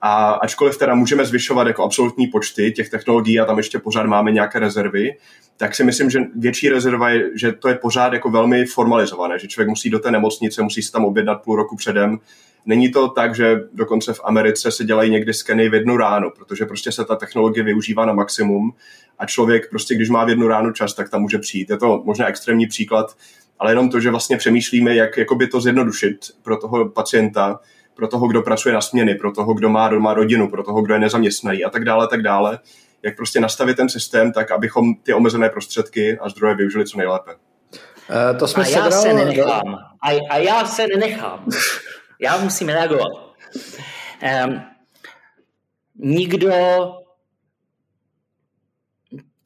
A 0.00 0.32
ačkoliv 0.32 0.78
teda 0.78 0.94
můžeme 0.94 1.26
zvyšovat 1.26 1.66
jako 1.66 1.84
absolutní 1.84 2.26
počty 2.26 2.72
těch 2.72 2.88
technologií 2.88 3.40
a 3.40 3.44
tam 3.44 3.58
ještě 3.58 3.78
pořád 3.78 4.06
máme 4.06 4.32
nějaké 4.32 4.58
rezervy, 4.58 5.16
tak 5.56 5.74
si 5.74 5.84
myslím, 5.84 6.10
že 6.10 6.20
větší 6.36 6.68
rezerva 6.68 7.10
je, 7.10 7.30
že 7.34 7.52
to 7.52 7.68
je 7.68 7.74
pořád 7.74 8.12
jako 8.12 8.30
velmi 8.30 8.66
formalizované, 8.66 9.38
že 9.38 9.48
člověk 9.48 9.68
musí 9.68 9.90
do 9.90 9.98
té 9.98 10.10
nemocnice, 10.10 10.62
musí 10.62 10.82
se 10.82 10.92
tam 10.92 11.04
objednat 11.04 11.42
půl 11.42 11.56
roku 11.56 11.76
předem. 11.76 12.18
Není 12.66 12.92
to 12.92 13.08
tak, 13.08 13.34
že 13.34 13.60
dokonce 13.72 14.12
v 14.12 14.20
Americe 14.24 14.70
se 14.70 14.84
dělají 14.84 15.10
někdy 15.10 15.34
skeny 15.34 15.68
v 15.68 15.74
jednu 15.74 15.96
ráno, 15.96 16.30
protože 16.30 16.66
prostě 16.66 16.92
se 16.92 17.04
ta 17.04 17.16
technologie 17.16 17.64
využívá 17.64 18.06
na 18.06 18.12
maximum 18.12 18.72
a 19.18 19.26
člověk 19.26 19.70
prostě, 19.70 19.94
když 19.94 20.10
má 20.10 20.24
v 20.24 20.28
jednu 20.28 20.48
ránu 20.48 20.72
čas, 20.72 20.94
tak 20.94 21.10
tam 21.10 21.22
může 21.22 21.38
přijít. 21.38 21.70
Je 21.70 21.76
to 21.76 22.02
možná 22.04 22.26
extrémní 22.26 22.66
příklad, 22.66 23.16
ale 23.58 23.70
jenom 23.70 23.90
to, 23.90 24.00
že 24.00 24.10
vlastně 24.10 24.36
přemýšlíme, 24.36 24.94
jak 24.94 25.16
jakoby 25.16 25.46
to 25.46 25.60
zjednodušit 25.60 26.18
pro 26.42 26.56
toho 26.56 26.88
pacienta, 26.88 27.60
pro 27.94 28.08
toho, 28.08 28.28
kdo 28.28 28.42
pracuje 28.42 28.74
na 28.74 28.80
směny, 28.80 29.14
pro 29.14 29.32
toho, 29.32 29.54
kdo 29.54 29.68
má 29.68 29.88
doma 29.88 30.14
rodinu, 30.14 30.50
pro 30.50 30.62
toho, 30.62 30.82
kdo 30.82 30.94
je 30.94 31.00
nezaměstnaný 31.00 31.64
a 31.64 31.70
tak 31.70 31.84
dále, 31.84 32.08
tak 32.08 32.22
dále 32.22 32.58
jak 33.02 33.16
prostě 33.16 33.40
nastavit 33.40 33.76
ten 33.76 33.88
systém 33.88 34.32
tak, 34.32 34.50
abychom 34.50 34.94
ty 34.94 35.14
omezené 35.14 35.48
prostředky 35.48 36.18
a 36.18 36.28
zdroje 36.28 36.54
využili 36.54 36.86
co 36.86 36.98
nejlépe. 36.98 37.34
Uh, 37.34 38.38
to 38.38 38.48
jsme 38.48 38.64
a 38.64 38.68
já 38.68 38.90
se 38.90 39.12
nenechám. 39.12 39.74
A, 40.02 40.08
a 40.30 40.36
já 40.36 40.64
se 40.64 40.86
nenechám. 40.86 41.46
Já 42.20 42.38
musím 42.38 42.68
reagovat. 42.68 43.08
Um, 44.46 44.60
nikdo 45.94 46.52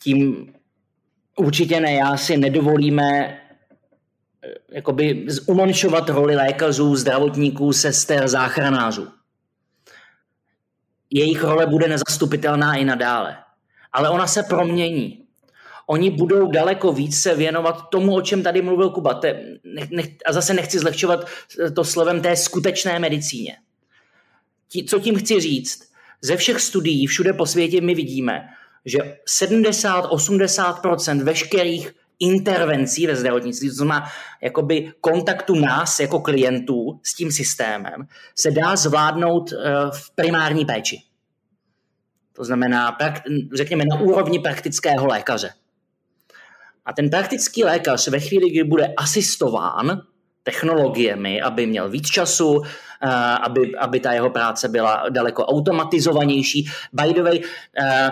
tím 0.03 0.53
určitě 1.37 1.81
ne, 1.81 1.95
já 1.95 2.17
si 2.17 2.37
nedovolíme 2.37 3.41
jakoby 4.73 5.27
umončovat 5.47 6.09
roli 6.09 6.37
lékařů, 6.37 6.97
zdravotníků, 6.97 7.73
sester, 7.73 8.29
záchranářů. 8.29 9.09
Jejich 11.11 11.43
role 11.43 11.67
bude 11.67 11.89
nezastupitelná 11.89 12.75
i 12.75 12.85
nadále 12.85 13.37
ale 13.95 14.11
ona 14.11 14.27
se 14.27 14.43
promění. 14.43 15.25
Oni 15.87 16.11
budou 16.11 16.51
daleko 16.51 16.93
více 16.93 17.35
věnovat 17.35 17.91
tomu, 17.91 18.15
o 18.15 18.23
čem 18.23 18.43
tady 18.43 18.63
mluvil 18.63 18.91
Kuba. 18.91 19.15
Te, 19.15 19.45
nech, 19.65 19.91
nech, 19.91 20.09
a 20.27 20.33
zase 20.33 20.55
nechci 20.55 20.79
zlehčovat 20.79 21.27
to 21.75 21.85
slovem 21.85 22.21
té 22.21 22.37
skutečné 22.37 22.99
medicíně. 22.99 23.57
Tí, 24.69 24.85
co 24.85 25.01
tím 25.01 25.17
chci 25.17 25.41
říct? 25.41 25.93
Ze 26.21 26.37
všech 26.37 26.61
studií 26.61 27.07
všude 27.07 27.33
po 27.33 27.47
světě 27.47 27.81
my 27.81 27.95
vidíme, 27.95 28.49
že 28.85 28.99
70-80% 29.41 31.25
veškerých 31.25 31.93
intervencí 32.19 33.07
ve 33.07 33.17
zdravotnictví, 33.17 33.69
to 33.69 33.75
znamená 33.75 34.09
jakoby 34.43 34.93
kontaktu 35.01 35.55
nás 35.55 36.01
jako 36.01 36.21
klientů 36.21 37.01
s 37.03 37.15
tím 37.15 37.33
systémem, 37.33 38.07
se 38.39 38.51
dá 38.51 38.77
zvládnout 38.77 39.53
eh, 39.53 39.57
v 39.91 40.15
primární 40.15 40.65
péči. 40.65 41.03
To 42.37 42.45
znamená, 42.45 42.97
řekněme, 43.55 43.85
na 43.85 44.01
úrovni 44.01 44.39
praktického 44.39 45.07
lékaře. 45.07 45.51
A 46.85 46.93
ten 46.93 47.11
praktický 47.11 47.65
lékař 47.65 48.09
ve 48.09 48.21
chvíli, 48.21 48.51
kdy 48.51 48.65
bude 48.65 48.95
asistován 48.97 50.03
technologiemi, 50.43 51.41
aby 51.41 51.67
měl 51.67 51.91
víc 51.91 52.09
času, 52.09 52.63
eh, 53.03 53.09
aby, 53.43 53.77
aby 53.77 54.01
ta 54.01 54.13
jeho 54.13 54.31
práce 54.31 54.69
byla 54.69 55.09
daleko 55.09 55.47
automatizovanější. 55.47 56.71
By 56.93 57.13
the 57.15 57.23
way, 57.23 57.41
eh, 57.79 58.11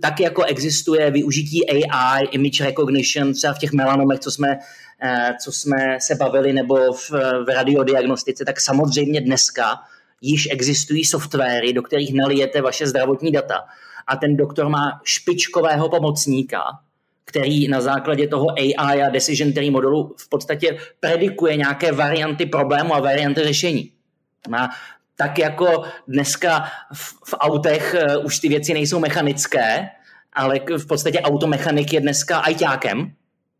tak 0.00 0.20
jako 0.20 0.44
existuje 0.44 1.10
využití 1.10 1.70
AI, 1.70 2.26
image 2.30 2.64
recognition, 2.64 3.32
třeba 3.32 3.54
v 3.54 3.58
těch 3.58 3.72
melanomech, 3.72 4.20
co 4.20 4.30
jsme, 4.30 4.58
eh, 5.02 5.34
co 5.44 5.52
jsme 5.52 5.98
se 6.00 6.14
bavili, 6.14 6.52
nebo 6.52 6.92
v, 6.92 7.10
v 7.46 7.54
radiodiagnostice, 7.54 8.44
tak 8.44 8.60
samozřejmě 8.60 9.20
dneska 9.20 9.78
již 10.20 10.48
existují 10.50 11.04
softwary, 11.04 11.72
do 11.72 11.82
kterých 11.82 12.14
nalijete 12.14 12.62
vaše 12.62 12.86
zdravotní 12.86 13.32
data 13.32 13.64
a 14.06 14.16
ten 14.16 14.36
doktor 14.36 14.68
má 14.68 15.00
špičkového 15.04 15.88
pomocníka, 15.88 16.62
který 17.24 17.68
na 17.68 17.80
základě 17.80 18.28
toho 18.28 18.46
AI 18.50 19.02
a 19.02 19.08
decision 19.10 19.52
tree 19.52 19.70
modelu 19.70 20.14
v 20.18 20.28
podstatě 20.28 20.78
predikuje 21.00 21.56
nějaké 21.56 21.92
varianty 21.92 22.46
problému 22.46 22.94
a 22.94 23.00
varianty 23.00 23.44
řešení. 23.44 23.92
Má 24.48 24.70
tak 25.16 25.38
jako 25.38 25.82
dneska 26.08 26.64
v, 26.94 27.14
v 27.26 27.34
autech 27.38 27.96
uh, 28.16 28.24
už 28.24 28.38
ty 28.38 28.48
věci 28.48 28.74
nejsou 28.74 28.98
mechanické, 28.98 29.88
ale 30.32 30.60
v 30.78 30.86
podstatě 30.86 31.20
automechanik 31.20 31.92
je 31.92 32.00
dneska 32.00 32.38
ajťákem, 32.38 33.12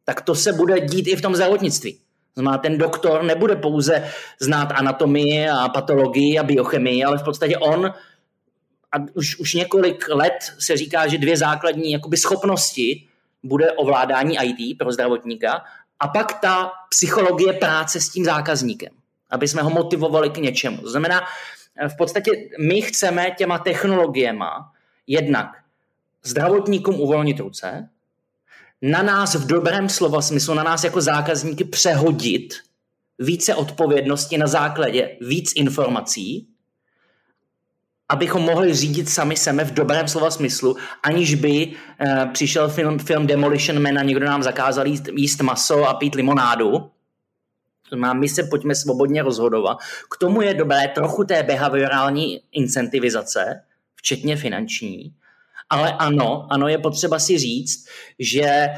tak 0.05 0.21
to 0.21 0.35
se 0.35 0.53
bude 0.53 0.81
dít 0.81 1.09
i 1.09 1.17
v 1.17 1.21
tom 1.21 1.35
zdravotnictví. 1.35 1.99
Znamená, 2.35 2.59
ten 2.59 2.79
doktor 2.79 3.23
nebude 3.23 3.57
pouze 3.57 4.09
znát 4.41 4.73
anatomii 4.75 5.49
a 5.49 5.69
patologii 5.69 6.39
a 6.39 6.43
biochemii, 6.43 7.05
ale 7.05 7.19
v 7.19 7.23
podstatě 7.23 7.59
on 7.59 7.95
a 8.93 8.97
už, 9.15 9.39
už 9.39 9.55
několik 9.55 10.09
let 10.09 10.53
se 10.59 10.77
říká, 10.77 11.07
že 11.07 11.19
dvě 11.19 11.37
základní 11.37 11.93
jakoby 11.93 12.17
schopnosti 12.17 13.07
bude 13.43 13.73
ovládání 13.73 14.37
IT 14.43 14.79
pro 14.79 14.93
zdravotníka 14.93 15.65
a 16.01 16.09
pak 16.09 16.41
ta 16.41 16.73
psychologie 16.91 17.53
práce 17.53 18.01
s 18.01 18.09
tím 18.09 18.25
zákazníkem, 18.25 18.93
aby 19.31 19.49
jsme 19.49 19.63
ho 19.63 19.71
motivovali 19.71 20.31
k 20.31 20.37
něčemu. 20.37 20.77
To 20.77 20.91
znamená, 20.91 21.21
v 21.89 21.97
podstatě 21.97 22.31
my 22.61 22.83
chceme 22.83 23.31
těma 23.31 23.59
technologiema 23.59 24.73
jednak 25.07 25.47
zdravotníkům 26.23 27.01
uvolnit 27.01 27.41
ruce, 27.41 27.89
na 28.83 29.03
nás 29.03 29.35
v 29.35 29.47
dobrém 29.47 29.89
slova 29.89 30.23
smyslu, 30.23 30.55
na 30.55 30.63
nás 30.63 30.85
jako 30.85 31.01
zákazníky 31.01 31.65
přehodit 31.65 32.55
více 33.19 33.55
odpovědnosti 33.55 34.39
na 34.39 34.47
základě 34.47 35.17
víc 35.21 35.53
informací, 35.57 36.49
abychom 38.09 38.43
mohli 38.43 38.75
řídit 38.75 39.09
sami 39.09 39.37
sebe 39.37 39.65
v 39.65 39.75
dobrém 39.75 40.09
slova 40.09 40.31
smyslu, 40.31 40.77
aniž 41.03 41.35
by 41.35 41.67
uh, 41.67 42.33
přišel 42.33 42.69
film, 42.69 42.99
film 42.99 43.27
Demolition 43.27 43.83
Man 43.83 43.99
a 43.99 44.03
někdo 44.03 44.27
nám 44.27 44.43
zakázal 44.43 44.87
jíst, 44.87 45.09
jíst 45.17 45.41
maso 45.41 45.85
a 45.85 45.95
pít 45.95 46.15
limonádu. 46.15 46.91
Má 47.95 48.13
my 48.13 48.29
se 48.29 48.43
pojďme 48.43 48.75
svobodně 48.75 49.23
rozhodovat. 49.23 49.79
K 50.11 50.17
tomu 50.17 50.43
je 50.43 50.55
dobré 50.55 50.89
trochu 50.89 51.25
té 51.25 51.43
behaviorální 51.43 52.41
incentivizace, 52.53 53.63
včetně 53.95 54.37
finanční, 54.37 55.15
ale 55.71 55.93
ano, 55.93 56.47
ano, 56.51 56.69
je 56.69 56.79
potřeba 56.79 57.19
si 57.19 57.39
říct, 57.39 57.87
že 58.19 58.69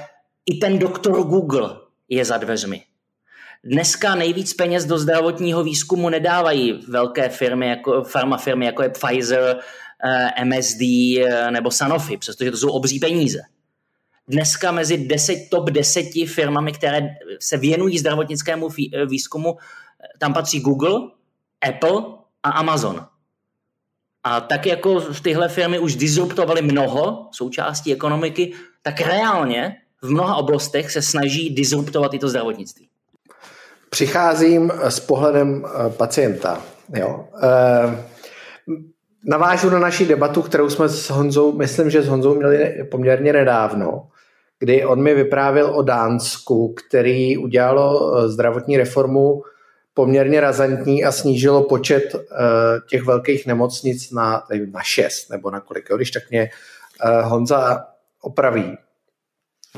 i 0.47 0.55
ten 0.55 0.79
doktor 0.79 1.23
Google 1.25 1.77
je 2.09 2.25
za 2.25 2.37
dveřmi. 2.37 2.83
Dneska 3.65 4.15
nejvíc 4.15 4.55
peněz 4.55 4.85
do 4.85 4.99
zdravotního 4.99 5.65
výzkumu 5.65 6.09
nedávají 6.09 6.85
velké 6.89 7.29
firmy, 7.29 7.69
jako 7.69 8.03
farmafirmy, 8.03 8.67
jako 8.67 8.83
je 8.83 8.89
Pfizer, 8.89 9.57
eh, 10.05 10.45
MSD 10.45 10.83
eh, 10.83 11.51
nebo 11.51 11.71
Sanofi, 11.71 12.17
přestože 12.17 12.51
to 12.51 12.57
jsou 12.57 12.71
obří 12.71 12.99
peníze. 12.99 13.39
Dneska 14.29 14.73
mezi 14.73 14.97
10, 14.97 15.49
top 15.51 15.71
10 15.71 16.07
firmami, 16.27 16.73
které 16.73 17.01
se 17.41 17.57
věnují 17.57 17.99
zdravotnickému 17.99 18.69
eh, 18.95 19.07
výzkumu, 19.07 19.57
tam 20.19 20.35
patří 20.35 20.61
Google, 20.61 21.01
Apple 21.69 22.03
a 22.43 22.51
Amazon. 22.51 23.07
A 24.25 24.41
tak 24.41 24.67
jako 24.67 25.01
tyhle 25.23 25.49
firmy 25.49 25.79
už 25.79 25.97
disruptovaly 25.97 26.63
mnoho 26.63 27.29
součástí 27.33 27.93
ekonomiky, 27.93 28.53
tak 28.83 29.01
reálně 29.01 29.77
v 30.03 30.11
mnoha 30.11 30.37
oblastech 30.37 30.91
se 30.91 31.03
snaží 31.03 31.55
disruptovat 31.55 32.15
i 32.15 32.19
to 32.19 32.29
zdravotnictví. 32.29 32.89
Přicházím 33.91 34.73
s 34.83 35.01
pohledem 35.01 35.65
eh, 35.67 35.91
pacienta. 35.91 36.63
Jo. 36.95 37.29
Eh, 37.43 38.05
navážu 39.25 39.71
na 39.71 39.79
naši 39.79 40.07
debatu, 40.07 40.43
kterou 40.43 40.71
jsme 40.71 40.89
s 40.89 41.11
Honzou, 41.11 41.53
myslím, 41.53 41.91
že 41.91 42.03
s 42.03 42.09
Honzou 42.09 42.35
měli 42.35 42.85
poměrně 42.91 43.33
nedávno, 43.33 44.09
kdy 44.59 44.85
on 44.85 45.03
mi 45.03 45.15
vyprávěl 45.15 45.67
o 45.67 45.83
Dánsku, 45.83 46.75
který 46.75 47.39
udělalo 47.39 48.17
eh, 48.17 48.29
zdravotní 48.29 48.77
reformu 48.77 49.43
poměrně 49.99 50.41
razantní 50.41 51.05
a 51.05 51.13
snížilo 51.13 51.63
počet 51.63 52.15
uh, 52.15 52.21
těch 52.89 53.03
velkých 53.03 53.47
nemocnic 53.47 54.11
na, 54.11 54.47
nevím, 54.51 54.73
na 54.73 54.83
šest 54.83 55.31
nebo 55.31 55.51
na 55.51 55.61
kolik. 55.61 55.89
Když 55.97 56.11
tak 56.11 56.31
mě 56.31 56.51
uh, 57.05 57.31
Honza 57.31 57.85
opraví. 58.23 58.79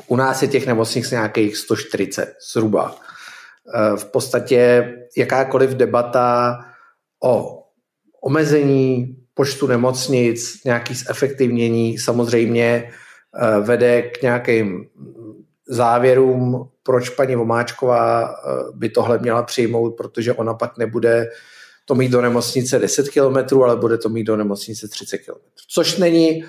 U 0.06 0.16
nás 0.16 0.42
je 0.42 0.48
těch 0.48 0.66
nemocnic 0.66 1.10
nějakých 1.10 1.56
140 1.56 2.34
zhruba. 2.52 2.92
Uh, 2.92 3.96
v 3.96 4.04
podstatě 4.04 4.92
jakákoliv 5.16 5.70
debata 5.70 6.58
o 7.24 7.62
omezení 8.20 9.16
počtu 9.34 9.66
nemocnic, 9.66 10.64
nějaký 10.64 10.94
zefektivnění 10.94 11.98
samozřejmě 11.98 12.92
vede 13.60 14.02
k 14.02 14.22
nějakým 14.22 14.86
závěrům, 15.68 16.68
proč 16.82 17.08
paní 17.08 17.36
Vomáčková 17.36 18.24
eh, 18.24 18.34
by 18.74 18.88
tohle 18.88 19.18
měla 19.18 19.42
přijmout, 19.42 19.90
protože 19.90 20.32
ona 20.32 20.54
pak 20.54 20.78
nebude 20.78 21.28
to 21.84 21.94
mít 21.94 22.08
do 22.08 22.20
nemocnice 22.20 22.78
10 22.78 23.08
km, 23.08 23.62
ale 23.62 23.76
bude 23.76 23.98
to 23.98 24.08
mít 24.08 24.24
do 24.24 24.36
nemocnice 24.36 24.88
30 24.88 25.18
km. 25.18 25.40
Což 25.68 25.96
není 25.96 26.44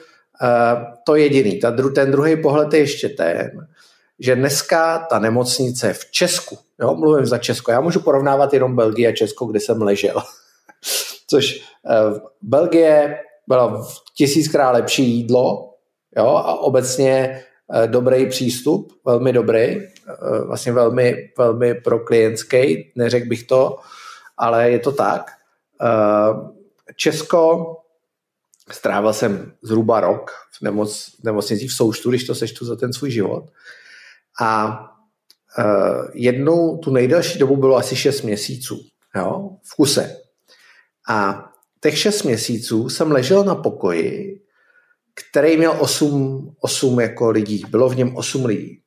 to 1.05 1.15
jediný. 1.15 1.59
Ten 1.95 2.11
druhý 2.11 2.41
pohled 2.41 2.73
je 2.73 2.79
ještě 2.79 3.09
ten, 3.09 3.67
že 4.19 4.35
dneska 4.35 4.99
ta 5.09 5.19
nemocnice 5.19 5.93
v 5.93 6.11
Česku, 6.11 6.57
jo, 6.81 6.95
mluvím 6.95 7.25
za 7.25 7.37
Česko, 7.37 7.71
já 7.71 7.81
můžu 7.81 7.99
porovnávat 7.99 8.53
jenom 8.53 8.75
Belgii 8.75 9.07
a 9.07 9.11
Česko, 9.11 9.45
kde 9.45 9.59
jsem 9.59 9.81
ležel. 9.81 10.15
Což 11.27 11.63
uh, 11.83 12.17
Belgie 12.41 13.17
bylo 13.47 13.87
tisíckrát 14.15 14.73
lepší 14.73 15.11
jídlo 15.11 15.70
jo, 16.17 16.27
a 16.27 16.59
obecně 16.59 17.43
uh, 17.67 17.87
dobrý 17.87 18.25
přístup, 18.25 18.93
velmi 19.05 19.33
dobrý, 19.33 19.77
uh, 19.77 20.47
vlastně 20.47 20.71
velmi, 20.71 21.29
velmi 21.37 21.73
pro 21.73 21.99
klientský, 21.99 22.91
neřekl 22.95 23.29
bych 23.29 23.43
to, 23.43 23.77
ale 24.37 24.71
je 24.71 24.79
to 24.79 24.91
tak. 24.91 25.31
Uh, 25.81 26.49
Česko, 26.95 27.75
strávil 28.71 29.13
jsem 29.13 29.53
zhruba 29.61 29.99
rok 29.99 30.31
v 30.57 30.61
nemoc, 30.61 31.15
nemocnici 31.23 31.67
v 31.67 31.73
součtu, 31.73 32.09
když 32.09 32.23
to 32.23 32.35
seštu 32.35 32.65
za 32.65 32.75
ten 32.75 32.93
svůj 32.93 33.11
život. 33.11 33.43
A 34.41 34.79
jednou 36.13 36.77
tu 36.77 36.91
nejdelší 36.91 37.39
dobu 37.39 37.57
bylo 37.57 37.77
asi 37.77 37.95
6 37.95 38.21
měsíců 38.21 38.79
jo, 39.15 39.49
v 39.63 39.75
kuse. 39.75 40.17
A 41.09 41.49
těch 41.81 41.97
6 41.97 42.23
měsíců 42.23 42.89
jsem 42.89 43.11
ležel 43.11 43.43
na 43.43 43.55
pokoji, 43.55 44.40
který 45.13 45.57
měl 45.57 45.75
8, 45.79 46.55
8 46.59 46.99
jako 46.99 47.29
lidí. 47.29 47.63
Bylo 47.69 47.89
v 47.89 47.95
něm 47.95 48.15
8 48.15 48.45
lidí. 48.45 48.81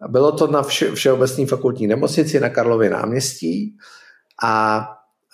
A 0.00 0.08
bylo 0.08 0.32
to 0.32 0.46
na 0.46 0.62
vše, 0.62 0.94
Všeobecné 0.94 1.46
fakultní 1.46 1.86
nemocnici 1.86 2.40
na 2.40 2.48
Karlově 2.48 2.90
náměstí 2.90 3.76
a 4.42 4.84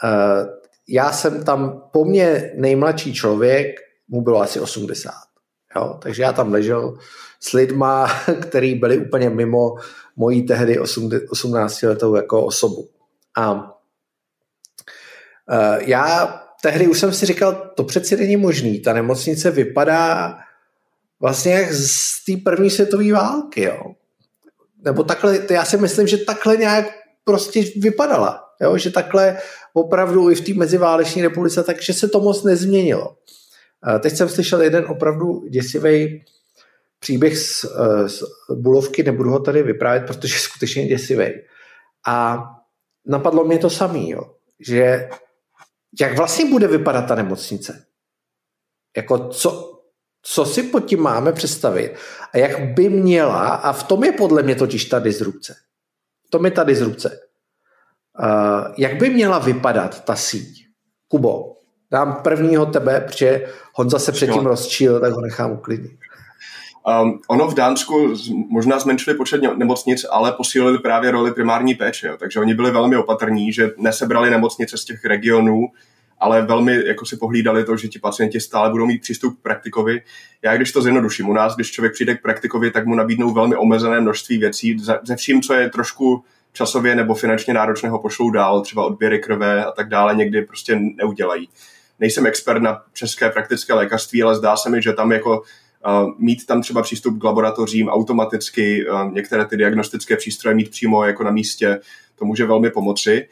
uh, 0.04 0.46
já 0.88 1.12
jsem 1.12 1.44
tam, 1.44 1.82
po 1.92 2.04
mně 2.04 2.52
nejmladší 2.54 3.14
člověk, 3.14 3.66
mu 4.08 4.20
bylo 4.20 4.40
asi 4.40 4.60
80. 4.60 5.12
Jo? 5.76 5.98
Takže 6.02 6.22
já 6.22 6.32
tam 6.32 6.52
ležel 6.52 6.98
s 7.40 7.52
lidma, 7.52 8.08
který 8.40 8.74
byli 8.74 8.98
úplně 8.98 9.30
mimo 9.30 9.74
mojí 10.16 10.46
tehdy 10.46 10.78
18 11.30 11.82
letou 11.82 12.14
jako 12.14 12.44
osobu. 12.44 12.88
A 13.36 13.52
uh, 13.52 13.62
já 15.78 16.40
tehdy 16.62 16.88
už 16.88 16.98
jsem 16.98 17.12
si 17.12 17.26
říkal, 17.26 17.70
to 17.74 17.84
přeci 17.84 18.16
není 18.16 18.36
možný. 18.36 18.80
Ta 18.80 18.92
nemocnice 18.92 19.50
vypadá 19.50 20.38
vlastně 21.20 21.52
jak 21.52 21.72
z 21.72 22.24
té 22.24 22.32
první 22.44 22.70
světové 22.70 23.12
války. 23.12 23.62
Jo? 23.62 23.94
Nebo 24.84 25.02
takhle, 25.02 25.38
já 25.50 25.64
si 25.64 25.76
myslím, 25.76 26.06
že 26.06 26.16
takhle 26.16 26.56
nějak 26.56 26.86
prostě 27.24 27.64
vypadala. 27.76 28.44
Jo? 28.60 28.78
Že 28.78 28.90
takhle 28.90 29.38
opravdu 29.72 30.30
i 30.30 30.34
v 30.34 30.40
té 30.40 30.54
meziváleční 30.54 31.22
republice, 31.22 31.62
takže 31.62 31.92
se 31.92 32.08
to 32.08 32.20
moc 32.20 32.44
nezměnilo. 32.44 33.16
Teď 34.00 34.16
jsem 34.16 34.28
slyšel 34.28 34.62
jeden 34.62 34.84
opravdu 34.88 35.44
děsivý 35.48 36.24
příběh 37.00 37.38
z, 37.38 37.64
eh, 37.64 38.08
z 38.08 38.22
Bulovky, 38.54 39.02
nebudu 39.02 39.30
ho 39.30 39.40
tady 39.40 39.62
vyprávět, 39.62 40.06
protože 40.06 40.34
je 40.34 40.38
skutečně 40.38 40.86
děsivý. 40.86 41.26
A 42.06 42.44
napadlo 43.06 43.44
mě 43.44 43.58
to 43.58 43.70
samý, 43.70 44.10
jo, 44.10 44.22
že 44.60 45.08
jak 46.00 46.16
vlastně 46.16 46.50
bude 46.50 46.68
vypadat 46.68 47.02
ta 47.02 47.14
nemocnice? 47.14 47.84
Jako 48.96 49.28
co, 49.28 49.80
co 50.22 50.44
si 50.44 50.62
pod 50.62 50.80
tím 50.80 51.00
máme 51.00 51.32
představit 51.32 51.96
a 52.32 52.38
jak 52.38 52.74
by 52.74 52.88
měla, 52.88 53.48
a 53.48 53.72
v 53.72 53.82
tom 53.82 54.04
je 54.04 54.12
podle 54.12 54.42
mě 54.42 54.54
totiž 54.54 54.84
ta 54.84 54.98
disrupce. 54.98 55.56
V 56.26 56.30
tom 56.30 56.44
je 56.44 56.50
ta 56.50 56.64
disrupce. 56.64 57.20
Uh, 58.18 58.74
jak 58.78 58.96
by 58.96 59.10
měla 59.10 59.38
vypadat 59.38 60.04
ta 60.04 60.16
síť? 60.16 60.66
Kubo, 61.08 61.56
dám 61.90 62.22
prvního 62.22 62.66
tebe, 62.66 63.00
protože 63.00 63.46
Honza 63.74 63.98
se 63.98 64.12
předtím 64.12 64.46
rozčíl, 64.46 65.00
tak 65.00 65.12
ho 65.12 65.20
nechám 65.20 65.52
uklidnit. 65.52 66.00
Um, 67.02 67.20
ono 67.28 67.48
v 67.48 67.54
Dánsku 67.54 68.14
možná 68.48 68.78
zmenšili 68.78 69.16
počet 69.16 69.40
nemocnic, 69.56 70.06
ale 70.10 70.32
posílili 70.32 70.78
právě 70.78 71.10
roli 71.10 71.32
primární 71.32 71.74
péče. 71.74 72.06
Jo. 72.06 72.16
Takže 72.16 72.40
oni 72.40 72.54
byli 72.54 72.70
velmi 72.70 72.96
opatrní, 72.96 73.52
že 73.52 73.70
nesebrali 73.76 74.30
nemocnice 74.30 74.78
z 74.78 74.84
těch 74.84 75.04
regionů, 75.04 75.68
ale 76.18 76.42
velmi 76.42 76.86
jako 76.86 77.06
si 77.06 77.16
pohlídali 77.16 77.64
to, 77.64 77.76
že 77.76 77.88
ti 77.88 77.98
pacienti 77.98 78.40
stále 78.40 78.70
budou 78.70 78.86
mít 78.86 79.00
přístup 79.00 79.38
k 79.38 79.42
praktikovi. 79.42 80.02
Já 80.42 80.56
když 80.56 80.72
to 80.72 80.82
zjednoduším, 80.82 81.28
u 81.28 81.32
nás, 81.32 81.54
když 81.54 81.70
člověk 81.70 81.92
přijde 81.92 82.14
k 82.14 82.22
praktikovi, 82.22 82.70
tak 82.70 82.86
mu 82.86 82.94
nabídnou 82.94 83.34
velmi 83.34 83.56
omezené 83.56 84.00
množství 84.00 84.38
věcí, 84.38 84.76
ze 85.02 85.16
vším, 85.16 85.42
co 85.42 85.54
je 85.54 85.70
trošku 85.70 86.24
časově 86.52 86.94
nebo 86.94 87.14
finančně 87.14 87.54
náročného 87.54 87.98
pošlou 87.98 88.30
dál, 88.30 88.60
třeba 88.60 88.86
odběry 88.86 89.18
krve 89.18 89.64
a 89.64 89.70
tak 89.70 89.88
dále, 89.88 90.14
někdy 90.14 90.42
prostě 90.42 90.80
neudělají. 90.96 91.48
Nejsem 92.00 92.26
expert 92.26 92.62
na 92.62 92.82
české 92.92 93.30
praktické 93.30 93.74
lékařství, 93.74 94.22
ale 94.22 94.36
zdá 94.36 94.56
se 94.56 94.70
mi, 94.70 94.82
že 94.82 94.92
tam 94.92 95.12
jako 95.12 95.42
mít 96.18 96.46
tam 96.46 96.62
třeba 96.62 96.82
přístup 96.82 97.18
k 97.18 97.24
laboratořím 97.24 97.88
automaticky, 97.88 98.86
některé 99.12 99.46
ty 99.46 99.56
diagnostické 99.56 100.16
přístroje 100.16 100.54
mít 100.56 100.70
přímo 100.70 101.04
jako 101.04 101.24
na 101.24 101.30
místě, 101.30 101.80
to 102.18 102.24
může 102.24 102.46
velmi 102.46 102.70
pomoci. 102.70 103.28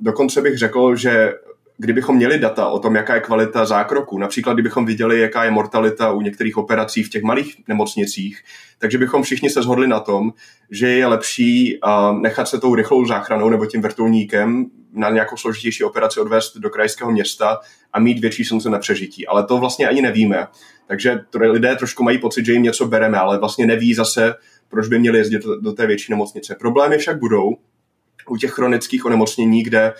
Dokonce 0.00 0.42
bych 0.42 0.58
řekl, 0.58 0.96
že 0.96 1.34
kdybychom 1.76 2.16
měli 2.16 2.38
data 2.38 2.68
o 2.68 2.78
tom, 2.78 2.94
jaká 2.94 3.14
je 3.14 3.20
kvalita 3.20 3.66
zákroku, 3.66 4.18
například 4.18 4.52
kdybychom 4.52 4.86
viděli, 4.86 5.20
jaká 5.20 5.44
je 5.44 5.50
mortalita 5.50 6.12
u 6.12 6.20
některých 6.20 6.56
operací 6.56 7.02
v 7.02 7.10
těch 7.10 7.22
malých 7.22 7.56
nemocnicích, 7.68 8.42
takže 8.78 8.98
bychom 8.98 9.22
všichni 9.22 9.50
se 9.50 9.62
shodli 9.62 9.88
na 9.88 10.00
tom, 10.00 10.32
že 10.70 10.88
je 10.88 11.06
lepší 11.06 11.80
nechat 12.20 12.48
se 12.48 12.60
tou 12.60 12.74
rychlou 12.74 13.06
záchranou 13.06 13.48
nebo 13.48 13.66
tím 13.66 13.82
vrtulníkem 13.82 14.66
na 14.92 15.10
nějakou 15.10 15.36
složitější 15.36 15.84
operaci 15.84 16.20
odvést 16.20 16.56
do 16.56 16.70
krajského 16.70 17.10
města 17.10 17.58
a 17.92 18.00
mít 18.00 18.18
větší 18.18 18.44
šance 18.44 18.70
na 18.70 18.78
přežití. 18.78 19.26
Ale 19.26 19.46
to 19.46 19.58
vlastně 19.58 19.88
ani 19.88 20.02
nevíme. 20.02 20.46
Takže 20.86 21.20
lidé 21.34 21.76
trošku 21.76 22.02
mají 22.04 22.18
pocit, 22.18 22.46
že 22.46 22.52
jim 22.52 22.62
něco 22.62 22.86
bereme, 22.86 23.18
ale 23.18 23.38
vlastně 23.38 23.66
neví 23.66 23.94
zase, 23.94 24.34
proč 24.68 24.88
by 24.88 24.98
měli 24.98 25.18
jezdit 25.18 25.42
do 25.60 25.72
té 25.72 25.86
větší 25.86 26.12
nemocnice. 26.12 26.56
Problémy 26.60 26.98
však 26.98 27.18
budou 27.18 27.56
u 28.30 28.36
těch 28.36 28.50
chronických 28.50 29.04
onemocnění, 29.04 29.62
kde 29.62 29.92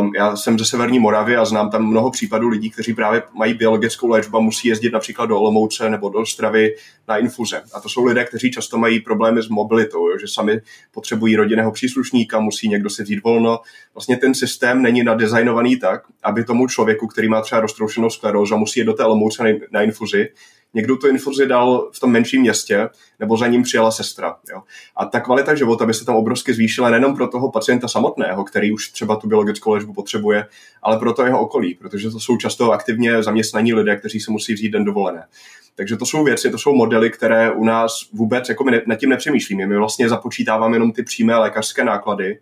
Um, 0.00 0.12
já 0.14 0.36
jsem 0.36 0.58
ze 0.58 0.64
Severní 0.64 0.98
Moravy 0.98 1.36
a 1.36 1.44
znám 1.44 1.70
tam 1.70 1.86
mnoho 1.86 2.10
případů 2.10 2.48
lidí, 2.48 2.70
kteří 2.70 2.94
právě 2.94 3.22
mají 3.32 3.54
biologickou 3.54 4.08
léčbu 4.08 4.36
a 4.36 4.40
musí 4.40 4.68
jezdit 4.68 4.92
například 4.92 5.26
do 5.26 5.38
Olomouce 5.38 5.90
nebo 5.90 6.08
do 6.08 6.26
Stravy 6.26 6.74
na 7.08 7.16
infuze. 7.16 7.62
A 7.74 7.80
to 7.80 7.88
jsou 7.88 8.04
lidé, 8.04 8.24
kteří 8.24 8.50
často 8.50 8.78
mají 8.78 9.00
problémy 9.00 9.42
s 9.42 9.48
mobilitou, 9.48 10.08
jo, 10.08 10.18
že 10.18 10.28
sami 10.28 10.60
potřebují 10.90 11.36
rodinného 11.36 11.72
příslušníka, 11.72 12.40
musí 12.40 12.68
někdo 12.68 12.90
si 12.90 13.02
vzít 13.02 13.22
volno. 13.24 13.60
Vlastně 13.94 14.16
ten 14.16 14.34
systém 14.34 14.82
není 14.82 15.02
nadizajnovaný 15.02 15.76
tak, 15.76 16.02
aby 16.22 16.44
tomu 16.44 16.68
člověku, 16.68 17.06
který 17.06 17.28
má 17.28 17.40
třeba 17.40 17.60
roztroušenou 17.60 18.10
sklerózu 18.10 18.54
a 18.54 18.58
musí 18.58 18.80
jít 18.80 18.86
do 18.86 18.92
té 18.92 19.04
Olomouce 19.04 19.44
na, 19.44 19.50
na 19.70 19.82
infuzi, 19.82 20.28
někdo 20.74 20.96
tu 20.96 21.08
infuzi 21.08 21.46
dal 21.46 21.90
v 21.92 22.00
tom 22.00 22.10
menším 22.10 22.40
městě, 22.40 22.88
nebo 23.18 23.36
za 23.36 23.46
ním 23.46 23.62
přijela 23.62 23.90
sestra. 23.90 24.36
Jo. 24.52 24.62
A 24.96 25.04
ta 25.04 25.20
kvalita 25.20 25.54
života 25.54 25.86
by 25.86 25.94
se 25.94 26.04
tam 26.04 26.16
obrovsky 26.16 26.54
zvýšila 26.54 26.90
nejenom 26.90 27.16
pro 27.16 27.28
toho 27.28 27.50
pacienta 27.50 27.88
samotného, 27.88 28.44
který 28.44 28.72
už 28.72 28.88
třeba 28.88 29.16
tu 29.16 29.28
biologickou 29.28 29.72
léčbu 29.72 29.92
potřebuje, 29.92 30.46
ale 30.82 30.98
pro 30.98 31.12
to 31.12 31.24
jeho 31.24 31.40
okolí, 31.40 31.74
protože 31.74 32.10
to 32.10 32.20
jsou 32.20 32.36
často 32.36 32.72
aktivně 32.72 33.22
zaměstnaní 33.22 33.74
lidé, 33.74 33.96
kteří 33.96 34.20
se 34.20 34.30
musí 34.30 34.54
vzít 34.54 34.70
den 34.70 34.84
dovolené. 34.84 35.26
Takže 35.74 35.96
to 35.96 36.06
jsou 36.06 36.24
věci, 36.24 36.50
to 36.50 36.58
jsou 36.58 36.74
modely, 36.74 37.10
které 37.10 37.52
u 37.52 37.64
nás 37.64 37.92
vůbec 38.12 38.48
jako 38.48 38.64
my 38.64 38.82
nad 38.86 38.96
tím 38.96 39.10
nepřemýšlíme. 39.10 39.66
My 39.66 39.76
vlastně 39.76 40.08
započítáváme 40.08 40.76
jenom 40.76 40.92
ty 40.92 41.02
přímé 41.02 41.36
lékařské 41.36 41.84
náklady, 41.84 42.38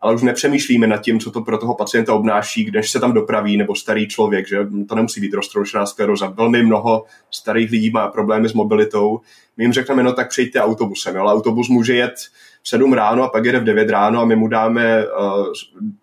ale 0.00 0.14
už 0.14 0.22
nepřemýšlíme 0.22 0.86
nad 0.86 1.02
tím, 1.02 1.20
co 1.20 1.30
to 1.30 1.40
pro 1.40 1.58
toho 1.58 1.74
pacienta 1.74 2.14
obnáší, 2.14 2.64
když 2.64 2.90
se 2.90 3.00
tam 3.00 3.12
dopraví, 3.12 3.56
nebo 3.56 3.74
starý 3.74 4.08
člověk, 4.08 4.48
že 4.48 4.58
to 4.88 4.94
nemusí 4.94 5.20
být 5.20 5.34
roztroušená 5.34 5.86
skleroza. 5.86 6.26
Velmi 6.26 6.62
mnoho 6.62 7.04
starých 7.30 7.70
lidí 7.70 7.90
má 7.90 8.08
problémy 8.08 8.48
s 8.48 8.52
mobilitou. 8.52 9.20
My 9.56 9.64
jim 9.64 9.72
řekneme, 9.72 10.02
no 10.02 10.12
tak 10.12 10.28
přijďte 10.28 10.60
autobusem, 10.60 11.20
ale 11.20 11.32
autobus 11.32 11.68
může 11.68 11.94
jet 11.94 12.14
v 12.62 12.68
7 12.68 12.92
ráno 12.92 13.22
a 13.22 13.28
pak 13.28 13.44
jede 13.44 13.60
v 13.60 13.64
9 13.64 13.90
ráno 13.90 14.20
a 14.20 14.24
my 14.24 14.36
mu 14.36 14.48
dáme 14.48 15.04
uh, 15.06 15.46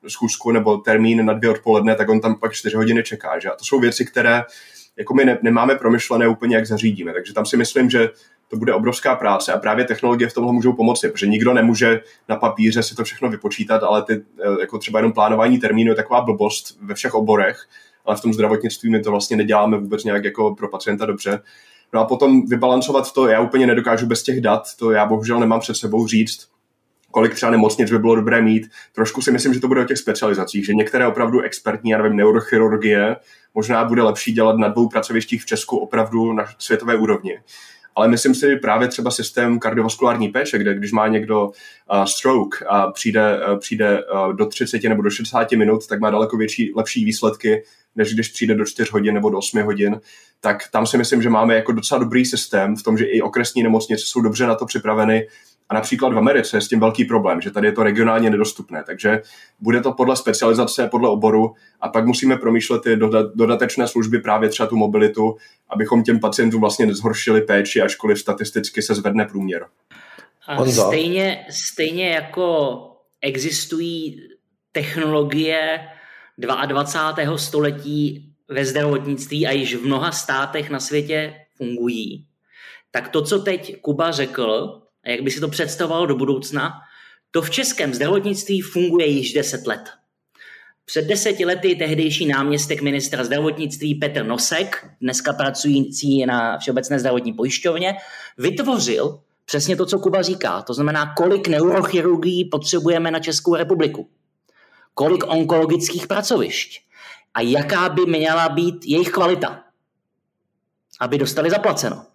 schůzku 0.08 0.52
nebo 0.52 0.78
termín 0.78 1.26
na 1.26 1.34
dvě 1.34 1.50
odpoledne, 1.50 1.96
tak 1.96 2.10
on 2.10 2.22
tam 2.22 2.36
pak 2.40 2.54
4 2.54 2.76
hodiny 2.76 3.04
čeká. 3.04 3.40
Že? 3.40 3.50
A 3.50 3.56
to 3.56 3.66
jsou 3.66 3.80
věci, 3.80 4.06
které 4.06 4.44
jako 4.98 5.14
my 5.14 5.26
ne, 5.26 5.38
nemáme 5.42 5.76
promyšlené 5.76 6.28
úplně, 6.28 6.56
jak 6.56 6.68
zařídíme. 6.68 7.14
Takže 7.14 7.34
tam 7.34 7.46
si 7.46 7.58
myslím, 7.58 7.90
že 7.90 8.10
to 8.48 8.58
bude 8.58 8.74
obrovská 8.74 9.16
práce 9.16 9.54
a 9.54 9.58
právě 9.58 9.86
technologie 9.86 10.30
v 10.30 10.34
tomhle 10.34 10.54
můžou 10.54 10.74
pomoci, 10.74 11.10
protože 11.10 11.28
nikdo 11.28 11.54
nemůže 11.54 12.02
na 12.30 12.36
papíře 12.36 12.84
si 12.84 12.96
to 12.96 13.04
všechno 13.04 13.30
vypočítat, 13.30 13.84
ale 13.84 14.04
ty, 14.04 14.14
eh, 14.14 14.62
jako 14.62 14.78
třeba 14.78 15.00
jenom 15.00 15.14
plánování 15.14 15.60
termínu 15.60 15.92
je 15.92 15.96
taková 15.96 16.22
blbost 16.22 16.78
ve 16.82 16.94
všech 16.96 17.14
oborech, 17.14 17.58
ale 18.06 18.16
v 18.16 18.22
tom 18.22 18.34
zdravotnictví 18.34 18.90
my 18.90 19.02
to 19.02 19.12
vlastně 19.12 19.38
neděláme 19.38 19.78
vůbec 19.78 20.04
nějak 20.04 20.24
jako 20.24 20.56
pro 20.56 20.70
pacienta 20.70 21.06
dobře. 21.06 21.40
No 21.94 22.00
a 22.00 22.06
potom 22.06 22.46
vybalancovat 22.46 23.14
to, 23.14 23.28
já 23.28 23.42
úplně 23.42 23.68
nedokážu 23.68 24.06
bez 24.06 24.24
těch 24.24 24.42
dat, 24.42 24.64
to 24.80 24.92
já 24.92 25.06
bohužel 25.06 25.40
nemám 25.40 25.60
před 25.60 25.76
sebou 25.76 26.08
říct, 26.08 26.48
kolik 27.14 27.34
třeba 27.34 27.52
nemocnic 27.52 27.92
by 27.92 28.00
bylo 28.00 28.16
dobré 28.16 28.42
mít. 28.42 28.70
Trošku 28.92 29.22
si 29.22 29.32
myslím, 29.32 29.54
že 29.54 29.60
to 29.60 29.68
bude 29.68 29.82
o 29.82 29.86
těch 29.86 29.98
specializacích, 29.98 30.66
že 30.66 30.74
některé 30.74 31.08
opravdu 31.08 31.42
expertní, 31.42 31.92
já 31.92 31.98
nevím, 31.98 32.18
neurochirurgie, 32.18 33.16
možná 33.54 33.86
bude 33.86 34.02
lepší 34.02 34.34
dělat 34.34 34.58
na 34.58 34.68
dvou 34.68 34.90
pracovištích 34.90 35.42
v 35.42 35.46
Česku 35.46 35.78
opravdu 35.78 36.34
na 36.34 36.46
světové 36.58 36.96
úrovni. 36.96 37.40
Ale 37.96 38.08
myslím 38.08 38.36
si 38.36 38.56
právě 38.56 38.88
třeba 38.88 39.12
systém 39.12 39.60
kardiovaskulární 39.60 40.30
péče, 40.30 40.58
kde 40.58 40.76
když 40.76 40.92
má 40.92 41.08
někdo 41.08 41.46
uh, 41.46 42.04
stroke 42.04 42.66
a 42.70 42.92
přijde, 42.92 43.40
uh, 43.48 43.60
přijde 43.60 44.04
uh, 44.04 44.34
do 44.34 44.46
30 44.46 44.84
nebo 44.84 45.02
do 45.02 45.10
60 45.10 45.52
minut, 45.52 45.88
tak 45.88 46.00
má 46.00 46.10
daleko 46.10 46.38
větší, 46.38 46.72
lepší 46.76 47.06
výsledky, 47.06 47.64
než 47.96 48.14
když 48.14 48.28
přijde 48.28 48.56
do 48.56 48.66
4 48.66 48.90
hodin 48.94 49.14
nebo 49.14 49.30
do 49.30 49.38
8 49.38 49.64
hodin, 49.64 50.00
tak 50.42 50.58
tam 50.72 50.88
si 50.88 50.98
myslím, 50.98 51.22
že 51.22 51.30
máme 51.30 51.56
jako 51.56 51.72
docela 51.72 52.00
dobrý 52.00 52.26
systém 52.26 52.76
v 52.76 52.84
tom, 52.84 52.98
že 52.98 53.06
i 53.06 53.22
okresní 53.22 53.64
nemocnice 53.64 54.04
jsou 54.06 54.22
dobře 54.22 54.48
na 54.48 54.56
to 54.56 54.66
připraveny 54.66 55.28
a 55.70 55.74
například 55.74 56.14
v 56.14 56.18
Americe 56.18 56.58
je 56.58 56.62
s 56.62 56.68
tím 56.68 56.80
velký 56.80 57.06
problém, 57.06 57.42
že 57.42 57.52
tady 57.52 57.68
je 57.68 57.72
to 57.72 57.84
regionálně 57.84 58.30
nedostupné, 58.30 58.84
takže 58.86 59.22
bude 59.60 59.82
to 59.82 59.94
podle 59.94 60.16
specializace, 60.16 60.88
podle 60.88 61.10
oboru 61.10 61.56
a 61.82 61.90
pak 61.90 62.06
musíme 62.06 62.38
promýšlet 62.38 62.82
ty 62.82 62.98
dodatečné 63.36 63.88
služby, 63.88 64.20
právě 64.20 64.50
třeba 64.50 64.68
tu 64.68 64.76
mobilitu, 64.76 65.36
abychom 65.70 66.04
těm 66.04 66.20
pacientům 66.20 66.62
vlastně 66.62 66.86
nezhoršili 66.86 67.42
péči, 67.42 67.82
ačkoliv 67.82 68.20
statisticky 68.20 68.82
se 68.82 68.96
zvedne 68.96 69.26
průměr. 69.26 69.66
A 70.48 70.66
stejně, 70.66 71.46
stejně 71.50 72.10
jako 72.10 72.80
existují 73.22 74.22
technologie 74.72 75.80
22. 76.38 77.38
století 77.38 78.34
ve 78.50 78.66
zdravotnictví 78.66 79.48
a 79.48 79.52
již 79.52 79.76
v 79.76 79.86
mnoha 79.86 80.12
státech 80.12 80.70
na 80.70 80.80
světě 80.80 81.34
fungují, 81.58 82.28
tak 82.92 83.08
to, 83.10 83.22
co 83.22 83.40
teď 83.40 83.82
Kuba 83.82 84.12
řekl, 84.12 84.82
a 85.04 85.10
jak 85.10 85.22
by 85.22 85.32
si 85.32 85.40
to 85.40 85.48
představovalo 85.48 86.06
do 86.06 86.16
budoucna, 86.16 86.74
to 87.32 87.42
v 87.42 87.50
českém 87.50 87.94
zdravotnictví 87.94 88.62
funguje 88.62 89.08
již 89.08 89.34
10 89.34 89.68
let. 89.68 89.90
Před 90.86 91.06
deseti 91.06 91.46
lety 91.46 91.76
tehdejší 91.76 92.26
náměstek 92.26 92.82
ministra 92.82 93.24
zdravotnictví 93.24 93.96
Petr 93.96 94.26
Nosek, 94.26 94.88
dneska 95.02 95.34
pracující 95.34 96.26
na 96.26 96.58
Všeobecné 96.58 97.00
zdravotní 97.00 97.34
pojišťovně, 97.34 97.94
vytvořil 98.38 99.20
přesně 99.46 99.76
to, 99.76 99.86
co 99.86 100.00
Kuba 100.00 100.22
říká. 100.22 100.62
To 100.62 100.74
znamená, 100.74 101.14
kolik 101.18 101.48
neurochirurgií 101.48 102.46
potřebujeme 102.46 103.12
na 103.12 103.20
Českou 103.20 103.56
republiku. 103.56 104.10
Kolik 104.94 105.24
onkologických 105.28 106.08
pracovišť. 106.08 106.82
A 107.34 107.42
jaká 107.42 107.90
by 107.90 108.06
měla 108.06 108.50
být 108.50 108.86
jejich 108.86 109.10
kvalita. 109.10 109.64
Aby 111.00 111.18
dostali 111.18 111.50
zaplaceno. 111.50 112.06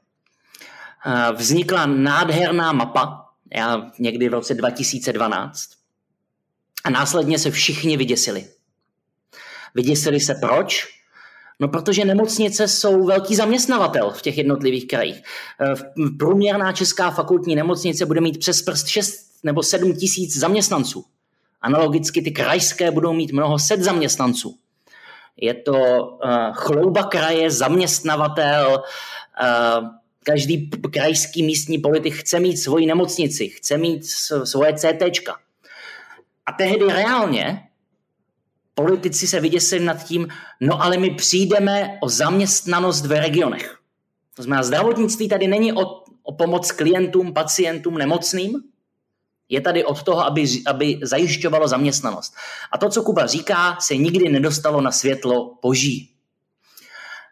Vznikla 1.36 1.86
nádherná 1.86 2.72
mapa, 2.72 3.24
já 3.54 3.90
někdy 3.98 4.28
v 4.28 4.32
roce 4.32 4.54
2012, 4.54 5.70
a 6.84 6.90
následně 6.90 7.38
se 7.38 7.50
všichni 7.50 7.96
vyděsili. 7.96 8.48
Vyděsili 9.74 10.20
se 10.20 10.34
proč? 10.34 10.86
No 11.60 11.68
protože 11.68 12.04
nemocnice 12.04 12.68
jsou 12.68 13.04
velký 13.04 13.36
zaměstnavatel 13.36 14.10
v 14.10 14.22
těch 14.22 14.38
jednotlivých 14.38 14.88
krajích. 14.88 15.22
Eh, 15.60 15.74
průměrná 16.18 16.72
česká 16.72 17.10
fakultní 17.10 17.56
nemocnice 17.56 18.06
bude 18.06 18.20
mít 18.20 18.38
přes 18.38 18.62
prst 18.62 18.86
6 18.86 19.28
nebo 19.42 19.62
7 19.62 19.94
tisíc 19.94 20.38
zaměstnanců. 20.38 21.04
Analogicky 21.60 22.22
ty 22.22 22.30
krajské 22.30 22.90
budou 22.90 23.12
mít 23.12 23.32
mnoho 23.32 23.58
set 23.58 23.82
zaměstnanců. 23.82 24.58
Je 25.36 25.54
to 25.54 25.72
uh, 25.72 26.30
chlouba 26.52 27.02
kraje, 27.02 27.50
zaměstnavatel, 27.50 28.82
uh, 29.42 29.88
každý 30.28 30.70
krajský 30.92 31.42
místní 31.42 31.78
politik 31.78 32.14
chce 32.14 32.40
mít 32.40 32.56
svoji 32.56 32.86
nemocnici, 32.86 33.48
chce 33.48 33.78
mít 33.78 34.06
svoje 34.44 34.74
CT. 34.74 35.02
A 36.46 36.52
tehdy 36.52 36.86
reálně 36.86 37.68
politici 38.74 39.26
se 39.26 39.40
vyděsili 39.40 39.84
nad 39.84 40.04
tím, 40.04 40.28
no 40.60 40.82
ale 40.82 40.98
my 40.98 41.10
přijdeme 41.10 41.98
o 42.02 42.08
zaměstnanost 42.08 43.06
v 43.06 43.20
regionech. 43.20 43.78
To 44.36 44.42
znamená, 44.42 44.62
zdravotnictví 44.62 45.28
tady 45.28 45.46
není 45.48 45.72
o, 45.72 45.84
o 46.22 46.32
pomoc 46.32 46.72
klientům, 46.72 47.34
pacientům, 47.34 47.98
nemocným, 47.98 48.62
je 49.48 49.60
tady 49.60 49.84
od 49.84 50.02
toho, 50.02 50.24
aby, 50.24 50.44
aby 50.66 51.00
zajišťovalo 51.02 51.68
zaměstnanost. 51.68 52.34
A 52.72 52.78
to, 52.78 52.88
co 52.88 53.02
Kuba 53.02 53.26
říká, 53.26 53.76
se 53.80 53.96
nikdy 53.96 54.28
nedostalo 54.28 54.80
na 54.80 54.92
světlo 54.92 55.58
boží. 55.62 56.14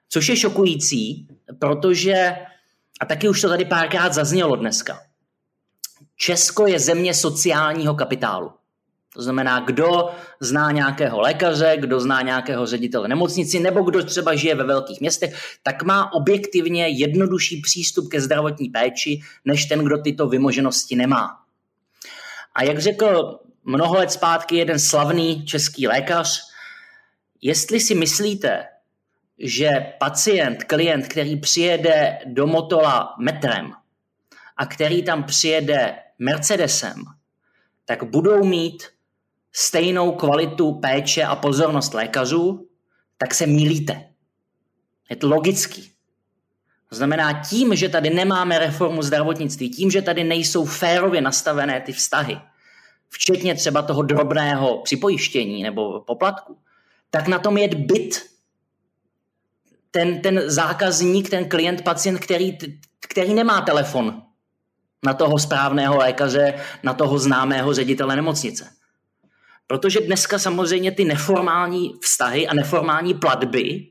Což 0.08 0.28
je 0.28 0.36
šokující, 0.36 1.28
protože, 1.58 2.36
a 3.00 3.06
taky 3.06 3.28
už 3.28 3.40
to 3.40 3.48
tady 3.48 3.64
párkrát 3.64 4.14
zaznělo 4.14 4.56
dneska, 4.56 4.98
Česko 6.16 6.66
je 6.66 6.80
země 6.80 7.14
sociálního 7.14 7.94
kapitálu. 7.94 8.52
To 9.14 9.22
znamená, 9.22 9.60
kdo 9.60 10.10
zná 10.40 10.70
nějakého 10.70 11.20
lékaře, 11.20 11.76
kdo 11.78 12.00
zná 12.00 12.22
nějakého 12.22 12.66
ředitele 12.66 13.08
nemocnici, 13.08 13.60
nebo 13.60 13.82
kdo 13.82 14.04
třeba 14.04 14.34
žije 14.34 14.54
ve 14.54 14.64
velkých 14.64 15.00
městech, 15.00 15.58
tak 15.62 15.82
má 15.82 16.12
objektivně 16.12 16.88
jednodušší 16.88 17.60
přístup 17.60 18.08
ke 18.08 18.20
zdravotní 18.20 18.68
péči, 18.68 19.20
než 19.44 19.64
ten, 19.64 19.84
kdo 19.84 19.98
tyto 19.98 20.28
vymoženosti 20.28 20.96
nemá. 20.96 21.28
A 22.54 22.62
jak 22.62 22.78
řekl 22.78 23.38
mnoho 23.64 23.94
let 23.94 24.12
zpátky 24.12 24.56
jeden 24.56 24.78
slavný 24.78 25.46
český 25.46 25.88
lékař, 25.88 26.40
jestli 27.42 27.80
si 27.80 27.94
myslíte, 27.94 28.64
že 29.38 29.92
pacient, 29.98 30.64
klient, 30.64 31.08
který 31.08 31.36
přijede 31.36 32.18
do 32.26 32.46
Motola 32.46 33.14
metrem 33.18 33.72
a 34.56 34.66
který 34.66 35.02
tam 35.02 35.24
přijede 35.24 35.94
Mercedesem, 36.18 37.04
tak 37.84 38.04
budou 38.04 38.44
mít 38.44 38.82
stejnou 39.52 40.12
kvalitu 40.12 40.72
péče 40.72 41.22
a 41.22 41.36
pozornost 41.36 41.94
lékařů, 41.94 42.68
tak 43.18 43.34
se 43.34 43.46
milíte. 43.46 44.08
Je 45.10 45.16
to 45.16 45.28
logický. 45.28 45.90
To 46.88 46.96
znamená, 46.96 47.42
tím, 47.42 47.76
že 47.76 47.88
tady 47.88 48.10
nemáme 48.10 48.58
reformu 48.58 49.02
zdravotnictví, 49.02 49.70
tím, 49.70 49.90
že 49.90 50.02
tady 50.02 50.24
nejsou 50.24 50.64
férově 50.64 51.20
nastavené 51.20 51.80
ty 51.80 51.92
vztahy, 51.92 52.40
včetně 53.08 53.54
třeba 53.54 53.82
toho 53.82 54.02
drobného 54.02 54.82
připojištění 54.82 55.62
nebo 55.62 56.00
poplatku, 56.00 56.58
tak 57.10 57.28
na 57.28 57.38
tom 57.38 57.58
je 57.58 57.68
byt 57.68 58.35
ten, 59.96 60.20
ten 60.20 60.42
zákazník, 60.46 61.30
ten 61.30 61.48
klient, 61.48 61.82
pacient, 61.84 62.18
který, 62.18 62.58
který 63.08 63.34
nemá 63.34 63.60
telefon 63.60 64.22
na 65.04 65.14
toho 65.14 65.38
správného 65.38 65.96
lékaře, 65.96 66.54
na 66.82 66.94
toho 66.94 67.18
známého 67.18 67.74
ředitele 67.74 68.16
nemocnice. 68.16 68.70
Protože 69.66 70.00
dneska 70.00 70.38
samozřejmě 70.38 70.92
ty 70.92 71.04
neformální 71.04 71.94
vztahy 72.02 72.48
a 72.48 72.54
neformální 72.54 73.14
platby 73.14 73.88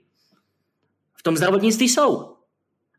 v 1.13 1.23
tom 1.23 1.37
zdravotnictví 1.37 1.89
jsou, 1.89 2.35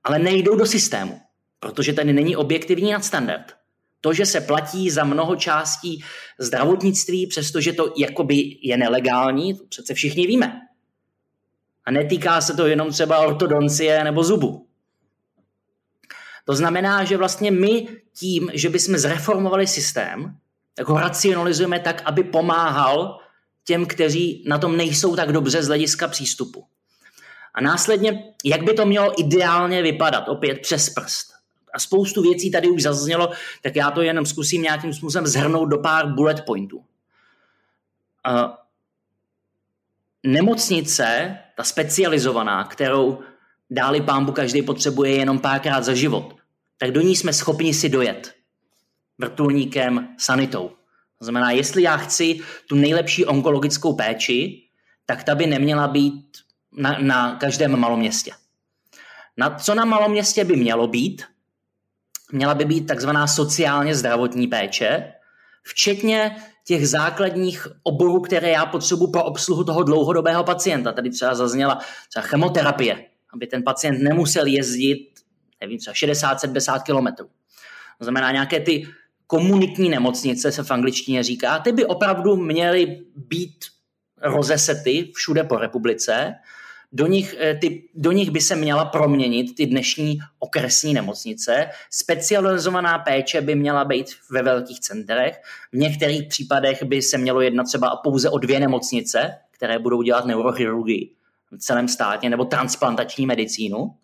ale 0.04 0.18
nejdou 0.18 0.56
do 0.56 0.66
systému, 0.66 1.20
protože 1.60 1.92
tady 1.92 2.12
není 2.12 2.36
objektivní 2.36 2.92
nadstandard. 2.92 3.54
To, 4.00 4.12
že 4.12 4.26
se 4.26 4.40
platí 4.40 4.90
za 4.90 5.04
mnoho 5.04 5.36
částí 5.36 6.04
zdravotnictví, 6.38 7.26
přestože 7.26 7.72
to 7.72 7.94
jakoby 7.96 8.58
je 8.62 8.76
nelegální, 8.76 9.54
to 9.54 9.64
přece 9.68 9.94
všichni 9.94 10.26
víme. 10.26 10.66
A 11.86 11.90
netýká 11.90 12.40
se 12.40 12.54
to 12.54 12.66
jenom 12.66 12.90
třeba 12.90 13.18
ortodoncie 13.18 14.04
nebo 14.04 14.24
zubu. 14.24 14.66
To 16.44 16.54
znamená, 16.54 17.04
že 17.04 17.16
vlastně 17.16 17.50
my 17.50 17.88
tím, 18.18 18.50
že 18.54 18.70
bychom 18.70 18.98
zreformovali 18.98 19.66
systém, 19.66 20.36
tak 20.74 20.88
ho 20.88 20.98
racionalizujeme 20.98 21.80
tak, 21.80 22.02
aby 22.04 22.24
pomáhal 22.24 23.20
těm, 23.64 23.86
kteří 23.86 24.44
na 24.48 24.58
tom 24.58 24.76
nejsou 24.76 25.16
tak 25.16 25.32
dobře 25.32 25.62
z 25.62 25.66
hlediska 25.66 26.08
přístupu. 26.08 26.64
A 27.54 27.60
následně, 27.60 28.34
jak 28.44 28.62
by 28.62 28.74
to 28.74 28.86
mělo 28.86 29.20
ideálně 29.20 29.82
vypadat, 29.82 30.28
opět 30.28 30.60
přes 30.60 30.90
prst. 30.90 31.32
A 31.74 31.78
spoustu 31.78 32.22
věcí 32.22 32.50
tady 32.50 32.68
už 32.68 32.82
zaznělo, 32.82 33.30
tak 33.62 33.76
já 33.76 33.90
to 33.90 34.02
jenom 34.02 34.26
zkusím 34.26 34.62
nějakým 34.62 34.92
způsobem 34.92 35.26
zhrnout 35.26 35.68
do 35.68 35.78
pár 35.78 36.14
bullet 36.14 36.44
pointů. 36.46 36.76
Uh, 36.76 36.84
nemocnice, 40.22 41.38
ta 41.56 41.64
specializovaná, 41.64 42.64
kterou 42.64 43.18
dáli 43.70 44.00
pámbu 44.00 44.32
každý 44.32 44.62
potřebuje 44.62 45.16
jenom 45.16 45.38
párkrát 45.38 45.84
za 45.84 45.94
život, 45.94 46.36
tak 46.78 46.90
do 46.90 47.00
ní 47.00 47.16
jsme 47.16 47.32
schopni 47.32 47.74
si 47.74 47.88
dojet 47.88 48.34
vrtulníkem, 49.18 50.08
sanitou. 50.18 50.70
To 51.18 51.24
znamená, 51.24 51.50
jestli 51.50 51.82
já 51.82 51.96
chci 51.96 52.40
tu 52.68 52.74
nejlepší 52.74 53.24
onkologickou 53.24 53.92
péči, 53.92 54.62
tak 55.06 55.24
ta 55.24 55.34
by 55.34 55.46
neměla 55.46 55.88
být 55.88 56.38
na, 56.72 56.98
na 56.98 57.36
každém 57.36 57.80
malom 57.80 58.00
městě. 58.00 58.32
Na, 59.36 59.50
co 59.50 59.74
na 59.74 59.84
malom 59.84 60.12
městě 60.12 60.44
by 60.44 60.56
mělo 60.56 60.86
být? 60.86 61.24
Měla 62.32 62.54
by 62.54 62.64
být 62.64 62.86
takzvaná 62.86 63.26
sociálně 63.26 63.94
zdravotní 63.94 64.46
péče, 64.46 65.12
včetně 65.62 66.36
těch 66.66 66.88
základních 66.88 67.66
oborů, 67.82 68.20
které 68.20 68.51
já 68.51 68.66
potřebuji 68.66 69.06
pro 69.06 69.24
obsluhu 69.24 69.64
toho 69.64 69.82
dlouhodobého 69.82 70.44
pacienta. 70.44 70.93
Tady 70.93 71.10
třeba 71.10 71.34
zazněla 71.34 71.78
třeba 72.09 72.26
chemoterapie, 72.26 73.05
aby 73.34 73.47
ten 73.47 73.62
pacient 73.62 74.02
nemusel 74.02 74.47
jezdit 74.47 75.16
nevím, 75.60 75.78
třeba 75.78 75.94
60-70 75.94 76.82
kilometrů. 76.82 77.26
To 77.98 78.05
znamená 78.05 78.32
nějaké 78.32 78.60
ty 78.60 78.88
komunitní 79.26 79.88
nemocnice, 79.88 80.52
se 80.52 80.62
v 80.62 80.70
angličtině 80.70 81.22
říká, 81.22 81.59
ty 81.59 81.72
by 81.72 81.86
opravdu 81.86 82.36
měly 82.36 83.01
být 83.16 83.64
rozesety 84.22 85.12
všude 85.14 85.44
po 85.44 85.56
republice, 85.56 86.34
do 86.92 87.06
nich, 87.06 87.34
eh, 87.38 87.54
ty, 87.54 87.88
do 87.94 88.12
nich 88.12 88.30
by 88.30 88.40
se 88.40 88.56
měla 88.56 88.84
proměnit 88.84 89.54
ty 89.56 89.66
dnešní 89.66 90.18
okresní 90.38 90.94
nemocnice. 90.94 91.70
Specializovaná 91.90 92.98
péče 92.98 93.40
by 93.40 93.54
měla 93.54 93.84
být 93.84 94.06
ve 94.30 94.42
velkých 94.42 94.80
centrech. 94.80 95.40
V 95.72 95.76
některých 95.76 96.28
případech 96.28 96.82
by 96.82 97.02
se 97.02 97.18
mělo 97.18 97.40
jednat 97.40 97.64
třeba 97.64 97.96
pouze 97.96 98.30
o 98.30 98.38
dvě 98.38 98.60
nemocnice, 98.60 99.38
které 99.50 99.78
budou 99.78 100.02
dělat 100.02 100.24
neurochirurgii. 100.24 101.12
v 101.52 101.58
celém 101.58 101.88
státě, 101.88 102.30
nebo 102.30 102.44
transplantační 102.44 103.26
medicínu, 103.26 103.94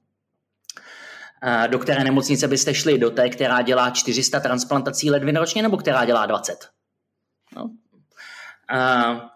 eh, 1.43 1.69
do 1.69 1.79
které 1.79 2.05
nemocnice 2.05 2.49
byste 2.49 2.75
šli? 2.75 2.99
Do 2.99 3.11
té, 3.11 3.29
která 3.29 3.63
dělá 3.63 3.91
400 3.91 4.41
transplantací 4.41 5.11
ledvin 5.11 5.37
ročně, 5.37 5.63
nebo 5.63 5.77
která 5.77 6.05
dělá 6.05 6.27
20? 6.27 6.69
No. 7.57 7.71
Eh, 8.75 9.32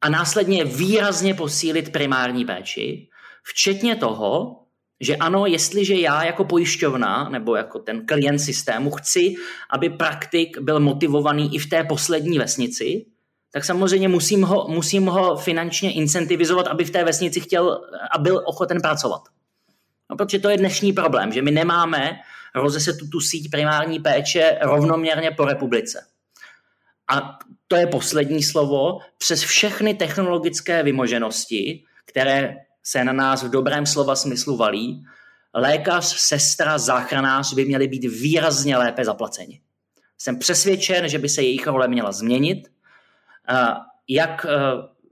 a 0.00 0.08
následně 0.08 0.64
výrazně 0.64 1.34
posílit 1.34 1.92
primární 1.92 2.44
péči, 2.44 3.08
včetně 3.42 3.96
toho, 3.96 4.54
že 5.00 5.16
ano, 5.16 5.46
jestliže 5.46 5.94
já 5.94 6.24
jako 6.24 6.44
pojišťovna 6.44 7.28
nebo 7.28 7.56
jako 7.56 7.78
ten 7.78 8.06
klient 8.06 8.38
systému 8.38 8.90
chci, 8.90 9.34
aby 9.70 9.90
praktik 9.90 10.58
byl 10.58 10.80
motivovaný 10.80 11.54
i 11.54 11.58
v 11.58 11.68
té 11.68 11.84
poslední 11.84 12.38
vesnici, 12.38 13.06
tak 13.52 13.64
samozřejmě 13.64 14.08
musím 14.08 14.42
ho, 14.42 14.66
musím 14.68 15.06
ho 15.06 15.36
finančně 15.36 15.92
incentivizovat, 15.92 16.66
aby 16.66 16.84
v 16.84 16.90
té 16.90 17.04
vesnici 17.04 17.40
chtěl 17.40 17.80
a 18.12 18.18
byl 18.18 18.42
ochoten 18.46 18.80
pracovat. 18.80 19.22
No, 20.10 20.16
protože 20.16 20.38
to 20.38 20.48
je 20.48 20.56
dnešní 20.56 20.92
problém, 20.92 21.32
že 21.32 21.42
my 21.42 21.50
nemáme 21.50 22.18
rozesetu 22.54 23.08
tu 23.08 23.20
síť 23.20 23.50
primární 23.50 24.00
péče 24.00 24.58
rovnoměrně 24.62 25.30
po 25.30 25.44
republice. 25.44 26.06
A 27.08 27.38
to 27.68 27.76
je 27.76 27.86
poslední 27.86 28.42
slovo. 28.42 28.98
Přes 29.18 29.42
všechny 29.42 29.94
technologické 29.94 30.82
vymoženosti, 30.82 31.84
které 32.04 32.56
se 32.82 33.04
na 33.04 33.12
nás 33.12 33.42
v 33.42 33.50
dobrém 33.50 33.86
slova 33.86 34.16
smyslu 34.16 34.56
valí, 34.56 35.04
lékař, 35.54 36.04
sestra, 36.04 36.78
záchranář 36.78 37.54
by 37.54 37.64
měli 37.64 37.88
být 37.88 38.04
výrazně 38.04 38.76
lépe 38.76 39.04
zaplaceni. 39.04 39.60
Jsem 40.18 40.38
přesvědčen, 40.38 41.08
že 41.08 41.18
by 41.18 41.28
se 41.28 41.42
jejich 41.42 41.66
role 41.66 41.88
měla 41.88 42.12
změnit, 42.12 42.68
jak 44.08 44.44
e, 44.44 44.48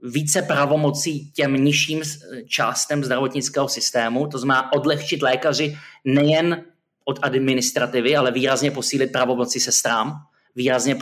více 0.03 0.41
pravomocí 0.41 1.31
těm 1.31 1.53
nižším 1.53 2.01
částem 2.47 3.03
zdravotnického 3.03 3.67
systému, 3.67 4.27
to 4.27 4.37
znamená 4.37 4.73
odlehčit 4.73 5.21
lékaři 5.21 5.77
nejen 6.05 6.63
od 7.05 7.19
administrativy, 7.21 8.15
ale 8.15 8.31
výrazně 8.31 8.71
posílit 8.71 9.11
pravomoci 9.11 9.59
sestrám, 9.59 10.13
výrazně 10.57 10.97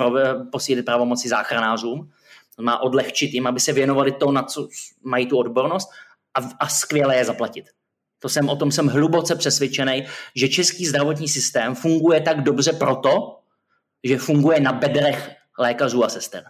posílit 0.52 0.86
pravomoci 0.86 1.30
záchranářům, 1.30 2.10
znamená 2.56 2.82
odlehčit 2.82 3.34
jim, 3.34 3.48
aby 3.48 3.60
se 3.60 3.74
věnovali 3.74 4.12
to, 4.12 4.32
na 4.32 4.44
co 4.44 4.68
mají 5.04 5.26
tu 5.26 5.38
odbornost 5.38 5.90
a, 6.34 6.50
a 6.60 6.68
skvěle 6.68 7.16
je 7.16 7.26
zaplatit. 7.26 7.66
To 8.20 8.30
jsem, 8.30 8.50
o 8.50 8.56
tom 8.56 8.72
jsem 8.72 8.88
hluboce 8.88 9.36
přesvědčený, 9.36 10.06
že 10.36 10.50
český 10.50 10.86
zdravotní 10.86 11.28
systém 11.28 11.76
funguje 11.76 12.22
tak 12.22 12.42
dobře 12.42 12.74
proto, 12.74 13.40
že 14.04 14.18
funguje 14.18 14.60
na 14.60 14.74
bedrech 14.74 15.32
lékařů 15.60 16.04
a 16.04 16.10
sester. 16.10 16.44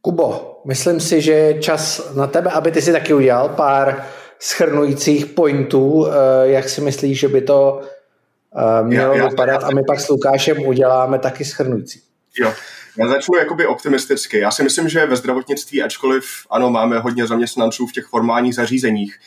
Kubo, 0.00 0.60
myslím 0.66 1.00
si, 1.00 1.20
že 1.20 1.32
je 1.32 1.62
čas 1.62 2.14
na 2.14 2.26
tebe, 2.26 2.50
aby 2.50 2.72
ty 2.72 2.82
si 2.82 2.92
taky 2.92 3.14
udělal 3.14 3.48
pár 3.48 4.06
schrnujících 4.38 5.26
pointů, 5.26 6.06
eh, 6.06 6.10
jak 6.48 6.68
si 6.68 6.80
myslíš, 6.80 7.18
že 7.18 7.28
by 7.28 7.40
to 7.40 7.80
eh, 7.82 7.99
mělo 8.82 9.14
já, 9.14 9.22
já, 9.22 9.28
vypadat 9.28 9.62
já, 9.62 9.68
a 9.68 9.70
my 9.70 9.82
pak 9.86 10.00
s 10.00 10.08
Lukášem 10.08 10.66
uděláme 10.66 11.18
taky 11.18 11.44
schrnující. 11.44 12.02
Jo, 12.38 12.54
já 12.98 13.08
začnu 13.08 13.38
jakoby 13.38 13.66
optimisticky. 13.66 14.38
Já 14.38 14.50
si 14.50 14.62
myslím, 14.62 14.88
že 14.88 15.06
ve 15.06 15.16
zdravotnictví, 15.16 15.82
ačkoliv 15.82 16.24
ano, 16.50 16.70
máme 16.70 16.98
hodně 16.98 17.26
zaměstnanců 17.26 17.86
v 17.86 17.92
těch 17.92 18.06
formálních 18.06 18.54
zařízeních, 18.54 19.18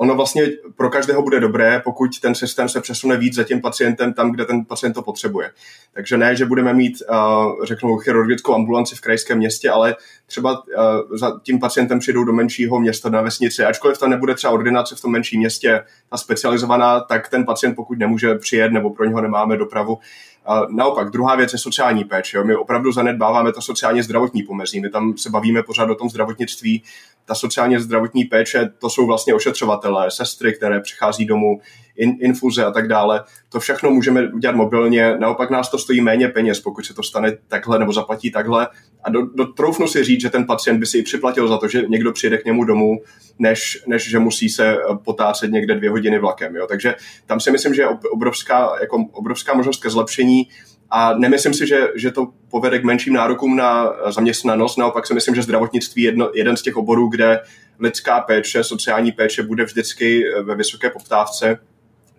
ono 0.00 0.14
vlastně 0.14 0.42
pro 0.76 0.90
každého 0.90 1.22
bude 1.22 1.40
dobré, 1.40 1.80
pokud 1.84 2.10
ten 2.20 2.34
systém 2.34 2.68
se 2.68 2.80
přesune 2.80 3.16
víc 3.16 3.34
za 3.34 3.44
tím 3.44 3.60
pacientem 3.60 4.12
tam, 4.12 4.32
kde 4.32 4.44
ten 4.44 4.64
pacient 4.64 4.92
to 4.92 5.02
potřebuje. 5.02 5.50
Takže 5.92 6.16
ne, 6.16 6.36
že 6.36 6.44
budeme 6.44 6.74
mít, 6.74 7.02
uh, 7.10 7.64
řeknu, 7.64 7.96
chirurgickou 7.96 8.54
ambulanci 8.54 8.96
v 8.96 9.00
krajském 9.00 9.38
městě, 9.38 9.70
ale 9.70 9.96
třeba 10.26 10.52
uh, 10.52 11.16
za 11.16 11.40
tím 11.42 11.60
pacientem 11.60 11.98
přijdou 11.98 12.24
do 12.24 12.32
menšího 12.32 12.80
města 12.80 13.08
na 13.08 13.22
vesnici. 13.22 13.64
Ačkoliv 13.64 13.98
to 13.98 14.08
nebude 14.08 14.34
třeba 14.34 14.52
ordinace 14.52 14.96
v 14.96 15.00
tom 15.00 15.12
menším 15.12 15.40
městě, 15.40 15.84
ta 16.10 16.16
specializovaná, 16.16 17.00
tak 17.00 17.28
ten 17.28 17.44
pacient, 17.44 17.74
pokud 17.74 17.98
nemůže 17.98 18.34
přijet 18.34 18.72
nebo 18.72 18.90
pro 18.90 19.04
něho 19.04 19.20
nemáme 19.20 19.56
dopravu, 19.56 19.98
a 20.50 20.66
naopak, 20.70 21.10
druhá 21.10 21.36
věc 21.36 21.52
je 21.52 21.58
sociální 21.58 22.04
péče. 22.04 22.36
Jo. 22.36 22.44
My 22.44 22.56
opravdu 22.56 22.92
zanedbáváme 22.92 23.52
to 23.52 23.62
sociálně 23.62 24.02
zdravotní 24.02 24.42
pomezí. 24.42 24.80
My 24.80 24.90
tam 24.90 25.16
se 25.16 25.30
bavíme 25.30 25.62
pořád 25.62 25.90
o 25.90 25.94
tom 25.94 26.10
zdravotnictví. 26.10 26.82
Ta 27.24 27.34
sociálně 27.34 27.80
zdravotní 27.80 28.24
péče, 28.24 28.72
to 28.78 28.90
jsou 28.90 29.06
vlastně 29.06 29.34
ošetřovatelé, 29.34 30.10
sestry, 30.10 30.52
které 30.52 30.80
přichází 30.80 31.24
domů, 31.24 31.60
in, 31.96 32.16
infuze 32.20 32.64
a 32.64 32.70
tak 32.70 32.88
dále. 32.88 33.24
To 33.48 33.60
všechno 33.60 33.90
můžeme 33.90 34.28
udělat 34.32 34.56
mobilně. 34.56 35.16
Naopak 35.18 35.50
nás 35.50 35.70
to 35.70 35.78
stojí 35.78 36.00
méně 36.00 36.28
peněz, 36.28 36.60
pokud 36.60 36.86
se 36.86 36.94
to 36.94 37.02
stane 37.02 37.36
takhle 37.48 37.78
nebo 37.78 37.92
zaplatí 37.92 38.30
takhle. 38.30 38.68
A 39.04 39.10
do, 39.10 39.26
do, 39.34 39.46
troufnu 39.46 39.86
si 39.86 40.04
říct, 40.04 40.20
že 40.20 40.30
ten 40.30 40.46
pacient 40.46 40.78
by 40.78 40.86
si 40.86 40.98
i 40.98 41.02
připlatil 41.02 41.48
za 41.48 41.58
to, 41.58 41.68
že 41.68 41.82
někdo 41.88 42.12
přijde 42.12 42.38
k 42.38 42.44
němu 42.44 42.64
domů, 42.64 42.98
než, 43.38 43.82
než 43.86 44.10
že 44.10 44.18
musí 44.18 44.48
se 44.48 44.76
potácet 45.04 45.50
někde 45.50 45.74
dvě 45.74 45.90
hodiny 45.90 46.18
vlakem. 46.18 46.56
Jo. 46.56 46.66
Takže 46.66 46.94
tam 47.26 47.40
si 47.40 47.50
myslím, 47.50 47.74
že 47.74 47.82
je 47.82 47.88
obrovská, 48.12 48.70
jako 48.80 49.04
obrovská 49.12 49.54
možnost 49.54 49.82
ke 49.82 49.90
zlepšení. 49.90 50.48
A 50.90 51.14
nemyslím 51.14 51.54
si, 51.54 51.66
že, 51.66 51.88
že 51.94 52.10
to 52.10 52.28
povede 52.50 52.78
k 52.78 52.84
menším 52.84 53.12
nárokům 53.12 53.56
na 53.56 53.92
zaměstnanost. 54.10 54.76
Naopak 54.76 55.06
si 55.06 55.14
myslím, 55.14 55.34
že 55.34 55.42
zdravotnictví 55.42 56.02
je 56.02 56.08
jedno, 56.08 56.30
jeden 56.34 56.56
z 56.56 56.62
těch 56.62 56.76
oborů, 56.76 57.08
kde 57.08 57.40
lidská 57.78 58.20
péče, 58.20 58.64
sociální 58.64 59.12
péče 59.12 59.42
bude 59.42 59.64
vždycky 59.64 60.24
ve 60.42 60.54
vysoké 60.54 60.90
poptávce. 60.90 61.58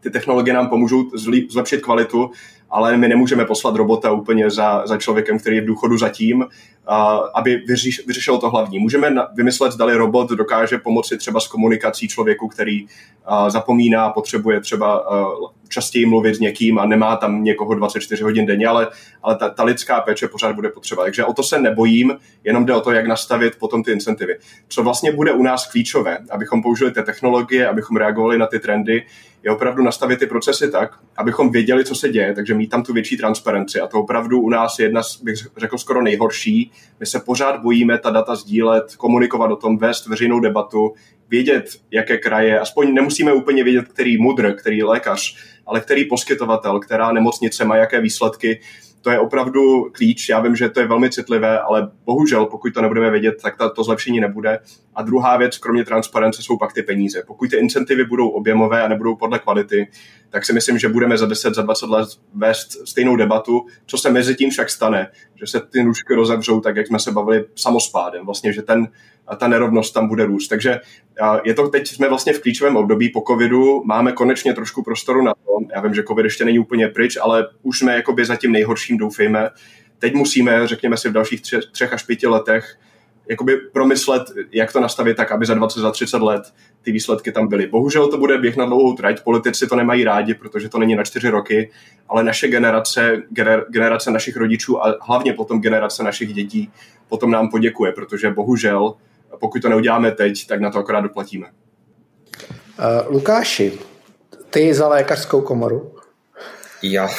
Ty 0.01 0.09
technologie 0.09 0.53
nám 0.53 0.69
pomůžou 0.69 1.11
zlepšit 1.49 1.81
kvalitu, 1.81 2.31
ale 2.69 2.97
my 2.97 3.07
nemůžeme 3.07 3.45
poslat 3.45 3.75
robota 3.75 4.11
úplně 4.11 4.49
za, 4.49 4.87
za 4.87 4.97
člověkem, 4.97 5.39
který 5.39 5.55
je 5.55 5.61
v 5.61 5.65
důchodu 5.65 5.97
zatím, 5.97 6.45
aby 7.33 7.63
vyřešil 8.07 8.37
to 8.37 8.49
hlavní. 8.49 8.79
Můžeme 8.79 9.15
vymyslet, 9.35 9.71
zdali 9.71 9.95
robot 9.95 10.29
dokáže 10.29 10.77
pomoci 10.77 11.17
třeba 11.17 11.39
s 11.39 11.47
komunikací 11.47 12.07
člověku, 12.07 12.47
který 12.47 12.85
zapomíná, 13.47 14.09
potřebuje 14.09 14.61
třeba 14.61 15.05
častěji 15.69 16.05
mluvit 16.05 16.35
s 16.35 16.39
někým 16.39 16.79
a 16.79 16.85
nemá 16.85 17.15
tam 17.15 17.43
někoho 17.43 17.73
24 17.73 18.23
hodin 18.23 18.45
denně, 18.45 18.67
ale, 18.67 18.87
ale 19.23 19.35
ta, 19.35 19.49
ta 19.49 19.63
lidská 19.63 20.01
péče 20.01 20.27
pořád 20.27 20.55
bude 20.55 20.69
potřeba. 20.69 21.03
Takže 21.03 21.25
o 21.25 21.33
to 21.33 21.43
se 21.43 21.59
nebojím, 21.59 22.13
jenom 22.43 22.65
jde 22.65 22.73
o 22.73 22.81
to, 22.81 22.91
jak 22.91 23.07
nastavit 23.07 23.55
potom 23.59 23.83
ty 23.83 23.91
incentivy. 23.91 24.37
Co 24.67 24.83
vlastně 24.83 25.11
bude 25.11 25.31
u 25.31 25.43
nás 25.43 25.71
klíčové, 25.71 26.17
abychom 26.31 26.61
použili 26.61 26.91
ty 26.91 27.03
technologie, 27.03 27.67
abychom 27.67 27.97
reagovali 27.97 28.37
na 28.37 28.47
ty 28.47 28.59
trendy, 28.59 29.05
je 29.43 29.51
opravdu 29.51 29.83
nastavit 29.83 30.19
ty 30.19 30.27
procesy 30.27 30.71
tak, 30.71 30.91
abychom 31.17 31.51
věděli, 31.51 31.85
co 31.85 31.95
se 31.95 32.09
děje, 32.09 32.33
takže 32.35 32.53
mít 32.53 32.67
tam 32.67 32.83
tu 32.83 32.93
větší 32.93 33.17
transparenci. 33.17 33.79
A 33.79 33.87
to 33.87 33.99
opravdu 33.99 34.41
u 34.41 34.49
nás 34.49 34.79
je 34.79 34.85
jedna, 34.85 35.01
bych 35.23 35.35
řekl, 35.57 35.77
skoro 35.77 36.01
nejhorší. 36.01 36.70
My 36.99 37.05
se 37.05 37.19
pořád 37.19 37.61
bojíme 37.61 37.97
ta 37.97 38.09
data 38.09 38.35
sdílet, 38.35 38.95
komunikovat 38.95 39.51
o 39.51 39.55
tom, 39.55 39.77
vést 39.77 40.07
veřejnou 40.07 40.39
debatu, 40.39 40.93
vědět, 41.29 41.65
jaké 41.91 42.17
kraje, 42.17 42.59
aspoň 42.59 42.93
nemusíme 42.93 43.33
úplně 43.33 43.63
vědět, 43.63 43.87
který 43.87 44.17
mudr, 44.17 44.55
který 44.55 44.83
lékař, 44.83 45.35
ale 45.65 45.81
který 45.81 46.05
poskytovatel, 46.05 46.79
která 46.79 47.11
nemocnice 47.11 47.65
má 47.65 47.75
jaké 47.75 48.01
výsledky, 48.01 48.59
to 49.01 49.11
je 49.11 49.19
opravdu 49.19 49.89
klíč. 49.91 50.29
Já 50.29 50.39
vím, 50.39 50.55
že 50.55 50.69
to 50.69 50.79
je 50.79 50.87
velmi 50.87 51.09
citlivé, 51.09 51.59
ale 51.59 51.91
bohužel, 52.05 52.45
pokud 52.45 52.73
to 52.73 52.81
nebudeme 52.81 53.11
vědět, 53.11 53.35
tak 53.41 53.57
ta, 53.57 53.69
to 53.69 53.83
zlepšení 53.83 54.19
nebude. 54.19 54.59
A 54.95 55.01
druhá 55.01 55.37
věc, 55.37 55.57
kromě 55.57 55.85
transparence, 55.85 56.43
jsou 56.43 56.57
pak 56.57 56.73
ty 56.73 56.83
peníze. 56.83 57.23
Pokud 57.27 57.49
ty 57.49 57.55
incentivy 57.55 58.05
budou 58.05 58.29
objemové 58.29 58.81
a 58.81 58.87
nebudou 58.87 59.15
podle 59.15 59.39
kvality, 59.39 59.87
tak 60.29 60.45
si 60.45 60.53
myslím, 60.53 60.79
že 60.79 60.89
budeme 60.89 61.17
za 61.17 61.25
10, 61.25 61.55
za 61.55 61.61
20 61.61 61.89
let 61.89 62.09
vést 62.33 62.87
stejnou 62.87 63.15
debatu, 63.15 63.65
co 63.85 63.97
se 63.97 64.11
mezi 64.11 64.35
tím 64.35 64.49
však 64.49 64.69
stane, 64.69 65.11
že 65.35 65.47
se 65.47 65.59
ty 65.59 65.83
nůžky 65.83 66.15
rozevřou, 66.15 66.59
tak 66.59 66.75
jak 66.75 66.87
jsme 66.87 66.99
se 66.99 67.11
bavili 67.11 67.45
samospádem, 67.55 68.25
vlastně, 68.25 68.53
že 68.53 68.61
ten, 68.61 68.87
ta 69.39 69.47
nerovnost 69.47 69.93
tam 69.93 70.07
bude 70.07 70.25
růst. 70.25 70.47
Takže 70.47 70.79
je 71.43 71.53
to 71.53 71.67
teď, 71.67 71.87
jsme 71.87 72.09
vlastně 72.09 72.33
v 72.33 72.41
klíčovém 72.41 72.75
období 72.75 73.09
po 73.09 73.23
covidu, 73.27 73.83
máme 73.85 74.11
konečně 74.11 74.53
trošku 74.53 74.83
prostoru 74.83 75.21
na 75.21 75.33
to. 75.33 75.51
Já 75.75 75.81
vím, 75.81 75.93
že 75.93 76.03
covid 76.03 76.23
ještě 76.23 76.45
není 76.45 76.59
úplně 76.59 76.87
pryč, 76.87 77.17
ale 77.21 77.47
už 77.63 77.79
jsme 77.79 77.95
jakoby 77.95 78.25
za 78.25 78.35
tím 78.35 78.51
nejhorším, 78.51 78.97
doufejme. 78.97 79.49
Teď 79.99 80.13
musíme, 80.13 80.67
řekněme 80.67 80.97
si, 80.97 81.09
v 81.09 81.13
dalších 81.13 81.41
tři, 81.41 81.59
třech 81.71 81.93
až 81.93 82.03
pěti 82.03 82.27
letech 82.27 82.77
jakoby 83.29 83.57
promyslet, 83.57 84.23
jak 84.51 84.73
to 84.73 84.79
nastavit 84.79 85.17
tak, 85.17 85.31
aby 85.31 85.45
za 85.45 85.53
20, 85.53 85.79
za 85.79 85.91
30 85.91 86.21
let 86.21 86.53
ty 86.81 86.91
výsledky 86.91 87.31
tam 87.31 87.47
byly. 87.47 87.67
Bohužel 87.67 88.07
to 88.07 88.17
bude 88.17 88.37
běh 88.37 88.57
na 88.57 88.65
dlouhou 88.65 88.93
trať, 88.93 89.23
politici 89.23 89.67
to 89.67 89.75
nemají 89.75 90.03
rádi, 90.03 90.33
protože 90.33 90.69
to 90.69 90.77
není 90.79 90.95
na 90.95 91.03
čtyři 91.03 91.29
roky, 91.29 91.71
ale 92.09 92.23
naše 92.23 92.47
generace, 92.47 93.17
generace 93.69 94.11
našich 94.11 94.37
rodičů 94.37 94.85
a 94.85 94.95
hlavně 95.01 95.33
potom 95.33 95.61
generace 95.61 96.03
našich 96.03 96.33
dětí 96.33 96.71
potom 97.09 97.31
nám 97.31 97.49
poděkuje, 97.49 97.91
protože 97.91 98.29
bohužel, 98.29 98.93
pokud 99.41 99.61
to 99.61 99.69
neuděláme 99.69 100.11
teď, 100.11 100.47
tak 100.47 100.61
na 100.61 100.71
to 100.71 100.79
akorát 100.79 101.01
doplatíme. 101.01 101.47
Uh, 101.47 103.13
Lukáši, 103.13 103.79
ty 104.49 104.73
za 104.73 104.87
lékařskou 104.87 105.41
komoru? 105.41 105.95
Já, 106.83 107.09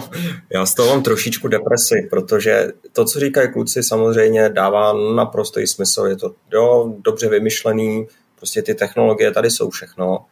já 0.52 0.66
z 0.66 0.74
toho 0.74 0.88
mám 0.88 1.02
trošičku 1.02 1.48
depresi, 1.48 2.08
protože 2.10 2.68
to, 2.92 3.04
co 3.04 3.20
říkají 3.20 3.52
kluci, 3.52 3.82
samozřejmě 3.82 4.48
dává 4.48 4.92
naprosto 5.14 5.60
smysl. 5.66 6.06
Je 6.06 6.16
to 6.16 6.34
jo, 6.52 6.94
dobře 7.04 7.28
vymyšlený, 7.28 8.06
prostě 8.36 8.62
ty 8.62 8.74
technologie 8.74 9.30
tady 9.30 9.50
jsou 9.50 9.70
všechno. 9.70 10.24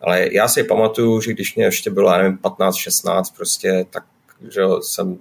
Ale 0.00 0.28
já 0.32 0.48
si 0.48 0.64
pamatuju, 0.64 1.20
že 1.20 1.32
když 1.32 1.56
mě 1.56 1.64
ještě 1.64 1.90
bylo, 1.90 2.10
já 2.10 2.18
nevím, 2.18 2.38
15, 2.38 2.76
16, 2.76 3.30
prostě, 3.30 3.86
tak 3.90 4.04
že 4.40 4.62
jsem 4.80 5.18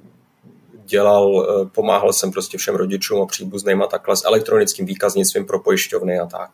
dělal, 0.85 1.47
eh, 1.49 1.69
pomáhal 1.75 2.13
jsem 2.13 2.31
prostě 2.31 2.57
všem 2.57 2.75
rodičům 2.75 3.21
a 3.21 3.25
příbuzným 3.25 3.81
a 3.81 3.87
takhle 3.87 4.17
s 4.17 4.25
elektronickým 4.25 4.85
výkaznictvím 4.85 5.45
pro 5.45 5.59
pojišťovny 5.59 6.19
a 6.19 6.25
tak. 6.25 6.49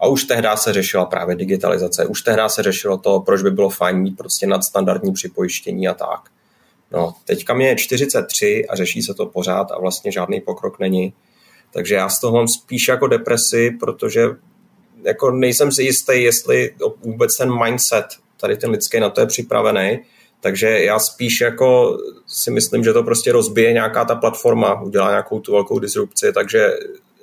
A 0.00 0.06
už 0.06 0.24
tehdy 0.24 0.48
se 0.54 0.72
řešila 0.72 1.04
právě 1.04 1.36
digitalizace, 1.36 2.06
už 2.06 2.22
tehdy 2.22 2.42
se 2.46 2.62
řešilo 2.62 2.98
to, 2.98 3.20
proč 3.20 3.42
by 3.42 3.50
bylo 3.50 3.70
fajn 3.70 3.96
mít 3.96 4.16
prostě 4.16 4.46
nadstandardní 4.46 5.12
připojištění 5.12 5.88
a 5.88 5.94
tak. 5.94 6.20
No, 6.92 7.14
teďka 7.24 7.54
mě 7.54 7.68
je 7.68 7.76
43 7.76 8.66
a 8.68 8.76
řeší 8.76 9.02
se 9.02 9.14
to 9.14 9.26
pořád 9.26 9.70
a 9.72 9.78
vlastně 9.78 10.12
žádný 10.12 10.40
pokrok 10.40 10.78
není. 10.78 11.12
Takže 11.72 11.94
já 11.94 12.08
z 12.08 12.20
toho 12.20 12.36
mám 12.36 12.48
spíš 12.48 12.88
jako 12.88 13.06
depresi, 13.06 13.70
protože 13.80 14.26
jako 15.04 15.30
nejsem 15.30 15.72
si 15.72 15.82
jistý, 15.82 16.22
jestli 16.22 16.74
vůbec 17.00 17.36
ten 17.36 17.64
mindset, 17.64 18.06
tady 18.40 18.56
ten 18.56 18.70
lidský 18.70 19.00
na 19.00 19.10
to 19.10 19.20
je 19.20 19.26
připravený, 19.26 19.98
takže 20.40 20.68
já 20.68 20.98
spíš 20.98 21.40
jako 21.40 21.98
si 22.26 22.50
myslím, 22.50 22.84
že 22.84 22.92
to 22.92 23.02
prostě 23.02 23.32
rozbije 23.32 23.72
nějaká 23.72 24.04
ta 24.04 24.14
platforma, 24.14 24.80
udělá 24.80 25.10
nějakou 25.10 25.40
tu 25.40 25.52
velkou 25.52 25.78
disrupci, 25.78 26.32
takže 26.32 26.70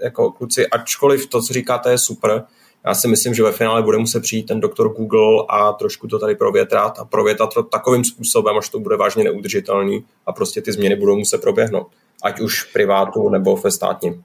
jako 0.03 0.31
kluci, 0.31 0.67
ačkoliv 0.67 1.27
to, 1.27 1.41
co 1.41 1.53
říkáte, 1.53 1.91
je 1.91 1.97
super, 1.97 2.43
já 2.85 2.93
si 2.93 3.07
myslím, 3.07 3.33
že 3.33 3.43
ve 3.43 3.51
finále 3.51 3.81
bude 3.81 3.97
muset 3.97 4.19
přijít 4.19 4.43
ten 4.43 4.59
doktor 4.59 4.93
Google 4.93 5.45
a 5.49 5.73
trošku 5.73 6.07
to 6.07 6.19
tady 6.19 6.35
provětrat 6.35 6.99
a 6.99 7.05
provětrat 7.05 7.53
to 7.53 7.63
takovým 7.63 8.03
způsobem, 8.03 8.57
až 8.57 8.69
to 8.69 8.79
bude 8.79 8.97
vážně 8.97 9.23
neudržitelný 9.23 10.05
a 10.25 10.33
prostě 10.33 10.61
ty 10.61 10.71
změny 10.71 10.95
budou 10.95 11.17
muset 11.17 11.41
proběhnout. 11.41 11.87
Ať 12.23 12.39
už 12.39 12.63
v 12.63 12.73
privátu 12.73 13.29
nebo 13.29 13.55
ve 13.55 13.71
státním. 13.71 14.23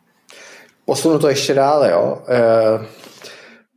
Posunu 0.85 1.19
to 1.19 1.29
ještě 1.29 1.55
dále, 1.55 1.91
jo. 1.91 2.23
Eh, 2.29 2.87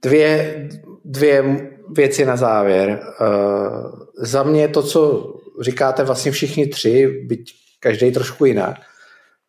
dvě, 0.01 0.69
dvě 1.05 1.43
věci 1.89 2.25
na 2.25 2.35
závěr. 2.35 2.99
Uh, 3.21 3.99
za 4.17 4.43
mě 4.43 4.67
to, 4.67 4.83
co 4.83 5.33
říkáte 5.61 6.03
vlastně 6.03 6.31
všichni 6.31 6.67
tři, 6.67 7.07
byť 7.27 7.53
každý 7.79 8.11
trošku 8.11 8.45
jinak, 8.45 8.75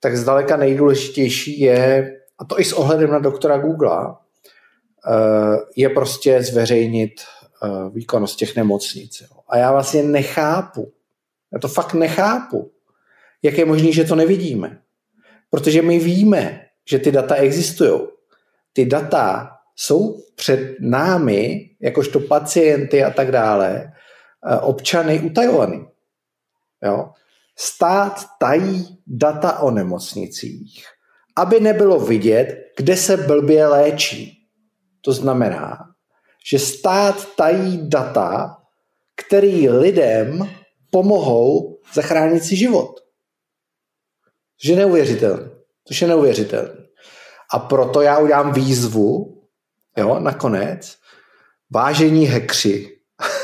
tak 0.01 0.17
zdaleka 0.17 0.57
nejdůležitější 0.57 1.61
je, 1.61 2.13
a 2.39 2.45
to 2.45 2.61
i 2.61 2.65
s 2.65 2.73
ohledem 2.73 3.11
na 3.11 3.19
doktora 3.19 3.59
Google, 3.59 4.07
uh, 4.07 4.15
je 5.77 5.89
prostě 5.89 6.43
zveřejnit 6.43 7.13
uh, 7.63 7.95
výkonnost 7.95 8.39
těch 8.39 8.57
nemocnic. 8.57 9.23
A 9.49 9.57
já 9.57 9.73
vlastně 9.73 10.03
nechápu, 10.03 10.93
já 11.53 11.59
to 11.59 11.69
fakt 11.69 11.95
nechápu, 11.95 12.71
jak 13.43 13.59
je 13.59 13.65
možné, 13.65 13.93
že 13.93 14.05
to 14.05 14.15
nevidíme. 14.15 14.79
Protože 15.51 15.83
my 15.83 15.99
víme, 15.99 16.67
že 16.89 16.99
ty 16.99 17.13
data 17.13 17.35
existují. 17.35 18.01
Ty 18.73 18.87
data 18.87 19.56
jsou 19.77 20.23
před 20.35 20.77
námi, 20.81 21.71
jakožto 21.81 22.21
pacienty 22.21 23.05
a 23.05 23.11
tak 23.11 23.33
dále, 23.33 23.93
eh, 24.53 24.59
občany 24.59 25.21
utajovaný. 25.21 25.87
Jo? 26.85 27.11
Stát 27.59 28.25
tají 28.39 28.99
data 29.07 29.59
o 29.59 29.71
nemocnicích, 29.71 30.85
aby 31.37 31.61
nebylo 31.61 32.01
vidět, 32.01 32.57
kde 32.77 32.97
se 32.97 33.17
blbě 33.17 33.67
léčí. 33.67 34.49
To 35.01 35.13
znamená, 35.13 35.79
že 36.51 36.59
stát 36.59 37.37
tají 37.37 37.89
data, 37.89 38.57
který 39.17 39.69
lidem 39.69 40.51
pomohou 40.91 41.79
zachránit 41.95 42.45
si 42.45 42.57
život. 42.57 43.01
Což 44.61 44.69
je 44.69 44.77
neuvěřitelné. 44.77 45.51
Je 46.01 46.09
neuvěřitelné. 46.09 46.87
A 47.53 47.59
proto 47.59 48.01
já 48.01 48.19
udělám 48.19 48.53
výzvu 48.53 49.36
Jo, 49.97 50.21
nakonec, 50.21 50.97
vážení 51.71 52.27
hekři, 52.27 52.99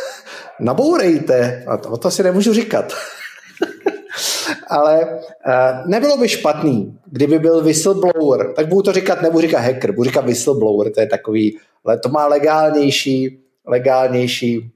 nabourejte, 0.61 1.65
a 1.67 1.77
to, 1.77 1.97
to 1.97 2.11
si 2.11 2.23
nemůžu 2.23 2.53
říkat. 2.53 2.93
Ale 4.69 5.05
uh, 5.07 5.87
nebylo 5.87 6.17
by 6.17 6.29
špatný, 6.29 6.99
kdyby 7.07 7.39
byl 7.39 7.63
whistleblower, 7.63 8.55
tak 8.55 8.69
budu 8.69 8.83
to 8.83 8.93
říkat, 8.93 9.23
nebudu 9.23 9.41
říkat 9.41 9.59
hacker, 9.59 9.93
budu 9.93 10.09
říkat 10.09 10.25
whistleblower, 10.25 10.93
to 10.93 11.01
je 11.01 11.07
takový, 11.07 11.59
ale 11.85 11.99
to 11.99 12.09
má 12.09 12.27
legálnější, 12.27 13.45
legálnější 13.67 14.73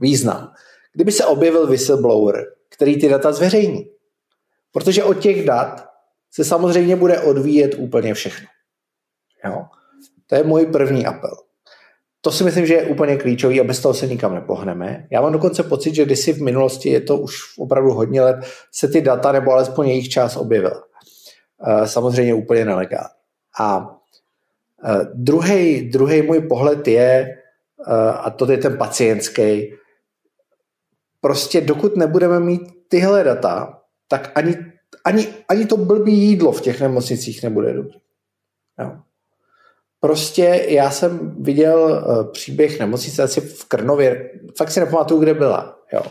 význam. 0.00 0.52
Kdyby 0.92 1.12
se 1.12 1.24
objevil 1.24 1.66
whistleblower, 1.66 2.46
který 2.68 3.00
ty 3.00 3.08
data 3.08 3.32
zveřejní. 3.32 3.90
Protože 4.72 5.04
od 5.04 5.14
těch 5.14 5.44
dat 5.44 5.88
se 6.30 6.44
samozřejmě 6.44 6.96
bude 6.96 7.20
odvíjet 7.20 7.74
úplně 7.78 8.14
všechno. 8.14 8.46
Jo? 9.44 9.64
To 10.28 10.34
je 10.34 10.44
můj 10.44 10.66
první 10.66 11.06
apel. 11.06 11.36
To 12.20 12.32
si 12.32 12.44
myslím, 12.44 12.66
že 12.66 12.74
je 12.74 12.86
úplně 12.86 13.16
klíčový 13.16 13.60
a 13.60 13.64
bez 13.64 13.80
toho 13.80 13.94
se 13.94 14.06
nikam 14.06 14.34
nepohneme. 14.34 15.06
Já 15.10 15.20
mám 15.20 15.32
dokonce 15.32 15.62
pocit, 15.62 15.94
že 15.94 16.04
kdysi 16.04 16.32
v 16.32 16.42
minulosti, 16.42 16.88
je 16.88 17.00
to 17.00 17.16
už 17.16 17.58
opravdu 17.58 17.92
hodně 17.92 18.22
let, 18.22 18.36
se 18.72 18.88
ty 18.88 19.00
data 19.00 19.32
nebo 19.32 19.52
alespoň 19.52 19.88
jejich 19.88 20.08
část 20.08 20.36
objevila. 20.36 20.82
Eh, 21.66 21.86
samozřejmě 21.86 22.34
úplně 22.34 22.64
nelegálně. 22.64 23.08
A 23.60 23.94
druhý, 25.14 25.90
druhý 25.90 26.22
můj 26.22 26.40
pohled 26.40 26.88
je, 26.88 27.36
eh, 27.86 28.12
a 28.12 28.30
to 28.30 28.52
je 28.52 28.58
ten 28.58 28.78
pacientský, 28.78 29.74
prostě 31.20 31.60
dokud 31.60 31.96
nebudeme 31.96 32.40
mít 32.40 32.62
tyhle 32.88 33.24
data, 33.24 33.80
tak 34.08 34.32
ani, 34.34 34.56
ani, 35.04 35.26
ani 35.48 35.66
to 35.66 35.76
blbý 35.76 36.18
jídlo 36.18 36.52
v 36.52 36.60
těch 36.60 36.80
nemocnicích 36.80 37.42
nebude 37.42 37.72
dobrý. 37.72 37.98
Prostě 40.00 40.66
já 40.68 40.90
jsem 40.90 41.36
viděl 41.40 42.04
uh, 42.06 42.32
příběh 42.32 42.78
nemocnice 42.78 43.22
asi 43.22 43.40
v 43.40 43.64
Krnově, 43.64 44.30
fakt 44.56 44.70
si 44.70 44.80
nepamatuju, 44.80 45.20
kde 45.20 45.34
byla, 45.34 45.78
jo, 45.92 46.02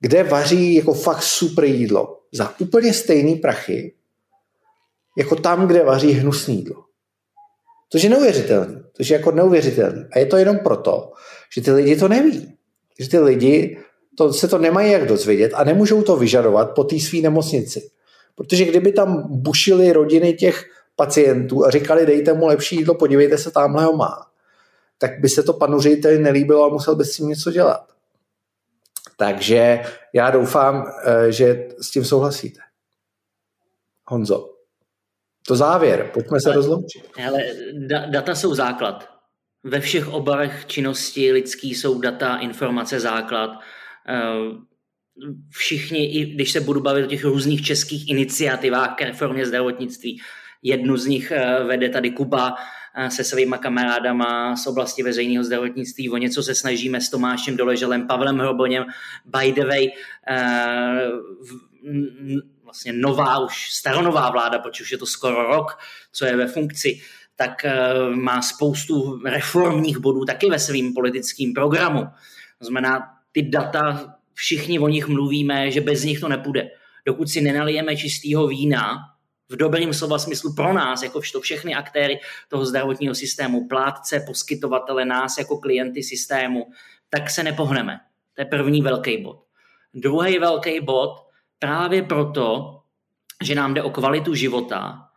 kde 0.00 0.22
vaří 0.22 0.74
jako 0.74 0.94
fakt 0.94 1.22
super 1.22 1.64
jídlo 1.64 2.18
za 2.32 2.54
úplně 2.60 2.92
stejný 2.92 3.36
prachy, 3.36 3.94
jako 5.18 5.36
tam, 5.36 5.66
kde 5.66 5.84
vaří 5.84 6.12
hnusný 6.12 6.56
jídlo. 6.56 6.84
To 7.88 7.98
je 7.98 8.08
neuvěřitelné. 8.08 8.82
To 8.96 9.02
je 9.02 9.12
jako 9.12 9.30
neuvěřitelné. 9.30 10.08
A 10.12 10.18
je 10.18 10.26
to 10.26 10.36
jenom 10.36 10.58
proto, 10.58 11.12
že 11.54 11.60
ty 11.60 11.72
lidi 11.72 11.96
to 11.96 12.08
neví. 12.08 12.54
Že 12.98 13.08
ty 13.08 13.18
lidi 13.18 13.78
to, 14.18 14.32
se 14.32 14.48
to 14.48 14.58
nemají 14.58 14.92
jak 14.92 15.06
dozvědět 15.06 15.52
a 15.54 15.64
nemůžou 15.64 16.02
to 16.02 16.16
vyžadovat 16.16 16.74
po 16.74 16.84
té 16.84 17.00
své 17.00 17.18
nemocnici. 17.18 17.90
Protože 18.34 18.64
kdyby 18.64 18.92
tam 18.92 19.22
bušily 19.30 19.92
rodiny 19.92 20.32
těch 20.32 20.64
pacientů 20.98 21.66
a 21.66 21.70
říkali, 21.70 22.06
dejte 22.06 22.32
mu 22.32 22.46
lepší 22.46 22.76
jídlo, 22.76 22.94
podívejte 22.94 23.38
se, 23.38 23.50
tamhle 23.50 23.84
ho 23.84 23.96
má, 23.96 24.26
tak 24.98 25.20
by 25.20 25.28
se 25.28 25.42
to 25.42 25.52
panu 25.52 25.80
řediteli 25.80 26.18
nelíbilo 26.18 26.64
a 26.64 26.68
musel 26.68 26.96
by 26.96 27.04
s 27.04 27.16
tím 27.16 27.28
něco 27.28 27.50
dělat. 27.50 27.88
Takže 29.16 29.80
já 30.12 30.30
doufám, 30.30 30.84
eh, 31.04 31.32
že 31.32 31.68
s 31.80 31.90
tím 31.90 32.04
souhlasíte. 32.04 32.60
Honzo, 34.04 34.54
to 35.46 35.56
závěr, 35.56 36.10
pojďme 36.14 36.40
se 36.40 36.52
rozloučit. 36.52 37.02
Ale 37.26 37.42
data 38.10 38.34
jsou 38.34 38.54
základ. 38.54 39.08
Ve 39.64 39.80
všech 39.80 40.08
oborech 40.08 40.64
činnosti 40.66 41.32
lidský 41.32 41.74
jsou 41.74 42.00
data, 42.00 42.36
informace 42.36 43.00
základ. 43.00 43.50
Eh, 44.08 44.68
všichni, 45.50 46.06
i 46.06 46.34
když 46.34 46.52
se 46.52 46.60
budu 46.60 46.80
bavit 46.80 47.04
o 47.04 47.08
těch 47.08 47.24
různých 47.24 47.64
českých 47.64 48.08
iniciativách 48.08 48.96
k 48.96 49.02
reformě 49.02 49.46
zdravotnictví, 49.46 50.20
Jednu 50.62 50.96
z 50.96 51.06
nich 51.06 51.30
eh, 51.30 51.64
vede 51.64 51.88
tady 51.88 52.10
Kuba 52.10 52.54
eh, 52.96 53.10
se 53.10 53.24
svýma 53.24 53.58
kamarádama 53.58 54.56
z 54.56 54.66
oblasti 54.66 55.02
veřejného 55.02 55.44
zdravotnictví. 55.44 56.10
O 56.10 56.16
něco 56.16 56.42
se 56.42 56.54
snažíme 56.54 57.00
s 57.00 57.10
Tomášem 57.10 57.56
Doleželem, 57.56 58.06
Pavlem 58.06 58.38
Hroboněm. 58.38 58.84
By 59.24 59.52
the 59.52 59.64
way, 59.66 59.88
eh, 60.28 61.10
vlastně 62.64 62.92
nová, 62.92 63.38
už 63.38 63.70
staronová 63.70 64.30
vláda, 64.30 64.58
protože 64.58 64.82
už 64.82 64.92
je 64.92 64.98
to 64.98 65.06
skoro 65.06 65.42
rok, 65.42 65.78
co 66.12 66.24
je 66.24 66.36
ve 66.36 66.46
funkci, 66.46 67.00
tak 67.36 67.66
má 68.14 68.42
spoustu 68.42 69.20
reformních 69.24 69.98
bodů 69.98 70.24
taky 70.24 70.50
ve 70.50 70.58
svém 70.58 70.94
politickém 70.94 71.52
programu. 71.54 72.06
To 72.58 72.64
znamená, 72.64 73.18
ty 73.32 73.42
data, 73.42 74.14
všichni 74.34 74.78
o 74.78 74.88
nich 74.88 75.08
mluvíme, 75.08 75.70
že 75.70 75.80
bez 75.80 76.04
nich 76.04 76.20
to 76.20 76.28
nepůjde. 76.28 76.68
Dokud 77.06 77.28
si 77.28 77.40
nenalijeme 77.40 77.96
čistého 77.96 78.46
vína, 78.46 78.98
v 79.48 79.56
dobrým 79.56 79.94
slova 79.94 80.18
smyslu 80.18 80.54
pro 80.54 80.72
nás, 80.72 81.02
jako 81.02 81.20
všechny 81.40 81.74
aktéry 81.74 82.20
toho 82.48 82.66
zdravotního 82.66 83.14
systému, 83.14 83.68
plátce, 83.68 84.24
poskytovatele, 84.26 85.04
nás 85.04 85.38
jako 85.38 85.58
klienty 85.58 86.02
systému, 86.02 86.66
tak 87.10 87.30
se 87.30 87.42
nepohneme. 87.42 88.00
To 88.34 88.40
je 88.40 88.46
první 88.46 88.82
velký 88.82 89.22
bod. 89.22 89.44
Druhý 89.94 90.38
velký 90.38 90.80
bod, 90.80 91.26
právě 91.58 92.02
proto, 92.02 92.78
že 93.42 93.54
nám 93.54 93.74
jde 93.74 93.82
o 93.82 93.90
kvalitu 93.90 94.34
života, 94.34 95.08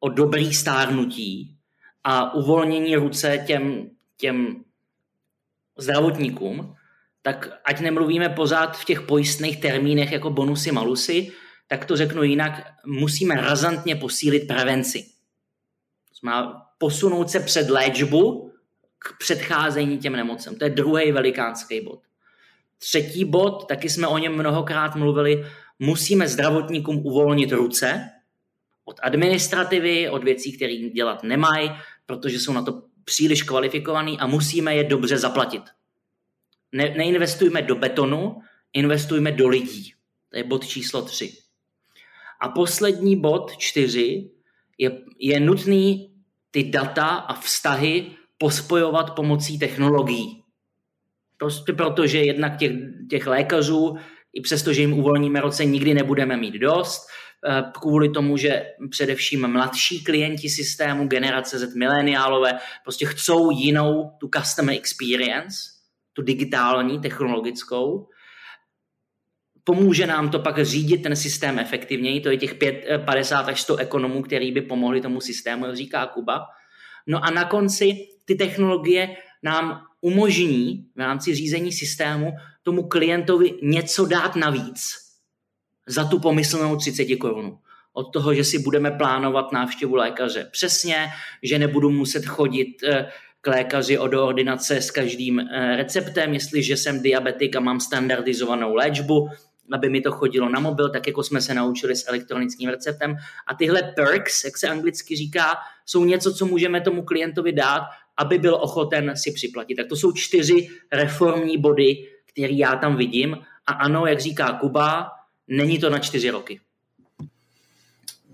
o 0.00 0.08
dobrý 0.08 0.54
stárnutí 0.54 1.56
a 2.04 2.34
uvolnění 2.34 2.96
ruce 2.96 3.44
těm, 3.46 3.90
těm 4.16 4.64
zdravotníkům, 5.78 6.74
tak 7.22 7.60
ať 7.64 7.80
nemluvíme 7.80 8.28
pořád 8.28 8.76
v 8.76 8.84
těch 8.84 9.00
pojistných 9.00 9.60
termínech 9.60 10.12
jako 10.12 10.30
bonusy, 10.30 10.72
malusy, 10.72 11.32
tak 11.70 11.84
to 11.84 11.96
řeknu 11.96 12.22
jinak, 12.22 12.62
musíme 12.86 13.34
razantně 13.34 13.96
posílit 13.96 14.46
prevenci. 14.46 15.06
Znamená 16.20 16.66
posunout 16.78 17.30
se 17.30 17.40
před 17.40 17.70
léčbu 17.70 18.52
k 18.98 19.18
předcházení 19.18 19.98
těm 19.98 20.12
nemocem. 20.12 20.56
To 20.56 20.64
je 20.64 20.70
druhý 20.70 21.12
velikánský 21.12 21.80
bod. 21.80 22.00
Třetí 22.78 23.24
bod, 23.24 23.68
taky 23.68 23.90
jsme 23.90 24.06
o 24.06 24.18
něm 24.18 24.32
mnohokrát 24.32 24.96
mluvili, 24.96 25.46
musíme 25.78 26.28
zdravotníkům 26.28 27.06
uvolnit 27.06 27.52
ruce 27.52 28.10
od 28.84 29.00
administrativy, 29.02 30.08
od 30.08 30.24
věcí, 30.24 30.56
které 30.56 30.76
dělat 30.76 31.22
nemají, 31.22 31.70
protože 32.06 32.40
jsou 32.40 32.52
na 32.52 32.62
to 32.62 32.82
příliš 33.04 33.42
kvalifikovaný 33.42 34.18
a 34.18 34.26
musíme 34.26 34.74
je 34.74 34.84
dobře 34.84 35.18
zaplatit. 35.18 35.62
Ne, 36.72 36.94
neinvestujme 36.96 37.62
do 37.62 37.74
betonu, 37.74 38.42
investujme 38.72 39.32
do 39.32 39.48
lidí. 39.48 39.94
To 40.28 40.36
je 40.36 40.44
bod 40.44 40.66
číslo 40.66 41.02
tři. 41.02 41.39
A 42.40 42.48
poslední 42.48 43.20
bod 43.20 43.56
čtyři 43.56 44.30
je, 44.78 44.98
je 45.18 45.40
nutný 45.40 46.14
ty 46.50 46.64
data 46.64 47.06
a 47.06 47.40
vztahy 47.40 48.06
pospojovat 48.38 49.14
pomocí 49.14 49.58
technologií. 49.58 50.42
Prostě 51.38 51.72
protože 51.72 52.18
jednak 52.18 52.58
těch, 52.58 52.72
těch 53.10 53.26
lékařů, 53.26 53.96
i 54.32 54.40
přesto, 54.40 54.72
že 54.72 54.80
jim 54.80 54.92
uvolníme 54.92 55.40
roce, 55.40 55.64
nikdy 55.64 55.94
nebudeme 55.94 56.36
mít 56.36 56.54
dost, 56.54 57.06
eh, 57.48 57.62
kvůli 57.80 58.08
tomu, 58.08 58.36
že 58.36 58.64
především 58.90 59.48
mladší 59.48 60.04
klienti 60.04 60.48
systému, 60.48 61.06
generace 61.06 61.58
Z 61.58 61.74
mileniálové, 61.74 62.58
prostě 62.84 63.06
chcou 63.06 63.50
jinou 63.50 64.10
tu 64.20 64.28
customer 64.34 64.74
experience, 64.74 65.58
tu 66.12 66.22
digitální, 66.22 67.00
technologickou. 67.00 68.08
Pomůže 69.64 70.06
nám 70.06 70.30
to 70.30 70.38
pak 70.38 70.64
řídit 70.64 71.02
ten 71.02 71.16
systém 71.16 71.58
efektivněji, 71.58 72.20
to 72.20 72.30
je 72.30 72.36
těch 72.36 72.54
5, 72.54 72.84
50 73.04 73.48
až 73.48 73.60
100 73.60 73.76
ekonomů, 73.76 74.22
který 74.22 74.52
by 74.52 74.60
pomohli 74.60 75.00
tomu 75.00 75.20
systému, 75.20 75.66
říká 75.72 76.06
Kuba. 76.06 76.46
No 77.06 77.24
a 77.24 77.30
na 77.30 77.44
konci 77.44 78.08
ty 78.24 78.34
technologie 78.34 79.16
nám 79.42 79.80
umožní 80.00 80.86
v 80.96 81.00
rámci 81.00 81.34
řízení 81.34 81.72
systému 81.72 82.32
tomu 82.62 82.88
klientovi 82.88 83.54
něco 83.62 84.06
dát 84.06 84.36
navíc 84.36 85.10
za 85.86 86.04
tu 86.04 86.18
pomyslnou 86.18 86.76
30 86.76 87.16
korun. 87.16 87.58
Od 87.92 88.12
toho, 88.12 88.34
že 88.34 88.44
si 88.44 88.58
budeme 88.58 88.90
plánovat 88.90 89.52
návštěvu 89.52 89.94
lékaře 89.94 90.48
přesně, 90.52 91.08
že 91.42 91.58
nebudu 91.58 91.90
muset 91.90 92.26
chodit 92.26 92.82
eh, 92.84 93.10
k 93.40 93.46
lékaři 93.46 93.98
o 93.98 94.04
ordinace 94.04 94.76
s 94.76 94.90
každým 94.90 95.40
eh, 95.40 95.76
receptem, 95.76 96.34
jestliže 96.34 96.76
jsem 96.76 97.02
diabetik 97.02 97.56
a 97.56 97.60
mám 97.60 97.80
standardizovanou 97.80 98.74
léčbu, 98.74 99.28
aby 99.72 99.88
mi 99.88 100.00
to 100.00 100.12
chodilo 100.12 100.48
na 100.48 100.60
mobil, 100.60 100.90
tak 100.90 101.06
jako 101.06 101.22
jsme 101.22 101.40
se 101.40 101.54
naučili 101.54 101.96
s 101.96 102.08
elektronickým 102.08 102.68
receptem. 102.70 103.16
A 103.46 103.54
tyhle 103.54 103.82
perks, 103.82 104.44
jak 104.44 104.58
se 104.58 104.68
anglicky 104.68 105.16
říká, 105.16 105.54
jsou 105.86 106.04
něco, 106.04 106.34
co 106.34 106.46
můžeme 106.46 106.80
tomu 106.80 107.02
klientovi 107.02 107.52
dát, 107.52 107.82
aby 108.16 108.38
byl 108.38 108.54
ochoten 108.54 109.12
si 109.16 109.32
připlatit. 109.32 109.76
Tak 109.76 109.86
to 109.86 109.96
jsou 109.96 110.12
čtyři 110.12 110.68
reformní 110.92 111.58
body, 111.58 112.08
které 112.32 112.52
já 112.52 112.76
tam 112.76 112.96
vidím. 112.96 113.38
A 113.66 113.72
ano, 113.72 114.06
jak 114.06 114.20
říká 114.20 114.52
Kuba, 114.52 115.10
není 115.48 115.78
to 115.78 115.90
na 115.90 115.98
čtyři 115.98 116.30
roky. 116.30 116.60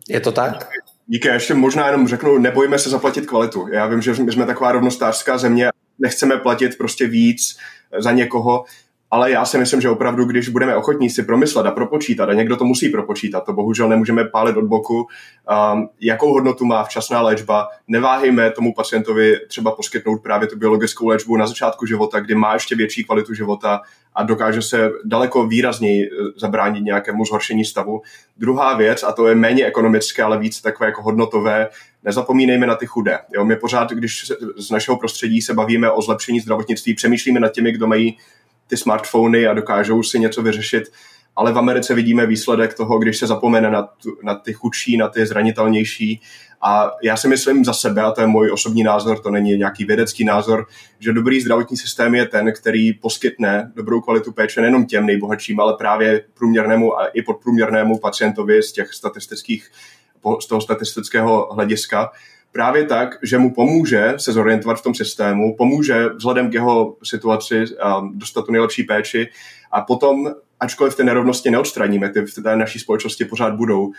Je 0.08 0.20
to 0.20 0.32
tak? 0.32 0.70
Díky, 1.06 1.28
ještě 1.28 1.54
možná 1.54 1.86
jenom 1.86 2.08
řeknu, 2.08 2.38
nebojíme 2.38 2.78
se 2.78 2.90
zaplatit 2.90 3.26
kvalitu. 3.26 3.68
Já 3.72 3.86
vím, 3.86 4.02
že 4.02 4.14
my 4.14 4.32
jsme 4.32 4.46
taková 4.46 4.72
rovnostářská 4.72 5.38
země, 5.38 5.68
nechceme 5.98 6.36
platit 6.36 6.78
prostě 6.78 7.06
víc 7.06 7.58
za 7.98 8.12
někoho, 8.12 8.64
ale 9.10 9.30
já 9.30 9.44
si 9.44 9.58
myslím, 9.58 9.80
že 9.80 9.88
opravdu, 9.88 10.24
když 10.24 10.48
budeme 10.48 10.76
ochotní 10.76 11.10
si 11.10 11.22
promyslet 11.22 11.66
a 11.66 11.70
propočítat, 11.70 12.28
a 12.28 12.32
někdo 12.32 12.56
to 12.56 12.64
musí 12.64 12.88
propočítat, 12.88 13.44
to 13.44 13.52
bohužel 13.52 13.88
nemůžeme 13.88 14.24
pálit 14.24 14.56
od 14.56 14.64
boku, 14.64 14.96
um, 14.96 15.88
jakou 16.00 16.32
hodnotu 16.32 16.64
má 16.64 16.84
včasná 16.84 17.20
léčba, 17.20 17.68
neváhejme 17.88 18.50
tomu 18.50 18.74
pacientovi 18.74 19.36
třeba 19.48 19.70
poskytnout 19.70 20.22
právě 20.22 20.48
tu 20.48 20.58
biologickou 20.58 21.08
léčbu 21.08 21.36
na 21.36 21.46
začátku 21.46 21.86
života, 21.86 22.20
kdy 22.20 22.34
má 22.34 22.54
ještě 22.54 22.76
větší 22.76 23.04
kvalitu 23.04 23.34
života 23.34 23.80
a 24.14 24.22
dokáže 24.22 24.62
se 24.62 24.90
daleko 25.04 25.46
výrazněji 25.46 26.06
eh, 26.06 26.08
zabránit 26.36 26.84
nějakému 26.84 27.24
zhoršení 27.24 27.64
stavu. 27.64 28.02
Druhá 28.36 28.76
věc, 28.76 29.02
a 29.02 29.12
to 29.12 29.28
je 29.28 29.34
méně 29.34 29.66
ekonomické, 29.66 30.22
ale 30.22 30.38
víc 30.38 30.60
takové 30.62 30.86
jako 30.86 31.02
hodnotové, 31.02 31.68
nezapomínejme 32.04 32.66
na 32.66 32.74
ty 32.74 32.86
chudé. 32.86 33.18
Jo, 33.34 33.44
my 33.44 33.56
pořád, 33.56 33.90
když 33.90 34.32
z 34.56 34.70
našeho 34.70 34.96
prostředí 34.96 35.42
se 35.42 35.54
bavíme 35.54 35.90
o 35.90 36.02
zlepšení 36.02 36.40
zdravotnictví, 36.40 36.94
přemýšlíme 36.94 37.40
nad 37.40 37.52
těmi, 37.52 37.72
kdo 37.72 37.86
mají 37.86 38.18
ty 38.66 38.76
smartfony 38.76 39.46
a 39.46 39.54
dokážou 39.54 40.02
si 40.02 40.18
něco 40.18 40.42
vyřešit. 40.42 40.84
Ale 41.36 41.52
v 41.52 41.58
Americe 41.58 41.94
vidíme 41.94 42.26
výsledek 42.26 42.74
toho, 42.74 42.98
když 42.98 43.18
se 43.18 43.26
zapomene 43.26 43.70
na, 43.70 43.82
tu, 43.82 44.18
na 44.22 44.34
ty 44.34 44.52
chudší, 44.52 44.96
na 44.96 45.08
ty 45.08 45.26
zranitelnější. 45.26 46.20
A 46.62 46.90
já 47.02 47.16
si 47.16 47.28
myslím 47.28 47.64
za 47.64 47.72
sebe, 47.72 48.02
a 48.02 48.10
to 48.10 48.20
je 48.20 48.26
můj 48.26 48.50
osobní 48.52 48.82
názor, 48.82 49.18
to 49.18 49.30
není 49.30 49.56
nějaký 49.56 49.84
vědecký 49.84 50.24
názor, 50.24 50.66
že 50.98 51.12
dobrý 51.12 51.40
zdravotní 51.40 51.76
systém 51.76 52.14
je 52.14 52.26
ten, 52.26 52.52
který 52.52 52.92
poskytne 52.92 53.72
dobrou 53.76 54.00
kvalitu 54.00 54.32
péče 54.32 54.60
nejenom 54.60 54.86
těm 54.86 55.06
nejbohatším, 55.06 55.60
ale 55.60 55.74
právě 55.78 56.24
průměrnému 56.34 56.98
a 56.98 57.06
i 57.06 57.22
podprůměrnému 57.22 57.98
pacientovi 57.98 58.62
z 58.62 58.72
těch 58.72 58.92
statistických, 58.92 59.70
z 60.40 60.46
toho 60.46 60.60
statistického 60.60 61.48
hlediska 61.54 62.10
právě 62.52 62.84
tak, 62.84 63.18
že 63.22 63.38
mu 63.38 63.54
pomůže 63.54 64.14
se 64.16 64.32
zorientovat 64.32 64.78
v 64.78 64.82
tom 64.82 64.94
systému, 64.94 65.56
pomůže 65.56 66.08
vzhledem 66.08 66.50
k 66.50 66.54
jeho 66.54 66.96
situaci 67.04 67.64
dostat 68.14 68.46
tu 68.46 68.52
nejlepší 68.52 68.82
péči 68.82 69.28
a 69.72 69.80
potom, 69.80 70.30
ačkoliv 70.60 70.96
ty 70.96 71.04
nerovnosti 71.04 71.50
neodstraníme, 71.50 72.08
ty 72.08 72.20
v 72.20 72.34
té 72.42 72.56
naší 72.56 72.78
společnosti 72.78 73.24
pořád 73.24 73.54
budou, 73.54 73.92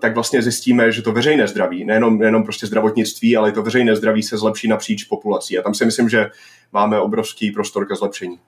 tak 0.00 0.14
vlastně 0.14 0.42
zjistíme, 0.42 0.92
že 0.92 1.02
to 1.02 1.12
veřejné 1.12 1.48
zdraví, 1.48 1.84
nejenom, 1.84 2.18
nejenom 2.18 2.44
prostě 2.44 2.66
zdravotnictví, 2.66 3.36
ale 3.36 3.48
i 3.48 3.52
to 3.52 3.62
veřejné 3.62 3.96
zdraví 3.96 4.22
se 4.22 4.38
zlepší 4.38 4.68
napříč 4.68 5.04
populací. 5.04 5.58
A 5.58 5.62
tam 5.62 5.74
si 5.74 5.84
myslím, 5.84 6.08
že 6.08 6.30
máme 6.72 7.00
obrovský 7.00 7.50
prostor 7.50 7.88
ke 7.88 7.94
zlepšení. 7.94 8.38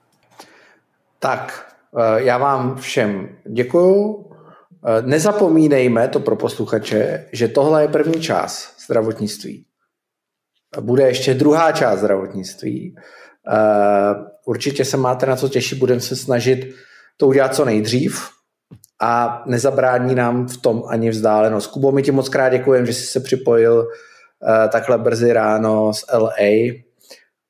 Tak, 1.19 1.73
e, 1.97 2.23
já 2.23 2.37
vám 2.37 2.75
všem 2.75 3.29
děkuju. 3.45 4.25
E, 4.85 5.01
nezapomínejme 5.01 6.07
to 6.07 6.19
pro 6.19 6.35
posluchače, 6.35 7.25
že 7.31 7.47
tohle 7.47 7.81
je 7.81 7.87
první 7.87 8.21
čas 8.21 8.78
zdravotnictví. 8.89 9.65
Bude 10.81 11.03
ještě 11.07 11.33
druhá 11.33 11.71
část 11.71 11.99
zdravotnictví. 11.99 12.95
Eh, 13.53 14.13
určitě 14.45 14.85
se 14.85 14.97
máte 14.97 15.25
na 15.25 15.35
co 15.35 15.49
těšit, 15.49 15.79
budeme 15.79 16.01
se 16.01 16.15
snažit 16.15 16.75
to 17.17 17.27
udělat 17.27 17.55
co 17.55 17.65
nejdřív 17.65 18.29
a 19.01 19.43
nezabrání 19.45 20.15
nám 20.15 20.47
v 20.47 20.57
tom 20.57 20.83
ani 20.87 21.09
vzdálenost. 21.09 21.67
Kubo, 21.67 21.91
my 21.91 22.03
ti 22.03 22.11
moc 22.11 22.29
krát 22.29 22.49
děkujeme, 22.49 22.85
že 22.87 22.93
jsi 22.93 23.03
se 23.03 23.19
připojil 23.19 23.87
eh, 23.87 24.67
takhle 24.67 24.97
brzy 24.97 25.33
ráno 25.33 25.93
z 25.93 26.05
LA 26.13 26.73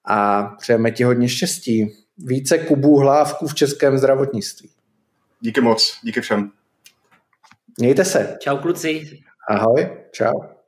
a 0.06 0.44
přejeme 0.44 0.91
ti 0.91 1.03
hodně 1.03 1.30
štěstí. 1.30 1.95
Více 2.18 2.57
kubů 2.57 2.99
hlávků 2.99 3.48
v 3.48 3.56
českém 3.56 3.98
zdravotnictví. 3.98 4.70
Díky 5.41 5.61
moc, 5.61 5.99
díky 6.03 6.22
všem. 6.22 6.52
Mějte 7.80 8.06
se. 8.06 8.38
Čau 8.40 8.57
kluci. 8.57 9.22
Ahoj, 9.49 9.90
čau. 10.11 10.59